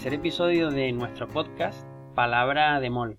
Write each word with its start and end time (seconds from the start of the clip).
tercer 0.00 0.18
episodio 0.18 0.70
de 0.70 0.92
nuestro 0.92 1.28
podcast 1.28 1.86
Palabra 2.14 2.80
de 2.80 2.88
Mol. 2.88 3.18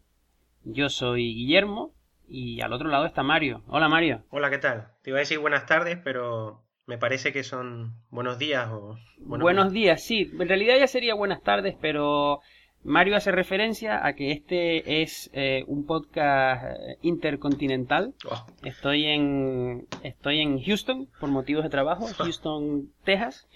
Yo 0.64 0.90
soy 0.90 1.36
Guillermo 1.36 1.94
y 2.28 2.62
al 2.62 2.74
otro 2.74 2.90
lado 2.90 3.06
está 3.06 3.22
Mario. 3.22 3.62
Hola 3.68 3.88
Mario. 3.88 4.24
Hola, 4.32 4.50
¿qué 4.50 4.58
tal? 4.58 4.88
Te 5.04 5.12
iba 5.12 5.18
a 5.18 5.20
decir 5.20 5.38
buenas 5.38 5.68
tardes, 5.68 6.00
pero 6.04 6.64
me 6.88 6.98
parece 6.98 7.32
que 7.32 7.44
son 7.44 7.94
buenos 8.10 8.40
días 8.40 8.68
o... 8.72 8.98
buenos 9.20 9.72
días, 9.72 10.02
sí. 10.04 10.32
En 10.40 10.48
realidad 10.48 10.76
ya 10.80 10.88
sería 10.88 11.14
buenas 11.14 11.44
tardes, 11.44 11.76
pero 11.80 12.42
Mario 12.84 13.16
hace 13.16 13.32
referencia 13.32 14.04
a 14.06 14.14
que 14.14 14.32
este 14.32 15.04
es 15.04 15.30
eh, 15.34 15.64
un 15.68 15.86
podcast 15.86 16.64
eh, 16.64 16.98
intercontinental. 17.04 18.16
Oh. 18.28 18.48
Estoy 18.64 19.06
en 19.06 19.88
estoy 20.02 20.40
en 20.40 20.64
Houston 20.64 21.08
por 21.20 21.30
motivos 21.30 21.64
de 21.64 21.70
trabajo, 21.70 22.08
Houston, 22.18 22.92
Texas, 23.04 23.48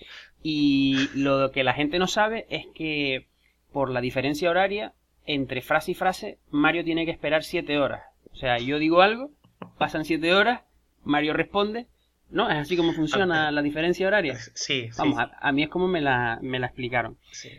y 0.48 1.10
lo 1.16 1.50
que 1.50 1.64
la 1.64 1.74
gente 1.74 1.98
no 1.98 2.06
sabe 2.06 2.46
es 2.52 2.68
que 2.76 3.26
por 3.74 3.90
la 3.90 4.00
diferencia 4.00 4.48
horaria 4.48 4.94
entre 5.26 5.64
frase 5.64 5.94
y 5.94 5.96
frase 5.96 6.38
Mario 6.52 6.84
tiene 6.84 7.04
que 7.04 7.12
esperar 7.12 7.44
siete 7.44 7.80
horas. 7.80 8.04
O 8.32 8.36
sea, 8.36 8.60
yo 8.60 8.78
digo 8.78 9.02
algo, 9.02 9.32
pasan 9.80 10.06
siete 10.06 10.36
horas, 10.36 10.62
Mario 11.04 11.34
responde 11.34 11.88
¿No? 12.30 12.50
Es 12.50 12.58
así 12.58 12.76
como 12.76 12.94
funciona 12.94 13.52
la 13.52 13.62
diferencia 13.62 14.08
horaria. 14.08 14.36
Sí, 14.54 14.90
Vamos, 14.98 15.20
A, 15.40 15.52
mí 15.52 15.64
es 15.64 15.70
como 15.70 15.88
me 15.88 16.02
la, 16.02 16.40
me 16.42 16.60
la 16.60 16.68
explicaron. 16.68 17.18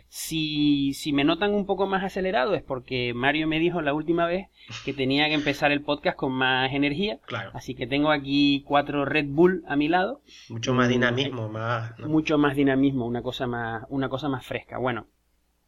Si, 0.09 0.93
si 0.93 1.13
me 1.13 1.23
notan 1.23 1.53
un 1.53 1.65
poco 1.65 1.87
más 1.87 2.03
acelerado 2.03 2.53
es 2.53 2.63
porque 2.63 3.13
Mario 3.13 3.47
me 3.47 3.59
dijo 3.59 3.81
la 3.81 3.93
última 3.93 4.25
vez 4.25 4.47
que 4.83 4.93
tenía 4.93 5.27
que 5.27 5.33
empezar 5.33 5.71
el 5.71 5.81
podcast 5.81 6.17
con 6.17 6.33
más 6.33 6.73
energía. 6.73 7.19
Claro. 7.25 7.51
Así 7.53 7.75
que 7.75 7.87
tengo 7.87 8.11
aquí 8.11 8.63
cuatro 8.65 9.05
Red 9.05 9.27
Bull 9.29 9.63
a 9.67 9.75
mi 9.75 9.87
lado. 9.87 10.21
Mucho 10.49 10.73
más 10.73 10.89
dinamismo, 10.89 11.49
más... 11.49 11.97
Mucho 11.99 12.37
más 12.37 12.55
dinamismo, 12.55 13.05
una 13.05 13.21
cosa 13.21 13.47
más, 13.47 13.85
una 13.89 14.09
cosa 14.09 14.27
más 14.29 14.45
fresca. 14.45 14.77
Bueno, 14.77 15.07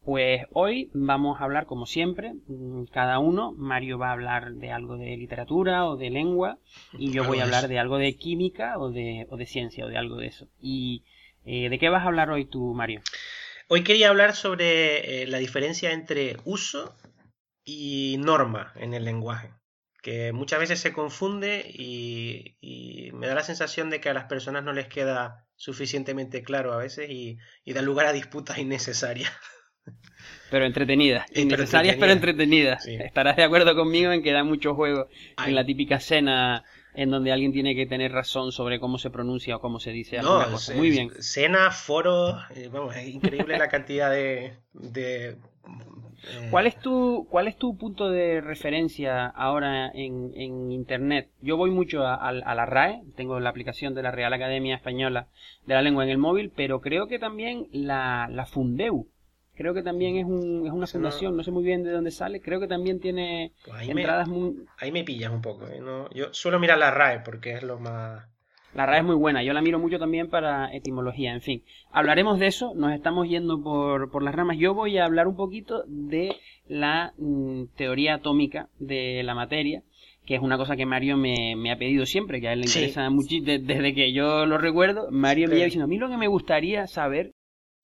pues 0.04 0.46
hoy 0.52 0.90
vamos 0.94 1.40
a 1.40 1.44
hablar 1.44 1.66
como 1.66 1.86
siempre, 1.86 2.34
mm, 2.46 2.84
cada 2.92 3.18
uno, 3.18 3.52
Mario 3.52 3.98
va 3.98 4.08
a 4.08 4.12
hablar 4.12 4.52
de 4.54 4.72
algo 4.72 4.96
de 4.96 5.16
literatura 5.16 5.86
o 5.86 5.96
de 5.96 6.10
lengua 6.10 6.58
y 6.92 7.12
yo 7.12 7.24
voy 7.24 7.40
a 7.40 7.44
hablar 7.44 7.68
de 7.68 7.78
algo 7.78 7.98
de 7.98 8.16
química 8.16 8.78
o 8.78 8.90
de, 8.90 9.26
o 9.30 9.36
de 9.36 9.46
ciencia 9.46 9.84
o 9.84 9.88
de 9.88 9.98
algo 9.98 10.16
de 10.16 10.28
eso. 10.28 10.48
¿Y 10.60 11.04
eh, 11.44 11.68
de 11.68 11.78
qué 11.78 11.88
vas 11.88 12.02
a 12.02 12.06
hablar 12.06 12.30
hoy 12.30 12.46
tú, 12.46 12.74
Mario? 12.74 13.02
Hoy 13.68 13.84
quería 13.84 14.08
hablar 14.08 14.34
sobre 14.34 15.22
eh, 15.22 15.26
la 15.26 15.38
diferencia 15.38 15.92
entre 15.92 16.36
uso 16.44 16.96
y 17.64 18.16
norma 18.18 18.72
en 18.76 18.94
el 18.94 19.04
lenguaje, 19.04 19.52
que 20.02 20.32
muchas 20.32 20.60
veces 20.60 20.80
se 20.80 20.92
confunde 20.92 21.64
y, 21.72 22.56
y 22.60 23.12
me 23.12 23.28
da 23.28 23.34
la 23.34 23.44
sensación 23.44 23.90
de 23.90 24.00
que 24.00 24.08
a 24.08 24.14
las 24.14 24.24
personas 24.24 24.64
no 24.64 24.72
les 24.72 24.88
queda 24.88 25.46
suficientemente 25.56 26.42
claro 26.42 26.72
a 26.72 26.78
veces 26.78 27.10
y, 27.10 27.38
y 27.64 27.74
da 27.74 27.82
lugar 27.82 28.06
a 28.06 28.12
disputas 28.12 28.58
innecesarias. 28.58 29.30
Pero 30.50 30.64
entretenidas. 30.64 31.26
Innecesarias, 31.34 31.96
pero 31.98 32.12
entretenidas. 32.12 32.86
Estarás 32.86 33.36
de 33.36 33.44
acuerdo 33.44 33.74
conmigo 33.74 34.12
en 34.12 34.22
que 34.22 34.32
da 34.32 34.44
mucho 34.44 34.74
juego 34.74 35.08
en 35.46 35.54
la 35.54 35.64
típica 35.64 36.00
cena 36.00 36.64
en 36.94 37.10
donde 37.10 37.32
alguien 37.32 37.52
tiene 37.52 37.74
que 37.74 37.86
tener 37.86 38.12
razón 38.12 38.52
sobre 38.52 38.80
cómo 38.80 38.98
se 38.98 39.10
pronuncia 39.10 39.56
o 39.56 39.60
cómo 39.60 39.80
se 39.80 39.90
dice 39.90 40.18
alguna 40.18 40.50
cosa. 40.50 40.74
Muy 40.74 40.90
bien. 40.90 41.10
Cena, 41.20 41.70
foro, 41.70 42.36
eh, 42.54 42.68
vamos, 42.72 42.96
es 42.96 43.08
increíble 43.08 43.58
la 43.58 43.68
cantidad 43.68 44.10
de... 44.10 44.54
Eh, 44.96 45.36
¿Cuál, 46.50 46.66
es 46.66 46.76
tu, 46.76 47.26
¿Cuál 47.30 47.48
es 47.48 47.56
tu 47.56 47.78
punto 47.78 48.10
de 48.10 48.42
referencia 48.42 49.26
ahora 49.26 49.90
en, 49.94 50.32
en 50.34 50.70
Internet? 50.70 51.30
Yo 51.40 51.56
voy 51.56 51.70
mucho 51.70 52.04
a, 52.04 52.14
a, 52.14 52.54
la 52.54 52.66
RAE, 52.66 53.00
tengo 53.16 53.40
la 53.40 53.48
aplicación 53.48 53.94
de 53.94 54.02
la 54.02 54.10
Real 54.10 54.32
Academia 54.32 54.76
Española 54.76 55.28
de 55.64 55.74
la 55.74 55.82
Lengua 55.82 56.04
en 56.04 56.10
el 56.10 56.18
móvil, 56.18 56.52
pero 56.54 56.80
creo 56.80 57.06
que 57.06 57.18
también 57.18 57.68
la, 57.72 58.28
la 58.30 58.44
Fundeu 58.44 59.06
creo 59.60 59.74
que 59.74 59.82
también 59.82 60.16
es, 60.16 60.24
un, 60.24 60.66
es 60.66 60.72
una 60.72 60.86
fundación, 60.86 61.36
no... 61.36 61.44
sé 61.44 61.50
muy 61.50 61.62
bien 61.62 61.82
de 61.84 61.90
dónde 61.90 62.10
sale, 62.10 62.40
creo 62.40 62.60
que 62.60 62.66
también 62.66 62.98
tiene 62.98 63.52
pues 63.66 63.86
entradas 63.86 64.26
muy... 64.26 64.64
Ahí 64.78 64.90
me 64.90 65.04
pillas 65.04 65.30
un 65.30 65.42
poco, 65.42 65.66
¿eh? 65.66 65.82
yo 66.14 66.32
suelo 66.32 66.58
mirar 66.58 66.78
la 66.78 66.90
RAE 66.90 67.20
porque 67.20 67.52
es 67.52 67.62
lo 67.62 67.78
más... 67.78 68.26
La 68.72 68.86
RAE 68.86 69.00
es 69.00 69.04
muy 69.04 69.16
buena, 69.16 69.42
yo 69.42 69.52
la 69.52 69.60
miro 69.60 69.78
mucho 69.78 69.98
también 69.98 70.30
para 70.30 70.74
etimología, 70.74 71.34
en 71.34 71.42
fin. 71.42 71.62
Hablaremos 71.92 72.38
de 72.38 72.46
eso, 72.46 72.72
nos 72.74 72.94
estamos 72.94 73.28
yendo 73.28 73.60
por, 73.62 74.10
por 74.10 74.22
las 74.22 74.34
ramas. 74.34 74.56
Yo 74.56 74.72
voy 74.72 74.96
a 74.96 75.04
hablar 75.04 75.28
un 75.28 75.36
poquito 75.36 75.84
de 75.86 76.36
la 76.66 77.12
mm, 77.18 77.64
teoría 77.76 78.14
atómica 78.14 78.70
de 78.78 79.22
la 79.24 79.34
materia, 79.34 79.82
que 80.24 80.36
es 80.36 80.40
una 80.40 80.56
cosa 80.56 80.74
que 80.74 80.86
Mario 80.86 81.18
me, 81.18 81.54
me 81.56 81.70
ha 81.70 81.76
pedido 81.76 82.06
siempre, 82.06 82.40
que 82.40 82.48
a 82.48 82.54
él 82.54 82.60
le 82.60 82.66
interesa 82.66 83.10
mucho, 83.10 83.34
desde 83.42 83.92
que 83.92 84.12
yo 84.14 84.46
lo 84.46 84.56
recuerdo. 84.56 85.10
Mario 85.10 85.48
me 85.48 85.56
iba 85.56 85.64
diciendo, 85.64 85.84
a 85.84 85.88
mí 85.88 85.98
lo 85.98 86.08
que 86.08 86.16
me 86.16 86.28
gustaría 86.28 86.86
saber 86.86 87.34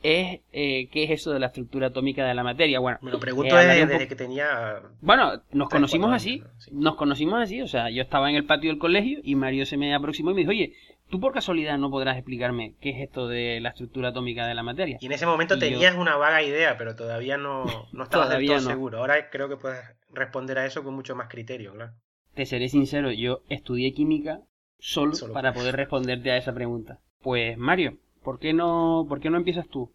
es 0.03 0.41
eh, 0.53 0.89
qué 0.91 1.05
es 1.05 1.11
eso 1.11 1.33
de 1.33 1.41
la 1.41 1.47
estructura 1.47 1.89
atómica 1.89 2.25
de 2.25 2.35
la 2.35 2.45
materia. 2.45 2.79
Bueno, 2.79 2.99
me 3.01 3.11
lo 3.11 3.19
pregunto 3.19 3.59
eh, 3.59 3.87
desde, 3.87 4.09
que 4.09 4.17
tenía. 4.17 4.83
Bueno, 5.01 5.43
nos 5.53 5.69
conocimos 5.69 6.13
así, 6.13 6.43
nos 6.71 6.97
conocimos 6.97 7.41
así, 7.41 7.63
o 7.63 7.67
sea, 7.67 7.91
yo 7.91 8.03
estaba 8.03 8.31
en 8.31 8.37
el 8.37 8.45
patio 8.45 8.71
del 8.71 8.79
colegio 8.79 9.21
y 9.23 9.35
Mario 9.35 9.67
se 9.67 9.77
me 9.77 9.95
aproximó 9.95 10.31
y 10.31 10.35
me 10.35 10.41
dijo, 10.41 10.51
oye, 10.51 10.75
tú 11.09 11.21
por 11.21 11.33
casualidad 11.33 11.79
no 11.79 11.91
podrás 11.91 12.17
explicarme 12.17 12.75
qué 12.81 12.91
es 12.91 13.01
esto 13.01 13.29
de 13.29 13.61
la 13.61 13.71
estructura 13.71 14.11
atómica 14.11 14.47
de 14.47 14.55
la 14.55 14.63
materia. 14.63 14.99
Y 15.01 15.07
en 15.07 15.13
ese 15.13 15.27
momento 15.27 15.59
tenías 15.59 15.97
una 15.97 16.17
vaga 16.17 16.43
idea, 16.43 16.77
pero 16.77 16.95
todavía 16.95 17.37
no, 17.37 17.65
no 17.93 18.05
estabas 18.05 18.31
del 18.31 18.47
todo 18.47 18.61
seguro. 18.61 18.99
Ahora 18.99 19.31
creo 19.31 19.49
que 19.49 19.57
puedes 19.57 19.81
responder 20.11 20.59
a 20.59 20.67
eso 20.67 20.85
con 20.85 20.95
mucho 20.95 21.17
más 21.17 21.29
criterio, 21.29 21.73
claro. 21.73 21.93
Te 22.35 22.45
seré 22.45 22.69
sincero, 22.69 23.11
yo 23.13 23.41
estudié 23.49 23.95
química 23.95 24.41
solo. 24.79 25.15
para 25.33 25.55
poder 25.55 25.75
responderte 25.75 26.31
a 26.31 26.37
esa 26.37 26.53
pregunta. 26.53 27.01
Pues 27.23 27.57
Mario, 27.57 27.99
¿Por 28.27 28.41
qué 28.41 28.53
no, 28.53 29.07
por 29.09 29.21
qué 29.21 29.31
no 29.31 29.37
empiezas 29.37 29.69
tú? 29.69 29.95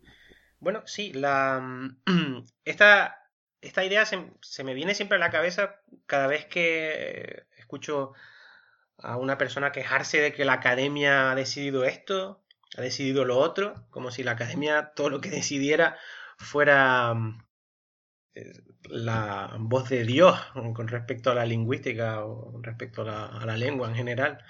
Bueno, 0.61 0.83
sí, 0.85 1.11
la, 1.11 1.61
esta, 2.63 3.29
esta 3.59 3.83
idea 3.83 4.05
se, 4.05 4.63
me 4.63 4.73
viene 4.73 4.95
siempre 4.95 5.17
a 5.17 5.19
la 5.19 5.31
cabeza 5.31 5.81
cada 6.05 6.27
vez 6.27 6.45
que 6.45 7.43
escucho 7.57 8.13
a 8.99 9.17
una 9.17 9.37
persona 9.37 9.73
quejarse 9.73 10.21
de 10.21 10.31
que 10.31 10.45
la 10.45 10.53
academia 10.53 11.29
ha 11.31 11.35
decidido 11.35 11.83
esto, 11.83 12.41
ha 12.77 12.81
decidido 12.81 13.25
lo 13.25 13.37
otro, 13.37 13.85
como 13.89 14.11
si 14.11 14.23
la 14.23 14.31
academia 14.31 14.93
todo 14.95 15.09
lo 15.09 15.19
que 15.19 15.29
decidiera 15.29 15.97
fuera 16.37 17.13
eh, 18.33 18.53
la 18.83 19.57
voz 19.59 19.89
de 19.89 20.05
Dios 20.05 20.39
con 20.73 20.87
respecto 20.87 21.31
a 21.31 21.35
la 21.35 21.45
lingüística 21.45 22.23
o 22.23 22.61
respecto 22.61 23.01
a 23.01 23.05
la, 23.05 23.25
a 23.25 23.45
la 23.45 23.57
lengua 23.57 23.89
en 23.89 23.95
general. 23.95 24.41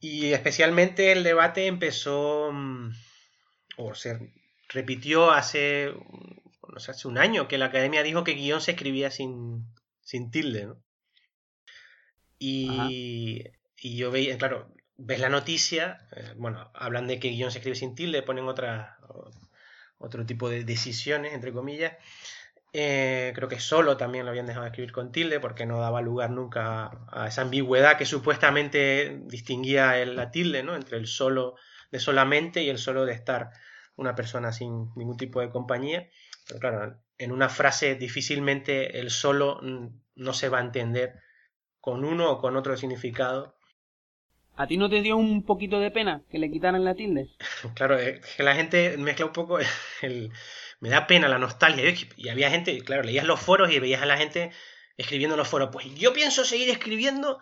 Y 0.00 0.32
especialmente 0.32 1.12
el 1.12 1.24
debate 1.24 1.66
empezó, 1.66 2.50
mm, 2.52 2.92
o 3.76 3.94
se 3.94 4.32
repitió 4.68 5.30
hace, 5.30 5.92
no 6.72 6.78
sé, 6.78 6.90
hace 6.92 7.08
un 7.08 7.18
año, 7.18 7.48
que 7.48 7.58
la 7.58 7.66
academia 7.66 8.02
dijo 8.02 8.24
que 8.24 8.34
guion 8.34 8.60
se 8.60 8.72
escribía 8.72 9.10
sin, 9.10 9.66
sin 10.00 10.30
tilde, 10.30 10.66
¿no? 10.66 10.82
Y, 12.38 13.44
y, 13.76 13.96
yo 13.96 14.12
veía, 14.12 14.38
claro, 14.38 14.72
ves 14.96 15.18
la 15.18 15.28
noticia, 15.28 16.06
eh, 16.14 16.34
bueno, 16.36 16.70
hablan 16.74 17.08
de 17.08 17.18
que 17.18 17.30
guion 17.30 17.50
se 17.50 17.58
escribe 17.58 17.76
sin 17.76 17.96
tilde, 17.96 18.22
ponen 18.22 18.46
otra, 18.46 18.98
otro 19.98 20.24
tipo 20.24 20.48
de 20.48 20.62
decisiones, 20.62 21.32
entre 21.34 21.52
comillas, 21.52 21.94
eh, 22.72 23.32
creo 23.34 23.48
que 23.48 23.60
solo 23.60 23.96
también 23.96 24.24
lo 24.24 24.30
habían 24.30 24.46
dejado 24.46 24.64
de 24.64 24.70
escribir 24.70 24.92
con 24.92 25.10
tilde 25.10 25.40
porque 25.40 25.64
no 25.64 25.80
daba 25.80 26.02
lugar 26.02 26.30
nunca 26.30 26.90
a 27.10 27.28
esa 27.28 27.42
ambigüedad 27.42 27.96
que 27.96 28.04
supuestamente 28.04 29.20
distinguía 29.24 29.98
el, 29.98 30.16
la 30.16 30.30
tilde 30.30 30.62
¿no? 30.62 30.76
entre 30.76 30.98
el 30.98 31.06
solo 31.06 31.56
de 31.90 31.98
solamente 31.98 32.62
y 32.62 32.68
el 32.68 32.78
solo 32.78 33.06
de 33.06 33.14
estar 33.14 33.50
una 33.96 34.14
persona 34.14 34.52
sin 34.52 34.90
ningún 34.96 35.16
tipo 35.16 35.40
de 35.40 35.50
compañía. 35.50 36.08
Pero 36.46 36.60
claro, 36.60 36.98
en 37.16 37.32
una 37.32 37.48
frase 37.48 37.94
difícilmente 37.94 39.00
el 39.00 39.10
solo 39.10 39.60
no 40.14 40.32
se 40.32 40.48
va 40.48 40.58
a 40.58 40.62
entender 40.62 41.14
con 41.80 42.04
uno 42.04 42.30
o 42.30 42.38
con 42.38 42.56
otro 42.56 42.76
significado. 42.76 43.56
¿A 44.56 44.66
ti 44.66 44.76
no 44.76 44.90
te 44.90 45.02
dio 45.02 45.16
un 45.16 45.44
poquito 45.44 45.78
de 45.78 45.90
pena 45.90 46.22
que 46.30 46.38
le 46.38 46.50
quitaran 46.50 46.84
la 46.84 46.94
tilde? 46.94 47.30
claro, 47.74 47.96
es 47.96 48.20
que 48.36 48.42
la 48.42 48.54
gente 48.54 48.96
mezcla 48.98 49.26
un 49.26 49.32
poco 49.32 49.58
el, 50.02 50.32
me 50.80 50.88
da 50.88 51.06
pena 51.06 51.28
la 51.28 51.38
nostalgia. 51.38 51.84
Y 52.16 52.28
había 52.28 52.50
gente, 52.50 52.78
claro, 52.82 53.02
leías 53.02 53.26
los 53.26 53.40
foros 53.40 53.70
y 53.70 53.78
veías 53.78 54.02
a 54.02 54.06
la 54.06 54.16
gente 54.16 54.52
escribiendo 54.96 55.34
en 55.34 55.38
los 55.38 55.48
foros. 55.48 55.70
Pues 55.72 55.92
yo 55.94 56.12
pienso 56.12 56.44
seguir 56.44 56.70
escribiendo 56.70 57.40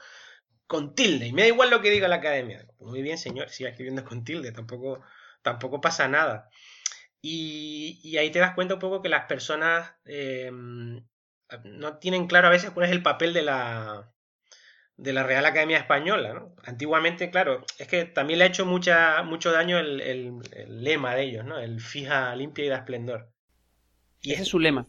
con 0.66 0.94
tilde. 0.94 1.26
Y 1.26 1.32
me 1.32 1.42
da 1.42 1.48
igual 1.48 1.70
lo 1.70 1.80
que 1.80 1.90
diga 1.90 2.08
la 2.08 2.16
academia. 2.16 2.66
Muy 2.78 3.02
bien, 3.02 3.18
señor, 3.18 3.50
siga 3.50 3.70
escribiendo 3.70 4.04
con 4.04 4.24
tilde. 4.24 4.52
Tampoco, 4.52 5.02
tampoco 5.42 5.80
pasa 5.80 6.08
nada. 6.08 6.50
Y, 7.20 8.16
ahí 8.18 8.30
te 8.30 8.38
das 8.38 8.54
cuenta 8.54 8.74
un 8.74 8.80
poco 8.80 9.02
que 9.02 9.08
las 9.08 9.26
personas 9.26 9.92
eh, 10.04 10.50
no 10.52 11.98
tienen 11.98 12.26
claro 12.26 12.48
a 12.48 12.50
veces 12.50 12.70
cuál 12.70 12.86
es 12.86 12.92
el 12.92 13.02
papel 13.02 13.32
de 13.32 13.42
la, 13.42 14.12
de 14.96 15.12
la 15.12 15.22
Real 15.22 15.44
Academia 15.46 15.78
Española. 15.78 16.32
¿no? 16.34 16.54
Antiguamente, 16.64 17.30
claro, 17.30 17.64
es 17.78 17.88
que 17.88 18.04
también 18.04 18.38
le 18.38 18.44
ha 18.44 18.48
hecho 18.48 18.66
mucha, 18.66 19.22
mucho 19.22 19.52
daño 19.52 19.78
el, 19.78 20.00
el, 20.00 20.82
lema 20.82 21.14
de 21.14 21.22
ellos, 21.24 21.44
¿no? 21.44 21.58
el 21.58 21.80
fija, 21.80 22.34
limpia 22.34 22.64
y 22.64 22.68
da 22.68 22.78
esplendor. 22.78 23.30
Y 24.22 24.32
ese 24.32 24.42
es 24.42 24.48
su 24.48 24.58
lema. 24.58 24.86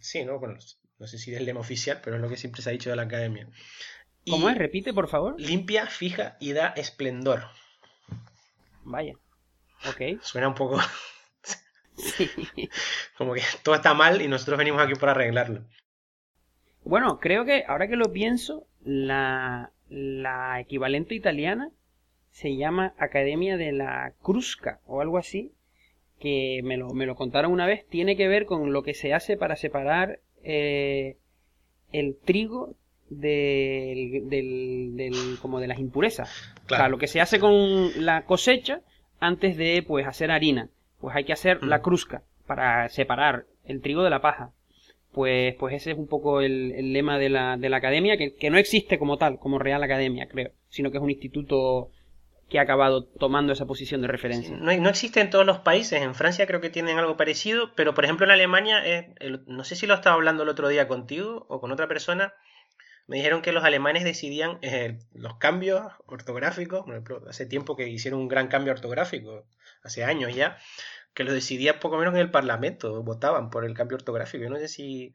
sí, 0.00 0.24
¿no? 0.24 0.38
Bueno, 0.38 0.58
no 0.98 1.06
sé 1.06 1.18
si 1.18 1.32
es 1.32 1.38
el 1.38 1.46
lema 1.46 1.60
oficial, 1.60 2.00
pero 2.02 2.16
es 2.16 2.22
lo 2.22 2.28
que 2.28 2.36
siempre 2.36 2.62
se 2.62 2.70
ha 2.70 2.72
dicho 2.72 2.90
de 2.90 2.96
la 2.96 3.02
Academia. 3.02 3.48
¿Cómo 4.28 4.50
es? 4.50 4.58
Repite, 4.58 4.92
por 4.92 5.08
favor. 5.08 5.40
Limpia, 5.40 5.86
fija 5.86 6.36
y 6.40 6.52
da 6.52 6.68
esplendor. 6.68 7.44
Vaya. 8.84 9.14
Ok. 9.88 10.20
Suena 10.22 10.48
un 10.48 10.54
poco... 10.54 10.80
Como 13.18 13.34
que 13.34 13.42
todo 13.62 13.74
está 13.74 13.94
mal 13.94 14.22
y 14.22 14.28
nosotros 14.28 14.58
venimos 14.58 14.80
aquí 14.80 14.94
para 14.94 15.12
arreglarlo. 15.12 15.64
Bueno, 16.84 17.18
creo 17.18 17.44
que 17.44 17.64
ahora 17.66 17.88
que 17.88 17.96
lo 17.96 18.12
pienso, 18.12 18.67
la, 18.84 19.72
la 19.88 20.60
equivalente 20.60 21.14
italiana 21.14 21.70
se 22.30 22.56
llama 22.56 22.94
Academia 22.98 23.56
de 23.56 23.72
la 23.72 24.12
Crusca 24.22 24.80
o 24.86 25.00
algo 25.00 25.18
así, 25.18 25.52
que 26.20 26.60
me 26.64 26.76
lo, 26.76 26.90
me 26.90 27.06
lo 27.06 27.16
contaron 27.16 27.52
una 27.52 27.66
vez, 27.66 27.86
tiene 27.88 28.16
que 28.16 28.28
ver 28.28 28.46
con 28.46 28.72
lo 28.72 28.82
que 28.82 28.94
se 28.94 29.14
hace 29.14 29.36
para 29.36 29.56
separar 29.56 30.20
eh, 30.42 31.16
el 31.92 32.16
trigo 32.16 32.74
del, 33.10 34.28
del, 34.28 35.38
como 35.40 35.60
de 35.60 35.66
las 35.68 35.78
impurezas. 35.78 36.30
Claro. 36.66 36.82
O 36.82 36.84
sea, 36.84 36.88
lo 36.88 36.98
que 36.98 37.06
se 37.06 37.20
hace 37.20 37.38
con 37.38 38.04
la 38.04 38.24
cosecha 38.24 38.82
antes 39.20 39.56
de 39.56 39.82
pues 39.86 40.06
hacer 40.06 40.30
harina. 40.30 40.70
Pues 41.00 41.14
hay 41.14 41.24
que 41.24 41.32
hacer 41.32 41.62
la 41.62 41.80
crusca 41.80 42.22
para 42.46 42.88
separar 42.88 43.46
el 43.64 43.80
trigo 43.80 44.02
de 44.02 44.10
la 44.10 44.20
paja. 44.20 44.52
Pues, 45.18 45.56
pues 45.56 45.74
ese 45.74 45.90
es 45.90 45.98
un 45.98 46.06
poco 46.06 46.40
el, 46.42 46.92
lema 46.92 47.18
de 47.18 47.28
la, 47.28 47.56
de 47.56 47.68
la 47.68 47.78
academia, 47.78 48.16
que, 48.16 48.36
que, 48.36 48.50
no 48.50 48.56
existe 48.56 49.00
como 49.00 49.18
tal, 49.18 49.40
como 49.40 49.58
Real 49.58 49.82
Academia, 49.82 50.28
creo, 50.28 50.52
sino 50.68 50.92
que 50.92 50.98
es 50.98 51.02
un 51.02 51.10
instituto 51.10 51.90
que 52.48 52.60
ha 52.60 52.62
acabado 52.62 53.02
tomando 53.02 53.52
esa 53.52 53.66
posición 53.66 54.00
de 54.00 54.06
referencia. 54.06 54.56
no, 54.56 54.72
no, 54.76 54.88
existe 54.88 55.20
en 55.20 55.30
todos 55.30 55.44
los 55.44 55.58
países, 55.58 56.02
en 56.02 56.14
Francia 56.14 56.46
creo 56.46 56.60
que 56.60 56.70
tienen 56.70 56.98
algo 56.98 57.16
parecido, 57.16 57.74
pero 57.74 57.94
por 57.94 58.04
ejemplo 58.04 58.26
en 58.26 58.30
Alemania, 58.30 58.80
no 59.48 59.64
sé 59.64 59.74
si 59.74 59.88
lo 59.88 59.94
estaba 59.94 60.14
hablando 60.14 60.44
el 60.44 60.50
otro 60.50 60.68
día 60.68 60.86
contigo 60.86 61.46
o 61.48 61.60
con 61.60 61.72
otra 61.72 61.88
persona, 61.88 62.32
me 63.08 63.16
dijeron 63.16 63.42
que 63.42 63.50
los 63.50 63.64
alemanes 63.64 64.04
decidían 64.04 64.58
eh, 64.62 65.00
los 65.14 65.34
cambios 65.38 65.82
ortográficos, 66.06 66.86
hace 67.28 67.44
tiempo 67.44 67.74
que 67.74 67.88
hicieron 67.88 68.20
un 68.20 68.28
gran 68.28 68.46
cambio 68.46 68.72
ortográfico, 68.72 69.46
hace 69.82 70.04
años 70.04 70.32
ya, 70.32 70.58
que 71.18 71.24
lo 71.24 71.32
decidía 71.32 71.80
poco 71.80 71.98
menos 71.98 72.14
en 72.14 72.20
el 72.20 72.30
Parlamento, 72.30 73.02
votaban 73.02 73.50
por 73.50 73.64
el 73.64 73.74
cambio 73.74 73.96
ortográfico. 73.96 74.44
Yo 74.44 74.50
no 74.50 74.56
sé 74.58 74.68
si, 74.68 75.14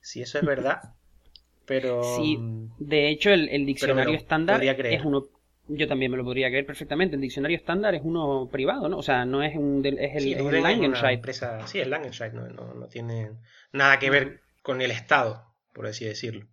si 0.00 0.20
eso 0.20 0.40
es 0.40 0.44
verdad, 0.44 0.80
pero... 1.66 2.02
Sí, 2.02 2.36
de 2.80 3.10
hecho 3.10 3.30
el, 3.30 3.64
diccionario 3.64 4.14
estándar 4.14 4.60
es 4.64 5.04
uno 5.04 5.28
yo 5.68 5.86
también 5.86 6.10
me 6.10 6.16
lo 6.16 6.24
podría 6.24 6.48
creer 6.48 6.66
perfectamente. 6.66 7.14
El 7.14 7.22
diccionario 7.22 7.56
estándar 7.56 7.94
es 7.94 8.02
uno 8.02 8.48
privado, 8.50 8.88
¿no? 8.88 8.98
O 8.98 9.02
sea, 9.04 9.24
no 9.24 9.44
es, 9.44 9.54
un, 9.54 9.86
es 9.86 10.16
el, 10.16 10.22
sí, 10.22 10.32
es 10.32 10.40
el 10.40 10.62
Langenscheid. 10.62 11.20
sí, 11.66 11.78
es 11.78 11.86
Langenscheid, 11.86 12.32
no, 12.32 12.48
no, 12.48 12.88
tiene 12.88 13.30
nada 13.70 14.00
que 14.00 14.10
ver 14.10 14.40
con 14.62 14.82
el 14.82 14.90
Estado, 14.90 15.44
por 15.72 15.86
así 15.86 16.04
decirlo. 16.04 16.44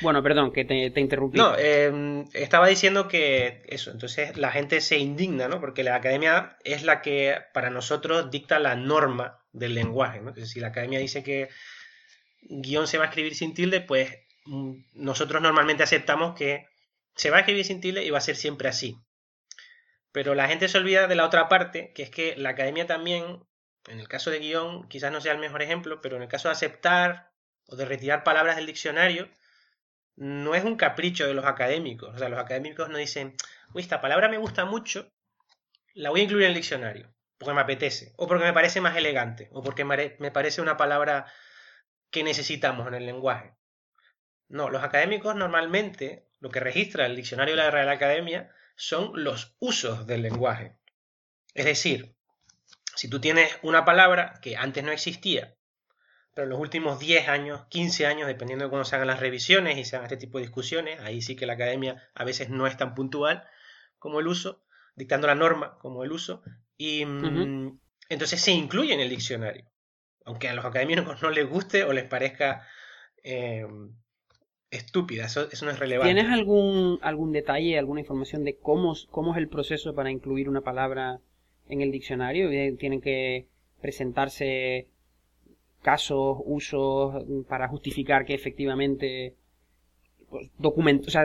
Bueno, 0.00 0.22
perdón, 0.22 0.52
que 0.52 0.64
te, 0.64 0.90
te 0.90 1.00
interrumpí. 1.00 1.38
No, 1.38 1.56
em, 1.56 2.24
estaba 2.32 2.66
diciendo 2.66 3.08
que 3.08 3.62
eso, 3.66 3.90
entonces 3.90 4.36
la 4.36 4.50
gente 4.50 4.80
se 4.80 4.98
indigna, 4.98 5.48
¿no? 5.48 5.60
Porque 5.60 5.84
la 5.84 5.94
academia 5.94 6.56
es 6.64 6.82
la 6.82 7.02
que 7.02 7.38
para 7.54 7.70
nosotros 7.70 8.30
dicta 8.30 8.58
la 8.58 8.76
norma 8.76 9.42
del 9.52 9.74
lenguaje, 9.74 10.20
¿no? 10.20 10.28
Entonces, 10.28 10.50
si 10.50 10.60
la 10.60 10.68
academia 10.68 10.98
dice 10.98 11.22
que 11.22 11.48
guion 12.42 12.86
se 12.86 12.98
va 12.98 13.04
a 13.04 13.08
escribir 13.08 13.34
sin 13.34 13.54
tilde, 13.54 13.80
pues 13.80 14.12
mm, 14.44 14.74
nosotros 14.94 15.42
normalmente 15.42 15.82
aceptamos 15.82 16.36
que 16.36 16.66
se 17.14 17.30
va 17.30 17.38
a 17.38 17.40
escribir 17.40 17.64
sin 17.64 17.80
tilde 17.80 18.04
y 18.04 18.10
va 18.10 18.18
a 18.18 18.22
ser 18.22 18.36
siempre 18.36 18.68
así. 18.68 18.96
Pero 20.12 20.34
la 20.34 20.48
gente 20.48 20.68
se 20.68 20.78
olvida 20.78 21.06
de 21.06 21.14
la 21.14 21.26
otra 21.26 21.48
parte, 21.48 21.92
que 21.94 22.02
es 22.02 22.10
que 22.10 22.36
la 22.36 22.50
academia 22.50 22.86
también, 22.86 23.40
en 23.88 24.00
el 24.00 24.08
caso 24.08 24.30
de 24.30 24.38
guion, 24.38 24.88
quizás 24.88 25.12
no 25.12 25.20
sea 25.20 25.32
el 25.32 25.38
mejor 25.38 25.62
ejemplo, 25.62 26.00
pero 26.00 26.16
en 26.16 26.22
el 26.22 26.28
caso 26.28 26.48
de 26.48 26.52
aceptar 26.52 27.30
o 27.66 27.76
de 27.76 27.84
retirar 27.84 28.24
palabras 28.24 28.56
del 28.56 28.66
diccionario, 28.66 29.28
no 30.16 30.54
es 30.54 30.64
un 30.64 30.76
capricho 30.76 31.26
de 31.26 31.34
los 31.34 31.44
académicos. 31.44 32.14
O 32.14 32.18
sea, 32.18 32.28
los 32.28 32.38
académicos 32.38 32.88
no 32.88 32.98
dicen, 32.98 33.36
uy, 33.72 33.82
esta 33.82 34.00
palabra 34.00 34.28
me 34.28 34.38
gusta 34.38 34.64
mucho, 34.64 35.12
la 35.94 36.10
voy 36.10 36.20
a 36.20 36.24
incluir 36.24 36.44
en 36.44 36.50
el 36.50 36.56
diccionario, 36.56 37.14
porque 37.38 37.54
me 37.54 37.60
apetece, 37.60 38.12
o 38.16 38.26
porque 38.26 38.44
me 38.44 38.52
parece 38.52 38.80
más 38.80 38.96
elegante, 38.96 39.48
o 39.52 39.62
porque 39.62 39.84
me 39.84 40.30
parece 40.30 40.60
una 40.60 40.76
palabra 40.76 41.26
que 42.10 42.22
necesitamos 42.22 42.86
en 42.88 42.94
el 42.94 43.06
lenguaje. 43.06 43.54
No, 44.48 44.70
los 44.70 44.82
académicos 44.82 45.34
normalmente 45.34 46.28
lo 46.38 46.50
que 46.50 46.60
registra 46.60 47.06
el 47.06 47.16
diccionario 47.16 47.56
de 47.56 47.62
la 47.62 47.70
Real 47.70 47.88
Academia 47.88 48.54
son 48.76 49.24
los 49.24 49.56
usos 49.58 50.06
del 50.06 50.22
lenguaje. 50.22 50.76
Es 51.54 51.64
decir, 51.64 52.14
si 52.94 53.08
tú 53.08 53.20
tienes 53.20 53.58
una 53.62 53.84
palabra 53.84 54.38
que 54.40 54.56
antes 54.56 54.84
no 54.84 54.92
existía, 54.92 55.55
pero 56.36 56.44
en 56.44 56.50
los 56.50 56.60
últimos 56.60 56.98
10 56.98 57.28
años, 57.28 57.62
15 57.70 58.04
años, 58.04 58.26
dependiendo 58.26 58.66
de 58.66 58.70
cómo 58.70 58.84
se 58.84 58.94
hagan 58.94 59.08
las 59.08 59.20
revisiones 59.20 59.78
y 59.78 59.86
se 59.86 59.96
hagan 59.96 60.04
este 60.04 60.18
tipo 60.18 60.36
de 60.36 60.44
discusiones, 60.44 61.00
ahí 61.00 61.22
sí 61.22 61.34
que 61.34 61.46
la 61.46 61.54
academia 61.54 62.10
a 62.14 62.24
veces 62.24 62.50
no 62.50 62.66
es 62.66 62.76
tan 62.76 62.94
puntual 62.94 63.44
como 63.98 64.20
el 64.20 64.26
uso, 64.26 64.62
dictando 64.96 65.28
la 65.28 65.34
norma 65.34 65.78
como 65.78 66.04
el 66.04 66.12
uso, 66.12 66.42
y 66.76 67.06
mm, 67.06 67.80
entonces 68.10 68.38
se 68.38 68.50
incluye 68.50 68.92
en 68.92 69.00
el 69.00 69.08
diccionario. 69.08 69.64
Aunque 70.26 70.50
a 70.50 70.52
los 70.52 70.66
académicos 70.66 71.22
no 71.22 71.30
les 71.30 71.48
guste 71.48 71.84
o 71.84 71.94
les 71.94 72.04
parezca 72.04 72.66
eh, 73.24 73.66
estúpida, 74.70 75.24
eso, 75.24 75.48
no 75.62 75.70
es 75.70 75.78
relevante. 75.78 76.12
¿Tienes 76.12 76.30
algún, 76.30 76.98
algún 77.00 77.32
detalle, 77.32 77.78
alguna 77.78 78.00
información 78.00 78.44
de 78.44 78.58
cómo, 78.58 78.94
cómo 79.10 79.32
es 79.32 79.38
el 79.38 79.48
proceso 79.48 79.94
para 79.94 80.10
incluir 80.10 80.50
una 80.50 80.60
palabra 80.60 81.18
en 81.66 81.80
el 81.80 81.90
diccionario? 81.90 82.50
¿Tienen 82.76 83.00
que 83.00 83.48
presentarse 83.80 84.90
casos, 85.90 86.38
usos 86.44 87.24
para 87.48 87.68
justificar 87.68 88.24
que 88.26 88.34
efectivamente 88.34 89.36
pues, 90.30 90.50
o 90.58 91.10
sea, 91.10 91.24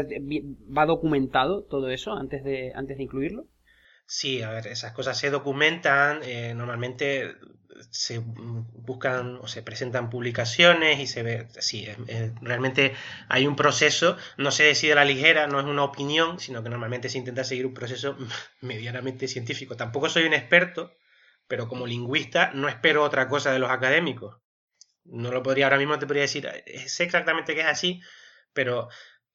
va 0.77 0.85
documentado 0.85 1.63
todo 1.63 1.89
eso 1.89 2.13
antes 2.13 2.43
de, 2.43 2.71
antes 2.75 2.97
de 2.97 3.03
incluirlo? 3.03 3.45
Sí, 4.05 4.41
a 4.41 4.51
ver, 4.51 4.67
esas 4.67 4.91
cosas 4.91 5.17
se 5.17 5.29
documentan, 5.29 6.19
eh, 6.23 6.53
normalmente 6.53 7.35
se 7.89 8.21
buscan 8.89 9.37
o 9.37 9.47
se 9.47 9.63
presentan 9.63 10.09
publicaciones 10.09 10.99
y 10.99 11.07
se 11.07 11.23
ve, 11.23 11.47
sí, 11.59 11.87
realmente 12.41 12.93
hay 13.29 13.47
un 13.47 13.55
proceso, 13.55 14.17
no 14.38 14.51
se 14.51 14.63
decide 14.63 14.91
a 14.91 14.95
la 14.95 15.05
ligera, 15.05 15.47
no 15.47 15.59
es 15.59 15.65
una 15.65 15.83
opinión, 15.83 16.39
sino 16.39 16.62
que 16.62 16.69
normalmente 16.69 17.09
se 17.09 17.17
intenta 17.17 17.43
seguir 17.43 17.65
un 17.65 17.74
proceso 17.74 18.17
medianamente 18.62 19.27
científico. 19.27 19.75
Tampoco 19.77 20.09
soy 20.09 20.25
un 20.25 20.33
experto, 20.33 20.91
pero 21.47 21.67
como 21.67 21.88
lingüista 21.88 22.51
no 22.53 22.67
espero 22.69 23.03
otra 23.03 23.27
cosa 23.27 23.51
de 23.51 23.59
los 23.59 23.71
académicos. 23.71 24.40
No 25.03 25.31
lo 25.31 25.43
podría, 25.43 25.65
ahora 25.65 25.77
mismo 25.77 25.98
te 26.00 26.05
podría 26.05 26.24
decir, 26.24 26.50
sé 26.86 27.03
exactamente 27.03 27.55
que 27.55 27.62
es 27.62 27.67
así, 27.67 28.01
pero 28.53 28.89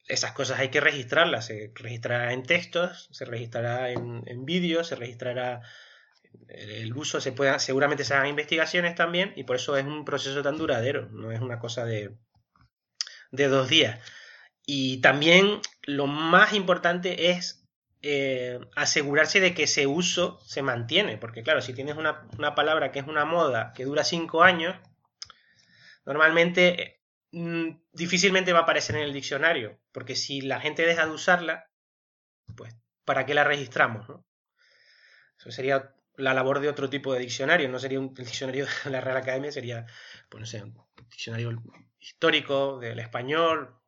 esas 0.07 0.33
cosas 0.33 0.61
hay 0.61 0.71
que 0.71 0.81
registrarlas. 0.81 1.47
Se 1.47 1.73
registrará 1.75 2.33
en 2.33 2.43
textos, 2.45 3.09
se 3.11 3.25
registrará 3.25 3.91
en, 3.91 4.23
en 4.27 4.45
vídeos, 4.45 4.89
se 4.89 4.97
registrará 4.97 5.63
el 6.49 6.95
uso, 6.95 7.21
se 7.21 7.33
pueda, 7.33 7.59
seguramente 7.59 8.05
se 8.05 8.15
hagan 8.15 8.29
investigaciones 8.29 8.95
también 8.95 9.33
y 9.37 9.45
por 9.45 9.57
eso 9.57 9.77
es 9.77 9.85
un 9.85 10.05
proceso 10.05 10.43
tan 10.43 10.57
duradero, 10.57 11.09
no 11.11 11.33
es 11.33 11.41
una 11.41 11.59
cosa 11.59 11.85
de, 11.85 12.17
de 13.31 13.49
dos 13.49 13.69
días. 13.69 14.01
Y 14.67 15.01
también 15.01 15.61
lo 15.83 16.07
más 16.07 16.53
importante 16.53 17.31
es 17.31 17.65
eh, 18.03 18.61
asegurarse 18.75 19.41
de 19.41 19.55
que 19.55 19.65
ese 19.65 19.87
uso 19.87 20.41
se 20.45 20.63
mantiene, 20.63 21.19
porque 21.19 21.43
claro, 21.43 21.61
si 21.63 21.73
tienes 21.73 21.97
una, 21.97 22.29
una 22.39 22.55
palabra 22.55 22.93
que 22.93 22.99
es 22.99 23.07
una 23.07 23.25
moda 23.25 23.73
que 23.75 23.85
dura 23.85 24.05
cinco 24.05 24.43
años, 24.43 24.77
normalmente 26.07 26.97
Mm, 27.33 27.81
difícilmente 27.93 28.55
va 28.55 28.61
a 28.61 28.63
aparecer 28.63 28.97
en 28.97 29.03
el 29.03 29.13
diccionario, 29.13 29.79
porque 29.93 30.17
si 30.17 30.41
la 30.41 30.59
gente 30.59 30.87
deja 30.87 31.05
de 31.05 31.13
usarla, 31.13 31.71
pues 32.57 32.75
¿para 33.05 33.27
qué 33.27 33.35
la 33.35 33.45
registramos? 33.45 34.07
Eso 35.39 35.51
sería 35.51 35.95
la 36.15 36.33
labor 36.33 36.61
de 36.61 36.71
otro 36.71 36.89
tipo 36.89 37.13
de 37.13 37.21
diccionario, 37.21 37.69
no 37.69 37.79
sería 37.79 38.01
un 38.01 38.15
diccionario 38.15 38.67
de 38.85 38.91
la 38.91 39.03
Real 39.03 39.19
Academia, 39.19 39.53
sería, 39.53 39.85
pues 40.31 40.41
no 40.41 40.47
sé, 40.47 40.63
un 40.63 40.75
diccionario 41.11 41.63
histórico 42.01 42.79
del 42.79 43.01
español, 43.01 43.83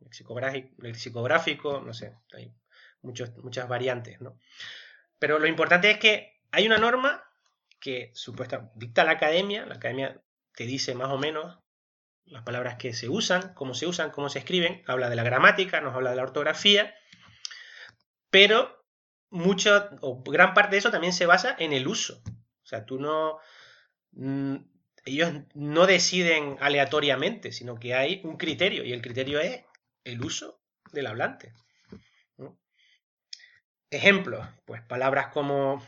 lexicográfico, 0.79 1.81
no 1.81 1.95
sé, 1.95 2.17
hay 2.35 2.53
muchas 3.01 3.69
variantes, 3.69 4.21
¿no? 4.21 4.39
Pero 5.19 5.39
lo 5.39 5.47
importante 5.47 5.91
es 5.91 5.99
que 5.99 6.43
hay 6.51 6.67
una 6.67 6.77
norma 6.77 7.25
que 7.81 8.11
supuesta 8.13 8.71
dicta 8.75 9.05
la 9.05 9.13
academia, 9.13 9.65
la 9.65 9.77
academia 9.77 10.21
te 10.53 10.65
dice 10.65 10.95
más 10.95 11.09
o 11.09 11.17
menos 11.17 11.59
las 12.31 12.43
palabras 12.43 12.77
que 12.77 12.93
se 12.93 13.09
usan, 13.09 13.55
cómo 13.55 13.75
se 13.75 13.87
usan, 13.87 14.11
cómo 14.11 14.29
se 14.29 14.41
escriben, 14.41 14.83
habla 14.87 15.09
de 15.11 15.17
la 15.17 15.23
gramática, 15.23 15.81
nos 15.81 15.95
habla 15.95 16.11
de 16.11 16.17
la 16.17 16.23
ortografía, 16.23 16.95
pero 18.31 18.85
mucho 19.31 19.91
o 20.01 20.23
gran 20.23 20.55
parte 20.55 20.73
de 20.73 20.79
eso 20.79 20.91
también 20.91 21.13
se 21.13 21.27
basa 21.27 21.57
en 21.59 21.73
el 21.73 21.87
uso. 21.87 22.23
O 22.63 22.67
sea, 22.67 22.85
tú 22.85 22.99
no 22.99 23.39
mm, 24.13 24.57
ellos 25.09 25.33
no 25.55 25.87
deciden 25.87 26.57
aleatoriamente, 26.61 27.53
sino 27.53 27.79
que 27.79 27.95
hay 27.95 28.21
un 28.25 28.37
criterio 28.37 28.85
y 28.85 28.93
el 28.93 29.03
criterio 29.03 29.41
es 29.41 29.65
el 30.05 30.23
uso 30.23 30.61
del 30.93 31.07
hablante. 31.07 31.55
Ejemplos, 33.91 34.47
pues 34.67 34.83
palabras 34.83 35.29
como 35.29 35.83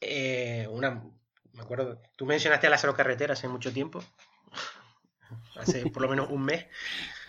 eh, 0.00 0.66
una, 0.70 1.04
me 1.52 1.62
acuerdo, 1.62 2.00
tú 2.16 2.24
mencionaste 2.24 2.66
a 2.66 2.70
Lázaro 2.70 2.94
Carretera 2.94 3.34
hace 3.34 3.46
mucho 3.46 3.72
tiempo, 3.72 4.02
hace 5.56 5.88
por 5.90 6.02
lo 6.02 6.08
menos 6.08 6.30
un 6.30 6.44
mes. 6.44 6.66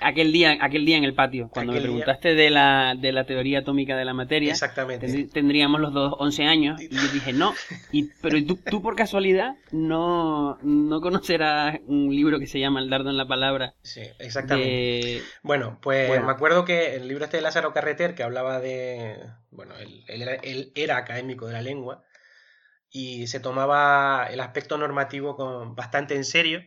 aquel 0.01 0.32
día, 0.32 0.58
aquel 0.62 0.86
día 0.86 0.98
en 0.98 1.03
el 1.03 1.13
patio, 1.13 1.50
cuando 1.50 1.74
me 1.74 1.82
preguntaste 1.82 2.36
de, 2.36 2.50
la, 2.50 2.96
de 2.98 3.12
la 3.12 3.25
teoría 3.25 3.60
atómica 3.60 3.96
de 3.96 4.06
la 4.06 4.13
materia, 4.13 4.51
Exactamente. 4.51 5.25
tendríamos 5.25 5.79
los 5.82 5.94
dos 5.94 6.15
11 6.20 6.44
años, 6.46 6.82
y 6.82 6.89
yo 6.89 7.08
dije, 7.13 7.34
no, 7.34 7.53
y, 7.91 8.10
pero 8.22 8.44
tú, 8.46 8.58
tú 8.58 8.82
por 8.82 8.96
casualidad 8.96 9.56
no, 9.72 10.58
no 10.62 11.01
conocerás 11.01 11.79
un 11.88 12.15
libro 12.15 12.39
que 12.39 12.48
se 12.48 12.60
llama 12.60 12.79
El 12.79 12.89
dardo 12.89 13.10
en 13.10 13.18
la 13.18 13.27
palabra. 13.27 13.74
Sí, 13.82 14.01
exactamente. 14.20 15.22
Bueno, 15.44 15.79
pues 15.82 16.10
me 16.10 16.32
acuerdo 16.32 16.65
que 16.65 16.96
el 16.96 17.08
libro 17.08 17.25
este 17.25 17.38
de 17.38 17.44
Lázaro 17.44 17.74
Carreter, 17.74 18.15
que 18.15 18.24
hablaba 18.24 18.60
de, 18.60 19.18
bueno, 19.51 19.75
él, 19.77 20.03
era, 20.08 20.36
él 20.36 20.72
era 20.75 20.98
académico 20.98 21.48
de 21.48 21.53
la 21.53 21.62
lengua, 21.62 22.03
y 22.91 23.27
se 23.27 23.39
tomaba 23.39 24.27
el 24.32 24.39
aspecto 24.39 24.77
normativo 24.77 25.36
con, 25.36 25.75
bastante 25.75 26.15
en 26.15 26.25
serio, 26.25 26.62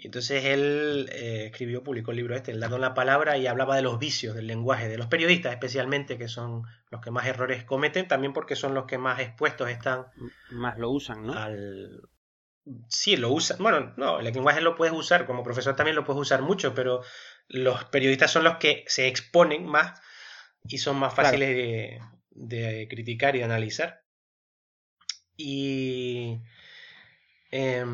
y 0.00 0.06
entonces 0.06 0.44
él 0.44 1.10
eh, 1.12 1.46
escribió, 1.46 1.82
publicó 1.82 2.12
el 2.12 2.18
libro 2.18 2.36
este, 2.36 2.52
El 2.52 2.60
dado 2.60 2.76
en 2.76 2.82
la 2.82 2.94
palabra, 2.94 3.36
y 3.36 3.48
hablaba 3.48 3.74
de 3.74 3.82
los 3.82 3.98
vicios 3.98 4.32
del 4.32 4.46
lenguaje, 4.46 4.88
de 4.88 4.96
los 4.96 5.08
periodistas 5.08 5.52
especialmente, 5.52 6.16
que 6.16 6.28
son 6.28 6.62
los 6.88 7.00
que 7.00 7.10
más 7.10 7.26
errores 7.26 7.64
cometen, 7.64 8.06
también 8.06 8.32
porque 8.32 8.54
son 8.54 8.74
los 8.74 8.86
que 8.86 8.96
más 8.96 9.18
expuestos 9.18 9.68
están. 9.68 10.06
Más 10.50 10.78
lo 10.78 10.90
usan, 10.90 11.26
¿no? 11.26 11.32
Al... 11.32 12.08
Sí, 12.88 13.16
lo 13.16 13.32
usan. 13.32 13.58
Bueno, 13.58 13.92
no, 13.96 14.20
el 14.20 14.32
lenguaje 14.32 14.60
lo 14.60 14.76
puedes 14.76 14.94
usar, 14.94 15.26
como 15.26 15.42
profesor 15.42 15.74
también 15.74 15.96
lo 15.96 16.04
puedes 16.04 16.22
usar 16.22 16.42
mucho, 16.42 16.76
pero 16.76 17.02
los 17.48 17.84
periodistas 17.86 18.30
son 18.30 18.44
los 18.44 18.58
que 18.58 18.84
se 18.86 19.08
exponen 19.08 19.66
más 19.66 20.00
y 20.62 20.78
son 20.78 20.96
más 20.96 21.12
fáciles 21.12 21.48
de, 21.48 22.00
de 22.30 22.86
criticar 22.88 23.34
y 23.34 23.40
de 23.40 23.44
analizar. 23.46 24.04
Y. 25.36 26.38
Eh, 27.50 27.84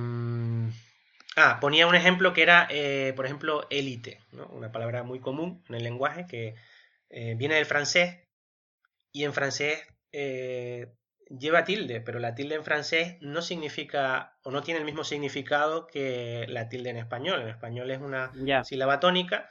Ah, 1.36 1.58
ponía 1.60 1.86
un 1.86 1.94
ejemplo 1.94 2.32
que 2.32 2.42
era, 2.42 2.68
eh, 2.70 3.12
por 3.16 3.26
ejemplo, 3.26 3.66
élite, 3.70 4.20
¿no? 4.32 4.46
una 4.48 4.70
palabra 4.70 5.02
muy 5.02 5.20
común 5.20 5.64
en 5.68 5.74
el 5.74 5.82
lenguaje 5.82 6.26
que 6.28 6.54
eh, 7.10 7.34
viene 7.36 7.56
del 7.56 7.66
francés 7.66 8.28
y 9.12 9.24
en 9.24 9.32
francés 9.32 9.82
eh, 10.12 10.92
lleva 11.28 11.64
tilde, 11.64 12.00
pero 12.00 12.20
la 12.20 12.34
tilde 12.34 12.54
en 12.54 12.64
francés 12.64 13.16
no 13.20 13.42
significa 13.42 14.36
o 14.44 14.52
no 14.52 14.62
tiene 14.62 14.78
el 14.78 14.86
mismo 14.86 15.02
significado 15.02 15.88
que 15.88 16.46
la 16.48 16.68
tilde 16.68 16.90
en 16.90 16.98
español. 16.98 17.42
En 17.42 17.48
español 17.48 17.90
es 17.90 18.00
una 18.00 18.32
sílaba 18.64 19.00
tónica 19.00 19.48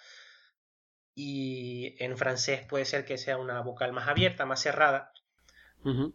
y 1.15 1.95
en 2.03 2.17
francés 2.17 2.65
puede 2.67 2.85
ser 2.85 3.03
que 3.03 3.17
sea 3.17 3.37
una 3.37 3.61
vocal 3.61 3.91
más 3.91 4.07
abierta, 4.07 4.45
más 4.45 4.61
cerrada. 4.61 5.11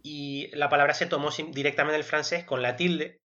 Y 0.01 0.49
la 0.55 0.67
palabra 0.67 0.95
se 0.95 1.05
tomó 1.05 1.29
directamente 1.29 1.93
del 1.93 2.03
francés 2.03 2.43
con 2.43 2.63
la 2.63 2.75
tilde 2.75 3.21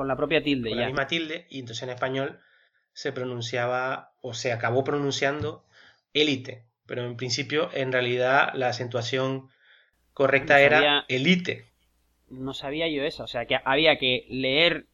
con 0.00 0.08
la 0.08 0.16
propia 0.16 0.42
tilde, 0.42 0.70
con 0.70 0.78
ya. 0.78 0.84
la 0.84 0.88
misma 0.88 1.06
tilde, 1.08 1.46
y 1.50 1.58
entonces 1.58 1.82
en 1.82 1.90
español 1.90 2.40
se 2.94 3.12
pronunciaba 3.12 4.14
o 4.22 4.32
se 4.32 4.50
acabó 4.50 4.82
pronunciando 4.82 5.62
élite. 6.14 6.64
Pero 6.86 7.04
en 7.04 7.18
principio, 7.18 7.68
en 7.74 7.92
realidad, 7.92 8.50
la 8.54 8.68
acentuación 8.68 9.50
correcta 10.14 10.58
era 10.62 11.04
élite. 11.08 11.66
No 12.30 12.54
sabía 12.54 12.88
yo 12.88 13.02
eso. 13.02 13.24
O 13.24 13.26
sea, 13.26 13.44
que 13.44 13.58
había 13.62 13.98
que 13.98 14.24
leer 14.30 14.86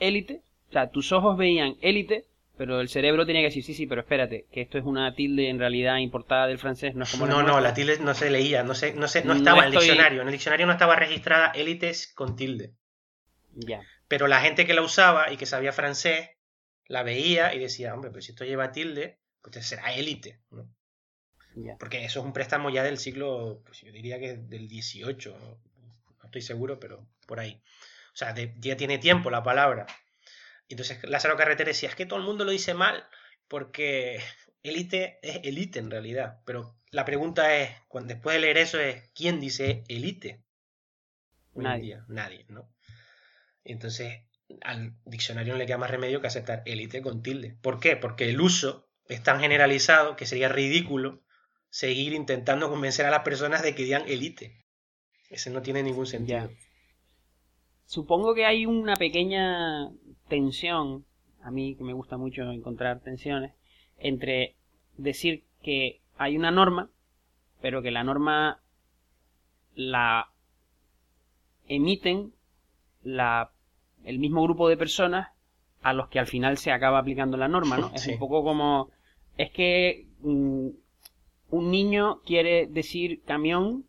élite. 0.00 0.40
O 0.70 0.72
sea, 0.72 0.88
tus 0.92 1.12
ojos 1.12 1.36
veían 1.36 1.76
élite, 1.82 2.24
pero 2.56 2.80
el 2.80 2.88
cerebro 2.88 3.26
tenía 3.26 3.42
que 3.42 3.48
decir, 3.48 3.64
sí, 3.64 3.74
sí, 3.74 3.86
pero 3.86 4.00
espérate, 4.00 4.46
que 4.50 4.62
esto 4.62 4.78
es 4.78 4.84
una 4.86 5.14
tilde 5.14 5.50
en 5.50 5.58
realidad 5.58 5.98
importada 5.98 6.46
del 6.46 6.56
francés, 6.56 6.94
no 6.94 7.04
es 7.04 7.10
como 7.10 7.26
No, 7.26 7.42
no, 7.42 7.60
la 7.60 7.74
tilde 7.74 7.98
no 7.98 8.14
se 8.14 8.30
leía, 8.30 8.62
no, 8.62 8.74
se, 8.74 8.94
no, 8.94 9.00
no 9.00 9.34
estaba 9.34 9.58
en 9.58 9.64
el 9.66 9.72
diccionario. 9.72 10.22
En 10.22 10.28
el 10.28 10.32
diccionario 10.32 10.64
no 10.64 10.72
estaba 10.72 10.96
registrada 10.96 11.48
élites 11.48 12.10
con 12.14 12.34
tilde. 12.34 12.72
Ya. 13.54 13.82
Pero 14.08 14.26
la 14.26 14.40
gente 14.40 14.66
que 14.66 14.74
la 14.74 14.82
usaba 14.82 15.30
y 15.30 15.36
que 15.36 15.46
sabía 15.46 15.72
francés, 15.72 16.30
la 16.86 17.02
veía 17.02 17.54
y 17.54 17.58
decía, 17.58 17.94
hombre, 17.94 18.10
pero 18.10 18.22
si 18.22 18.32
esto 18.32 18.44
lleva 18.44 18.72
tilde, 18.72 19.20
pues 19.42 19.66
será 19.66 19.94
élite, 19.94 20.40
¿no? 20.50 20.74
Porque 21.78 22.04
eso 22.04 22.20
es 22.20 22.26
un 22.26 22.32
préstamo 22.32 22.70
ya 22.70 22.82
del 22.82 22.98
siglo, 22.98 23.62
pues 23.64 23.80
yo 23.80 23.90
diría 23.90 24.18
que 24.18 24.36
del 24.36 24.68
18, 24.68 25.38
no, 25.38 26.24
estoy 26.24 26.42
seguro, 26.42 26.78
pero 26.78 27.06
por 27.26 27.40
ahí. 27.40 27.60
O 28.12 28.16
sea, 28.16 28.34
ya 28.34 28.76
tiene 28.76 28.98
tiempo 28.98 29.30
la 29.30 29.42
palabra. 29.42 29.86
Entonces 30.68 30.98
Lázaro 31.04 31.36
Carreter 31.36 31.66
decía, 31.66 31.88
es 31.88 31.94
que 31.94 32.06
todo 32.06 32.18
el 32.18 32.24
mundo 32.24 32.44
lo 32.44 32.52
dice 32.52 32.74
mal, 32.74 33.06
porque 33.48 34.20
élite 34.62 35.18
es 35.22 35.40
élite 35.42 35.78
en 35.78 35.90
realidad. 35.90 36.40
Pero 36.44 36.76
la 36.90 37.04
pregunta 37.04 37.56
es, 37.56 37.70
cuando, 37.88 38.14
después 38.14 38.34
de 38.34 38.40
leer 38.40 38.58
eso, 38.58 38.78
es, 38.78 39.10
¿quién 39.14 39.40
dice 39.40 39.84
élite? 39.88 40.42
Nadie. 41.54 42.02
Nadie, 42.08 42.46
¿no? 42.48 42.70
Entonces, 43.64 44.22
al 44.62 44.94
diccionario 45.04 45.52
no 45.52 45.58
le 45.58 45.66
queda 45.66 45.78
más 45.78 45.90
remedio 45.90 46.20
que 46.20 46.26
aceptar 46.26 46.62
élite 46.64 47.02
con 47.02 47.22
tilde. 47.22 47.56
¿Por 47.60 47.80
qué? 47.80 47.96
Porque 47.96 48.28
el 48.30 48.40
uso 48.40 48.88
es 49.08 49.22
tan 49.22 49.40
generalizado 49.40 50.16
que 50.16 50.26
sería 50.26 50.48
ridículo 50.48 51.22
seguir 51.70 52.14
intentando 52.14 52.70
convencer 52.70 53.06
a 53.06 53.10
las 53.10 53.22
personas 53.22 53.62
de 53.62 53.74
que 53.74 53.84
digan 53.84 54.08
élite. 54.08 54.64
Ese 55.30 55.50
no 55.50 55.62
tiene 55.62 55.82
ningún 55.82 56.06
sentido. 56.06 56.50
Supongo 57.84 58.34
que 58.34 58.46
hay 58.46 58.66
una 58.66 58.96
pequeña 58.96 59.90
tensión, 60.28 61.06
a 61.42 61.50
mí 61.50 61.76
que 61.76 61.84
me 61.84 61.92
gusta 61.92 62.16
mucho 62.16 62.50
encontrar 62.50 63.00
tensiones, 63.00 63.54
entre 63.98 64.56
decir 64.96 65.44
que 65.62 66.02
hay 66.16 66.36
una 66.36 66.50
norma, 66.50 66.90
pero 67.60 67.82
que 67.82 67.90
la 67.90 68.04
norma 68.04 68.62
la 69.74 70.32
emiten 71.66 72.32
la 73.08 73.50
el 74.04 74.18
mismo 74.18 74.42
grupo 74.42 74.68
de 74.68 74.76
personas 74.76 75.28
a 75.82 75.92
los 75.92 76.08
que 76.08 76.18
al 76.18 76.26
final 76.26 76.58
se 76.58 76.72
acaba 76.72 76.98
aplicando 76.98 77.36
la 77.36 77.48
norma, 77.48 77.78
¿no? 77.78 77.92
Es 77.94 78.06
un 78.06 78.18
poco 78.18 78.42
como... 78.42 78.90
Es 79.36 79.50
que 79.50 80.06
mm, 80.20 80.68
un 81.50 81.70
niño 81.70 82.20
quiere 82.22 82.66
decir 82.66 83.22
camión 83.24 83.84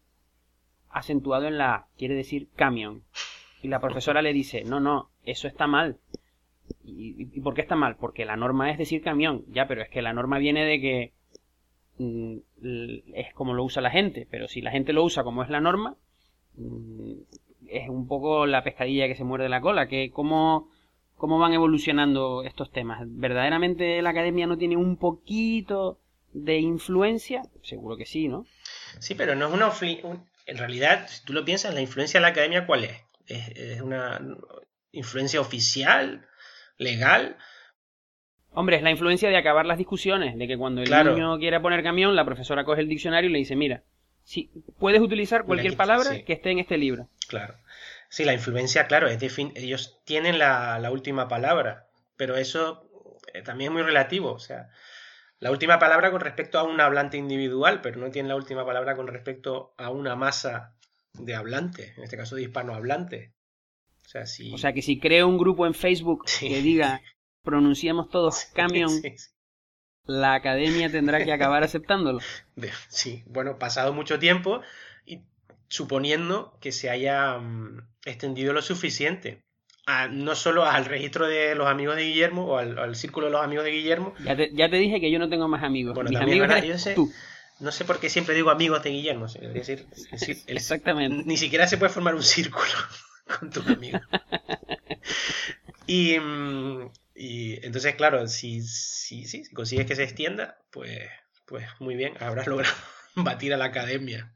acentuado 0.90 1.48
en 1.48 1.58
la 1.58 1.74
A, 1.74 1.88
quiere 1.98 2.16
decir 2.16 2.50
camión. 2.56 3.04
Y 3.62 3.68
la 3.68 3.80
profesora 3.80 4.22
le 4.22 4.34
dice, 4.34 4.64
no, 4.64 4.80
no, 4.80 5.10
eso 5.24 5.48
está 5.48 5.68
mal. 5.68 5.98
¿Y, 6.84 7.40
por 7.42 7.54
qué 7.56 7.62
está 7.62 7.76
mal? 7.76 7.96
Porque 7.98 8.26
la 8.26 8.36
norma 8.36 8.72
es 8.72 8.78
decir 8.78 9.02
camión, 9.02 9.44
ya, 9.50 9.68
pero 9.68 9.82
es 9.82 9.90
que 9.90 10.02
la 10.02 10.14
norma 10.14 10.38
viene 10.38 10.66
de 10.66 10.82
que 10.82 11.14
mm, 11.98 12.38
es 13.14 13.34
como 13.34 13.54
lo 13.54 13.64
usa 13.64 13.82
la 13.82 13.92
gente, 13.92 14.28
pero 14.30 14.48
si 14.48 14.62
la 14.62 14.72
gente 14.72 14.94
lo 14.94 15.04
usa 15.04 15.24
como 15.24 15.44
es 15.44 15.50
la 15.50 15.62
norma, 15.62 15.96
mm, 16.56 17.14
es 17.72 17.90
un 17.90 18.08
poco 18.08 18.46
la 18.46 18.64
pescadilla 18.64 19.08
que 19.08 19.16
se 19.16 19.24
muerde 19.24 19.50
la 19.50 19.62
cola, 19.62 19.88
que 19.88 20.12
cómo, 20.12 20.70
cómo 21.16 21.40
van 21.40 21.54
evolucionando 21.54 22.44
estos 22.44 22.72
temas. 22.72 23.02
¿Verdaderamente 23.06 24.02
la 24.02 24.12
academia 24.12 24.48
no 24.48 24.58
tiene 24.58 24.78
un 24.78 24.98
poquito 24.98 26.00
de 26.34 26.60
influencia? 26.60 27.42
Seguro 27.64 27.98
que 27.98 28.06
sí, 28.06 28.28
¿no? 28.28 28.46
Sí, 29.00 29.16
pero 29.16 29.36
no 29.36 29.48
es 29.48 29.54
una... 29.54 29.72
En 30.46 30.58
realidad, 30.58 31.08
si 31.08 31.24
tú 31.26 31.34
lo 31.34 31.46
piensas, 31.46 31.74
la 31.74 31.82
influencia 31.82 32.20
de 32.20 32.24
la 32.24 32.30
academia, 32.30 32.66
¿cuál 32.66 32.84
es? 32.86 32.98
¿Es, 33.28 33.82
una 33.82 34.20
influencia 34.92 35.40
oficial, 35.40 36.26
legal? 36.78 37.38
Hombre, 38.52 38.78
es 38.78 38.82
la 38.82 38.90
influencia 38.90 39.30
de 39.30 39.38
acabar 39.38 39.68
las 39.68 39.78
discusiones, 39.78 40.36
de 40.36 40.48
que 40.48 40.58
cuando 40.58 40.82
el 40.82 40.90
niño 40.90 41.38
quiere 41.38 41.60
poner 41.60 41.84
camión, 41.84 42.16
la 42.16 42.26
profesora 42.26 42.64
coge 42.64 42.82
el 42.82 42.90
diccionario 42.90 43.30
y 43.30 43.34
le 43.34 43.40
dice, 43.40 43.56
mira, 43.56 43.84
si 44.30 44.52
puedes 44.78 45.02
utilizar 45.02 45.44
cualquier 45.44 45.76
palabra 45.76 46.24
que 46.24 46.34
esté 46.34 46.52
en 46.52 46.60
este 46.60 46.78
libro. 46.78 47.10
Claro. 47.28 47.56
Sí, 48.10 48.26
la 48.26 48.34
influencia, 48.36 48.86
claro, 48.86 49.08
es 49.08 49.20
ellos 49.56 50.02
tienen 50.06 50.38
la, 50.38 50.88
última 50.92 51.28
palabra, 51.28 51.88
pero 52.16 52.38
eso 52.38 52.88
eh, 53.34 53.42
también 53.42 53.72
es 53.72 53.74
muy 53.74 53.82
relativo. 53.82 54.32
O 54.32 54.38
sea, 54.38 54.70
la 55.40 55.50
última 55.50 55.80
palabra 55.80 56.12
con 56.12 56.22
respecto 56.22 56.60
a 56.60 56.64
un 56.64 56.80
hablante 56.80 57.18
individual, 57.18 57.82
pero 57.82 57.98
no 57.98 58.12
tienen 58.12 58.30
la 58.30 58.36
última 58.36 58.64
palabra 58.64 58.96
con 58.96 59.08
respecto 59.08 59.74
a 59.80 59.90
una 59.90 60.16
masa 60.16 60.76
de 61.14 61.34
hablantes, 61.34 61.98
en 61.98 62.04
este 62.04 62.16
caso 62.16 62.36
de 62.36 62.44
hispanohablantes. 62.44 63.32
O 64.06 64.10
sea, 64.10 64.28
si... 64.28 64.54
o 64.54 64.60
sea 64.60 64.74
que 64.74 64.84
si 64.84 65.00
creo 65.00 65.28
un 65.28 65.40
grupo 65.40 65.66
en 65.66 65.74
Facebook 65.74 66.26
que 66.40 66.62
diga 66.62 67.02
pronunciamos 67.42 68.10
todos 68.10 68.46
camión, 68.54 68.92
la 70.10 70.34
academia 70.34 70.90
tendrá 70.90 71.24
que 71.24 71.32
acabar 71.32 71.64
aceptándolo. 71.64 72.20
Sí, 72.90 73.24
bueno, 73.28 73.58
pasado 73.58 73.94
mucho 73.94 74.20
tiempo, 74.20 74.62
suponiendo 75.70 76.58
que 76.60 76.72
se 76.72 76.90
haya 76.90 77.38
mm, 77.38 77.88
extendido 78.06 78.52
lo 78.52 78.62
suficiente. 78.62 79.44
no 80.12 80.36
solo 80.36 80.66
al 80.66 80.86
registro 80.86 81.28
de 81.28 81.56
los 81.56 81.68
amigos 81.68 81.96
de 81.96 82.06
Guillermo 82.06 82.46
o 82.46 82.58
al, 82.58 82.96
círculo 82.96 83.28
de 83.28 83.34
los 83.34 83.44
amigos 83.44 83.64
de 83.66 83.72
Guillermo. 83.72 84.14
Ya 84.26 84.36
te, 84.36 84.52
ya 84.54 84.70
te, 84.70 84.78
dije 84.78 85.00
que 85.00 85.12
yo 85.12 85.20
no 85.20 85.30
tengo 85.30 85.48
más 85.48 85.64
amigos. 85.64 85.98
Mis 86.04 86.20
amigos 86.20 86.90
tú. 86.96 87.12
No 87.60 87.72
sé 87.72 87.86
por 87.86 88.00
qué 88.00 88.10
siempre 88.10 88.36
digo 88.36 88.50
amigos 88.50 88.84
de 88.84 88.90
Guillermo. 88.90 89.28
Es 89.28 89.54
decir, 89.54 89.86
Exactamente. 90.48 91.24
Ni 91.26 91.38
siquiera 91.38 91.68
se 91.68 91.78
puede 91.78 91.92
formar 91.92 92.16
un 92.16 92.24
círculo 92.24 92.72
con 93.40 93.52
tus 93.52 93.68
amigos. 93.68 94.02
y, 95.88 96.18
mm, 96.20 96.90
y 97.20 97.66
entonces, 97.66 97.96
claro, 97.96 98.28
si, 98.28 98.62
si, 98.62 99.26
si, 99.26 99.44
si 99.44 99.54
consigues 99.54 99.86
que 99.86 99.96
se 99.96 100.04
extienda, 100.04 100.58
pues, 100.72 101.02
pues 101.46 101.68
muy 101.80 101.96
bien, 101.96 102.14
habrás 102.22 102.48
logrado 102.48 102.74
batir 103.16 103.54
a 103.54 103.58
la 103.58 103.66
academia. 103.66 104.34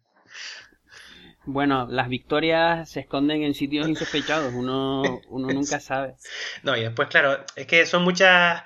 Bueno, 1.46 1.88
las 1.90 2.10
victorias 2.10 2.92
se 2.92 3.00
esconden 3.00 3.44
en 3.44 3.54
sitios 3.54 3.88
insospechados, 3.88 4.54
uno, 4.54 5.22
uno 5.30 5.48
nunca 5.54 5.80
sabe. 5.80 6.16
No, 6.64 6.76
y 6.76 6.82
después, 6.82 7.08
claro, 7.08 7.46
es 7.56 7.68
que 7.68 7.86
son 7.86 8.04
muchas 8.04 8.64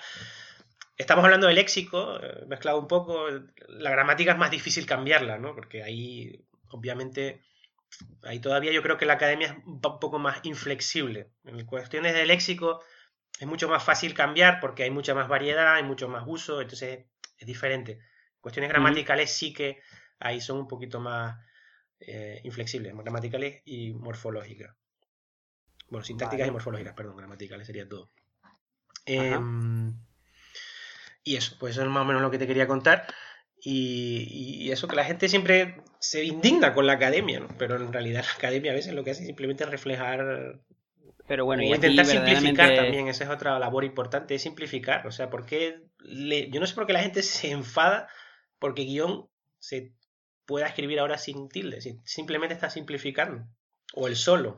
estamos 0.98 1.24
hablando 1.24 1.46
del 1.46 1.58
léxico, 1.58 2.20
eh, 2.20 2.46
mezclado 2.48 2.80
un 2.80 2.88
poco, 2.88 3.28
la 3.68 3.92
gramática 3.92 4.32
es 4.32 4.38
más 4.40 4.50
difícil 4.50 4.88
cambiarla, 4.88 5.38
¿no? 5.38 5.54
Porque 5.54 5.84
ahí, 5.84 6.44
obviamente, 6.70 7.44
ahí 8.24 8.40
todavía 8.40 8.72
yo 8.72 8.82
creo 8.82 8.98
que 8.98 9.06
la 9.06 9.14
academia 9.14 9.48
es 9.48 9.54
un 9.66 9.80
poco 9.80 10.18
más 10.18 10.40
inflexible. 10.44 11.30
En 11.46 11.64
cuestiones 11.68 12.16
de 12.16 12.26
léxico 12.26 12.82
es 13.40 13.48
mucho 13.48 13.68
más 13.68 13.84
fácil 13.84 14.14
cambiar 14.14 14.60
porque 14.60 14.84
hay 14.84 14.90
mucha 14.90 15.14
más 15.14 15.28
variedad, 15.28 15.76
hay 15.76 15.84
mucho 15.84 16.08
más 16.08 16.24
uso, 16.26 16.62
entonces 16.62 17.06
es 17.38 17.48
diferente. 17.48 18.00
Cuestiones 18.42 18.70
gramaticales 18.70 19.32
sí 19.32 19.54
que 19.54 19.80
ahí 20.20 20.42
son 20.42 20.58
un 20.58 20.68
poquito 20.68 21.00
más 21.00 21.38
eh, 22.00 22.42
inflexibles, 22.44 22.96
gramaticales 22.96 23.62
y 23.66 23.94
morfológicas. 23.94 24.76
Bueno, 25.90 26.04
sintácticas 26.04 26.48
y 26.48 26.52
morfológicas, 26.52 26.94
perdón, 26.94 27.18
gramaticales 27.18 27.68
sería 27.68 27.88
todo. 27.88 28.12
Em, 29.06 29.94
y 31.24 31.36
eso, 31.36 31.56
pues 31.60 31.74
eso 31.74 31.82
es 31.82 31.88
más 31.88 32.02
o 32.02 32.06
menos 32.06 32.22
lo 32.22 32.32
que 32.32 32.40
te 32.40 32.48
quería 32.48 32.68
contar. 32.68 33.08
Y, 33.60 34.70
eso 34.72 34.88
que 34.88 34.96
la 34.96 35.06
gente 35.06 35.30
siempre 35.30 35.82
se 36.00 36.24
indigna 36.24 36.74
con 36.74 36.86
la 36.86 36.94
academia, 36.94 37.40
¿no? 37.40 37.48
pero 37.58 37.76
en 37.78 37.92
realidad 37.92 38.24
la 38.26 38.34
academia 38.34 38.72
a 38.72 38.76
veces 38.76 38.94
lo 38.94 39.04
que 39.04 39.12
hace 39.12 39.22
es 39.22 39.28
simplemente 39.28 39.66
reflejar 39.66 40.62
pero 41.28 41.44
bueno, 41.46 41.62
y 41.62 41.74
intentar 41.74 42.06
simplificar 42.06 42.76
también, 42.76 43.08
esa 43.10 43.26
es 43.26 43.30
otra 43.30 43.60
labor 43.60 43.84
importante, 43.84 44.36
es 44.36 44.42
simplificar. 44.42 45.06
O 45.08 45.12
sea, 45.12 45.30
porque 45.30 45.82
yo 46.00 46.60
no 46.60 46.66
sé 46.66 46.74
por 46.74 46.88
qué 46.88 46.94
la 46.94 47.02
gente 47.02 47.22
se 47.24 47.52
enfada 47.52 48.08
porque 48.60 48.84
guion 48.84 49.30
se 49.60 49.92
pueda 50.46 50.68
escribir 50.68 51.00
ahora 51.00 51.18
sin 51.18 51.50
tilde, 51.50 51.82
simplemente 52.06 52.54
está 52.54 52.70
simplificando. 52.70 53.46
O 53.94 54.08
el 54.08 54.16
solo. 54.16 54.58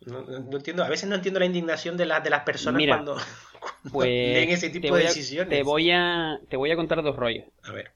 No, 0.00 0.56
entiendo, 0.56 0.82
a 0.82 0.88
veces 0.88 1.08
no 1.08 1.14
entiendo 1.14 1.40
la 1.40 1.46
indignación 1.46 1.98
de, 1.98 2.04
de 2.04 2.30
las 2.30 2.44
personas 2.44 2.82
cuando, 2.88 3.16
pues, 3.92 4.08
leen 4.08 4.48
ese 4.48 4.70
tipo 4.70 4.96
de 4.96 5.02
decisiones. 5.04 5.50
Te 5.50 5.62
voy, 5.62 5.90
a, 5.90 6.40
te 6.48 6.56
voy 6.56 6.70
a 6.70 6.76
contar 6.76 7.02
dos 7.02 7.16
rollos. 7.16 7.44
A 7.62 7.72
ver. 7.72 7.92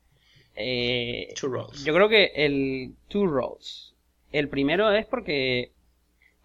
Eh, 0.55 1.33
two 1.35 1.49
rolls. 1.49 1.83
Yo 1.85 1.95
creo 1.95 2.09
que 2.09 2.33
el 2.37 2.95
two 3.09 3.27
rolls. 3.27 3.95
El 4.33 4.49
primero 4.49 4.93
es 4.93 5.07
porque 5.07 5.74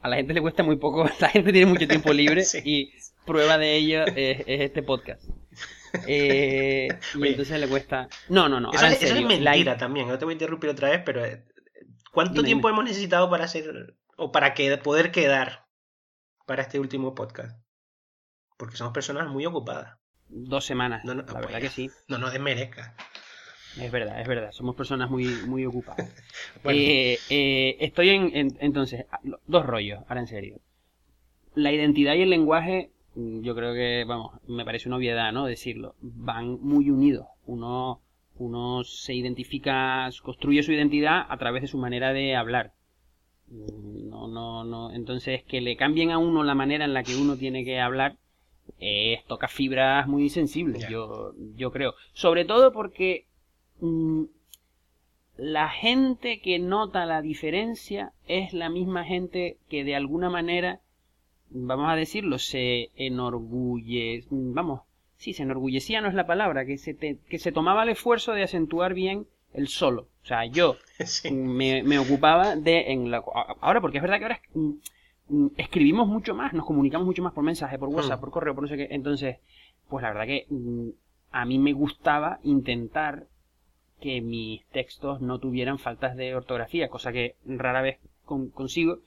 a 0.02 0.10
la 0.10 0.16
gente 0.16 0.34
le 0.34 0.42
cuesta 0.42 0.64
muy 0.64 0.78
poco, 0.78 1.04
la 1.20 1.30
gente 1.30 1.52
tiene 1.52 1.72
mucho 1.72 1.88
tiempo 1.88 2.14
libre 2.14 2.44
y 2.64 2.92
prueba 3.26 3.58
de 3.58 3.76
ello 3.76 4.06
es, 4.06 4.44
este 4.48 4.84
podcast. 4.84 5.24
Eh, 6.08 6.88
y 7.16 7.28
entonces 7.28 7.60
le 7.60 7.68
cuesta. 7.68 8.08
No, 8.30 8.48
no, 8.48 8.60
no. 8.60 8.72
Eso, 8.72 8.86
es 8.86 9.26
mentira 9.26 9.78
también. 9.78 10.08
No 10.08 10.18
te 10.20 10.26
voy 10.26 10.34
a 10.34 10.36
interrumpir 10.36 10.70
otra 10.70 10.90
vez, 10.90 11.02
pero 11.04 11.26
eh, 11.26 11.44
¿cuánto 12.12 12.44
tiempo 12.44 12.70
hemos 12.70 12.84
necesitado 12.84 13.30
para 13.30 13.46
hacer 13.46 13.96
o 14.16 14.32
para 14.32 14.54
que, 14.54 14.78
poder 14.78 15.12
quedar 15.12 15.66
para 16.46 16.62
este 16.62 16.80
último 16.80 17.16
podcast? 17.16 17.60
Porque 18.58 18.78
somos 18.78 18.94
personas 18.94 19.30
muy 19.30 19.46
ocupadas. 19.46 19.98
Dos 20.28 20.66
semanas. 20.66 21.04
la 21.06 21.16
verdad 21.16 21.42
pues, 21.42 21.60
que 21.60 21.70
sí. 21.70 21.90
No 22.08 22.20
nos 22.20 22.34
desmerezca. 22.34 22.96
Es 23.82 23.92
verdad, 23.92 24.20
es 24.22 24.28
verdad. 24.28 24.52
Somos 24.52 24.76
personas 24.76 25.10
muy, 25.10 25.26
muy 25.48 25.66
ocupadas. 25.66 26.10
Eh, 26.66 27.18
eh, 27.30 27.78
estoy 27.80 28.10
en, 28.10 28.58
entonces, 28.60 29.06
dos 29.48 29.66
rollos, 29.66 30.00
ahora 30.08 30.22
en 30.22 30.28
serio. 30.28 30.60
La 31.56 31.72
identidad 31.72 32.16
y 32.16 32.22
el 32.22 32.30
lenguaje, 32.30 32.92
mm, 33.16 33.42
yo 33.42 33.56
creo 33.56 33.74
que, 33.74 34.04
vamos, 34.06 34.34
me 34.48 34.66
parece 34.66 34.90
una 34.90 34.98
obviedad, 34.98 35.32
¿no? 35.32 35.46
Decirlo. 35.46 35.96
Van 36.02 36.60
muy 36.62 36.90
unidos. 36.90 37.28
Uno, 37.46 38.02
uno 38.38 38.84
se 38.84 39.14
identifica, 39.14 40.10
construye 40.22 40.64
su 40.64 40.74
identidad 40.74 41.26
a 41.30 41.38
través 41.38 41.62
de 41.62 41.68
su 41.68 41.78
manera 41.78 42.12
de 42.14 42.36
hablar. 42.36 42.74
Mm, 43.48 44.10
no, 44.10 44.28
no, 44.28 44.64
no. 44.66 44.92
Entonces, 44.92 45.44
que 45.44 45.62
le 45.62 45.78
cambien 45.78 46.12
a 46.12 46.18
uno 46.18 46.44
la 46.44 46.56
manera 46.56 46.86
en 46.86 46.94
la 46.94 47.04
que 47.04 47.16
uno 47.16 47.38
tiene 47.38 47.64
que 47.64 47.80
hablar, 47.80 48.18
eh, 48.80 49.24
toca 49.28 49.48
fibras 49.48 50.08
muy 50.08 50.30
sensibles, 50.30 50.88
yo, 50.90 51.34
yo 51.56 51.72
creo. 51.72 51.96
Sobre 52.14 52.46
todo 52.46 52.72
porque 52.72 53.26
la 55.38 55.70
gente 55.70 56.42
que 56.42 56.60
nota 56.60 57.06
la 57.06 57.22
diferencia 57.22 58.12
es 58.28 58.54
la 58.54 58.70
misma 58.70 59.06
gente 59.06 59.58
que 59.70 59.84
de 59.84 59.96
alguna 59.96 60.30
manera, 60.30 60.82
vamos 61.50 61.90
a 61.90 61.96
decirlo, 61.96 62.40
se 62.40 62.90
enorgulle, 62.96 64.26
vamos, 64.30 64.82
sí, 65.18 65.34
se 65.34 65.44
enorgullecía 65.44 66.02
no 66.02 66.08
es 66.08 66.14
la 66.14 66.28
palabra, 66.28 66.66
que 66.66 66.78
se, 66.78 66.96
que 66.96 67.40
se 67.40 67.52
tomaba 67.52 67.84
el 67.84 67.90
esfuerzo 67.90 68.34
de 68.34 68.44
acentuar 68.44 68.94
bien 68.94 69.28
el 69.54 69.68
solo. 69.68 70.08
O 70.24 70.26
sea, 70.26 70.46
yo 70.46 70.76
me, 71.32 72.00
ocupaba 72.00 72.56
de, 72.56 72.92
en 72.92 73.12
la, 73.12 73.24
ahora 73.62 73.82
porque 73.82 73.98
es 73.98 74.02
verdad 74.02 74.18
que 74.18 74.26
ahora 74.26 74.42
mm, 74.54 74.72
mm, 75.30 75.48
escribimos 75.58 76.08
mucho 76.08 76.36
más, 76.36 76.54
nos 76.54 76.66
comunicamos 76.66 77.06
mucho 77.06 77.24
más 77.24 77.34
por 77.34 77.44
mensaje, 77.44 77.80
por 77.80 77.90
WhatsApp, 77.90 78.20
por 78.20 78.32
correo, 78.32 78.56
por 78.56 78.64
no 78.64 78.70
sé 78.70 78.78
qué. 78.78 78.88
Entonces, 78.92 79.38
pues 79.88 80.04
la 80.04 80.10
verdad 80.10 80.26
que 80.26 80.48
a 81.32 81.46
mí 81.46 81.60
me 81.60 81.74
gustaba 81.74 82.40
intentar 82.44 83.28
que 84.00 84.22
mis 84.22 84.66
textos 84.68 85.22
no 85.22 85.40
tuvieran 85.40 85.80
faltas 85.80 86.16
de 86.16 86.36
ortografía, 86.36 86.90
cosa 86.90 87.12
que 87.12 87.36
rara 87.46 87.82
vez 87.82 88.00
consigo 88.26 89.00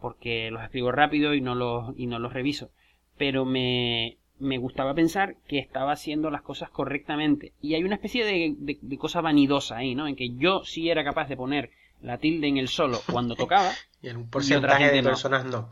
porque 0.00 0.50
los 0.50 0.62
escribo 0.62 0.92
rápido 0.92 1.34
y 1.34 1.40
no 1.40 1.54
los, 1.54 1.94
y 1.96 2.06
no 2.06 2.18
los 2.18 2.32
reviso. 2.32 2.70
Pero 3.18 3.44
me, 3.44 4.16
me 4.38 4.58
gustaba 4.58 4.94
pensar 4.94 5.36
que 5.46 5.58
estaba 5.58 5.92
haciendo 5.92 6.30
las 6.30 6.42
cosas 6.42 6.70
correctamente. 6.70 7.52
Y 7.60 7.74
hay 7.74 7.84
una 7.84 7.96
especie 7.96 8.24
de, 8.24 8.78
de, 8.80 8.98
cosa 8.98 9.20
vanidosa 9.20 9.76
ahí, 9.76 9.94
¿no? 9.94 10.08
En 10.08 10.16
que 10.16 10.30
yo 10.36 10.64
sí 10.64 10.90
era 10.90 11.04
capaz 11.04 11.28
de 11.28 11.36
poner 11.36 11.70
la 12.00 12.18
tilde 12.18 12.48
en 12.48 12.56
el 12.56 12.68
solo 12.68 13.00
cuando 13.10 13.36
tocaba. 13.36 13.70
y 14.02 14.08
en 14.08 14.16
un 14.16 14.30
porcentaje 14.30 14.90
de 14.90 15.02
personas 15.02 15.44
no. 15.44 15.68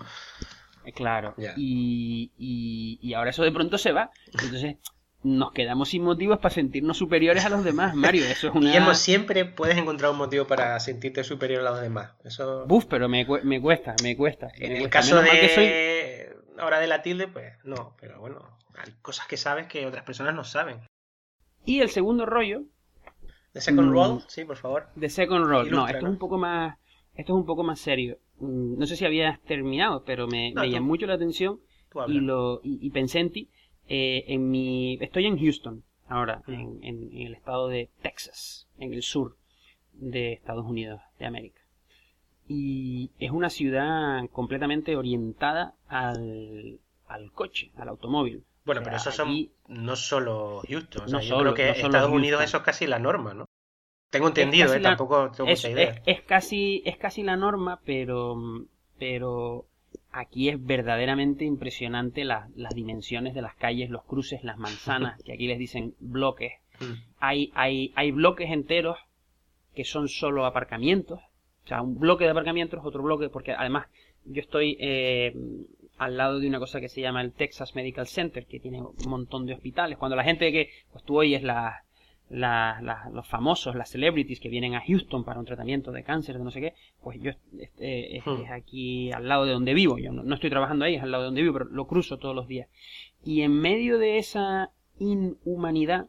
Eh, 0.85 0.93
claro. 0.93 1.35
Y, 1.57 2.31
y, 2.38 2.99
y, 3.01 3.14
ahora 3.14 3.31
eso 3.31 3.43
de 3.43 3.53
pronto 3.53 3.79
se 3.79 3.93
va. 3.93 4.11
Entonces, 4.27 4.77
nos 5.23 5.53
quedamos 5.53 5.89
sin 5.89 6.05
motivos 6.05 6.39
para 6.39 6.55
sentirnos 6.55 6.97
superiores 6.97 7.45
a 7.45 7.49
los 7.49 7.65
demás, 7.65 7.95
Mario. 7.95 8.25
Eso 8.25 8.49
es 8.49 8.55
una... 8.55 8.67
Guillermo, 8.67 8.95
siempre 8.95 9.45
puedes 9.45 9.77
encontrar 9.77 10.11
un 10.13 10.19
motivo 10.19 10.47
para 10.47 10.79
sentirte 10.81 11.25
superior 11.25 11.67
a 11.67 11.71
los 11.71 11.81
demás. 11.81 12.13
Eso... 12.25 12.67
Buf, 12.67 12.87
pero 12.87 13.09
me, 13.09 13.27
me 13.43 13.61
cuesta, 13.61 13.95
me 14.03 14.17
cuesta. 14.17 14.49
En 14.57 14.73
el 14.73 14.89
caso 14.89 15.21
de 15.21 16.37
ahora 16.59 16.81
de 16.81 16.87
la 16.89 17.03
tilde, 17.03 17.29
pues 17.29 17.53
no, 17.65 17.95
pero 18.01 18.21
bueno, 18.21 18.59
hay 18.77 18.93
cosas 19.01 19.27
que 19.27 19.37
sabes 19.37 19.67
que 19.67 19.87
otras 19.87 20.05
personas 20.05 20.35
no 20.35 20.45
saben. 20.45 20.81
Y 21.65 21.81
el 21.81 21.91
segundo 21.91 22.27
rollo... 22.27 22.63
¿De 23.55 23.61
Second 23.61 23.89
mm, 23.89 23.93
Roll? 23.93 24.23
Sí, 24.29 24.45
por 24.45 24.57
favor. 24.57 24.89
De 24.95 25.09
Second 25.09 25.47
Roll. 25.47 25.71
no, 25.71 25.87
esto 25.87 25.99
es 25.99 26.13
un 26.13 26.19
poco 26.19 26.39
más... 26.39 26.79
Esto 27.15 27.33
es 27.33 27.37
un 27.37 27.47
poco 27.47 27.65
más 27.65 27.81
serio. 27.81 28.19
Mm, 28.39 28.79
no 28.79 28.87
sé 28.87 28.97
si 28.97 29.05
habías 29.05 29.41
terminado, 29.43 30.05
pero 30.05 30.29
me, 30.29 30.53
me 30.55 30.71
llamó 30.71 30.89
mucho 30.89 31.07
la 31.07 31.15
atención 31.15 31.61
y, 32.07 32.21
lo, 32.21 32.61
y 32.63 32.91
pensé 32.91 33.19
en 33.19 33.33
ti 33.33 33.51
eh, 33.88 34.24
en 34.29 34.51
mi, 34.51 34.98
estoy 35.01 35.27
en 35.27 35.38
Houston 35.38 35.83
ahora, 36.09 36.42
en, 36.46 37.11
el 37.12 37.35
estado 37.35 37.68
de 37.68 37.90
Texas, 38.03 38.68
en 38.79 38.92
el 38.92 39.03
sur 39.03 39.37
de 39.92 40.33
Estados 40.33 40.66
Unidos 40.66 41.01
de 41.18 41.27
América. 41.27 41.61
Y 42.46 43.11
es 43.18 43.31
una 43.31 43.51
ciudad 43.51 44.29
completamente 44.31 44.96
orientada 44.96 45.74
al, 45.87 46.79
al 47.07 47.33
coche, 47.33 47.70
al 47.77 47.88
automóvil. 47.88 48.44
Bueno, 48.64 48.83
pero 48.85 48.96
eso 48.96 49.11
son 49.11 49.48
no 49.68 49.96
solo 49.96 50.62
Houston. 50.68 51.11
no 51.11 51.20
yo 51.20 51.38
creo 51.40 51.55
que 51.55 51.70
Estados 51.70 52.11
Unidos 52.11 52.42
eso 52.42 52.59
es 52.59 52.62
casi 52.62 52.87
la 52.87 52.98
norma, 52.98 53.35
¿no? 53.35 53.46
Tengo 54.11 54.29
entendido, 54.29 54.72
eh, 54.72 54.81
tampoco 54.81 55.31
tengo 55.31 55.51
mucha 55.51 55.70
idea. 55.70 56.03
Es, 56.07 56.22
casi, 56.22 56.83
es 56.87 56.96
casi 56.96 57.22
la 57.22 57.37
norma, 57.37 57.81
pero, 57.85 58.37
pero 58.98 59.66
aquí 60.19 60.49
es 60.49 60.65
verdaderamente 60.65 61.45
impresionante 61.45 62.25
las 62.25 62.75
dimensiones 62.75 63.35
de 63.35 63.43
las 63.43 63.55
calles, 63.55 63.91
los 63.91 64.05
cruces, 64.05 64.43
las 64.43 64.59
manzanas, 64.59 65.23
que 65.25 65.33
aquí 65.33 65.47
les 65.47 65.59
dicen 65.59 65.95
bloques. 66.01 66.53
Mm. 66.81 66.93
Hay, 67.19 67.53
hay, 67.55 67.93
hay 67.95 68.11
bloques 68.11 68.51
enteros 68.51 68.99
que 69.75 69.85
son 69.85 70.09
solo 70.09 70.45
aparcamientos. 70.45 71.21
O 71.65 71.69
sea, 71.69 71.83
un 71.83 71.99
bloque 71.99 72.25
de 72.25 72.31
aparcamientos, 72.31 72.81
otro 72.85 73.03
bloque, 73.03 73.29
porque 73.29 73.53
además 73.53 73.87
yo 74.25 74.41
estoy 74.41 74.77
eh, 74.81 75.35
al 75.99 76.17
lado 76.17 76.41
de 76.41 76.49
una 76.49 76.59
cosa 76.59 76.81
que 76.81 76.89
se 76.89 77.01
llama 77.01 77.23
el 77.23 77.33
Texas 77.33 77.75
Medical 77.75 78.07
Center, 78.07 78.47
que 78.47 78.61
tiene 78.61 78.81
un 78.81 78.95
montón 79.07 79.47
de 79.47 79.55
hospitales. 79.55 79.99
Cuando 79.99 80.17
la 80.17 80.25
gente 80.25 80.51
que 80.51 80.71
pues 80.93 81.05
tú 81.05 81.19
oyes 81.19 81.43
la, 82.31 83.09
los 83.12 83.27
famosos, 83.27 83.75
las 83.75 83.91
celebrities 83.91 84.41
que 84.41 84.49
vienen 84.49 84.75
a 84.75 84.83
Houston 84.83 85.25
para 85.25 85.41
un 85.41 85.47
tratamiento 85.47 85.93
de 85.93 86.05
cáncer, 86.05 86.38
de 86.38 86.45
no 86.45 86.51
sé 86.51 86.61
qué, 86.61 86.75
pues 87.03 87.21
yo 87.21 87.33
este, 87.59 88.23
hmm. 88.25 88.43
es, 88.43 88.51
aquí 88.51 89.12
al 89.12 89.29
lado 89.29 89.45
de 89.45 89.53
donde 89.53 89.75
vivo. 89.75 89.99
Yo 89.99 90.12
no, 90.12 90.35
estoy 90.35 90.51
trabajando 90.51 90.85
ahí, 90.85 90.97
es 90.97 91.03
al 91.03 91.11
lado 91.11 91.25
de 91.25 91.27
donde 91.29 91.43
vivo, 91.43 91.55
pero 91.55 91.64
lo 91.67 91.87
cruzo 91.87 92.19
todos 92.19 92.35
los 92.35 92.49
días. 92.49 92.69
Y 93.25 93.43
en 93.43 93.53
medio 93.53 93.99
de 93.99 94.19
esa 94.19 94.71
inhumanidad, 94.99 96.09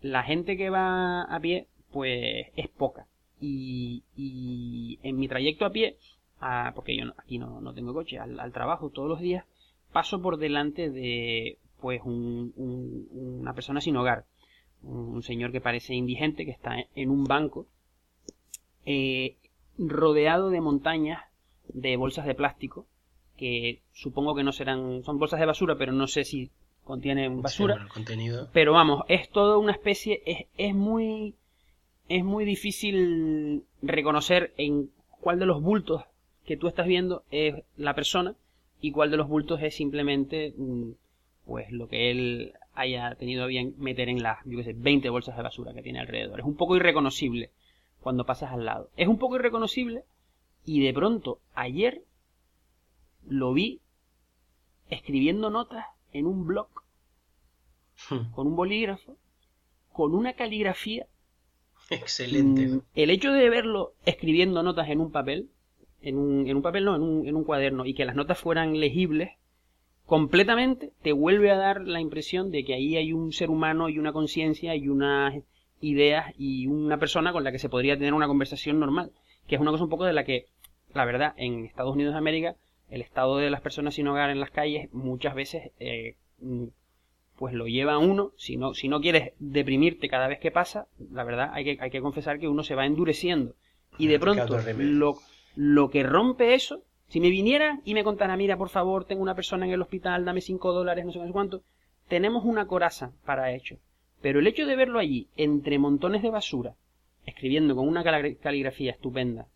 la 0.00 0.22
gente 0.22 0.56
que 0.56 0.70
va 0.70 1.22
a 1.22 1.40
pie, 1.40 1.66
pues 1.92 2.46
es 2.56 2.68
poca. 2.68 3.06
Y, 3.40 4.02
y 4.16 4.98
en 5.02 5.16
mi 5.16 5.28
trayecto 5.28 5.64
a 5.64 5.70
pie, 5.70 5.96
porque 6.74 6.96
yo 6.96 7.12
aquí 7.18 7.38
no, 7.38 7.60
no 7.60 7.74
tengo 7.74 7.92
coche, 7.92 8.18
al, 8.18 8.52
trabajo 8.52 8.90
todos 8.90 9.08
los 9.08 9.20
días, 9.20 9.44
paso 9.92 10.20
por 10.22 10.38
delante 10.38 10.90
de 10.90 11.58
pues 11.80 12.00
un, 12.04 12.52
una 13.12 13.54
persona 13.54 13.80
sin 13.80 13.96
hogar 13.96 14.24
un 14.88 15.22
señor 15.22 15.52
que 15.52 15.60
parece 15.60 15.94
indigente, 15.94 16.44
que 16.44 16.50
está 16.50 16.76
en 16.94 17.10
un 17.10 17.24
banco, 17.24 17.66
eh, 18.84 19.36
rodeado 19.76 20.50
de 20.50 20.60
montañas 20.60 21.22
de 21.68 21.96
bolsas 21.96 22.26
de 22.26 22.34
plástico, 22.34 22.86
que 23.36 23.82
supongo 23.92 24.34
que 24.34 24.42
no 24.42 24.52
serán, 24.52 25.02
son 25.04 25.18
bolsas 25.18 25.40
de 25.40 25.46
basura, 25.46 25.76
pero 25.76 25.92
no 25.92 26.06
sé 26.06 26.24
si 26.24 26.50
contiene 26.84 27.28
basura. 27.28 27.86
contenido. 27.92 28.48
Pero 28.52 28.72
vamos, 28.72 29.02
es 29.08 29.28
toda 29.28 29.58
una 29.58 29.72
especie, 29.72 30.22
es, 30.24 30.46
es 30.56 30.74
muy, 30.74 31.34
es 32.08 32.24
muy 32.24 32.44
difícil 32.44 33.64
reconocer 33.82 34.54
en 34.56 34.90
cuál 35.20 35.38
de 35.38 35.46
los 35.46 35.62
bultos 35.62 36.04
que 36.46 36.56
tú 36.56 36.66
estás 36.66 36.86
viendo 36.86 37.24
es 37.30 37.54
la 37.76 37.94
persona 37.94 38.34
y 38.80 38.92
cuál 38.92 39.10
de 39.10 39.18
los 39.18 39.28
bultos 39.28 39.60
es 39.62 39.74
simplemente 39.74 40.54
mm, 40.56 40.90
pues 41.44 41.70
lo 41.70 41.88
que 41.88 42.10
él 42.10 42.52
haya 42.78 43.14
tenido 43.16 43.46
bien 43.46 43.74
meter 43.78 44.08
en 44.08 44.22
las, 44.22 44.38
yo 44.44 44.56
qué 44.58 44.64
sé, 44.64 44.72
20 44.72 45.10
bolsas 45.10 45.36
de 45.36 45.42
basura 45.42 45.74
que 45.74 45.82
tiene 45.82 45.98
alrededor. 45.98 46.38
Es 46.38 46.46
un 46.46 46.56
poco 46.56 46.76
irreconocible 46.76 47.50
cuando 48.00 48.24
pasas 48.24 48.52
al 48.52 48.64
lado. 48.64 48.90
Es 48.96 49.08
un 49.08 49.18
poco 49.18 49.36
irreconocible 49.36 50.04
y 50.64 50.80
de 50.84 50.94
pronto 50.94 51.40
ayer 51.54 52.04
lo 53.26 53.52
vi 53.52 53.80
escribiendo 54.90 55.50
notas 55.50 55.84
en 56.12 56.26
un 56.26 56.46
blog 56.46 56.68
hmm. 58.10 58.30
con 58.32 58.46
un 58.46 58.56
bolígrafo, 58.56 59.16
con 59.92 60.14
una 60.14 60.34
caligrafía. 60.34 61.06
Excelente. 61.90 62.66
Mm, 62.68 62.82
el 62.94 63.10
hecho 63.10 63.32
de 63.32 63.50
verlo 63.50 63.94
escribiendo 64.04 64.62
notas 64.62 64.88
en 64.88 65.00
un 65.00 65.10
papel, 65.10 65.50
en 66.00 66.16
un, 66.16 66.46
en 66.46 66.56
un 66.56 66.62
papel 66.62 66.84
no, 66.84 66.94
en 66.94 67.02
un, 67.02 67.26
en 67.26 67.34
un 67.34 67.44
cuaderno, 67.44 67.86
y 67.86 67.94
que 67.94 68.04
las 68.04 68.14
notas 68.14 68.38
fueran 68.38 68.78
legibles, 68.78 69.30
completamente 70.08 70.90
te 71.02 71.12
vuelve 71.12 71.50
a 71.50 71.56
dar 71.58 71.82
la 71.82 72.00
impresión 72.00 72.50
de 72.50 72.64
que 72.64 72.72
ahí 72.72 72.96
hay 72.96 73.12
un 73.12 73.30
ser 73.30 73.50
humano 73.50 73.90
y 73.90 73.98
una 73.98 74.14
conciencia 74.14 74.74
y 74.74 74.88
unas 74.88 75.34
ideas 75.82 76.32
y 76.38 76.66
una 76.66 76.96
persona 76.96 77.30
con 77.30 77.44
la 77.44 77.52
que 77.52 77.58
se 77.58 77.68
podría 77.68 77.98
tener 77.98 78.14
una 78.14 78.26
conversación 78.26 78.80
normal, 78.80 79.12
que 79.46 79.56
es 79.56 79.60
una 79.60 79.70
cosa 79.70 79.84
un 79.84 79.90
poco 79.90 80.06
de 80.06 80.14
la 80.14 80.24
que, 80.24 80.46
la 80.94 81.04
verdad, 81.04 81.34
en 81.36 81.66
Estados 81.66 81.94
Unidos 81.94 82.14
de 82.14 82.18
América 82.18 82.56
el 82.88 83.02
estado 83.02 83.36
de 83.36 83.50
las 83.50 83.60
personas 83.60 83.96
sin 83.96 84.08
hogar 84.08 84.30
en 84.30 84.40
las 84.40 84.50
calles 84.50 84.88
muchas 84.94 85.34
veces 85.34 85.72
eh, 85.78 86.16
mm, 86.40 86.68
pues 87.36 87.52
lo 87.52 87.66
lleva 87.66 87.92
a 87.92 87.98
uno, 87.98 88.32
si 88.38 88.56
no, 88.56 88.72
si 88.72 88.88
no 88.88 89.02
quieres 89.02 89.34
deprimirte 89.38 90.08
cada 90.08 90.26
vez 90.26 90.40
que 90.40 90.50
pasa, 90.50 90.86
la 91.12 91.22
verdad 91.22 91.50
hay 91.52 91.64
que, 91.64 91.78
hay 91.82 91.90
que 91.90 92.00
confesar 92.00 92.38
que 92.38 92.48
uno 92.48 92.64
se 92.64 92.74
va 92.74 92.86
endureciendo. 92.86 93.54
Y 93.98 94.06
de 94.06 94.18
pronto 94.18 94.58
lo, 94.78 95.18
lo 95.54 95.90
que 95.90 96.02
rompe 96.02 96.54
eso, 96.54 96.82
si 97.08 97.20
me 97.20 97.30
viniera 97.30 97.80
y 97.84 97.94
me 97.94 98.04
contara, 98.04 98.36
mira, 98.36 98.56
por 98.56 98.68
favor, 98.68 99.04
tengo 99.04 99.22
una 99.22 99.34
persona 99.34 99.66
en 99.66 99.72
el 99.72 99.82
hospital, 99.82 100.24
dame 100.24 100.40
5 100.40 100.72
dólares, 100.72 101.04
no 101.04 101.12
sé 101.12 101.20
cuánto, 101.32 101.62
tenemos 102.08 102.44
una 102.44 102.66
coraza 102.66 103.12
para 103.24 103.52
hecho. 103.52 103.78
Pero 104.20 104.40
el 104.40 104.46
hecho 104.46 104.66
de 104.66 104.76
verlo 104.76 104.98
allí, 104.98 105.28
entre 105.36 105.78
montones 105.78 106.22
de 106.22 106.30
basura, 106.30 106.74
escribiendo 107.24 107.76
con 107.76 107.88
una 107.88 108.02
caligrafía 108.02 108.92
estupenda 108.92 109.46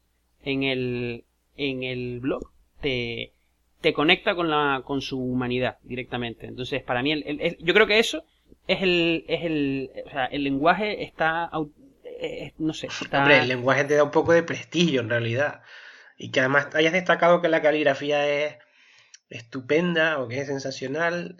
en 0.44 0.62
el, 0.62 1.24
en 1.56 1.82
el 1.82 2.20
blog, 2.20 2.50
te, 2.80 3.32
te 3.80 3.92
conecta 3.92 4.34
con, 4.34 4.48
la, 4.48 4.82
con 4.84 5.02
su 5.02 5.18
humanidad 5.18 5.78
directamente. 5.82 6.46
Entonces, 6.46 6.82
para 6.82 7.02
mí, 7.02 7.12
el, 7.12 7.56
yo 7.58 7.74
creo 7.74 7.86
que 7.86 7.98
eso 7.98 8.24
es 8.66 8.82
el, 8.82 9.24
es 9.28 9.44
el, 9.44 9.90
o 10.06 10.10
sea, 10.10 10.26
el 10.26 10.44
lenguaje 10.44 11.02
está, 11.02 11.50
no 12.58 12.72
sé. 12.72 12.88
Hombre, 13.12 13.40
el 13.40 13.48
lenguaje 13.48 13.84
te 13.84 13.94
da 13.94 14.04
un 14.04 14.10
poco 14.10 14.32
de 14.32 14.42
prestigio 14.42 15.00
en 15.00 15.10
realidad. 15.10 15.62
Y 16.22 16.30
que 16.30 16.40
además 16.40 16.68
hayas 16.74 16.92
destacado 16.92 17.42
que 17.42 17.48
la 17.48 17.62
caligrafía 17.62 18.26
es 18.28 18.56
estupenda 19.28 20.20
o 20.20 20.28
que 20.28 20.40
es 20.40 20.46
sensacional. 20.46 21.36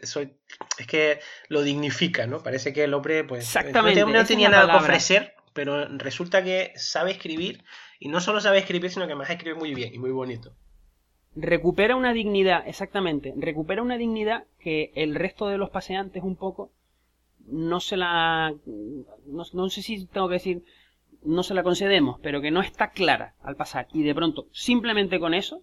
Eso, 0.00 0.20
es 0.20 0.86
que 0.86 1.20
lo 1.48 1.62
dignifica, 1.62 2.26
¿no? 2.26 2.42
Parece 2.42 2.72
que 2.72 2.84
el 2.84 2.94
hombre, 2.94 3.24
pues, 3.24 3.44
Exactamente, 3.44 4.04
no, 4.04 4.24
tenía 4.24 4.48
nada 4.48 4.70
que 4.70 4.76
ofrecer, 4.76 5.34
pero 5.54 5.88
resulta 5.96 6.44
que 6.44 6.72
sabe 6.76 7.12
escribir. 7.12 7.64
Y 7.98 8.08
no 8.08 8.20
solo 8.20 8.40
sabe 8.40 8.58
escribir, 8.58 8.90
sino 8.90 9.06
que 9.06 9.12
además 9.12 9.30
escribe 9.30 9.56
muy 9.56 9.74
bien 9.74 9.94
y 9.94 9.98
muy 9.98 10.10
bonito 10.10 10.54
recupera 11.40 11.94
una 11.94 12.12
dignidad, 12.12 12.66
exactamente, 12.66 13.32
recupera 13.36 13.82
una 13.82 13.96
dignidad 13.96 14.44
que 14.58 14.90
el 14.94 15.14
resto 15.14 15.46
de 15.46 15.58
los 15.58 15.70
paseantes 15.70 16.22
un 16.24 16.36
poco 16.36 16.72
no 17.46 17.80
se 17.80 17.96
la, 17.96 18.54
no, 19.26 19.70
sé 19.70 19.82
si 19.82 20.06
tengo 20.06 20.28
que 20.28 20.34
decir, 20.34 20.64
no 21.22 21.42
se 21.42 21.54
la 21.54 21.62
concedemos, 21.62 22.18
pero 22.22 22.40
que 22.40 22.50
no 22.50 22.60
está 22.60 22.90
clara 22.90 23.34
al 23.42 23.56
pasar 23.56 23.88
y 23.92 24.02
de 24.02 24.14
pronto, 24.14 24.46
simplemente 24.52 25.18
con 25.18 25.34
eso, 25.34 25.62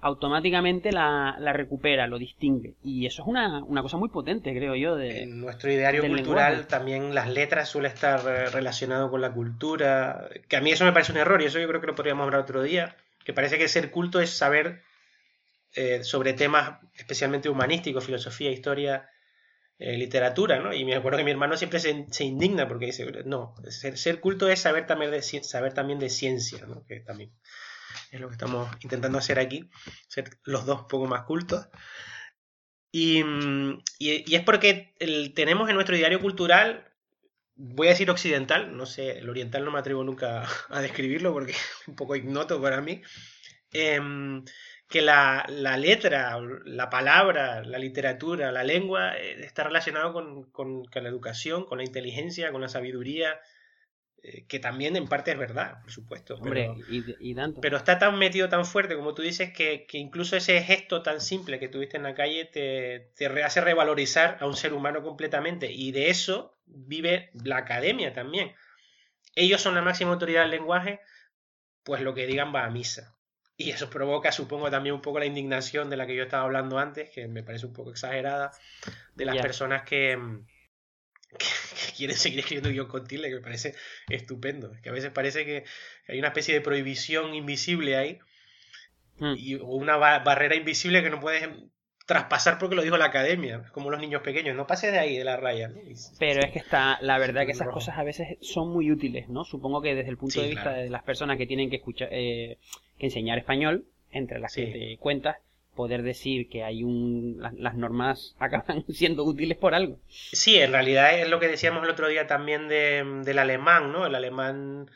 automáticamente 0.00 0.92
la, 0.92 1.36
la 1.38 1.52
recupera, 1.52 2.06
lo 2.06 2.18
distingue. 2.18 2.74
Y 2.82 3.06
eso 3.06 3.22
es 3.22 3.28
una, 3.28 3.62
una, 3.64 3.82
cosa 3.82 3.96
muy 3.96 4.08
potente, 4.08 4.54
creo 4.54 4.74
yo. 4.74 4.96
De, 4.96 5.22
en 5.22 5.40
nuestro 5.40 5.72
ideario 5.72 6.06
cultural 6.06 6.66
también 6.66 7.14
las 7.14 7.28
letras 7.28 7.68
suele 7.68 7.88
estar 7.88 8.20
eh, 8.26 8.50
relacionado 8.50 9.10
con 9.10 9.20
la 9.20 9.32
cultura, 9.32 10.28
que 10.48 10.56
a 10.56 10.60
mí 10.60 10.70
eso 10.70 10.84
me 10.84 10.92
parece 10.92 11.12
un 11.12 11.18
error 11.18 11.40
y 11.42 11.46
eso 11.46 11.58
yo 11.58 11.68
creo 11.68 11.80
que 11.80 11.86
lo 11.86 11.94
podríamos 11.94 12.24
hablar 12.24 12.40
otro 12.40 12.62
día, 12.62 12.96
que 13.24 13.32
parece 13.32 13.58
que 13.58 13.68
ser 13.68 13.90
culto 13.90 14.20
es 14.20 14.30
saber 14.30 14.82
eh, 15.74 16.04
sobre 16.04 16.34
temas 16.34 16.78
especialmente 16.96 17.48
humanísticos, 17.48 18.04
filosofía, 18.04 18.50
historia, 18.50 19.08
eh, 19.78 19.96
literatura, 19.98 20.60
¿no? 20.60 20.72
Y 20.72 20.84
me 20.84 20.94
acuerdo 20.94 21.18
que 21.18 21.24
mi 21.24 21.32
hermano 21.32 21.56
siempre 21.56 21.80
se, 21.80 22.24
indigna 22.24 22.68
porque 22.68 22.86
dice, 22.86 23.06
no, 23.24 23.54
ser, 23.68 24.20
culto 24.20 24.48
es 24.48 24.60
saber 24.60 24.86
también, 24.86 25.10
de, 25.10 25.22
saber 25.22 25.74
también 25.74 25.98
de 25.98 26.10
ciencia, 26.10 26.64
¿no? 26.66 26.84
Que 26.86 27.00
también 27.00 27.32
es 28.12 28.20
lo 28.20 28.28
que 28.28 28.34
estamos 28.34 28.68
intentando 28.82 29.18
hacer 29.18 29.38
aquí, 29.38 29.68
ser 30.06 30.38
los 30.44 30.64
dos 30.66 30.82
un 30.82 30.88
poco 30.88 31.06
más 31.06 31.24
cultos. 31.24 31.66
Y, 32.92 33.24
es 33.98 34.42
porque 34.42 34.94
tenemos 35.34 35.68
en 35.68 35.74
nuestro 35.74 35.96
diario 35.96 36.20
cultural, 36.20 36.92
voy 37.56 37.88
a 37.88 37.90
decir 37.90 38.08
occidental, 38.10 38.76
no 38.76 38.86
sé, 38.86 39.18
el 39.18 39.28
oriental 39.28 39.64
no 39.64 39.72
me 39.72 39.80
atrevo 39.80 40.04
nunca 40.04 40.46
a 40.68 40.80
describirlo 40.80 41.32
porque 41.32 41.52
es 41.52 41.58
un 41.88 41.96
poco 41.96 42.14
ignoto 42.14 42.62
para 42.62 42.80
mí. 42.80 43.02
Em, 43.72 44.44
que 44.94 45.02
la, 45.02 45.44
letra, 45.76 46.38
la 46.66 46.88
palabra, 46.88 47.64
la 47.64 47.78
literatura, 47.78 48.52
la 48.52 48.62
lengua 48.62 49.18
eh, 49.18 49.44
está 49.44 49.64
relacionado 49.64 50.12
con, 50.52 50.86
la 50.94 51.08
educación, 51.08 51.64
con 51.64 51.78
la 51.78 51.84
inteligencia, 51.84 52.52
con 52.52 52.60
la 52.60 52.68
sabiduría, 52.68 53.40
eh, 54.22 54.44
que 54.46 54.60
también 54.60 54.94
en 54.94 55.08
parte 55.08 55.32
es 55.32 55.36
verdad, 55.36 55.80
por 55.82 55.90
supuesto. 55.90 56.36
Hombre, 56.36 56.70
y, 56.88 57.34
tanto. 57.34 57.60
pero 57.60 57.76
está 57.76 57.98
tan 57.98 58.16
metido, 58.20 58.48
tan 58.48 58.64
fuerte, 58.64 58.94
como 58.94 59.14
tú 59.14 59.22
dices, 59.22 59.52
que, 59.52 59.84
incluso 59.94 60.36
ese 60.36 60.62
gesto 60.62 61.02
tan 61.02 61.20
simple 61.20 61.58
que 61.58 61.66
tuviste 61.68 61.96
en 61.96 62.04
la 62.04 62.14
calle 62.14 62.44
te, 62.44 63.10
te 63.16 63.26
hace 63.42 63.60
revalorizar 63.62 64.38
a 64.38 64.46
un 64.46 64.54
ser 64.54 64.74
humano 64.74 65.02
completamente. 65.02 65.72
Y 65.72 65.90
de 65.90 66.10
eso 66.10 66.54
vive 66.66 67.30
la 67.42 67.56
academia 67.56 68.12
también. 68.12 68.54
Ellos 69.34 69.60
son 69.60 69.74
la 69.74 69.82
máxima 69.82 70.12
autoridad 70.12 70.42
del 70.42 70.52
lenguaje, 70.52 71.00
pues 71.82 72.00
lo 72.00 72.14
que 72.14 72.28
digan 72.28 72.54
va 72.54 72.64
a 72.64 72.70
misa. 72.70 73.13
Y 73.56 73.70
eso 73.70 73.88
provoca, 73.88 74.32
supongo, 74.32 74.70
también 74.70 74.94
un 74.94 75.00
poco 75.00 75.20
la 75.20 75.26
indignación 75.26 75.88
de 75.88 75.96
la 75.96 76.06
que 76.06 76.16
yo 76.16 76.24
estaba 76.24 76.44
hablando 76.44 76.78
antes, 76.78 77.10
que 77.10 77.28
me 77.28 77.44
parece 77.44 77.66
un 77.66 77.72
poco 77.72 77.90
exagerada, 77.90 78.50
de 79.14 79.24
las 79.24 79.36
personas 79.36 79.82
mm, 79.82 79.84
que, 79.86 80.18
que, 81.38 81.92
quieren 81.96 82.16
seguir 82.16 82.40
escribiendo 82.40 82.70
guion 82.70 82.88
con 82.88 83.06
tilde, 83.06 83.28
que 83.28 83.36
me 83.36 83.40
parece 83.40 83.76
estupendo. 84.08 84.72
Que 84.82 84.88
a 84.88 84.92
veces 84.92 85.12
parece 85.12 85.44
que 85.44 85.64
hay 86.08 86.18
una 86.18 86.28
especie 86.28 86.52
de 86.52 86.62
prohibición 86.62 87.34
invisible 87.34 87.96
ahí, 87.96 88.18
hmm. 89.18 89.34
y, 89.36 89.54
o 89.54 89.66
una 89.66 89.96
barrera 89.96 90.56
invisible 90.56 91.04
que 91.04 91.10
no 91.10 91.20
puedes 91.20 91.48
traspasar 92.06 92.58
porque 92.58 92.76
lo 92.76 92.82
dijo 92.82 92.96
la 92.96 93.06
academia, 93.06 93.62
como 93.72 93.90
los 93.90 94.00
niños 94.00 94.22
pequeños, 94.22 94.54
no 94.56 94.66
pases 94.66 94.92
de 94.92 94.98
ahí, 94.98 95.16
de 95.16 95.24
la 95.24 95.36
raya. 95.36 95.72
Pero 96.18 96.40
es 96.40 96.52
que 96.52 96.58
está, 96.58 96.98
la 97.00 97.18
verdad 97.18 97.46
que 97.46 97.52
esas 97.52 97.68
cosas 97.68 97.96
a 97.96 98.02
veces 98.02 98.38
son 98.40 98.70
muy 98.70 98.90
útiles, 98.90 99.28
¿no? 99.28 99.44
Supongo 99.44 99.80
que 99.80 99.94
desde 99.94 100.10
el 100.10 100.18
punto 100.18 100.42
de 100.42 100.48
vista 100.48 100.72
de 100.72 100.90
las 100.90 101.02
personas 101.02 101.38
que 101.38 101.46
tienen 101.46 101.70
que 101.70 101.76
escuchar, 101.76 102.08
eh, 102.10 102.58
que 102.98 103.06
enseñar 103.06 103.38
español, 103.38 103.86
entre 104.10 104.38
las 104.38 104.54
que 104.54 104.66
te 104.66 104.98
cuentas, 104.98 105.36
poder 105.74 106.02
decir 106.02 106.48
que 106.48 106.62
hay 106.62 106.82
un 106.84 107.38
las, 107.58 107.74
normas 107.74 108.36
acaban 108.38 108.84
siendo 108.88 109.24
útiles 109.24 109.56
por 109.56 109.74
algo. 109.74 109.98
Sí, 110.08 110.58
en 110.58 110.72
realidad 110.72 111.18
es 111.18 111.28
lo 111.28 111.40
que 111.40 111.48
decíamos 111.48 111.84
el 111.84 111.90
otro 111.90 112.08
día 112.08 112.26
también 112.26 112.68
del 112.68 113.38
alemán, 113.38 113.92
¿no? 113.92 114.06
El 114.06 114.14
alemán, 114.14 114.90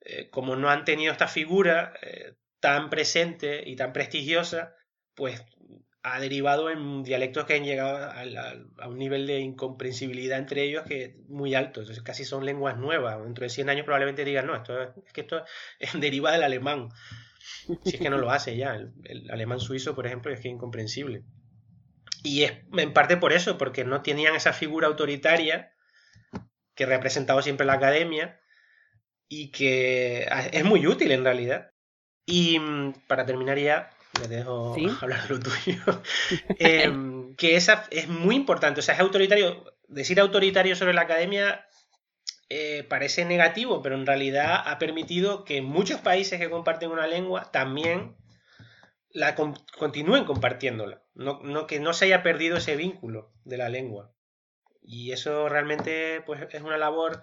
eh, 0.00 0.28
como 0.30 0.56
no 0.56 0.70
han 0.70 0.84
tenido 0.84 1.12
esta 1.12 1.28
figura 1.28 1.94
eh, 2.02 2.34
tan 2.60 2.88
presente 2.88 3.62
y 3.66 3.76
tan 3.76 3.92
prestigiosa, 3.92 4.76
pues 5.14 5.44
ha 6.04 6.18
derivado 6.18 6.68
en 6.70 7.04
dialectos 7.04 7.44
que 7.44 7.54
han 7.54 7.64
llegado 7.64 7.96
a, 7.98 8.88
un 8.88 8.98
nivel 8.98 9.26
de 9.26 9.38
incomprensibilidad 9.38 10.38
entre 10.38 10.62
ellos 10.64 10.82
que 10.84 11.04
es 11.04 11.16
muy 11.28 11.54
alto. 11.54 11.80
Entonces 11.80 12.02
casi 12.02 12.24
son 12.24 12.44
lenguas 12.44 12.76
nuevas. 12.76 13.22
Dentro 13.22 13.44
de 13.44 13.50
100 13.50 13.70
años 13.70 13.84
probablemente 13.84 14.24
digan, 14.24 14.46
no, 14.46 14.56
esto 14.56 14.82
es, 14.82 15.12
que 15.12 15.20
esto 15.20 15.44
es, 15.78 15.92
deriva 16.00 16.32
del 16.32 16.42
alemán. 16.42 16.88
Si 17.84 17.96
es 17.96 18.00
que 18.00 18.10
no 18.10 18.18
lo 18.18 18.30
hace 18.30 18.56
ya. 18.56 18.74
El, 18.74 19.30
alemán 19.30 19.60
suizo, 19.60 19.94
por 19.94 20.06
ejemplo, 20.06 20.32
es 20.32 20.40
que 20.40 20.48
es 20.48 20.54
incomprensible. 20.54 21.22
Y 22.24 22.42
es 22.42 22.52
en 22.76 22.92
parte 22.92 23.16
por 23.16 23.32
eso, 23.32 23.56
porque 23.56 23.84
no 23.84 24.02
tenían 24.02 24.34
esa 24.34 24.52
figura 24.52 24.88
autoritaria 24.88 25.72
que 26.74 26.86
representado 26.86 27.42
siempre 27.42 27.66
la 27.66 27.74
academia 27.74 28.40
y 29.28 29.50
que 29.50 30.26
es 30.52 30.64
muy 30.64 30.86
útil 30.86 31.12
en 31.12 31.24
realidad. 31.24 31.70
Y 32.26 32.58
mm, 32.58 32.92
para 33.06 33.24
terminar 33.24 33.58
ya, 33.58 33.90
me 34.20 34.28
dejo 34.28 34.76
hablar 35.00 35.22
de 35.22 35.34
lo 35.34 35.40
tuyo, 35.40 36.02
em, 36.58 37.34
que 37.36 37.56
esa 37.56 37.86
es 37.90 38.08
muy 38.08 38.36
importante, 38.36 38.80
o 38.80 38.82
sea, 38.82 38.94
es 38.94 39.00
autoritario, 39.00 39.72
decir 39.88 40.20
autoritario 40.20 40.76
sobre 40.76 40.94
la 40.94 41.02
academia 41.02 41.66
eh, 42.48 42.84
parece 42.88 43.24
negativo, 43.24 43.82
pero 43.82 43.94
en 43.94 44.06
realidad 44.06 44.62
ha 44.66 44.78
permitido 44.78 45.44
que 45.44 45.62
muchos 45.62 46.00
países 46.00 46.38
que 46.38 46.50
comparten 46.50 46.90
una 46.90 47.06
lengua 47.06 47.50
también 47.50 48.16
la 49.10 49.34
continúen 49.34 50.24
compartiéndola, 50.24 51.02
no, 51.14 51.40
no, 51.42 51.66
que 51.66 51.80
no 51.80 51.92
se 51.92 52.06
haya 52.06 52.22
perdido 52.22 52.56
ese 52.56 52.76
vínculo 52.76 53.32
de 53.44 53.56
la 53.58 53.68
lengua. 53.68 54.12
Y 54.82 55.12
eso 55.12 55.48
realmente 55.48 56.22
pues, 56.22 56.40
es 56.50 56.62
una 56.62 56.76
labor, 56.76 57.22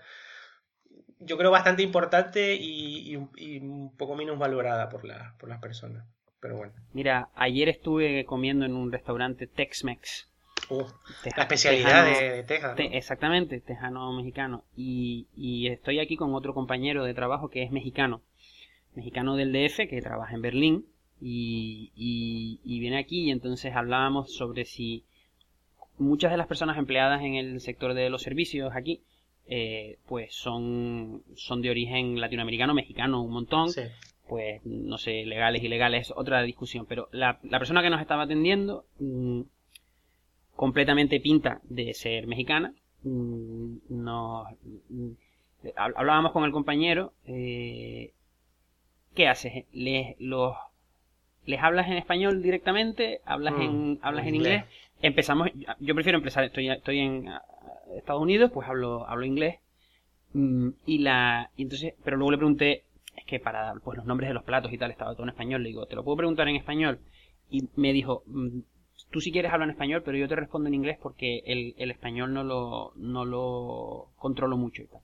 yo 1.19 1.37
creo, 1.37 1.51
bastante 1.51 1.83
importante 1.83 2.55
y, 2.55 3.15
un 3.15 3.95
poco 3.97 4.15
menos 4.15 4.37
valorada 4.37 4.89
por, 4.89 5.05
la, 5.05 5.35
por 5.39 5.49
las 5.49 5.59
personas. 5.59 6.07
Pero 6.41 6.57
bueno. 6.57 6.73
Mira, 6.93 7.29
ayer 7.35 7.69
estuve 7.69 8.25
comiendo 8.25 8.65
en 8.65 8.75
un 8.75 8.91
restaurante 8.91 9.47
Tex-Mex. 9.47 10.27
Uh, 10.69 10.83
la 11.35 11.43
especialidad 11.43 12.05
de, 12.05 12.43
Texas. 12.43 12.75
exactamente, 12.77 13.59
tejano 13.59 14.11
mexicano. 14.13 14.63
Y, 14.75 15.27
y 15.35 15.67
estoy 15.67 15.99
aquí 15.99 16.15
con 16.15 16.33
otro 16.35 16.53
compañero 16.53 17.03
de 17.03 17.13
trabajo 17.13 17.49
que 17.49 17.63
es 17.63 17.71
mexicano. 17.71 18.21
Mexicano 18.93 19.35
del 19.35 19.51
DF 19.51 19.89
que 19.89 20.01
trabaja 20.01 20.35
en 20.35 20.41
Berlín 20.41 20.85
y, 21.21 21.91
y, 22.63 22.79
viene 22.79 22.97
aquí 22.97 23.25
y 23.25 23.31
entonces 23.31 23.75
hablábamos 23.75 24.33
sobre 24.35 24.65
si 24.65 25.03
muchas 25.97 26.31
de 26.31 26.37
las 26.37 26.47
personas 26.47 26.77
empleadas 26.77 27.21
en 27.21 27.35
el 27.35 27.59
sector 27.59 27.93
de 27.93 28.09
los 28.09 28.21
servicios 28.21 28.71
aquí 28.73 29.01
eh, 29.47 29.97
pues 30.07 30.33
son, 30.33 31.23
son 31.35 31.61
de 31.61 31.71
origen 31.71 32.21
latinoamericano, 32.21 32.73
mexicano, 32.73 33.23
un 33.23 33.33
montón. 33.33 33.69
Pues 34.29 34.63
no 34.65 34.97
sé, 34.97 35.25
legales, 35.25 35.63
ilegales, 35.63 36.13
otra 36.15 36.41
discusión. 36.43 36.85
Pero 36.85 37.09
la, 37.11 37.39
la 37.43 37.59
persona 37.59 37.81
que 37.81 37.89
nos 37.89 37.99
estaba 37.99 38.23
atendiendo, 38.23 38.85
mm, 38.99 39.41
completamente 40.55 41.19
pinta 41.19 41.59
de 41.63 41.93
ser 41.93 42.27
mexicana. 42.27 42.73
Mm, 43.03 43.77
no, 43.89 44.45
mm, 44.89 45.11
hablábamos 45.75 46.31
con 46.31 46.43
el 46.45 46.51
compañero. 46.51 47.11
Eh, 47.25 48.13
¿Qué 49.15 49.27
haces? 49.27 49.65
Les, 49.73 50.15
los 50.19 50.55
¿Les 51.49 51.59
hablas 51.63 51.87
en 51.87 51.97
español 51.97 52.43
directamente? 52.43 53.21
¿Hablas 53.25 53.55
mm, 53.55 53.61
en, 53.61 53.99
hablas 54.03 54.27
en 54.27 54.35
inglés? 54.35 54.65
Empezamos, 55.01 55.49
yo 55.79 55.95
prefiero 55.95 56.19
empezar, 56.19 56.43
estoy, 56.43 56.69
estoy 56.69 56.99
en 56.99 57.29
Estados 57.97 58.21
Unidos, 58.21 58.51
pues 58.53 58.67
hablo, 58.67 59.07
hablo 59.07 59.25
inglés. 59.25 59.55
Y 60.85 60.99
la, 60.99 61.49
entonces, 61.57 61.95
pero 62.03 62.17
luego 62.17 62.29
le 62.29 62.37
pregunté, 62.37 62.83
es 63.19 63.25
que 63.25 63.39
para 63.39 63.73
pues 63.83 63.97
los 63.97 64.05
nombres 64.05 64.29
de 64.29 64.33
los 64.33 64.43
platos 64.43 64.73
y 64.73 64.77
tal 64.77 64.91
estaba 64.91 65.13
todo 65.13 65.23
en 65.23 65.29
español, 65.29 65.63
le 65.63 65.69
digo, 65.69 65.85
¿te 65.85 65.95
lo 65.95 66.03
puedo 66.03 66.17
preguntar 66.17 66.47
en 66.47 66.55
español? 66.55 66.99
Y 67.49 67.67
me 67.75 67.93
dijo, 67.93 68.23
mm, 68.27 68.59
tú 69.11 69.21
si 69.21 69.31
quieres 69.31 69.51
hablar 69.51 69.67
en 69.69 69.73
español, 69.73 70.03
pero 70.03 70.17
yo 70.17 70.27
te 70.27 70.35
respondo 70.35 70.67
en 70.67 70.75
inglés 70.75 70.97
porque 71.01 71.43
el, 71.45 71.75
el 71.77 71.91
español 71.91 72.33
no 72.33 72.43
lo, 72.43 72.93
no 72.95 73.25
lo 73.25 74.09
controlo 74.17 74.57
mucho 74.57 74.83
y 74.83 74.87
tal 74.87 75.01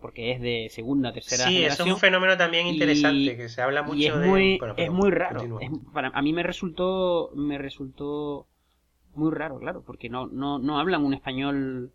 porque 0.00 0.32
es 0.32 0.40
de 0.40 0.68
segunda, 0.70 1.12
tercera 1.12 1.44
sí, 1.44 1.54
generación. 1.54 1.86
Sí, 1.86 1.90
es 1.90 1.94
un 1.94 2.00
fenómeno 2.00 2.36
también 2.36 2.66
interesante, 2.68 3.36
que 3.36 3.48
se 3.48 3.62
habla 3.62 3.82
mucho 3.82 3.98
y 3.98 4.06
es 4.06 4.14
Muy, 4.14 4.60
es 4.76 4.90
muy 4.90 5.10
raro. 5.10 5.60
para, 5.92 6.08
a 6.08 6.22
mí 6.22 6.32
me 6.32 6.42
resultó, 6.42 7.30
me 7.34 7.58
resultó 7.58 8.46
muy 9.14 9.32
raro, 9.32 9.58
claro, 9.58 9.82
porque 9.84 10.08
no, 10.08 10.28
no, 10.28 10.58
no 10.58 10.78
hablan 10.78 11.04
un 11.04 11.14
español 11.14 11.92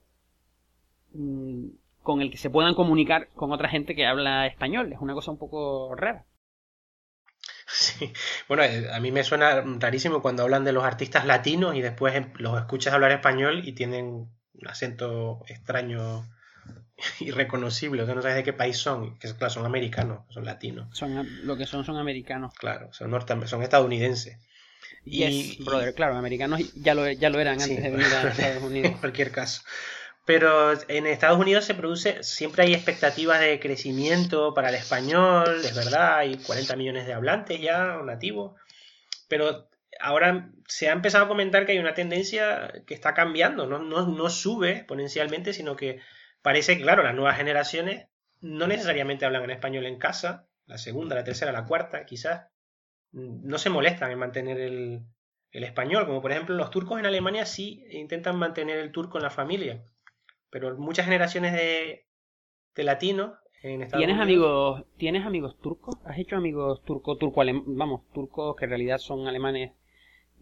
mm, 1.13 1.67
con 2.03 2.21
el 2.21 2.29
que 2.29 2.37
se 2.37 2.49
puedan 2.49 2.75
comunicar 2.75 3.29
con 3.33 3.51
otra 3.51 3.69
gente 3.69 3.95
que 3.95 4.05
habla 4.05 4.45
español. 4.45 4.91
Es 4.93 4.99
una 4.99 5.13
cosa 5.13 5.31
un 5.31 5.39
poco 5.39 5.95
rara. 5.95 6.25
Sí, 7.65 8.13
bueno, 8.47 8.63
eh, 8.63 8.89
a 8.93 8.99
mí 8.99 9.11
me 9.11 9.23
suena 9.23 9.61
rarísimo 9.79 10.21
cuando 10.21 10.43
hablan 10.43 10.63
de 10.63 10.73
los 10.73 10.83
artistas 10.83 11.25
latinos 11.25 11.75
y 11.75 11.81
después 11.81 12.13
em, 12.13 12.31
los 12.35 12.57
escuchas 12.59 12.93
hablar 12.93 13.11
español 13.11 13.61
y 13.67 13.71
tienen 13.71 14.05
un 14.53 14.67
acento 14.67 15.43
extraño 15.47 16.23
irreconocibles, 17.19 18.03
o 18.03 18.05
sea, 18.05 18.15
no 18.15 18.21
sabes 18.21 18.37
de 18.37 18.43
qué 18.43 18.53
país 18.53 18.77
son, 18.77 19.17
que 19.17 19.33
claro, 19.33 19.49
son 19.49 19.65
americanos, 19.65 20.25
son 20.29 20.45
latinos. 20.45 20.95
Son, 20.95 21.27
lo 21.45 21.57
que 21.57 21.65
son 21.65 21.83
son 21.83 21.97
americanos. 21.97 22.53
Claro, 22.55 22.91
son, 22.93 23.11
son 23.47 23.63
estadounidenses. 23.63 24.37
y, 25.05 25.63
brother, 25.63 25.95
claro, 25.95 26.15
americanos 26.15 26.61
ya 26.75 26.93
lo, 26.93 27.09
ya 27.09 27.29
lo 27.29 27.39
eran 27.39 27.61
antes 27.61 27.81
de 27.81 27.89
venir 27.89 28.05
a 28.05 28.27
Estados 28.29 28.63
Unidos. 28.63 28.91
en 28.91 28.97
cualquier 28.99 29.31
caso. 29.31 29.63
Pero 30.25 30.73
en 30.87 31.05
Estados 31.05 31.39
Unidos 31.39 31.65
se 31.65 31.75
produce, 31.75 32.23
siempre 32.23 32.63
hay 32.63 32.73
expectativas 32.73 33.41
de 33.41 33.59
crecimiento 33.59 34.53
para 34.53 34.69
el 34.69 34.75
español, 34.75 35.61
es 35.63 35.75
verdad, 35.75 36.17
hay 36.17 36.37
40 36.37 36.75
millones 36.77 37.05
de 37.05 37.13
hablantes 37.13 37.59
ya 37.59 37.97
nativos, 38.03 38.53
pero 39.27 39.69
ahora 39.99 40.49
se 40.67 40.87
ha 40.87 40.93
empezado 40.93 41.25
a 41.25 41.27
comentar 41.27 41.65
que 41.65 41.73
hay 41.73 41.79
una 41.79 41.93
tendencia 41.93 42.71
que 42.87 42.93
está 42.93 43.13
cambiando, 43.13 43.67
no, 43.67 43.79
no, 43.79 44.07
no 44.07 44.29
sube 44.29 44.71
exponencialmente, 44.71 45.51
sino 45.51 45.75
que 45.75 45.99
Parece 46.43 46.77
claro, 46.77 47.03
las 47.03 47.15
nuevas 47.15 47.37
generaciones 47.37 48.09
no 48.41 48.67
necesariamente 48.67 49.25
hablan 49.25 49.45
en 49.45 49.51
español 49.51 49.85
en 49.85 49.97
casa, 49.97 50.45
la 50.65 50.77
segunda, 50.77 51.15
la 51.15 51.23
tercera, 51.23 51.53
la 51.53 51.65
cuarta, 51.65 52.05
quizás, 52.05 52.47
no 53.13 53.57
se 53.57 53.69
molestan 53.69 54.11
en 54.11 54.19
mantener 54.19 54.59
el, 54.59 55.05
español, 55.51 56.05
como 56.05 56.21
por 56.21 56.31
ejemplo 56.31 56.55
los 56.55 56.69
turcos 56.69 56.99
en 56.99 57.05
Alemania 57.05 57.45
sí 57.45 57.85
intentan 57.91 58.35
mantener 58.35 58.77
el 58.79 58.91
turco 58.91 59.17
en 59.17 59.23
la 59.23 59.29
familia, 59.29 59.85
pero 60.53 60.77
muchas 60.77 61.05
generaciones 61.05 61.51
de, 61.51 62.05
de 62.75 62.83
latinos 62.83 63.31
en 63.63 63.81
Estados 63.81 64.05
¿Tienes 64.05 64.21
amigos, 64.21 64.85
¿Tienes 64.97 65.25
amigos 65.25 65.59
turcos? 65.59 65.95
¿Has 66.05 66.19
hecho 66.19 66.35
amigos 66.35 66.83
turco, 66.83 67.17
turco, 67.17 67.41
vamos, 67.65 68.01
turcos 68.13 68.55
que 68.55 68.65
en 68.65 68.69
realidad 68.69 68.99
son 68.99 69.27
alemanes 69.27 69.71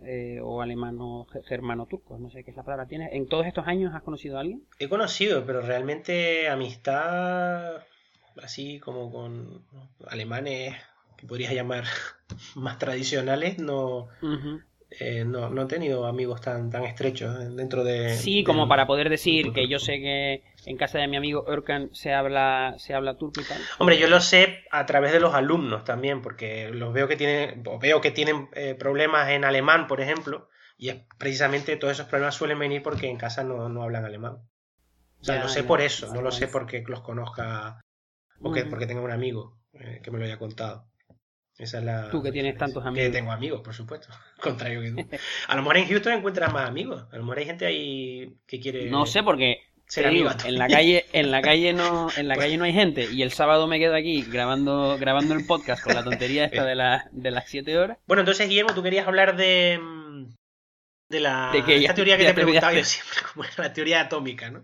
eh, 0.04 0.40
o 0.44 0.62
alemano 0.62 1.28
germano 1.46 1.86
turco, 1.86 2.18
no 2.20 2.30
sé 2.30 2.44
qué 2.44 2.52
es 2.52 2.58
la 2.58 2.64
palabra. 2.64 2.88
¿Tienes, 2.88 3.14
¿En 3.14 3.28
todos 3.28 3.46
estos 3.46 3.66
años 3.68 3.96
has 3.96 4.04
conocido 4.04 4.36
a 4.38 4.42
alguien? 4.42 4.66
He 4.80 4.90
conocido, 4.90 5.46
pero 5.46 5.62
realmente 5.62 6.50
amistad 6.50 7.84
así 8.44 8.80
como 8.80 9.12
con 9.12 9.64
alemanes 10.08 10.76
que 11.16 11.26
podrías 11.26 11.54
llamar 11.54 11.86
más 12.56 12.80
tradicionales, 12.80 13.60
no, 13.60 14.10
eh, 15.00 15.24
no, 15.24 15.50
no, 15.50 15.62
he 15.62 15.66
tenido 15.68 16.06
amigos 16.06 16.42
tan, 16.42 16.70
tan 16.70 16.84
estrechos 16.84 17.56
dentro 17.56 17.86
de... 17.86 18.16
Sí, 18.16 18.44
como 18.44 18.68
para 18.68 18.86
poder 18.86 19.10
decir 19.10 19.54
que 19.54 19.70
yo 19.70 19.80
sé 19.80 20.00
que 20.02 20.44
en 20.66 20.76
casa 20.76 21.00
de 21.00 21.08
mi 21.08 21.16
amigo 21.16 21.46
Erkan 21.48 21.90
se 21.94 22.14
habla, 22.14 22.76
se 22.78 22.94
habla 22.94 23.18
turco 23.18 23.40
y 23.40 23.46
tal. 23.46 23.62
Hombre, 23.80 23.98
yo 23.98 24.08
lo 24.08 24.20
sé 24.20 24.66
a 24.70 24.86
través 24.86 25.14
de 25.14 25.22
los 25.22 25.34
alumnos 25.34 25.86
también, 25.86 26.22
porque 26.22 26.70
los 26.70 26.94
veo 26.94 27.08
que 27.08 27.16
tienen, 27.16 27.64
veo 27.80 28.02
que 28.02 28.12
tienen 28.12 28.50
eh, 28.54 28.76
problemas 28.76 29.30
en 29.30 29.46
alemán, 29.46 29.88
por 29.88 30.02
ejemplo, 30.02 30.50
y 30.78 30.90
es 30.90 30.98
precisamente 31.18 31.78
todos 31.78 31.94
esos 31.94 32.08
problemas 32.08 32.36
suelen 32.36 32.60
venir 32.60 32.84
porque 32.84 33.10
en 33.10 33.18
casa 33.18 33.46
no, 33.46 33.70
no 33.70 33.84
hablan 33.84 34.04
alemán. 34.04 34.40
O 35.22 35.24
sea, 35.24 35.42
lo 35.42 35.48
sé 35.48 35.64
por 35.64 35.80
eso, 35.82 36.14
no 36.14 36.22
lo 36.22 36.32
sé 36.32 36.48
porque 36.48 36.84
los 36.86 37.02
conozca 37.02 37.80
o 38.42 38.52
que, 38.52 38.66
porque 38.66 38.88
tenga 38.88 39.02
un 39.02 39.12
amigo 39.12 39.60
eh, 39.74 40.02
que 40.04 40.12
me 40.12 40.20
lo 40.20 40.26
haya 40.26 40.40
contado. 40.40 40.91
Esa 41.62 41.78
es 41.78 41.84
la, 41.84 42.10
tú 42.10 42.24
que 42.24 42.32
tienes 42.32 42.58
tantos 42.58 42.84
amigos. 42.84 43.08
Que 43.08 43.14
tengo 43.14 43.32
amigos, 43.32 43.62
por 43.62 43.76
supuesto. 43.76 44.08
Contrario 44.42 44.82
que 44.82 45.04
tú. 45.04 45.18
A 45.48 45.56
lo 45.56 45.62
mejor 45.62 45.78
en 45.78 45.88
Houston 45.88 46.14
encuentras 46.14 46.52
más 46.52 46.68
amigos. 46.68 47.06
A 47.12 47.18
lo 47.18 47.22
mejor 47.22 47.38
hay 47.38 47.46
gente 47.46 47.68
ahí 47.68 48.34
que 48.48 48.60
quiere. 48.60 48.90
No 48.90 49.06
sé, 49.06 49.22
porque 49.22 49.60
ser 49.86 50.08
en 50.08 50.58
la 50.58 50.68
calle, 50.68 51.06
en 51.14 51.30
la 51.30 51.42
calle 51.44 51.74
no, 51.74 52.08
en 52.18 52.28
la 52.28 52.36
calle 52.36 52.58
no 52.58 52.64
hay 52.64 52.74
gente. 52.74 53.08
Y 53.12 53.22
el 53.22 53.32
sábado 53.32 53.68
me 53.68 53.78
quedo 53.78 53.94
aquí 53.94 54.24
grabando, 54.24 54.98
grabando 55.00 55.36
el 55.36 55.46
podcast 55.46 55.84
con 55.84 55.94
la 55.94 56.04
tontería 56.04 56.46
esta 56.46 56.66
de, 56.66 56.74
la, 56.74 57.08
de 57.12 57.30
las 57.30 57.48
7 57.48 57.78
horas. 57.78 58.00
Bueno, 58.08 58.22
entonces, 58.22 58.50
Guillermo, 58.50 58.74
tú 58.74 58.82
querías 58.82 59.08
hablar 59.08 59.36
de. 59.36 59.80
de 61.10 61.20
la 61.20 61.52
de 61.54 61.64
que 61.64 61.76
esta 61.76 61.94
teoría 61.94 62.18
que 62.18 62.26
te 62.26 62.34
preguntaba 62.34 62.74
yo 62.74 62.84
siempre, 62.84 63.20
como 63.34 63.44
era 63.44 63.54
la 63.58 63.74
teoría 63.74 64.02
atómica, 64.02 64.50
¿no? 64.50 64.64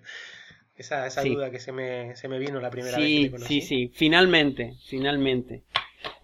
Esa, 0.75 1.05
esa 1.05 1.23
duda 1.23 1.51
que 1.51 1.59
se 1.59 1.71
me, 1.71 2.15
se 2.15 2.27
me 2.27 2.39
vino 2.39 2.59
la 2.59 2.71
primera 2.71 2.97
vez 2.97 3.07
que 3.07 3.25
te 3.25 3.31
conocí. 3.31 3.61
Sí, 3.61 3.67
sí, 3.67 3.91
finalmente, 3.93 4.77
finalmente. 4.87 5.63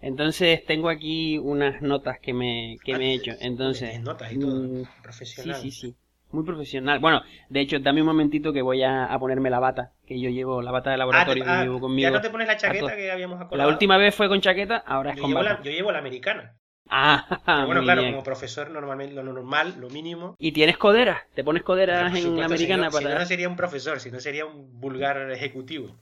Entonces 0.00 0.64
tengo 0.64 0.88
aquí 0.88 1.38
unas 1.38 1.82
notas 1.82 2.18
que 2.20 2.32
me, 2.32 2.78
que 2.84 2.96
me 2.96 3.10
he 3.10 3.14
hecho. 3.14 3.32
Entonces, 3.40 4.00
notas 4.00 4.32
y 4.32 4.38
todo, 4.38 4.62
mm, 4.62 5.02
profesional. 5.02 5.56
Sí, 5.56 5.70
sí, 5.70 5.80
sí. 5.88 5.96
Muy 6.30 6.44
profesional. 6.44 6.98
Bueno, 6.98 7.22
de 7.48 7.60
hecho, 7.60 7.78
dame 7.78 8.00
un 8.00 8.08
momentito 8.08 8.52
que 8.52 8.60
voy 8.60 8.82
a, 8.82 9.16
ponerme 9.20 9.50
la 9.50 9.60
bata, 9.60 9.92
que 10.04 10.20
yo 10.20 10.30
llevo 10.30 10.62
la 10.62 10.72
bata 10.72 10.90
de 10.90 10.96
laboratorio 10.96 11.44
ah, 11.46 11.58
que 11.58 11.64
llevo 11.64 11.80
conmigo. 11.80 12.08
Ya 12.08 12.10
no 12.10 12.20
te 12.20 12.30
pones 12.30 12.48
la 12.48 12.56
chaqueta 12.56 12.96
que 12.96 13.10
habíamos 13.10 13.40
acordado. 13.40 13.68
La 13.68 13.72
última 13.72 13.96
vez 13.98 14.14
fue 14.14 14.28
con 14.28 14.40
chaqueta, 14.40 14.78
ahora 14.78 15.12
es 15.12 15.20
con 15.20 15.32
bata. 15.32 15.60
yo 15.62 15.70
llevo 15.70 15.92
la 15.92 16.00
americana. 16.00 16.56
Ah, 16.88 17.24
bueno, 17.66 17.82
claro, 17.82 18.02
como 18.02 18.22
profesor 18.22 18.70
normalmente 18.70 19.14
lo 19.14 19.22
normal, 19.22 19.76
lo 19.78 19.88
mínimo. 19.88 20.34
¿Y 20.38 20.52
tienes 20.52 20.76
coderas? 20.76 21.22
¿Te 21.34 21.44
pones 21.44 21.62
coderas 21.62 22.14
en 22.14 22.36
la 22.36 22.46
americana 22.46 22.90
para.? 22.90 23.06
Si 23.06 23.12
no, 23.12 23.18
no 23.20 23.26
sería 23.26 23.48
un 23.48 23.56
profesor, 23.56 24.00
si 24.00 24.10
no 24.10 24.20
sería 24.20 24.44
un 24.44 24.80
vulgar 24.80 25.30
ejecutivo. 25.30 25.96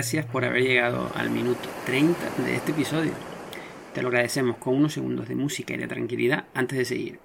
Gracias 0.00 0.24
por 0.24 0.46
haber 0.46 0.62
llegado 0.62 1.12
al 1.14 1.28
minuto 1.28 1.68
30 1.84 2.18
de 2.46 2.54
este 2.56 2.70
episodio. 2.70 3.12
Te 3.92 4.00
lo 4.00 4.08
agradecemos 4.08 4.56
con 4.56 4.74
unos 4.74 4.94
segundos 4.94 5.28
de 5.28 5.34
música 5.34 5.74
y 5.74 5.76
de 5.76 5.88
tranquilidad 5.88 6.46
antes 6.54 6.78
de 6.78 6.86
seguir. 6.86 7.20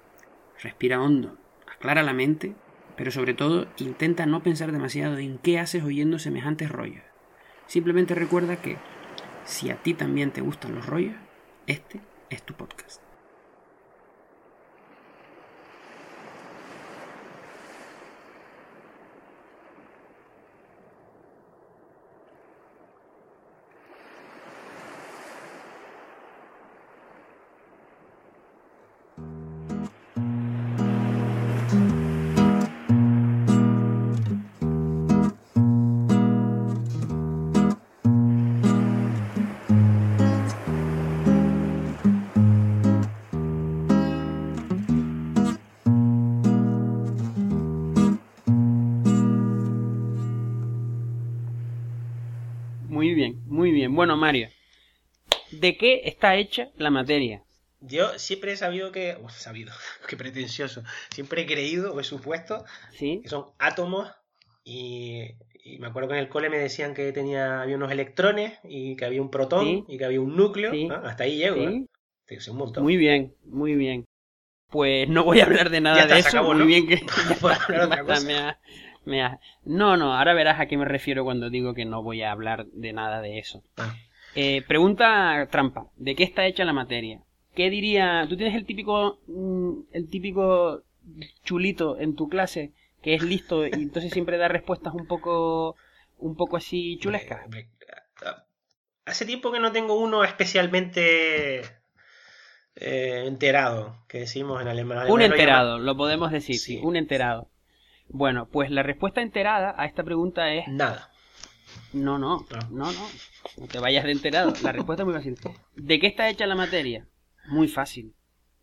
Respira 0.62 1.00
hondo, 1.00 1.38
aclara 1.66 2.02
la 2.02 2.12
mente 2.12 2.52
Pero 2.94 3.10
sobre 3.10 3.32
todo, 3.32 3.66
intenta 3.78 4.26
no 4.26 4.42
pensar 4.42 4.72
demasiado 4.72 5.16
en 5.16 5.38
qué 5.38 5.58
haces 5.58 5.84
oyendo 5.84 6.18
semejantes 6.18 6.70
rollos. 6.70 7.02
Simplemente 7.66 8.14
recuerda 8.14 8.60
que, 8.60 8.76
si 9.46 9.70
a 9.70 9.76
ti 9.76 9.94
también 9.94 10.30
te 10.30 10.42
gustan 10.42 10.74
los 10.74 10.84
rollos, 10.84 11.16
este 11.66 12.02
es 12.28 12.42
tu 12.42 12.52
podcast. 12.52 13.05
Bueno, 53.96 54.16
Mario, 54.16 54.48
¿de 55.50 55.76
qué 55.76 56.02
está 56.04 56.36
hecha 56.36 56.68
la 56.76 56.90
materia? 56.90 57.42
Yo 57.80 58.18
siempre 58.18 58.52
he 58.52 58.56
sabido 58.56 58.92
que. 58.92 59.16
Uf, 59.22 59.32
sabido, 59.32 59.72
qué 60.08 60.16
pretencioso. 60.16 60.82
Siempre 61.10 61.42
he 61.42 61.46
creído 61.46 61.92
o 61.94 62.00
he 62.00 62.04
supuesto 62.04 62.64
¿Sí? 62.92 63.20
que 63.22 63.28
son 63.28 63.46
átomos 63.58 64.10
y, 64.64 65.22
y 65.62 65.78
me 65.78 65.86
acuerdo 65.88 66.08
que 66.10 66.14
en 66.14 66.20
el 66.20 66.28
cole 66.28 66.50
me 66.50 66.58
decían 66.58 66.94
que 66.94 67.12
tenía, 67.12 67.62
había 67.62 67.76
unos 67.76 67.92
electrones 67.92 68.58
y 68.64 68.96
que 68.96 69.04
había 69.04 69.22
un 69.22 69.30
protón 69.30 69.64
Sí. 69.64 69.84
y 69.88 69.98
que 69.98 70.04
había 70.04 70.20
un 70.20 70.36
núcleo. 70.36 70.72
Sí. 70.72 70.86
¿no? 70.88 70.96
Hasta 70.96 71.24
ahí 71.24 71.36
llego. 71.38 71.56
¿eh? 71.68 71.86
Te 72.26 72.40
sé 72.40 72.50
un 72.50 72.58
montón. 72.58 72.82
Muy 72.82 72.96
bien, 72.96 73.34
muy 73.44 73.74
bien. 73.74 74.04
Pues 74.68 75.08
no 75.08 75.22
voy 75.22 75.40
a 75.40 75.44
hablar 75.44 75.70
de 75.70 75.80
nada 75.80 75.96
Ya 75.96 76.02
está, 76.02 76.14
de 76.14 76.20
eso. 76.20 76.28
acabó, 76.30 76.48
muy 76.54 76.58
¿no? 76.60 76.66
bien 76.66 76.88
que. 76.88 77.06
Basta, 77.40 78.02
cosa. 78.04 78.20
me 78.26 78.34
ha- 78.36 78.58
me 79.06 79.22
ha- 79.22 79.40
No, 79.64 79.96
no, 79.96 80.14
ahora 80.14 80.34
verás 80.34 80.60
a 80.60 80.66
qué 80.66 80.76
me 80.76 80.84
refiero 80.84 81.24
cuando 81.24 81.48
digo 81.48 81.72
que 81.74 81.84
no 81.86 82.02
voy 82.02 82.22
a 82.22 82.32
hablar 82.32 82.66
de 82.66 82.92
nada 82.92 83.20
de 83.22 83.38
eso. 83.38 83.62
Ah, 83.78 83.94
Eh, 84.34 84.60
pregunta 84.68 85.48
trampa. 85.50 85.86
¿De 85.96 86.14
qué 86.14 86.22
está 86.24 86.44
hecha 86.46 86.64
la 86.66 86.74
materia? 86.74 87.22
¿Qué 87.54 87.70
diría? 87.70 88.26
¿Tú 88.28 88.36
tienes 88.36 88.54
el 88.54 88.66
típico, 88.66 89.18
mm, 89.28 89.72
el 89.92 90.10
típico 90.10 90.82
chulito 91.44 91.98
en 91.98 92.14
tu 92.16 92.28
clase 92.28 92.72
que 93.02 93.14
es 93.14 93.22
listo 93.22 93.66
y 93.66 93.72
entonces 93.72 94.12
siempre 94.12 94.36
da 94.36 94.48
respuestas 94.48 94.92
un 94.92 95.06
poco, 95.06 95.76
un 96.18 96.36
poco 96.36 96.56
así 96.58 96.98
chulescas? 97.00 97.46
ah, 98.24 98.44
Hace 99.06 99.24
tiempo 99.24 99.52
que 99.52 99.60
no 99.60 99.70
tengo 99.72 99.94
uno 99.98 100.24
especialmente 100.24 101.60
eh, 102.74 103.24
enterado, 103.26 103.96
que 104.08 104.18
decimos 104.18 104.60
en 104.60 104.68
alemán. 104.68 105.10
Un 105.10 105.22
enterado, 105.22 105.78
lo 105.78 105.96
podemos 105.96 106.30
decir, 106.30 106.56
sí, 106.58 106.76
Sí. 106.76 106.80
un 106.82 106.96
enterado. 106.96 107.48
Bueno, 108.08 108.46
pues 108.46 108.70
la 108.70 108.82
respuesta 108.82 109.20
enterada 109.20 109.74
a 109.76 109.86
esta 109.86 110.02
pregunta 110.04 110.52
es 110.52 110.68
Nada. 110.68 111.10
no, 111.92 112.18
no, 112.18 112.44
Ah. 112.52 112.68
no, 112.70 112.92
no, 112.92 113.08
no 113.58 113.66
te 113.66 113.78
vayas 113.78 114.04
de 114.04 114.12
enterado. 114.12 114.52
La 114.62 114.72
respuesta 114.72 115.02
es 115.02 115.06
muy 115.06 115.14
fácil. 115.14 115.36
¿De 115.74 115.98
qué 116.00 116.06
está 116.06 116.28
hecha 116.28 116.46
la 116.46 116.54
materia? 116.54 117.06
Muy 117.48 117.68
fácil. 117.68 118.12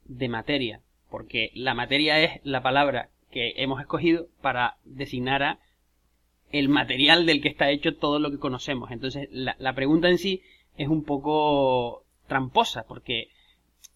De 0.06 0.28
materia, 0.30 0.82
porque 1.10 1.52
la 1.54 1.74
materia 1.74 2.20
es 2.20 2.40
la 2.44 2.62
palabra 2.62 3.10
que 3.32 3.54
hemos 3.58 3.80
escogido 3.82 4.28
para 4.42 4.78
designar 4.86 5.44
a 5.44 5.60
el 6.52 6.70
material 6.70 7.26
del 7.26 7.42
que 7.42 7.48
está 7.50 7.70
hecho 7.72 7.96
todo 7.96 8.20
lo 8.20 8.30
que 8.30 8.38
conocemos. 8.40 8.92
Entonces, 8.92 9.28
la, 9.32 9.56
la 9.60 9.74
pregunta 9.74 10.10
en 10.10 10.18
sí 10.20 10.42
es 10.78 10.88
un 10.88 11.04
poco 11.04 12.04
tramposa, 12.28 12.84
porque 12.84 13.30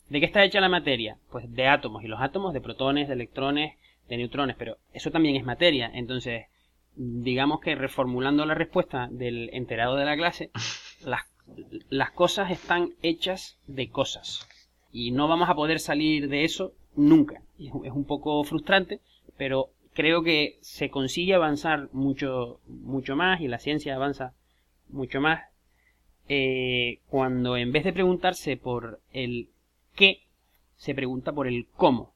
¿de 0.09 0.19
qué 0.19 0.25
está 0.25 0.43
hecha 0.43 0.59
la 0.61 0.69
materia? 0.69 1.17
Pues 1.29 1.51
de 1.53 1.67
átomos, 1.67 2.03
y 2.03 2.07
los 2.07 2.19
átomos 2.21 2.53
de 2.53 2.61
protones, 2.61 3.07
de 3.07 3.13
electrones, 3.13 3.75
de 4.09 4.17
neutrones, 4.17 4.55
pero 4.57 4.77
eso 4.93 5.11
también 5.11 5.35
es 5.35 5.43
materia. 5.45 5.91
Entonces, 5.93 6.45
digamos 6.95 7.59
que 7.61 7.75
reformulando 7.75 8.45
la 8.45 8.55
respuesta 8.55 9.07
del 9.11 9.49
enterado 9.53 9.95
de 9.95 10.05
la 10.05 10.15
clase, 10.17 10.51
las, 11.05 11.21
las 11.89 12.11
cosas 12.11 12.51
están 12.51 12.93
hechas 13.01 13.57
de 13.67 13.89
cosas. 13.89 14.47
Y 14.91 15.11
no 15.11 15.27
vamos 15.27 15.49
a 15.49 15.55
poder 15.55 15.79
salir 15.79 16.29
de 16.29 16.43
eso 16.43 16.73
nunca. 16.95 17.41
Y 17.57 17.67
es 17.67 17.73
un- 17.73 17.85
es 17.85 17.91
un 17.93 18.05
poco 18.05 18.43
frustrante, 18.43 18.99
pero 19.37 19.69
creo 19.93 20.23
que 20.23 20.57
se 20.61 20.89
consigue 20.89 21.33
avanzar 21.33 21.89
mucho, 21.91 22.59
mucho 22.67 23.15
más 23.15 23.41
y 23.41 23.47
la 23.47 23.59
ciencia 23.59 23.95
avanza 23.95 24.33
mucho 24.89 25.19
más 25.21 25.41
eh, 26.29 26.99
cuando 27.07 27.57
en 27.57 27.71
vez 27.71 27.83
de 27.83 27.93
preguntarse 27.93 28.57
por 28.57 28.99
el 29.13 29.49
qué, 29.95 30.21
se 30.75 30.93
pregunta 30.93 31.31
por 31.33 31.47
el 31.47 31.67
cómo. 31.75 32.13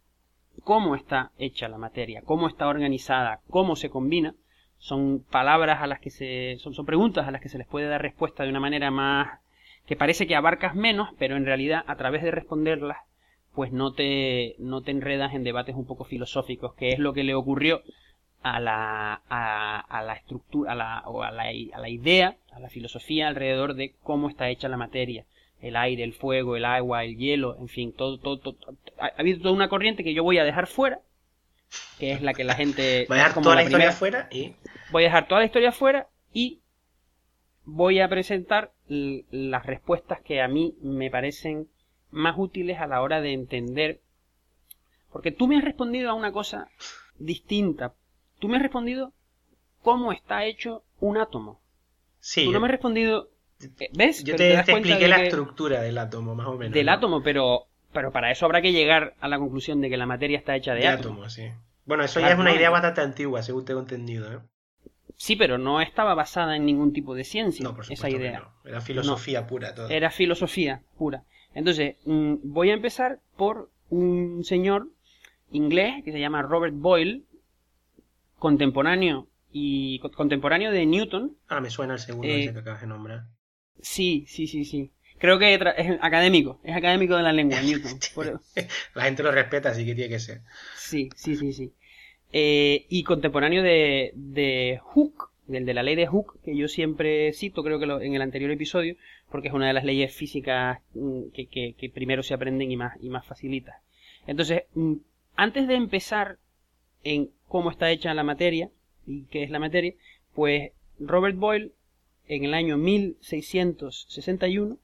Cómo 0.64 0.96
está 0.96 1.32
hecha 1.38 1.68
la 1.68 1.78
materia, 1.78 2.22
cómo 2.24 2.48
está 2.48 2.68
organizada, 2.68 3.42
cómo 3.50 3.76
se 3.76 3.90
combina, 3.90 4.36
son 4.78 5.24
palabras 5.30 5.82
a 5.82 5.88
las 5.88 6.00
que 6.00 6.10
se, 6.10 6.58
son, 6.60 6.74
son 6.74 6.86
preguntas 6.86 7.28
a 7.28 7.32
las 7.32 7.42
que 7.42 7.50
se 7.50 7.58
les 7.58 7.68
puede 7.68 7.88
dar 7.88 8.02
respuesta 8.02 8.44
de 8.44 8.50
una 8.50 8.60
manera 8.60 8.92
más 8.92 9.40
que 9.86 9.96
parece 9.96 10.28
que 10.28 10.36
abarcas 10.36 10.76
menos, 10.76 11.10
pero 11.18 11.36
en 11.36 11.46
realidad 11.46 11.84
a 11.88 11.96
través 11.96 12.24
de 12.24 12.32
responderlas, 12.32 12.98
pues 13.54 13.72
no 13.72 13.94
te, 13.94 14.56
no 14.60 14.82
te 14.82 14.92
enredas 14.92 15.34
en 15.34 15.44
debates 15.44 15.76
un 15.76 15.86
poco 15.86 16.04
filosóficos, 16.06 16.74
que 16.76 16.90
es 16.90 17.00
lo 17.00 17.14
que 17.14 17.24
le 17.24 17.36
ocurrió 17.36 17.82
a 18.42 18.60
la, 18.60 19.22
a, 19.30 19.80
a 19.80 20.02
la 20.04 20.14
estructura, 20.14 20.72
a 20.72 20.76
la, 20.76 21.02
o 21.06 21.24
a 21.24 21.32
la, 21.32 21.44
a 21.44 21.80
la 21.80 21.90
idea, 21.90 22.38
a 22.52 22.60
la 22.60 22.70
filosofía 22.70 23.28
alrededor 23.28 23.76
de 23.76 23.94
cómo 24.04 24.30
está 24.30 24.50
hecha 24.50 24.70
la 24.70 24.78
materia. 24.78 25.26
El 25.62 25.76
aire, 25.76 26.04
el 26.04 26.14
fuego, 26.14 26.56
el 26.56 26.66
agua, 26.66 27.04
el 27.04 27.18
hielo, 27.18 27.56
en 27.60 27.68
fin, 27.68 27.94
todo, 27.94 28.18
todo, 28.20 28.40
todo- 28.40 28.58
ha, 29.00 29.06
ha 29.08 29.14
habido 29.20 29.40
toda 29.42 29.54
una 29.54 29.70
corriente 29.70 30.04
que 30.04 30.14
yo 30.14 30.24
voy 30.24 30.38
a 30.40 30.44
dejar 30.44 30.68
fuera, 30.68 31.00
que 32.00 32.12
es 32.14 32.22
la 32.22 32.34
que 32.34 32.44
la 32.44 32.56
gente... 32.56 33.06
Voy 33.10 33.18
a 33.20 33.24
dejar 33.24 33.42
toda 33.44 33.56
la, 33.56 33.64
historia 33.64 33.78
primera- 33.78 33.92
afuera 33.94 34.28
y. 34.32 34.56
voy 34.92 35.04
a 35.04 35.08
dejar 35.08 35.28
toda 35.28 35.40
la 35.42 35.46
historia 35.46 35.72
fuera 35.72 36.08
y 36.34 36.60
voy 37.66 38.00
a 38.00 38.10
presentar 38.10 38.72
las 38.88 39.66
respuestas 39.66 40.20
que 40.22 40.42
a 40.42 40.48
mí 40.48 40.76
me 40.82 41.10
parecen 41.12 41.68
más 42.10 42.36
útiles 42.38 42.80
a 42.80 42.88
la 42.88 43.02
hora 43.02 43.22
de 43.22 43.34
entender. 43.34 44.02
Porque 45.12 45.32
tú 45.32 45.48
me 45.48 45.58
has 45.58 45.64
respondido 45.64 46.10
a 46.10 46.14
una 46.14 46.32
cosa 46.32 46.70
distinta. 47.20 47.94
Tú 48.40 48.48
me 48.50 48.58
has 48.58 48.64
respondido 48.64 49.14
cómo 49.82 50.12
está 50.12 50.46
hecho 50.46 50.84
un 51.00 51.18
átomo. 51.18 51.60
Sí, 52.20 52.46
tú 52.46 52.52
no 52.52 52.60
me 52.60 52.68
has 52.68 52.72
respondido... 52.72 53.30
eh, 53.80 53.90
¿Ves? 53.94 54.24
yo 54.24 54.36
te, 54.36 54.54
expliqué 54.54 55.08
la 55.08 55.18
que- 55.18 55.24
estructura 55.28 55.82
del 55.82 55.98
átomo, 55.98 56.36
más 56.36 56.48
o 56.48 56.58
menos. 56.58 56.74
Del 56.74 56.86
¿no? 56.88 56.92
átomo, 56.94 57.24
pero, 57.24 57.68
pero 57.94 58.12
para 58.12 58.32
eso 58.32 58.46
habrá 58.46 58.62
que 58.62 58.72
llegar 58.72 59.16
a 59.20 59.28
la 59.28 59.38
conclusión 59.40 59.82
de 59.82 59.90
que 59.90 59.98
la 59.98 60.06
materia 60.06 60.38
está 60.38 60.56
hecha 60.56 60.74
de, 60.74 60.82
De 60.82 60.88
átomos. 60.88 61.12
átomo, 61.12 61.30
sí. 61.30 61.52
Bueno, 61.86 62.04
eso 62.04 62.20
Claro, 62.20 62.30
ya 62.30 62.34
es 62.36 62.40
una 62.40 62.52
no, 62.52 62.56
idea 62.56 62.70
bastante 62.70 63.02
antigua, 63.02 63.42
según 63.44 63.66
tengo 63.66 63.80
entendido, 63.80 64.32
¿eh? 64.32 64.40
Sí, 65.18 65.36
pero 65.36 65.58
no 65.58 65.82
estaba 65.82 66.16
basada 66.16 66.56
en 66.56 66.66
ningún 66.66 66.94
tipo 66.94 67.14
de 67.14 67.24
ciencia 67.24 67.64
No, 67.64 67.76
por 67.76 67.84
supuesto 67.86 68.08
esa 68.08 68.18
idea. 68.18 68.40
no. 68.40 68.70
Era 68.70 68.82
filosofía 68.82 69.46
pura 69.46 69.76
todo. 69.76 69.90
Era 69.90 70.10
filosofía 70.10 70.82
pura. 70.98 71.24
Entonces, 71.54 71.98
mm, 72.06 72.36
voy 72.44 72.72
a 72.72 72.74
empezar 72.74 73.20
por 73.38 73.70
un 73.90 74.44
señor 74.44 74.88
inglés 75.52 76.04
que 76.04 76.12
se 76.12 76.20
llama 76.20 76.42
Robert 76.42 76.74
Boyle, 76.76 77.24
contemporáneo 78.40 79.28
y 79.52 80.00
co- 80.00 80.12
contemporáneo 80.12 80.72
de 80.72 80.86
Newton. 80.86 81.36
Ah, 81.48 81.60
me 81.62 81.70
suena 81.70 81.94
el 81.94 82.00
segundo 82.00 82.28
Eh, 82.28 82.44
ese 82.46 82.54
que 82.54 82.60
acabas 82.60 82.82
de 82.82 82.88
nombrar. 82.88 83.26
Sí, 83.82 84.26
sí, 84.28 84.48
sí, 84.48 84.66
sí. 84.66 84.92
Creo 85.18 85.38
que 85.38 85.54
es 85.54 85.62
académico, 86.02 86.60
es 86.64 86.76
académico 86.76 87.16
de 87.16 87.24
la 87.24 87.32
lengua, 87.34 87.62
Newton. 87.64 88.00
Por- 88.16 88.42
La 88.96 89.04
gente 89.04 89.24
lo 89.24 89.32
respeta, 89.32 89.70
así 89.70 89.86
que 89.86 89.94
tiene 89.96 90.10
que 90.10 90.20
ser. 90.20 90.42
Sí, 90.76 91.10
sí, 91.16 91.36
sí, 91.36 91.54
sí. 91.54 91.72
Eh, 92.34 92.86
y 92.90 93.04
contemporáneo 93.04 93.62
de, 93.62 94.12
de 94.16 94.80
Hooke, 94.84 95.30
del 95.48 95.66
de 95.66 95.74
la 95.74 95.84
ley 95.84 95.96
de 95.96 96.08
Hooke, 96.08 96.40
que 96.44 96.56
yo 96.56 96.68
siempre 96.68 97.34
cito, 97.34 97.64
creo 97.64 97.78
que 97.80 97.86
lo- 97.86 98.02
en 98.02 98.16
el 98.16 98.22
anterior 98.22 98.50
episodio, 98.52 98.96
porque 99.30 99.50
es 99.50 99.54
una 99.54 99.68
de 99.68 99.74
las 99.74 99.84
leyes 99.84 100.14
físicas 100.14 100.80
mm, 100.94 101.24
que, 101.34 101.46
que- 101.48 101.74
que 101.78 101.90
primero 101.90 102.24
se 102.24 102.34
aprenden 102.34 102.72
y 102.72 102.78
más, 102.78 102.98
y 103.02 103.10
más 103.10 103.26
facilitas. 103.26 103.76
Entonces, 104.28 104.64
mm, 104.76 104.94
antes 105.36 105.68
de 105.68 105.76
empezar 105.76 106.38
en 107.04 107.30
cómo 107.48 107.70
está 107.70 107.92
hecha 107.92 108.14
la 108.14 108.24
materia 108.24 108.70
y 109.06 109.24
qué 109.26 109.44
es 109.44 109.50
la 109.50 109.60
materia, 109.60 109.94
pues 110.34 110.72
Robert 111.00 111.36
Boyle, 111.36 111.74
en 112.36 112.46
el 112.46 112.54
año 112.54 112.78
1661, 112.78 114.78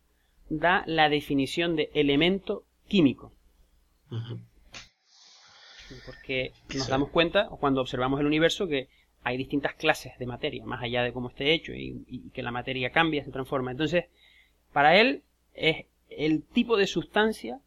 da 0.49 0.83
la 0.85 1.09
definición 1.09 1.75
de 1.75 1.89
elemento 1.93 2.65
químico. 2.87 3.33
Porque 6.05 6.51
Sí. 6.69 6.77
nos 6.77 6.87
damos 6.89 7.09
cuenta, 7.09 7.47
cuando 7.49 7.81
observamos 7.81 8.19
el 8.19 8.25
universo, 8.25 8.67
que 8.67 8.89
hay 9.23 9.37
distintas 9.37 9.73
clases 9.75 10.17
de 10.19 10.25
materia, 10.25 10.65
más 10.65 10.81
allá 10.83 11.03
de 11.03 11.13
cómo 11.13 11.29
esté 11.29 11.53
hecho, 11.53 11.73
y, 11.73 12.03
y 12.07 12.29
que 12.31 12.43
la 12.43 12.51
materia 12.51 12.91
cambia, 12.91 13.23
se 13.23 13.31
transforma. 13.31 13.71
Entonces, 13.71 14.05
para 14.73 14.99
él 14.99 15.23
es 15.53 15.85
el 16.09 16.43
tipo 16.43 16.77
de 16.77 16.87
sustancia 16.87 17.59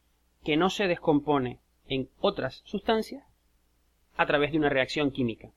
que 0.45 0.57
no 0.57 0.71
se 0.71 0.87
descompone 0.89 1.59
en 1.87 2.09
otras 2.21 2.63
sustancias 2.65 3.25
a 4.17 4.27
través 4.27 4.53
de 4.53 4.59
una 4.59 4.69
reacción 4.69 5.11
química. 5.11 5.51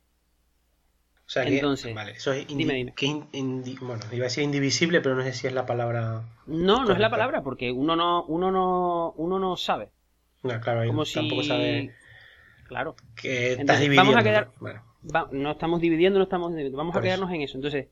Sea 1.34 1.44
Entonces, 1.48 1.94
vale, 1.96 2.12
eso 2.12 2.32
es 2.34 2.48
dime, 2.48 2.74
dime. 2.76 2.94
que 2.96 3.08
bueno, 3.82 4.04
iba 4.12 4.26
a 4.26 4.30
decir 4.30 4.44
indivisible, 4.44 5.02
pero 5.02 5.16
no 5.16 5.24
sé 5.24 5.34
si 5.34 5.48
es 5.48 5.54
la 5.54 5.66
palabra. 5.66 6.22
No, 6.46 6.84
no 6.86 6.94
es 6.94 7.00
la 7.00 7.10
palabra, 7.10 7.42
porque 7.42 7.72
uno 7.72 7.96
no, 7.96 8.24
uno 8.26 8.52
no, 8.52 9.14
uno 9.18 9.40
no 9.40 9.58
sabe. 9.58 9.90
No, 10.44 10.60
claro, 10.62 10.86
Como 10.88 11.06
tampoco 11.06 11.42
si- 11.42 11.48
sabe 11.48 11.94
Claro. 12.68 12.96
que 13.16 13.52
estás 13.54 13.60
Entonces, 13.60 13.82
dividiendo. 13.84 14.12
vamos 14.12 14.22
a 14.22 14.30
quedar- 14.30 14.48
¿no? 14.48 14.54
Bueno, 14.60 14.84
Va- 15.16 15.30
no 15.32 15.52
estamos 15.52 15.82
dividiendo, 15.82 16.20
no 16.20 16.24
estamos 16.24 16.52
dividiendo. 16.52 16.78
Vamos 16.78 16.94
Por 16.94 17.02
a 17.02 17.04
quedarnos 17.06 17.32
en 17.32 17.42
eso. 17.42 17.58
Entonces, 17.58 17.88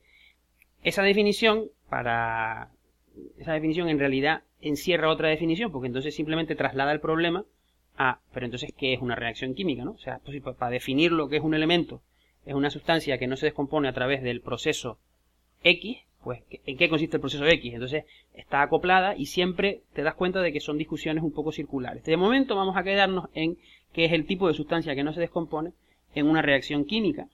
esa 0.84 1.04
definición 1.04 1.66
para 1.90 2.70
esa 3.38 3.52
definición 3.54 3.90
en 3.90 4.00
realidad 4.00 4.44
encierra 4.62 5.10
otra 5.10 5.28
definición, 5.30 5.72
porque 5.72 5.88
entonces 5.88 6.16
simplemente 6.16 6.56
traslada 6.56 6.92
el 6.94 7.02
problema 7.02 7.44
a, 7.98 8.20
pero 8.34 8.46
entonces 8.46 8.72
qué 8.78 8.94
es 8.94 9.02
una 9.02 9.16
reacción 9.16 9.54
química, 9.54 9.84
¿no? 9.84 9.92
O 9.92 9.98
sea, 9.98 10.20
pues, 10.24 10.42
pa- 10.42 10.54
para 10.54 10.72
definir 10.72 11.12
lo 11.12 11.28
que 11.28 11.38
es 11.38 11.44
un 11.44 11.54
elemento, 11.54 12.02
es 12.46 12.54
una 12.54 12.70
sustancia 12.70 13.18
que 13.18 13.28
no 13.28 13.38
se 13.38 13.48
descompone 13.48 13.88
a 13.88 13.94
través 13.94 14.22
del 14.24 14.42
proceso 14.42 14.98
X, 15.64 16.00
pues 16.24 16.44
¿en 16.66 16.78
qué 16.78 16.90
consiste 16.90 17.18
el 17.18 17.22
proceso 17.22 17.46
X? 17.46 17.74
Entonces 17.74 18.06
está 18.34 18.62
acoplada 18.62 19.16
y 19.16 19.26
siempre 19.26 19.82
te 19.94 20.04
das 20.04 20.16
cuenta 20.16 20.42
de 20.42 20.54
que 20.54 20.60
son 20.60 20.78
discusiones 20.78 21.24
un 21.24 21.32
poco 21.32 21.52
circulares. 21.52 22.04
De 22.04 22.18
momento 22.18 22.56
vamos 22.56 22.78
a 22.78 22.84
quedarnos 22.84 23.30
en 23.34 23.58
qué 23.94 24.06
es 24.06 24.14
el 24.14 24.26
tipo 24.26 24.48
de 24.48 24.54
sustancia 24.54 24.96
que 24.96 25.04
no 25.04 25.14
se 25.14 25.20
descompone 25.20 25.74
en 26.14 26.28
una 26.28 26.42
reacción 26.42 26.86
química 26.86 27.28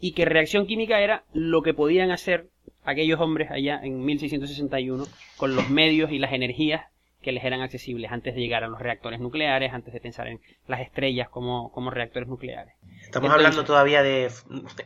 y 0.00 0.12
que 0.12 0.24
reacción 0.24 0.66
química 0.66 1.00
era 1.00 1.24
lo 1.32 1.62
que 1.62 1.74
podían 1.74 2.10
hacer 2.10 2.48
aquellos 2.84 3.20
hombres 3.20 3.50
allá 3.50 3.80
en 3.82 4.04
1661 4.04 5.04
con 5.36 5.54
los 5.54 5.68
medios 5.68 6.10
y 6.10 6.18
las 6.18 6.32
energías 6.32 6.89
que 7.22 7.32
les 7.32 7.44
eran 7.44 7.60
accesibles 7.60 8.10
antes 8.12 8.34
de 8.34 8.40
llegar 8.40 8.64
a 8.64 8.68
los 8.68 8.80
reactores 8.80 9.20
nucleares, 9.20 9.72
antes 9.72 9.92
de 9.92 10.00
pensar 10.00 10.26
en 10.28 10.40
las 10.66 10.80
estrellas 10.80 11.28
como, 11.28 11.70
como 11.72 11.90
reactores 11.90 12.28
nucleares. 12.28 12.74
estamos 13.02 13.04
Entonces- 13.28 13.30
hablando 13.32 13.64
todavía 13.64 14.02
de. 14.02 14.30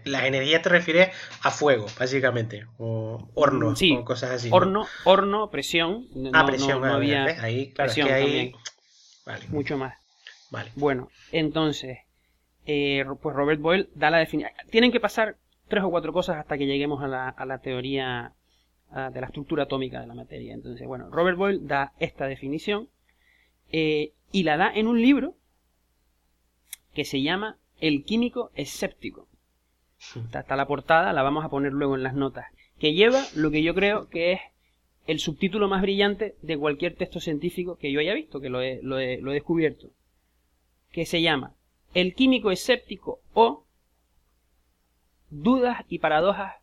La 0.05 0.27
energía 0.27 0.61
te 0.63 0.69
refieres 0.69 1.11
a 1.43 1.51
fuego, 1.51 1.87
básicamente. 1.99 2.67
O 2.79 3.29
hornos, 3.35 3.79
Sí, 3.79 3.97
o 3.97 4.05
cosas 4.05 4.31
así. 4.33 4.51
¿no? 4.51 4.57
Horno, 4.57 4.87
horno, 5.05 5.51
presión, 5.51 6.07
Ah, 6.33 6.41
no- 6.43 6.47
presión, 6.47 6.81
no 6.81 6.87
ah, 6.87 6.95
había 6.95 7.25
¿ves? 7.25 7.39
Ahí, 7.43 7.71
claro, 7.73 7.89
presión 7.89 8.09
es 8.09 8.13
que 8.13 8.17
ahí. 8.19 8.25
también. 8.25 8.53
Vale, 9.27 9.49
mucho 9.49 9.79
más. 9.79 9.95
vale. 10.51 10.71
Bueno, 10.77 11.09
entonces, 11.33 11.99
eh, 12.67 13.05
pues 13.23 13.35
Robert 13.37 13.61
Boyle 13.61 13.89
da 13.95 14.11
la 14.11 14.19
definición. 14.19 14.53
Tienen 14.71 14.91
que 14.93 15.01
pasar 15.01 15.37
tres 15.69 15.83
o 15.85 15.91
cuatro 15.91 16.13
cosas 16.13 16.37
hasta 16.37 16.59
que 16.59 16.67
lleguemos 16.67 17.03
a 17.03 17.09
la, 17.09 17.29
a 17.29 17.47
la 17.47 17.59
teoría 17.59 18.33
ah, 18.95 19.11
de 19.13 19.21
la 19.21 19.27
estructura 19.27 19.65
atómica 19.65 20.01
de 20.01 20.07
la 20.07 20.15
materia. 20.15 20.55
Entonces, 20.55 20.87
bueno, 20.87 21.11
Robert 21.11 21.37
Boyle 21.37 21.61
da 21.67 21.93
esta 21.99 22.27
definición 22.27 22.89
eh, 23.71 24.13
y 24.33 24.45
la 24.45 24.57
da 24.57 24.73
en 24.75 24.87
un 24.87 25.01
libro 25.03 25.35
que 26.95 27.05
se 27.05 27.21
llama 27.23 27.59
El 27.81 28.05
químico 28.05 28.51
escéptico. 28.55 29.29
Está, 30.25 30.41
está 30.41 30.57
la 30.57 30.67
portada, 30.67 31.13
la 31.13 31.23
vamos 31.23 31.45
a 31.45 31.49
poner 31.49 31.73
luego 31.73 31.95
en 31.97 32.03
las 32.03 32.15
notas, 32.15 32.47
que 32.79 32.95
lleva 32.95 33.23
lo 33.35 33.51
que 33.51 33.63
yo 33.63 33.75
creo 33.75 34.09
que 34.09 34.33
es 34.33 34.41
el 35.07 35.19
subtítulo 35.19 35.69
más 35.69 35.83
brillante 35.83 36.35
de 36.43 36.57
cualquier 36.59 36.95
texto 36.97 37.21
científico 37.21 37.77
que 37.77 37.93
yo 37.93 38.01
haya 38.01 38.15
visto, 38.15 38.41
que 38.41 38.49
lo 38.49 38.61
he, 38.63 38.81
lo 38.83 38.99
he- 38.99 39.21
lo 39.21 39.31
he 39.33 39.35
descubierto, 39.35 39.89
que 40.93 41.05
se 41.05 41.21
llama 41.21 41.55
El 41.95 42.15
químico 42.15 42.51
escéptico 42.51 43.21
o 43.35 43.65
Dudas 45.31 45.85
y 45.89 45.99
paradojas 45.99 46.55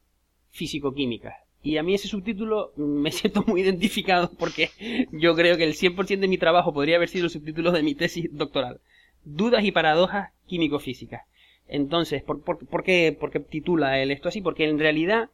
físico-químicas. 0.52 1.36
Y 1.64 1.78
a 1.78 1.84
mí 1.84 1.94
ese 1.94 2.08
subtítulo 2.08 2.74
me 2.76 3.12
siento 3.12 3.44
muy 3.48 3.62
identificado 3.62 4.32
porque 4.38 4.70
yo 5.12 5.36
creo 5.36 5.58
que 5.58 5.64
el 5.64 5.74
100% 5.76 6.20
de 6.20 6.28
mi 6.28 6.38
trabajo 6.38 6.74
podría 6.74 6.96
haber 6.98 7.10
sido 7.10 7.26
el 7.26 7.32
subtítulo 7.32 7.72
de 7.72 7.84
mi 7.84 7.96
tesis 7.96 8.30
doctoral. 8.32 8.80
Dudas 9.24 9.64
y 9.64 9.72
paradojas 9.72 10.32
químico-físicas. 10.48 11.22
Entonces, 11.68 12.24
¿por, 12.24 12.42
por, 12.44 12.66
por 12.68 12.84
qué, 12.84 13.16
por 13.18 13.32
qué 13.32 13.40
titula 13.40 14.00
él 14.02 14.12
esto 14.12 14.30
así? 14.30 14.42
Porque 14.42 14.68
en 14.68 14.80
realidad 14.80 15.30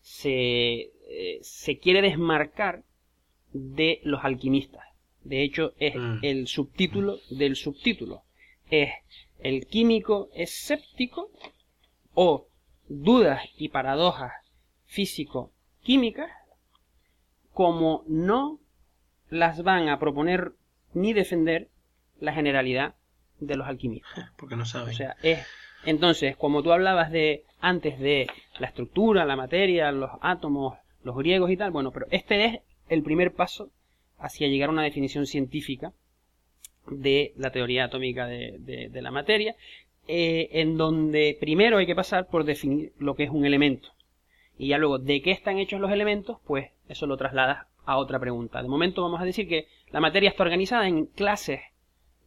se, 0.00 0.90
eh, 1.08 1.38
se 1.42 1.78
quiere 1.78 2.02
desmarcar 2.02 2.82
de 3.52 4.00
los 4.04 4.24
alquimistas. 4.24 4.84
De 5.24 5.42
hecho, 5.42 5.72
es 5.78 5.94
Mm. 5.94 6.18
el 6.22 6.46
subtítulo 6.48 7.18
del 7.30 7.56
subtítulo. 7.56 8.22
Es 8.70 8.90
el 9.38 9.66
químico 9.66 10.28
escéptico 10.34 11.30
o 12.14 12.46
dudas 12.88 13.42
y 13.56 13.68
paradojas 13.68 14.32
físico-químicas 15.90 16.30
como 17.52 18.04
no 18.06 18.58
las 19.28 19.62
van 19.62 19.88
a 19.88 19.98
proponer 19.98 20.52
ni 20.94 21.12
defender 21.12 21.68
la 22.20 22.32
generalidad 22.32 22.94
de 23.40 23.56
los 23.56 23.66
alquimistas. 23.66 24.30
Porque 24.36 24.56
no 24.56 24.64
saben. 24.64 24.90
O 24.90 24.96
sea, 24.96 25.16
es 25.22 25.46
entonces, 25.86 26.36
como 26.36 26.62
tú 26.62 26.72
hablabas 26.72 27.10
de 27.10 27.44
antes 27.60 27.98
de 27.98 28.26
la 28.58 28.66
estructura, 28.66 29.24
la 29.24 29.36
materia, 29.36 29.90
los 29.92 30.10
átomos, 30.20 30.76
los 31.02 31.16
griegos 31.16 31.50
y 31.50 31.56
tal, 31.56 31.70
bueno, 31.70 31.90
pero 31.90 32.06
este 32.10 32.44
es 32.44 32.60
el 32.90 33.02
primer 33.02 33.32
paso 33.32 33.70
hacia 34.18 34.48
llegar 34.48 34.68
a 34.68 34.72
una 34.72 34.82
definición 34.82 35.24
científica 35.26 35.92
de 36.90 37.32
la 37.36 37.50
teoría 37.50 37.84
atómica 37.84 38.26
de, 38.26 38.56
de- 38.58 38.88
de 38.90 39.02
la 39.02 39.10
materia, 39.10 39.54
eh, 40.06 40.48
en 40.52 40.76
donde 40.76 41.36
primero 41.40 41.78
hay 41.78 41.86
que 41.86 41.94
pasar 41.94 42.26
por 42.26 42.44
definir 42.44 42.92
lo 42.98 43.14
que 43.14 43.24
es 43.24 43.30
un 43.30 43.46
elemento. 43.46 43.88
Y 44.60 44.68
ya 44.68 44.76
luego, 44.76 44.98
¿de 44.98 45.22
qué 45.22 45.30
están 45.30 45.56
hechos 45.56 45.80
los 45.80 45.90
elementos? 45.90 46.36
Pues 46.44 46.68
eso 46.86 47.06
lo 47.06 47.16
trasladas 47.16 47.66
a 47.86 47.96
otra 47.96 48.20
pregunta. 48.20 48.60
De 48.62 48.68
momento 48.68 49.02
vamos 49.02 49.22
a 49.22 49.24
decir 49.24 49.48
que 49.48 49.68
la 49.88 50.00
materia 50.00 50.28
está 50.28 50.42
organizada 50.42 50.86
en 50.86 51.06
clases 51.06 51.62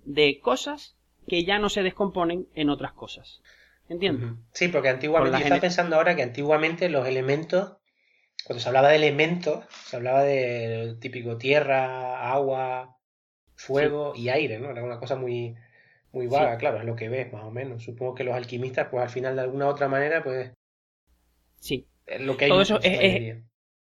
de 0.03 0.39
cosas 0.39 0.95
que 1.27 1.45
ya 1.45 1.59
no 1.59 1.69
se 1.69 1.83
descomponen 1.83 2.47
en 2.55 2.71
otras 2.71 2.93
cosas. 2.93 3.43
¿Entiendes? 3.87 4.31
Sí, 4.51 4.67
porque 4.69 4.89
antiguamente, 4.89 5.37
yo 5.37 5.43
estaba 5.43 5.61
pensando 5.61 5.95
ahora 5.95 6.15
que 6.15 6.23
antiguamente 6.23 6.89
los 6.89 7.07
elementos, 7.07 7.77
cuando 8.47 8.59
se 8.63 8.67
hablaba 8.67 8.89
de 8.89 8.95
elementos, 8.95 9.65
se 9.85 9.97
hablaba 9.97 10.23
de 10.23 10.97
típico 10.99 11.37
tierra, 11.37 12.33
agua, 12.33 12.97
fuego 13.53 14.13
y 14.15 14.29
aire, 14.29 14.57
¿no? 14.57 14.71
Era 14.71 14.83
una 14.83 14.97
cosa 14.97 15.15
muy, 15.15 15.55
muy 16.11 16.25
vaga, 16.25 16.57
claro, 16.57 16.79
es 16.79 16.85
lo 16.85 16.95
que 16.95 17.09
ves 17.09 17.31
más 17.31 17.43
o 17.43 17.51
menos. 17.51 17.83
Supongo 17.83 18.15
que 18.15 18.23
los 18.23 18.33
alquimistas, 18.33 18.87
pues 18.89 19.03
al 19.03 19.11
final 19.11 19.35
de 19.35 19.43
alguna 19.43 19.67
otra 19.67 19.87
manera, 19.87 20.23
pues 20.23 20.51
Sí, 21.63 21.87
lo 22.19 22.37
que 22.37 22.45
hay 22.45 22.51
Todo 22.51 22.61
eso 22.61 22.79
es- 22.81 23.37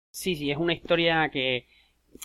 sí, 0.09 0.35
sí, 0.35 0.51
es 0.51 0.57
una 0.57 0.73
historia 0.73 1.29
que 1.29 1.65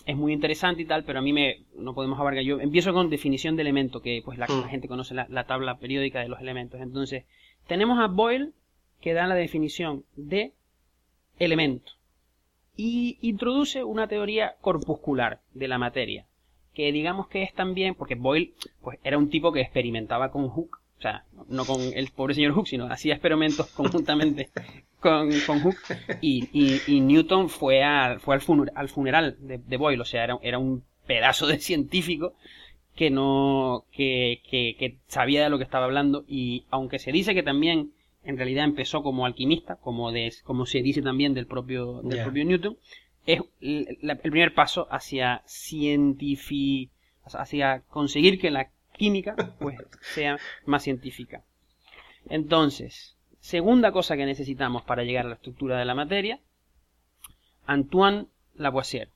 es 0.05 0.15
muy 0.15 0.33
interesante 0.33 0.81
y 0.81 0.85
tal, 0.85 1.03
pero 1.03 1.19
a 1.19 1.21
mí 1.21 1.33
me 1.33 1.65
no 1.75 1.93
podemos 1.93 2.19
abarcar. 2.19 2.43
Yo 2.43 2.59
empiezo 2.59 2.93
con 2.93 3.09
definición 3.09 3.55
de 3.55 3.61
elemento, 3.61 4.01
que 4.01 4.21
pues 4.25 4.37
la, 4.39 4.47
Mm. 4.47 4.61
la 4.61 4.67
gente 4.69 4.87
conoce 4.87 5.13
la, 5.13 5.27
la 5.29 5.45
tabla 5.45 5.77
periódica 5.77 6.19
de 6.21 6.29
los 6.29 6.39
elementos. 6.41 6.81
Entonces, 6.81 7.25
tenemos 7.67 7.99
a 7.99 8.07
Boyle 8.07 8.51
que 9.01 9.13
da 9.13 9.27
la 9.27 9.35
definición 9.35 10.03
de 10.15 10.53
elemento 11.39 11.91
y 12.75 13.17
introduce 13.21 13.83
una 13.83 14.07
teoría 14.07 14.55
corpuscular 14.61 15.41
de 15.53 15.67
la 15.67 15.77
materia, 15.77 16.25
que 16.73 16.91
digamos 16.91 17.27
que 17.27 17.43
es 17.43 17.53
también, 17.53 17.93
porque 17.95 18.15
Boyle 18.15 18.53
pues 18.81 18.97
era 19.03 19.17
un 19.17 19.29
tipo 19.29 19.51
que 19.51 19.61
experimentaba 19.61 20.31
con 20.31 20.47
Hooke, 20.49 20.77
sea, 21.03 21.25
no 21.47 21.65
con 21.65 21.79
el 21.81 22.09
pobre 22.11 22.33
señor 22.33 22.53
Hooke, 22.53 22.67
sino 22.67 22.85
hacía 22.87 23.13
experimentos 23.13 23.67
conjuntamente 23.67 24.49
con, 24.99 25.29
con 25.45 25.59
Hooke, 25.61 25.77
y, 26.21 26.49
y- 26.51 26.81
y 26.87 27.01
Newton 27.01 27.49
fue, 27.49 27.83
al 27.83 28.19
fue 28.19 28.35
al, 28.35 28.71
al 28.75 28.89
funeral 28.89 29.35
de, 29.39 29.57
de 29.59 29.77
Boyle, 29.77 30.01
o 30.01 30.05
sea, 30.05 30.23
era, 30.23 30.37
era 30.41 30.57
un 30.59 30.83
pedazo 31.05 31.45
de 31.47 31.59
científico 31.59 32.33
que 32.95 33.09
no 33.09 33.85
que, 33.91 34.41
que, 34.49 34.75
que 34.77 34.97
sabía 35.07 35.43
de 35.43 35.49
lo 35.49 35.57
que 35.57 35.63
estaba 35.63 35.85
hablando. 35.85 36.23
Y 36.27 36.65
aunque 36.69 36.99
se 36.99 37.11
dice 37.11 37.33
que 37.33 37.43
también 37.43 37.91
en 38.23 38.37
realidad 38.37 38.63
empezó 38.65 39.03
como 39.03 39.25
alquimista 39.25 39.75
como 39.77 40.11
de, 40.11 40.31
como 40.43 40.65
se 40.65 40.81
dice 40.81 41.01
también 41.01 41.33
del 41.33 41.47
propio 41.47 42.01
del 42.03 42.19
propio 42.23 42.45
Newton 42.45 42.77
es 43.25 43.41
l- 43.61 43.97
la- 44.01 44.13
el 44.13 44.19
primer 44.31 44.53
paso 44.53 44.87
hacia 44.91 45.41
cientifi 45.47 46.89
hacia 47.25 47.81
conseguir 47.89 48.39
que 48.39 48.51
la 48.51 48.69
química 48.93 49.35
pues 49.59 49.77
sea 50.01 50.37
más 50.65 50.83
científica 50.83 51.43
entonces 52.29 53.15
segunda 53.39 53.91
cosa 53.91 54.15
que 54.15 54.25
necesitamos 54.25 54.83
para 54.83 55.03
llegar 55.03 55.25
a 55.25 55.29
la 55.29 55.35
estructura 55.35 55.77
de 55.77 55.85
la 55.85 55.95
materia 55.95 56.39
Antoine 57.65 58.27
Lavoisier 58.55 59.09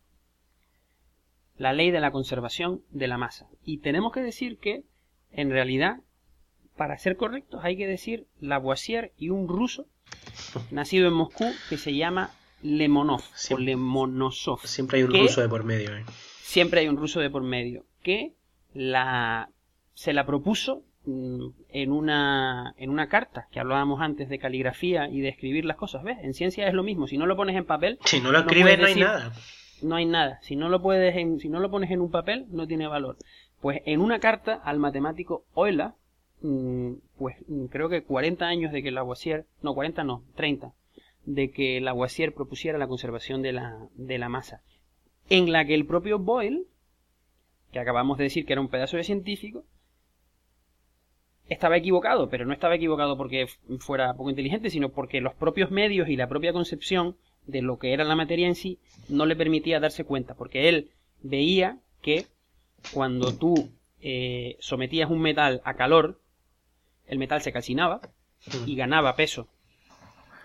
la 1.58 1.74
ley 1.74 1.92
de 1.92 2.00
la 2.00 2.12
conservación 2.12 2.82
de 2.92 3.08
la 3.08 3.18
masa. 3.18 3.48
Y 3.64 3.80
tenemos 3.80 4.14
que 4.14 4.22
decir 4.22 4.58
que, 4.58 4.84
en 5.32 5.50
realidad, 5.50 5.98
para 6.76 6.98
ser 6.98 7.18
correctos, 7.18 7.62
hay 7.64 7.78
que 7.78 7.88
decir 7.88 8.28
Lavoisier 8.40 9.12
y 9.18 9.30
un 9.30 9.48
ruso 9.48 9.88
nacido 10.72 11.08
en 11.08 11.14
Moscú 11.14 11.46
que 11.70 11.78
se 11.78 11.96
llama 11.96 12.32
Lemonov 12.62 13.24
o 13.52 13.58
Lemonosov. 13.58 14.60
Siempre 14.66 15.00
hay 15.00 15.04
un 15.04 15.14
ruso 15.14 15.42
de 15.42 15.50
por 15.50 15.64
medio, 15.64 15.96
¿eh? 15.96 16.06
Siempre 16.42 16.82
hay 16.82 16.88
un 16.88 16.98
ruso 16.98 17.20
de 17.20 17.30
por 17.30 17.44
medio 17.44 17.86
que 18.04 18.34
la 18.74 19.50
se 19.98 20.14
la 20.14 20.28
propuso 20.28 20.84
mm, 21.06 21.48
en 21.70 21.92
una 21.92 22.76
en 22.78 22.92
una 22.92 23.08
carta 23.10 23.48
que 23.52 23.60
hablábamos 23.60 24.00
antes 24.00 24.30
de 24.30 24.38
caligrafía 24.38 25.10
y 25.10 25.22
de 25.22 25.30
escribir 25.30 25.66
las 25.66 25.76
cosas, 25.76 26.04
¿ves? 26.04 26.20
En 26.22 26.36
ciencia 26.36 26.68
es 26.68 26.76
lo 26.76 26.84
mismo, 26.84 27.08
si 27.08 27.18
no 27.18 27.26
lo 27.26 27.36
pones 27.36 27.56
en 27.56 27.66
papel, 27.66 27.98
Si 28.06 28.22
no 28.22 28.32
lo 28.32 28.40
escribes, 28.40 28.78
no, 28.78 28.86
hay 28.86 28.94
decir- 28.94 29.04
nada. 29.06 29.34
no 29.82 29.96
hay 29.96 30.06
nada. 30.06 30.40
Si 30.44 30.56
no 30.56 30.70
lo 30.70 30.84
puedes 30.84 31.16
en, 31.16 31.40
si 31.40 31.50
no 31.50 31.60
lo 31.60 31.72
pones 31.72 31.90
en 31.90 32.02
un 32.02 32.12
papel, 32.12 32.46
no 32.52 32.68
tiene 32.68 32.86
valor. 32.86 33.18
Pues 33.60 33.82
en 33.86 34.00
una 34.02 34.20
carta 34.20 34.54
al 34.64 34.78
matemático 34.78 35.46
Euler 35.56 35.94
mm, 36.42 36.92
pues 37.18 37.38
mm, 37.48 37.66
creo 37.66 37.90
que 37.90 38.04
40 38.04 38.46
años 38.46 38.72
de 38.72 38.84
que 38.84 38.92
Lavoisier, 38.92 39.48
no 39.64 39.74
40 39.74 40.04
no, 40.04 40.22
30, 40.36 40.74
de 41.26 41.50
que 41.50 41.82
Lavoisier 41.82 42.36
propusiera 42.36 42.78
la 42.78 42.88
conservación 42.88 43.42
de 43.42 43.54
la, 43.54 43.80
de 43.96 44.20
la 44.20 44.30
masa, 44.30 44.62
en 45.32 45.52
la 45.52 45.66
que 45.66 45.74
el 45.74 45.88
propio 45.88 46.20
Boyle, 46.20 46.66
que 47.72 47.80
acabamos 47.80 48.20
de 48.20 48.26
decir 48.26 48.46
que 48.46 48.54
era 48.54 48.62
un 48.62 48.70
pedazo 48.70 48.96
de 48.98 49.04
científico, 49.04 49.64
estaba 51.50 51.78
equivocado, 51.78 52.30
pero 52.30 52.46
no 52.46 52.54
estaba 52.54 52.76
equivocado 52.76 53.18
porque 53.18 53.48
fuera 53.80 54.14
poco 54.14 54.30
inteligente, 54.30 54.70
sino 54.70 54.90
porque 54.90 55.22
los 55.22 55.34
propios 55.34 55.72
medios 55.72 56.10
y 56.10 56.16
la 56.16 56.28
propia 56.28 56.54
concepción 56.54 57.16
de 57.46 57.62
lo 57.62 57.80
que 57.80 57.94
era 57.94 58.04
la 58.04 58.16
materia 58.16 58.48
en 58.48 58.56
sí 58.56 58.80
no 59.10 59.26
le 59.26 59.36
permitía 59.36 59.80
darse 59.80 60.04
cuenta, 60.04 60.36
porque 60.36 60.70
él 60.70 60.92
veía 61.22 61.78
que 62.02 62.26
cuando 62.94 63.34
tú 63.34 63.70
eh, 64.02 64.58
sometías 64.60 65.10
un 65.10 65.22
metal 65.22 65.62
a 65.64 65.76
calor, 65.76 66.20
el 67.08 67.18
metal 67.20 67.42
se 67.42 67.52
calcinaba 67.52 68.02
y 68.66 68.76
ganaba 68.76 69.16
peso. 69.16 69.48